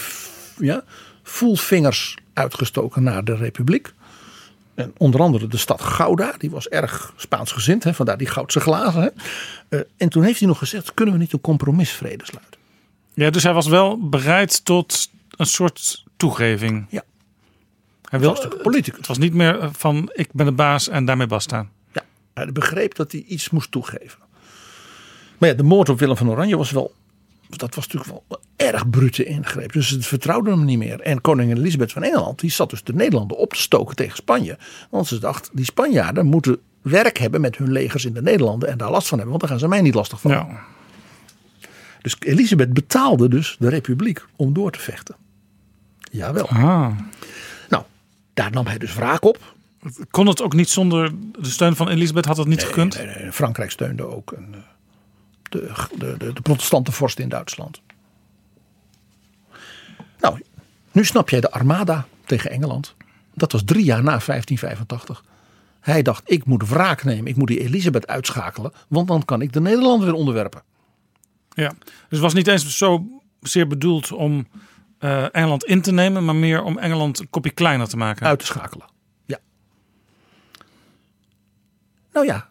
[0.57, 0.83] ja,
[1.23, 3.93] voelvingers uitgestoken naar de republiek.
[4.75, 9.01] En onder andere de stad Gouda, die was erg Spaansgezind, hè, vandaar die goudse glazen.
[9.01, 9.09] Hè.
[9.69, 12.59] Eh, en toen heeft hij nog gezegd, kunnen we niet een compromisvrede sluiten?
[13.13, 16.85] Ja, dus hij was wel bereid tot een soort toegeving.
[16.89, 17.03] Ja.
[18.09, 18.97] Hij wil, was natuurlijk politicus.
[18.97, 21.67] Het was niet meer eh, van ik ben de baas en daarmee basta.
[21.93, 22.03] Ja,
[22.33, 24.19] hij begreep dat hij iets moest toegeven.
[25.37, 26.93] Maar ja, de moord op Willem van Oranje was wel,
[27.59, 29.73] dat was natuurlijk wel erg brute ingreep.
[29.73, 30.99] Dus ze vertrouwden hem niet meer.
[30.99, 34.57] En koningin Elisabeth van Engeland, die zat dus de Nederlanden op te stoken tegen Spanje.
[34.89, 38.77] Want ze dacht, die Spanjaarden moeten werk hebben met hun legers in de Nederlanden en
[38.77, 40.38] daar last van hebben, want dan gaan ze mij niet lastig vallen.
[40.38, 40.63] Ja.
[42.01, 45.15] Dus Elisabeth betaalde dus de republiek om door te vechten.
[46.11, 46.47] Jawel.
[46.47, 46.97] Ah.
[47.69, 47.83] Nou,
[48.33, 49.53] daar nam hij dus wraak op.
[50.11, 52.25] Kon het ook niet zonder de steun van Elisabeth?
[52.25, 52.97] Had het niet gekund?
[52.97, 54.59] Nee, nee, Frankrijk steunde ook een, eh,
[55.51, 57.81] de, de, de, de protestante vorst in Duitsland.
[60.19, 60.41] Nou,
[60.91, 62.95] nu snap jij de armada tegen Engeland.
[63.33, 65.23] Dat was drie jaar na 1585.
[65.80, 67.27] Hij dacht, ik moet wraak nemen.
[67.27, 68.71] Ik moet die Elisabeth uitschakelen.
[68.88, 70.63] Want dan kan ik de Nederlanden weer onderwerpen.
[71.53, 73.05] Ja, dus het was niet eens zo
[73.41, 74.47] zeer bedoeld om
[74.97, 78.25] eh, Engeland in te nemen, maar meer om Engeland een kopje kleiner te maken.
[78.25, 78.85] Uit te schakelen.
[79.25, 79.39] Ja.
[82.13, 82.49] Nou ja,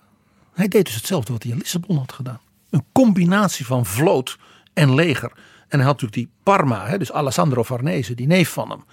[0.52, 2.40] hij deed dus hetzelfde wat hij in Lissabon had gedaan.
[2.70, 4.38] Een combinatie van vloot
[4.72, 5.32] en leger.
[5.68, 8.84] En hij had natuurlijk die Parma, hè, dus Alessandro Farnese, die neef van hem.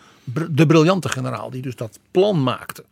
[0.51, 2.85] De briljante generaal die dus dat plan maakte.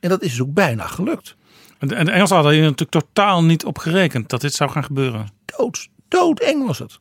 [0.00, 1.36] En dat is dus ook bijna gelukt.
[1.78, 4.70] En de, en de Engelsen hadden hier natuurlijk totaal niet op gerekend dat dit zou
[4.70, 5.28] gaan gebeuren.
[5.44, 6.98] Dood, doodeng was het.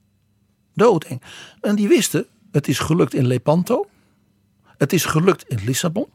[0.74, 1.22] Doodeng.
[1.62, 3.88] En die wisten, het is gelukt in Lepanto.
[4.78, 6.08] Het is gelukt in Lissabon.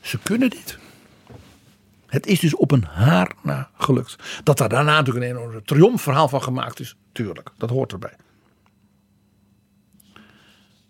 [0.00, 0.78] Ze kunnen dit.
[2.12, 4.16] Het is dus op een haar na gelukt.
[4.44, 6.96] Dat daar daarna natuurlijk een enorm triomfverhaal van gemaakt is.
[7.12, 8.16] Tuurlijk, dat hoort erbij.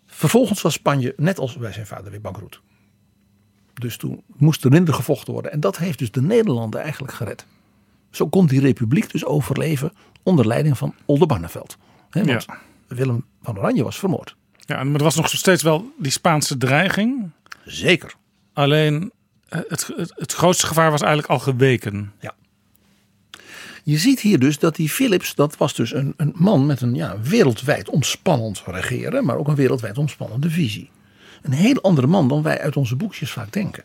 [0.05, 2.61] Vervolgens was Spanje, net als bij zijn vader, weer bankroet.
[3.73, 5.51] Dus toen moest er minder gevochten worden.
[5.51, 7.45] En dat heeft dus de Nederlanden eigenlijk gered.
[8.09, 9.91] Zo kon die republiek dus overleven
[10.23, 11.77] onder leiding van Oldenbarneveld.
[12.09, 12.45] Hè, want
[12.87, 14.35] Willem van Oranje was vermoord.
[14.57, 17.31] Ja, maar er was nog steeds wel die Spaanse dreiging.
[17.65, 18.15] Zeker.
[18.53, 19.11] Alleen
[19.67, 22.11] het, het, het grootste gevaar was eigenlijk al geweken.
[22.19, 22.33] Ja.
[23.83, 26.95] Je ziet hier dus dat die Philips, dat was dus een, een man met een
[26.95, 30.89] ja, wereldwijd omspannend regeren, maar ook een wereldwijd omspannende visie.
[31.41, 33.83] Een heel andere man dan wij uit onze boekjes vaak denken.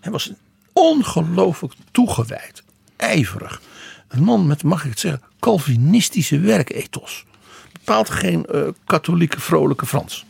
[0.00, 0.32] Hij was
[0.72, 2.62] ongelooflijk toegewijd,
[2.96, 3.60] ijverig.
[4.08, 7.24] Een man met, mag ik het zeggen, Calvinistische werkethos.
[7.72, 10.24] Bepaald geen eh, katholieke vrolijke Frans.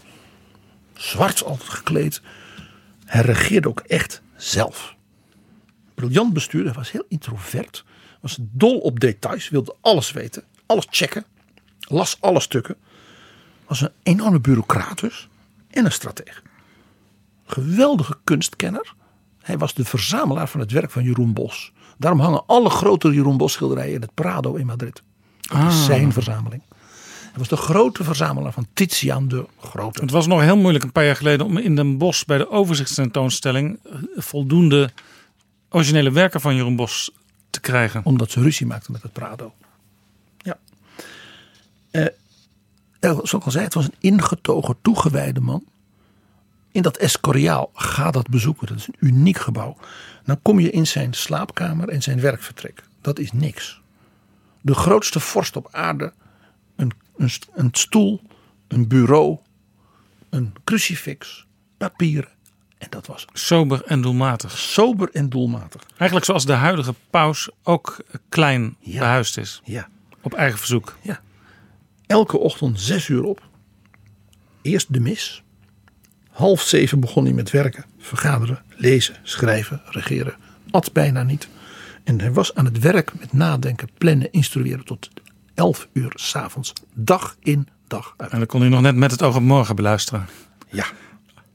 [0.95, 2.21] Zwart altijd gekleed.
[3.05, 4.95] Hij regeerde ook echt zelf.
[5.95, 7.85] Briljant bestuurder, was heel introvert.
[8.21, 11.25] Was dol op details, wilde alles weten, alles checken.
[11.81, 12.77] Las alle stukken.
[13.67, 15.29] Was een enorme bureaucraat dus.
[15.71, 16.41] En een stratege.
[17.47, 18.95] Geweldige kunstkenner.
[19.41, 21.73] Hij was de verzamelaar van het werk van Jeroen Bos.
[21.99, 25.03] Daarom hangen alle grote Jeroen Bos schilderijen in het Prado in Madrid.
[25.41, 25.85] Dat is Ah.
[25.85, 26.63] zijn verzameling.
[27.39, 30.01] Was de grote verzamelaar van Titiaan de Grote.
[30.01, 32.51] Het was nog heel moeilijk een paar jaar geleden om in Den Bosch bij de
[32.51, 34.91] overzichtstentoonstelling eh, voldoende
[35.71, 37.11] originele werken van Jeroen Bos
[37.51, 38.01] te krijgen.
[38.05, 39.53] Omdat ze ruzie maakten met het Prado.
[40.39, 40.59] Ja.
[41.91, 42.07] Eh,
[43.01, 45.65] zoals ik al zei, het was een ingetogen, toegewijde man.
[46.73, 48.67] In dat Escoriaal, ga dat bezoeken.
[48.67, 49.77] Dat is een uniek gebouw.
[50.25, 52.83] Dan kom je in zijn slaapkamer en zijn werkvertrek.
[53.01, 53.81] Dat is niks.
[54.61, 56.13] De grootste vorst op aarde.
[56.77, 58.21] Een, een, st- een stoel,
[58.69, 59.39] een bureau,
[60.31, 62.31] een crucifix, papieren.
[62.79, 64.59] En dat was Sober en doelmatig.
[64.59, 65.83] sober en doelmatig.
[65.97, 67.97] Eigenlijk zoals de huidige paus ook
[68.29, 69.61] klein behuisd is.
[69.65, 69.89] Ja.
[70.23, 70.97] Op eigen verzoek.
[71.03, 71.21] Ja.
[72.07, 73.43] Elke ochtend zes uur op.
[74.63, 75.43] Eerst de mis.
[76.31, 80.37] Half zeven begon hij met werken, vergaderen, lezen, schrijven, regeren.
[80.71, 81.49] At bijna niet.
[82.05, 85.11] En hij was aan het werk met nadenken, plannen, instrueren tot
[85.59, 86.73] elf uur s'avonds.
[86.95, 88.31] Dag in, dag uit.
[88.31, 90.27] En dan kon hij nog net met het oog op morgen beluisteren.
[90.69, 90.87] Ja.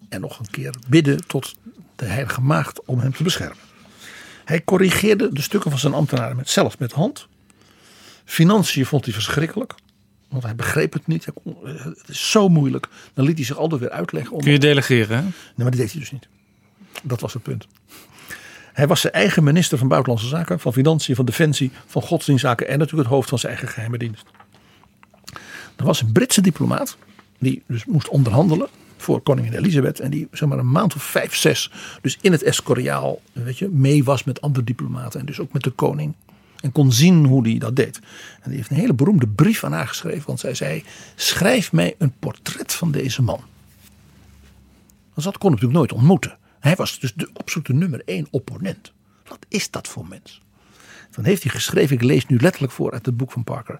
[0.10, 1.56] En nog een keer bidden tot
[1.96, 3.58] de heilige maagd om hem te beschermen.
[4.46, 7.28] Hij corrigeerde de stukken van zijn ambtenaren met, zelf met hand.
[8.26, 9.76] Financiën vond hij verschrikkelijk.
[10.30, 11.26] Want hij begreep het niet.
[11.26, 12.88] Hij kon- het is zo moeilijk.
[13.14, 14.32] Dan liet hij zich altijd weer uitleggen.
[14.34, 14.42] Om...
[14.42, 15.22] Kun je delegeren, hè?
[15.24, 16.28] Nee, maar dat deed hij dus niet.
[17.04, 17.68] Dat was het punt.
[18.74, 22.80] Hij was zijn eigen minister van Buitenlandse Zaken, van Financiën, van Defensie, van Godsdienstzaken en
[22.80, 24.26] natuurlijk het hoofd van zijn eigen geheime dienst.
[25.76, 26.98] Er was een Britse diplomaat
[27.40, 31.36] die dus moest onderhandelen voor koningin Elisabeth en die zeg maar een maand of vijf,
[31.36, 31.72] zes
[32.02, 35.64] dus in het Escoriaal weet je, mee was met andere diplomaten en dus ook met
[35.64, 36.14] de koning.
[36.64, 38.00] En kon zien hoe hij dat deed.
[38.42, 40.24] En die heeft een hele beroemde brief aan haar geschreven.
[40.26, 40.84] Want zij zei,
[41.16, 43.40] schrijf mij een portret van deze man.
[45.14, 46.38] Want dat kon natuurlijk nooit ontmoeten.
[46.64, 48.92] Hij was dus de absolute nummer één opponent.
[49.26, 50.42] Wat is dat voor mens?
[51.12, 53.80] Dan heeft hij geschreven, ik lees nu letterlijk voor uit het boek van Parker.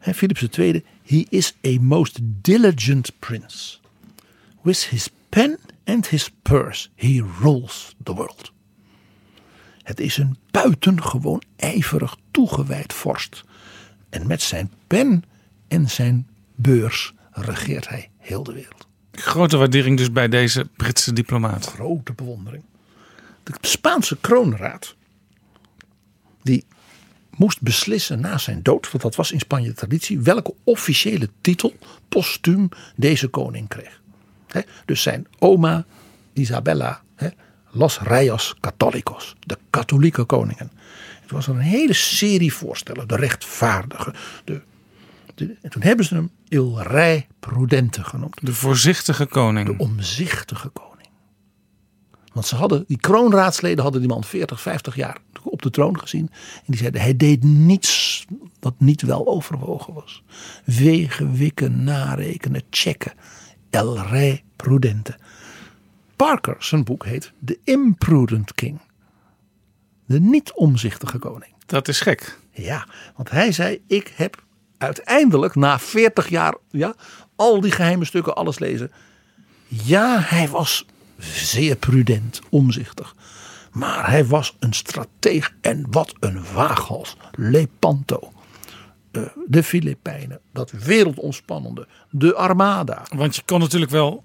[0.00, 3.78] Philips II, he is a most diligent prince.
[4.62, 8.52] With his pen and his purse he rules the world.
[9.82, 13.44] Het is een buitengewoon ijverig toegewijd vorst.
[14.10, 15.22] En met zijn pen
[15.68, 18.89] en zijn beurs regeert hij heel de wereld.
[19.12, 21.66] Grote waardering dus bij deze Britse diplomaat.
[21.66, 22.62] Grote bewondering.
[23.42, 24.96] De Spaanse kroonraad,
[26.42, 26.64] die
[27.36, 31.74] moest beslissen na zijn dood, want dat was in Spanje traditie, welke officiële titel
[32.08, 34.00] postuum deze koning kreeg.
[34.84, 35.84] Dus zijn oma
[36.32, 37.28] Isabella, hè,
[37.70, 40.70] Los Reyes Católicos, de katholieke koningen.
[41.20, 44.14] Het was een hele serie voorstellen, de rechtvaardige,
[44.44, 44.60] de,
[45.46, 48.36] de, en toen hebben ze hem Il Rey Prudente genoemd.
[48.40, 49.66] De voorzichtige koning.
[49.66, 51.08] De omzichtige koning.
[52.32, 56.28] Want ze hadden, die kroonraadsleden hadden die man 40, 50 jaar op de troon gezien.
[56.30, 58.24] En die zeiden, hij deed niets
[58.60, 60.22] wat niet wel overwogen was.
[60.64, 63.12] Wegen, wikken, narekenen, checken.
[63.70, 65.18] El Rey Prudente.
[66.16, 68.80] Parker, zijn boek heet The Imprudent King.
[70.06, 71.54] De niet omzichtige koning.
[71.66, 72.38] Dat is gek.
[72.50, 72.86] Ja,
[73.16, 74.42] want hij zei, ik heb
[74.80, 76.94] uiteindelijk na 40 jaar ja,
[77.36, 78.92] al die geheime stukken, alles lezen.
[79.66, 80.86] Ja, hij was
[81.18, 83.14] zeer prudent, omzichtig.
[83.72, 87.16] Maar hij was een strateeg en wat een waaghals.
[87.32, 88.32] Lepanto.
[89.12, 93.02] Uh, de Filipijnen, dat wereldomspannende, de Armada.
[93.14, 94.24] Want je kon natuurlijk wel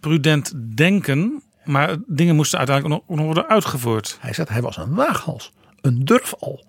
[0.00, 4.18] prudent denken, maar dingen moesten uiteindelijk nog worden uitgevoerd.
[4.20, 6.64] Hij zegt, hij was een waaghals, een durfal.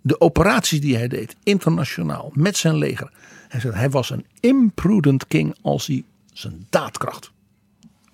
[0.00, 3.10] De operaties die hij deed, internationaal, met zijn leger.
[3.48, 7.30] Hij zegt, hij was een imprudent king als hij zijn daadkracht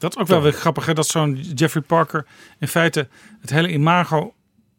[0.05, 0.95] dat is ook wel weer grappig, hè?
[0.95, 2.27] dat zo'n Jeffrey Parker
[2.59, 3.09] in feite
[3.41, 4.35] het hele imago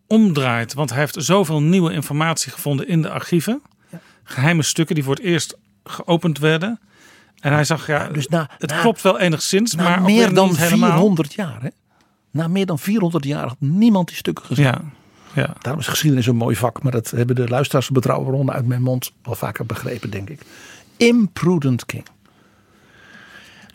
[0.07, 0.73] omdraait.
[0.73, 3.61] Want hij heeft zoveel nieuwe informatie gevonden in de archieven.
[4.23, 6.79] Geheime stukken die voor het eerst geopend werden.
[7.39, 11.33] En hij zag, ja, dus na, het klopt wel enigszins, maar meer dan niet 400
[11.33, 11.61] jaar.
[11.61, 11.69] Hè?
[12.31, 14.65] Na meer dan 400 jaar had niemand die stukken gezien.
[14.65, 14.81] Ja,
[15.35, 15.55] ja.
[15.61, 18.81] Daarom is geschiedenis een mooi vak, maar dat hebben de luisteraars betrouwbare ronde uit mijn
[18.81, 20.41] mond wel vaker begrepen, denk ik.
[20.97, 22.05] Imprudent King.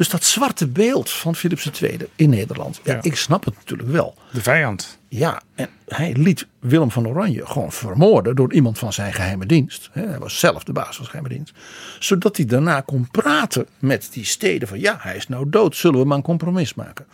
[0.01, 2.81] Dus dat zwarte beeld van Philips II in Nederland.
[2.85, 4.15] Ja, Ik snap het natuurlijk wel.
[4.33, 4.99] De vijand.
[5.09, 9.91] Ja, en hij liet Willem van Oranje gewoon vermoorden door iemand van zijn geheime dienst.
[9.93, 11.55] Hij was zelf de baas van zijn geheime dienst.
[11.99, 16.01] Zodat hij daarna kon praten met die steden van ja, hij is nou dood, zullen
[16.01, 17.07] we maar een compromis maken.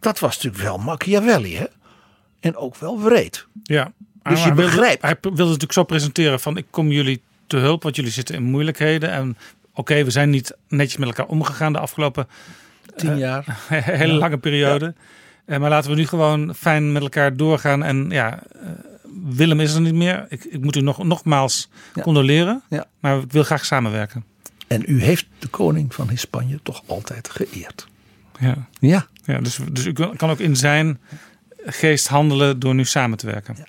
[0.00, 1.66] Dat was natuurlijk wel Machiavelli, hè?
[2.46, 3.46] En ook wel wreed.
[3.62, 3.92] Ja,
[4.22, 5.02] dus je begrijpt.
[5.02, 8.42] Hij wilde natuurlijk zo presenteren van ik kom jullie te hulp, want jullie zitten in
[8.42, 9.10] moeilijkheden.
[9.10, 9.36] En
[9.74, 12.28] oké, we zijn niet netjes met elkaar omgegaan de afgelopen
[12.96, 13.58] tien eh, jaar.
[14.00, 14.94] hele lange periode.
[15.46, 17.82] Uh, maar laten we nu gewoon fijn met elkaar doorgaan.
[17.82, 18.68] En ja, uh,
[19.24, 20.26] Willem is er niet meer.
[20.28, 22.02] Ik, ik moet u nog, nogmaals ja.
[22.02, 22.62] condoleren.
[22.68, 22.84] Ja.
[23.00, 24.24] Maar ik wil graag samenwerken.
[24.66, 27.86] En u heeft de koning van Spanje toch altijd geëerd.
[28.40, 28.68] Ja.
[28.80, 29.06] Ja.
[29.24, 30.98] ja dus, dus u kan ook in zijn
[31.66, 33.54] geest handelen door nu samen te werken.
[33.58, 33.66] Ja.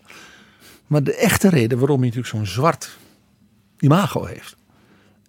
[0.88, 2.98] Maar de echte reden waarom hij natuurlijk zo'n zwart
[3.80, 4.56] imago heeft,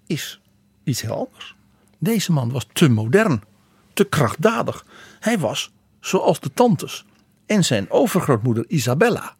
[0.06, 0.40] is
[0.84, 1.56] iets heel anders.
[1.98, 3.42] Deze man was te modern,
[3.92, 4.86] te krachtdadig.
[5.20, 7.04] Hij was, zoals de tantes
[7.46, 9.36] en zijn overgrootmoeder Isabella,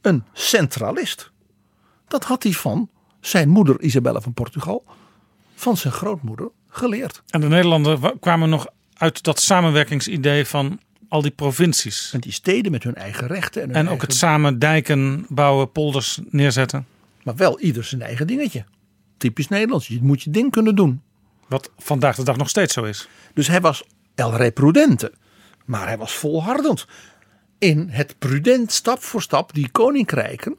[0.00, 1.30] een centralist.
[2.08, 2.88] Dat had hij van
[3.20, 4.84] zijn moeder Isabella van Portugal,
[5.54, 7.22] van zijn grootmoeder geleerd.
[7.28, 10.80] En de Nederlanders kwamen nog uit dat samenwerkingsidee van
[11.14, 12.10] al die provincies.
[12.12, 13.62] En die steden met hun eigen rechten.
[13.62, 16.86] En, en ook het samen dijken bouwen, polders neerzetten.
[17.22, 18.64] Maar wel ieder zijn eigen dingetje
[19.16, 19.88] typisch Nederlands.
[19.88, 21.02] Je moet je ding kunnen doen.
[21.48, 23.08] Wat vandaag de dag nog steeds zo is.
[23.34, 23.84] Dus hij was
[24.14, 25.12] el re prudente.
[25.64, 26.86] Maar hij was volhardend.
[27.58, 30.56] In het prudent stap voor stap die koninkrijken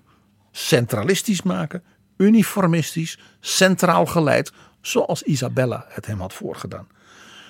[0.52, 1.84] centralistisch maken.
[2.18, 4.52] Uniformistisch, centraal geleid.
[4.82, 6.88] Zoals Isabella het hem had voorgedaan.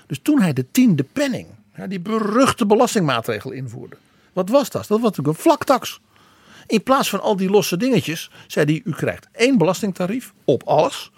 [0.08, 1.48] Dus toen hij de tiende penning,
[1.88, 3.98] die beruchte belastingmaatregel invoerde.
[4.34, 4.88] Wat was dat?
[4.88, 6.00] Dat was natuurlijk een vlaktax.
[6.68, 11.12] In plaats van al die losse dingetjes, zei hij: U krijgt één belastingtarief op alles.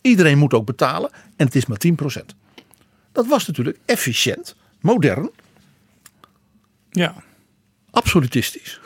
[0.00, 1.92] Iedereen moet ook betalen en het is maar 10%.
[3.12, 5.30] Dat was natuurlijk efficiënt, modern.
[6.90, 7.14] Ja.
[7.90, 8.80] Absolutistisch.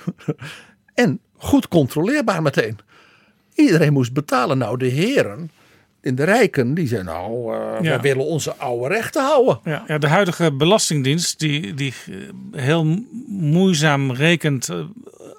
[0.95, 2.79] en goed controleerbaar meteen.
[3.55, 4.59] Iedereen moest betalen.
[4.59, 5.51] Nou, de heren
[6.07, 7.97] in de rijken, die zeiden nou, uh, ja.
[7.97, 9.61] we willen onze oude rechten houden.
[9.65, 11.95] Ja, ja, de huidige belastingdienst, die, die
[12.53, 14.85] heel moeizaam rekent uh,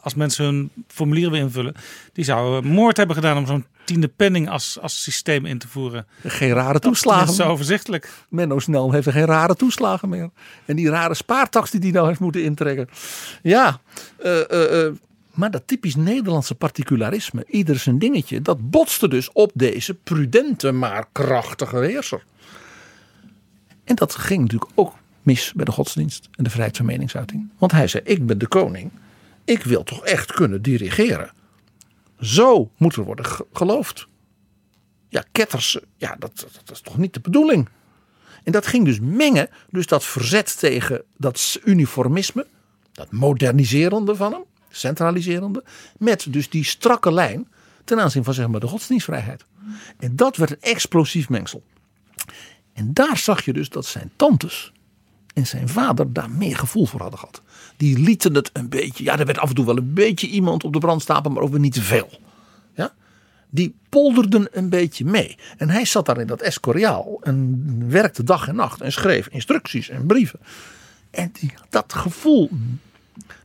[0.01, 1.73] als mensen hun formulieren invullen,
[2.13, 6.05] die zouden moord hebben gedaan om zo'n tiende penning als, als systeem in te voeren.
[6.23, 7.29] Geen rare Dat toeslagen.
[7.29, 8.09] is zo overzichtelijk.
[8.29, 10.29] Menno Snel heeft er geen rare toeslagen meer.
[10.65, 12.89] En die rare spaartax die hij nou heeft moeten intrekken.
[13.41, 13.79] Ja,
[14.17, 14.93] eh, eh, eh,
[15.37, 21.07] maar dat typisch Nederlandse particularisme, ieder zijn dingetje, dat botste dus op deze prudente maar
[21.11, 22.23] krachtige heerser.
[23.83, 27.49] En dat ging natuurlijk ook mis bij de godsdienst en de vrijheid van meningsuiting.
[27.57, 28.91] Want hij zei, ik ben de koning,
[29.43, 31.31] ik wil toch echt kunnen dirigeren.
[32.19, 34.07] Zo moet er worden ge- geloofd.
[35.09, 37.69] Ja, ketters, ja, dat, dat, dat is toch niet de bedoeling.
[38.43, 42.47] En dat ging dus mengen, dus dat verzet tegen dat uniformisme,
[42.91, 45.63] dat moderniserende van hem, centraliserende,
[45.97, 47.47] met dus die strakke lijn
[47.83, 49.45] ten aanzien van zeg maar de godsdienstvrijheid.
[49.99, 51.63] En dat werd een explosief mengsel.
[52.73, 54.71] En daar zag je dus dat zijn tantes
[55.33, 57.41] en zijn vader daar meer gevoel voor hadden gehad.
[57.77, 60.63] Die lieten het een beetje, ja, er werd af en toe wel een beetje iemand
[60.63, 62.09] op de brandstapel, maar ook weer niet te veel.
[62.75, 62.93] Ja?
[63.49, 65.37] Die polderden een beetje mee.
[65.57, 69.89] En hij zat daar in dat Escoriaal en werkte dag en nacht en schreef instructies
[69.89, 70.39] en brieven.
[71.11, 72.49] En die, dat gevoel.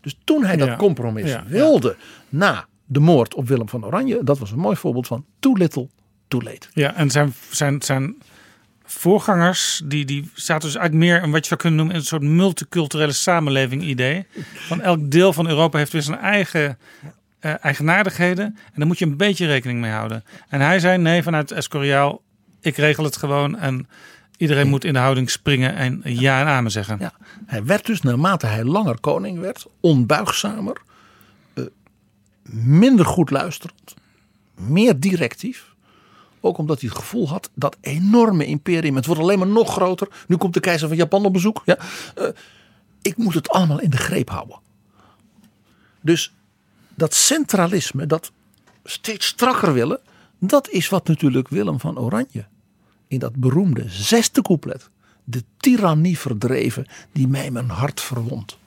[0.00, 1.96] Dus toen hij Ja, dat compromis ja, wilde
[2.28, 5.88] na de moord op Willem van Oranje, dat was een mooi voorbeeld van too little,
[6.28, 6.68] too late.
[6.72, 8.16] Ja, en zijn, zijn, zijn
[8.84, 12.22] voorgangers, die, die zaten dus eigenlijk meer in wat je zou kunnen noemen een soort
[12.22, 14.26] multiculturele samenleving idee.
[14.54, 16.78] Van elk deel van Europa heeft weer zijn eigen
[17.42, 18.44] eh, eigenaardigheden.
[18.44, 20.24] En daar moet je een beetje rekening mee houden.
[20.48, 22.22] En hij zei nee, vanuit Escoriaal,
[22.60, 23.88] ik regel het gewoon en
[24.42, 26.96] iedereen moet in de houding springen en ja en amen zeggen.
[27.00, 27.12] Ja,
[27.46, 30.82] hij werd dus naarmate hij langer koning werd, onbuigzamer,
[31.54, 31.64] eh,
[32.52, 33.94] minder goed luisterend,
[34.54, 35.74] meer directief.
[36.40, 40.08] Ook omdat hij het gevoel had dat enorme imperium, het wordt alleen maar nog groter.
[40.26, 41.62] Nu komt de keizer van Japan op bezoek.
[41.64, 41.78] Ja,
[42.14, 42.28] eh,
[43.02, 44.58] ik moet het allemaal in de greep houden.
[46.00, 46.34] Dus
[46.94, 48.32] dat centralisme, dat
[48.84, 50.00] steeds strakker willen,
[50.38, 52.44] dat is wat natuurlijk Willem van Oranje
[53.12, 54.90] in dat beroemde zesde couplet,
[55.24, 58.58] de tirannie verdreven die mij mijn hart verwond.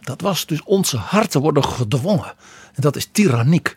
[0.00, 2.34] Dat was dus onze harten worden gedwongen.
[2.74, 3.76] En dat is tyranniek.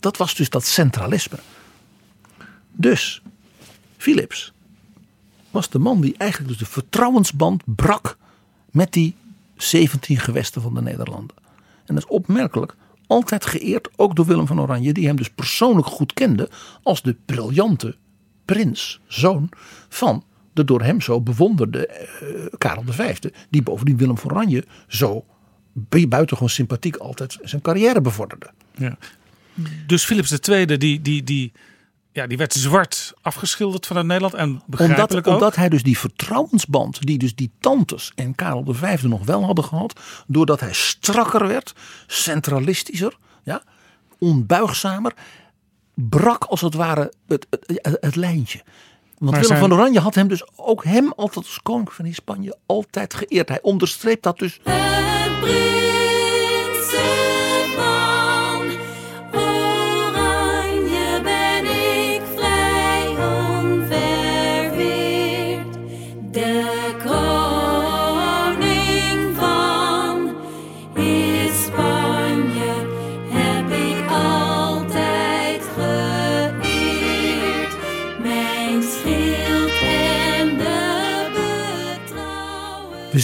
[0.00, 1.38] Dat was dus dat centralisme.
[2.72, 3.22] Dus
[3.96, 4.52] Philips
[5.50, 8.16] was de man die eigenlijk dus de vertrouwensband brak
[8.70, 9.16] met die
[9.56, 11.36] 17 gewesten van de Nederlanden.
[11.84, 12.76] En dat is opmerkelijk.
[13.06, 16.50] Altijd geëerd, ook door Willem van Oranje, die hem dus persoonlijk goed kende
[16.82, 17.96] als de briljante
[18.44, 19.48] prins, zoon
[19.88, 22.06] van de door hem zo bewonderde eh,
[22.58, 23.18] Karel V.
[23.50, 25.24] Die bovendien Willem van Oranje zo
[25.72, 28.50] bu- buitengewoon sympathiek altijd zijn carrière bevorderde.
[28.74, 28.96] Ja.
[29.86, 31.52] Dus Philips II, die, die, die,
[32.12, 34.34] ja, die werd zwart afgeschilderd vanuit Nederland.
[34.34, 35.34] En Omdat, begrijpelijk ook.
[35.34, 39.64] omdat hij dus die vertrouwensband, die dus die tantes en Karel V nog wel hadden
[39.64, 41.74] gehad, doordat hij strakker werd,
[42.06, 43.62] centralistischer, ja,
[44.18, 45.12] onbuigzamer,
[45.94, 48.58] brak als het ware het, het, het, het lijntje.
[48.58, 52.12] Want Maar Willem zijn- van Oranje had hem dus ook hem altijd als koning van
[52.12, 53.48] Spanje altijd geëerd.
[53.48, 54.60] Hij onderstreept dat dus.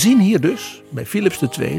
[0.00, 1.78] Zien hier dus bij Philips II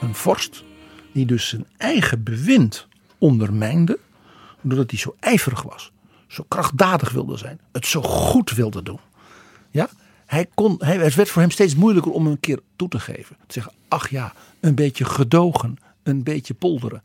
[0.00, 0.64] een vorst
[1.12, 2.86] die dus zijn eigen bewind
[3.18, 3.98] ondermijnde.
[4.62, 5.92] Doordat hij zo ijverig was.
[6.26, 7.60] Zo krachtdadig wilde zijn.
[7.72, 8.98] Het zo goed wilde doen.
[9.70, 9.88] Ja?
[10.26, 13.36] Hij kon, hij, het werd voor hem steeds moeilijker om een keer toe te geven.
[13.46, 15.76] Te zeggen, ach ja, een beetje gedogen.
[16.02, 17.02] Een beetje polderen.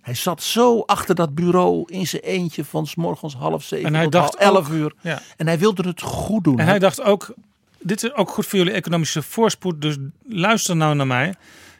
[0.00, 3.94] Hij zat zo achter dat bureau in zijn eentje van s morgens half zeven En
[3.94, 4.94] hij tot dacht elf ook- uur.
[5.00, 5.22] ja.
[5.36, 6.58] En hij wilde het goed doen.
[6.58, 7.34] En hij dacht ook,
[7.80, 9.96] dit is ook goed voor jullie economische voorspoed, dus
[10.28, 11.34] luister nou naar mij.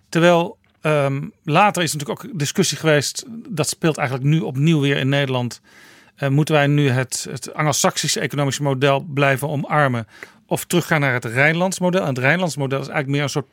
[0.08, 5.08] Terwijl ehm, later is natuurlijk ook discussie geweest, dat speelt eigenlijk nu opnieuw weer in
[5.08, 5.60] Nederland.
[6.16, 10.06] Eh, moeten wij nu het, het Anglo-Saxische economische model blijven omarmen
[10.46, 12.00] of teruggaan naar het Rijnlands model?
[12.00, 13.46] En het Rijnlands model is eigenlijk meer een soort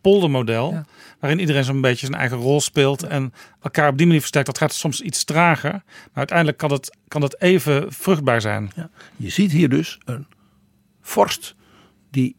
[0.00, 0.84] poldermodel,
[1.20, 4.46] waarin iedereen zo'n beetje zijn eigen rol speelt en elkaar op die manier versterkt.
[4.46, 8.70] Dat gaat soms iets trager, maar uiteindelijk kan het, kan het even vruchtbaar zijn.
[8.76, 8.90] Ja.
[9.16, 10.26] Je ziet hier dus een
[11.00, 11.54] vorst
[12.14, 12.36] die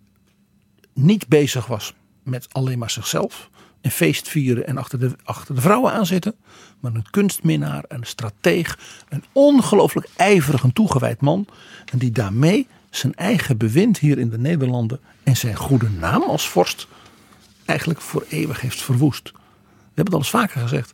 [0.94, 3.50] niet bezig was met alleen maar zichzelf.
[3.82, 6.36] En feest vieren en achter de, achter de vrouwen aanzitten.
[6.80, 8.80] Maar een kunstminnaar, een strateeg.
[9.10, 11.48] Een ongelooflijk ijverig en toegewijd man.
[11.92, 15.00] En die daarmee zijn eigen bewind hier in de Nederlanden.
[15.24, 16.88] En zijn goede naam als vorst
[17.66, 19.32] eigenlijk voor eeuwig heeft verwoest.
[19.94, 20.94] hebben het al eens vaker gezegd.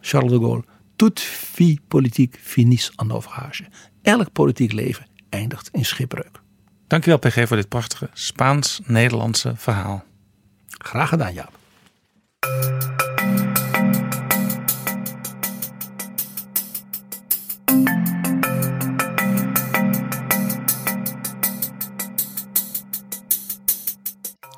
[0.00, 0.64] Charles de Gaulle.
[0.96, 3.64] Toute vie politique finis en naufrage.
[4.02, 6.40] Elk politiek leven eindigt in schipbreuk.
[6.90, 10.04] Dankjewel PG voor dit prachtige Spaans-Nederlandse verhaal.
[10.68, 11.58] Graag gedaan Jaap.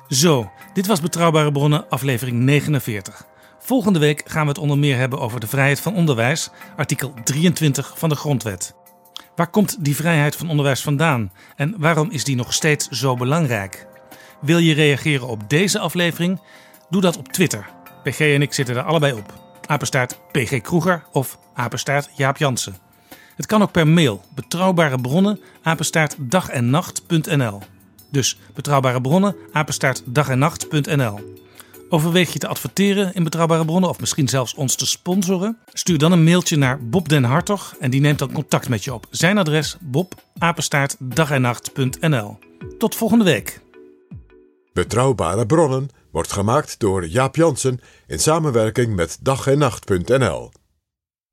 [0.07, 3.25] Zo, dit was Betrouwbare Bronnen, aflevering 49.
[3.59, 7.93] Volgende week gaan we het onder meer hebben over de vrijheid van onderwijs, artikel 23
[7.97, 8.73] van de Grondwet.
[9.35, 13.87] Waar komt die vrijheid van onderwijs vandaan en waarom is die nog steeds zo belangrijk?
[14.41, 16.41] Wil je reageren op deze aflevering?
[16.89, 17.69] Doe dat op Twitter.
[18.03, 19.33] PG en ik zitten er allebei op.
[19.65, 22.77] Apenstaart PG Kroeger of apenstaart Jaap Jansen.
[23.35, 24.23] Het kan ook per mail.
[24.35, 27.61] Betrouwbare bronnen, apenstaart dag en nacht.nl.
[28.11, 31.42] Dus betrouwbare bronnen, apenstaart dag en nacht.nl.
[31.93, 35.57] Overweeg je te adverteren in Betrouwbare Bronnen of misschien zelfs ons te sponsoren?
[35.73, 38.93] Stuur dan een mailtje naar Bob den Hartog en die neemt dan contact met je
[38.93, 39.07] op.
[39.09, 42.37] Zijn adres bobapenstaartdagennacht.nl.
[42.77, 43.61] Tot volgende week.
[44.73, 49.47] Betrouwbare bronnen wordt gemaakt door Jaap Jansen in samenwerking met dag.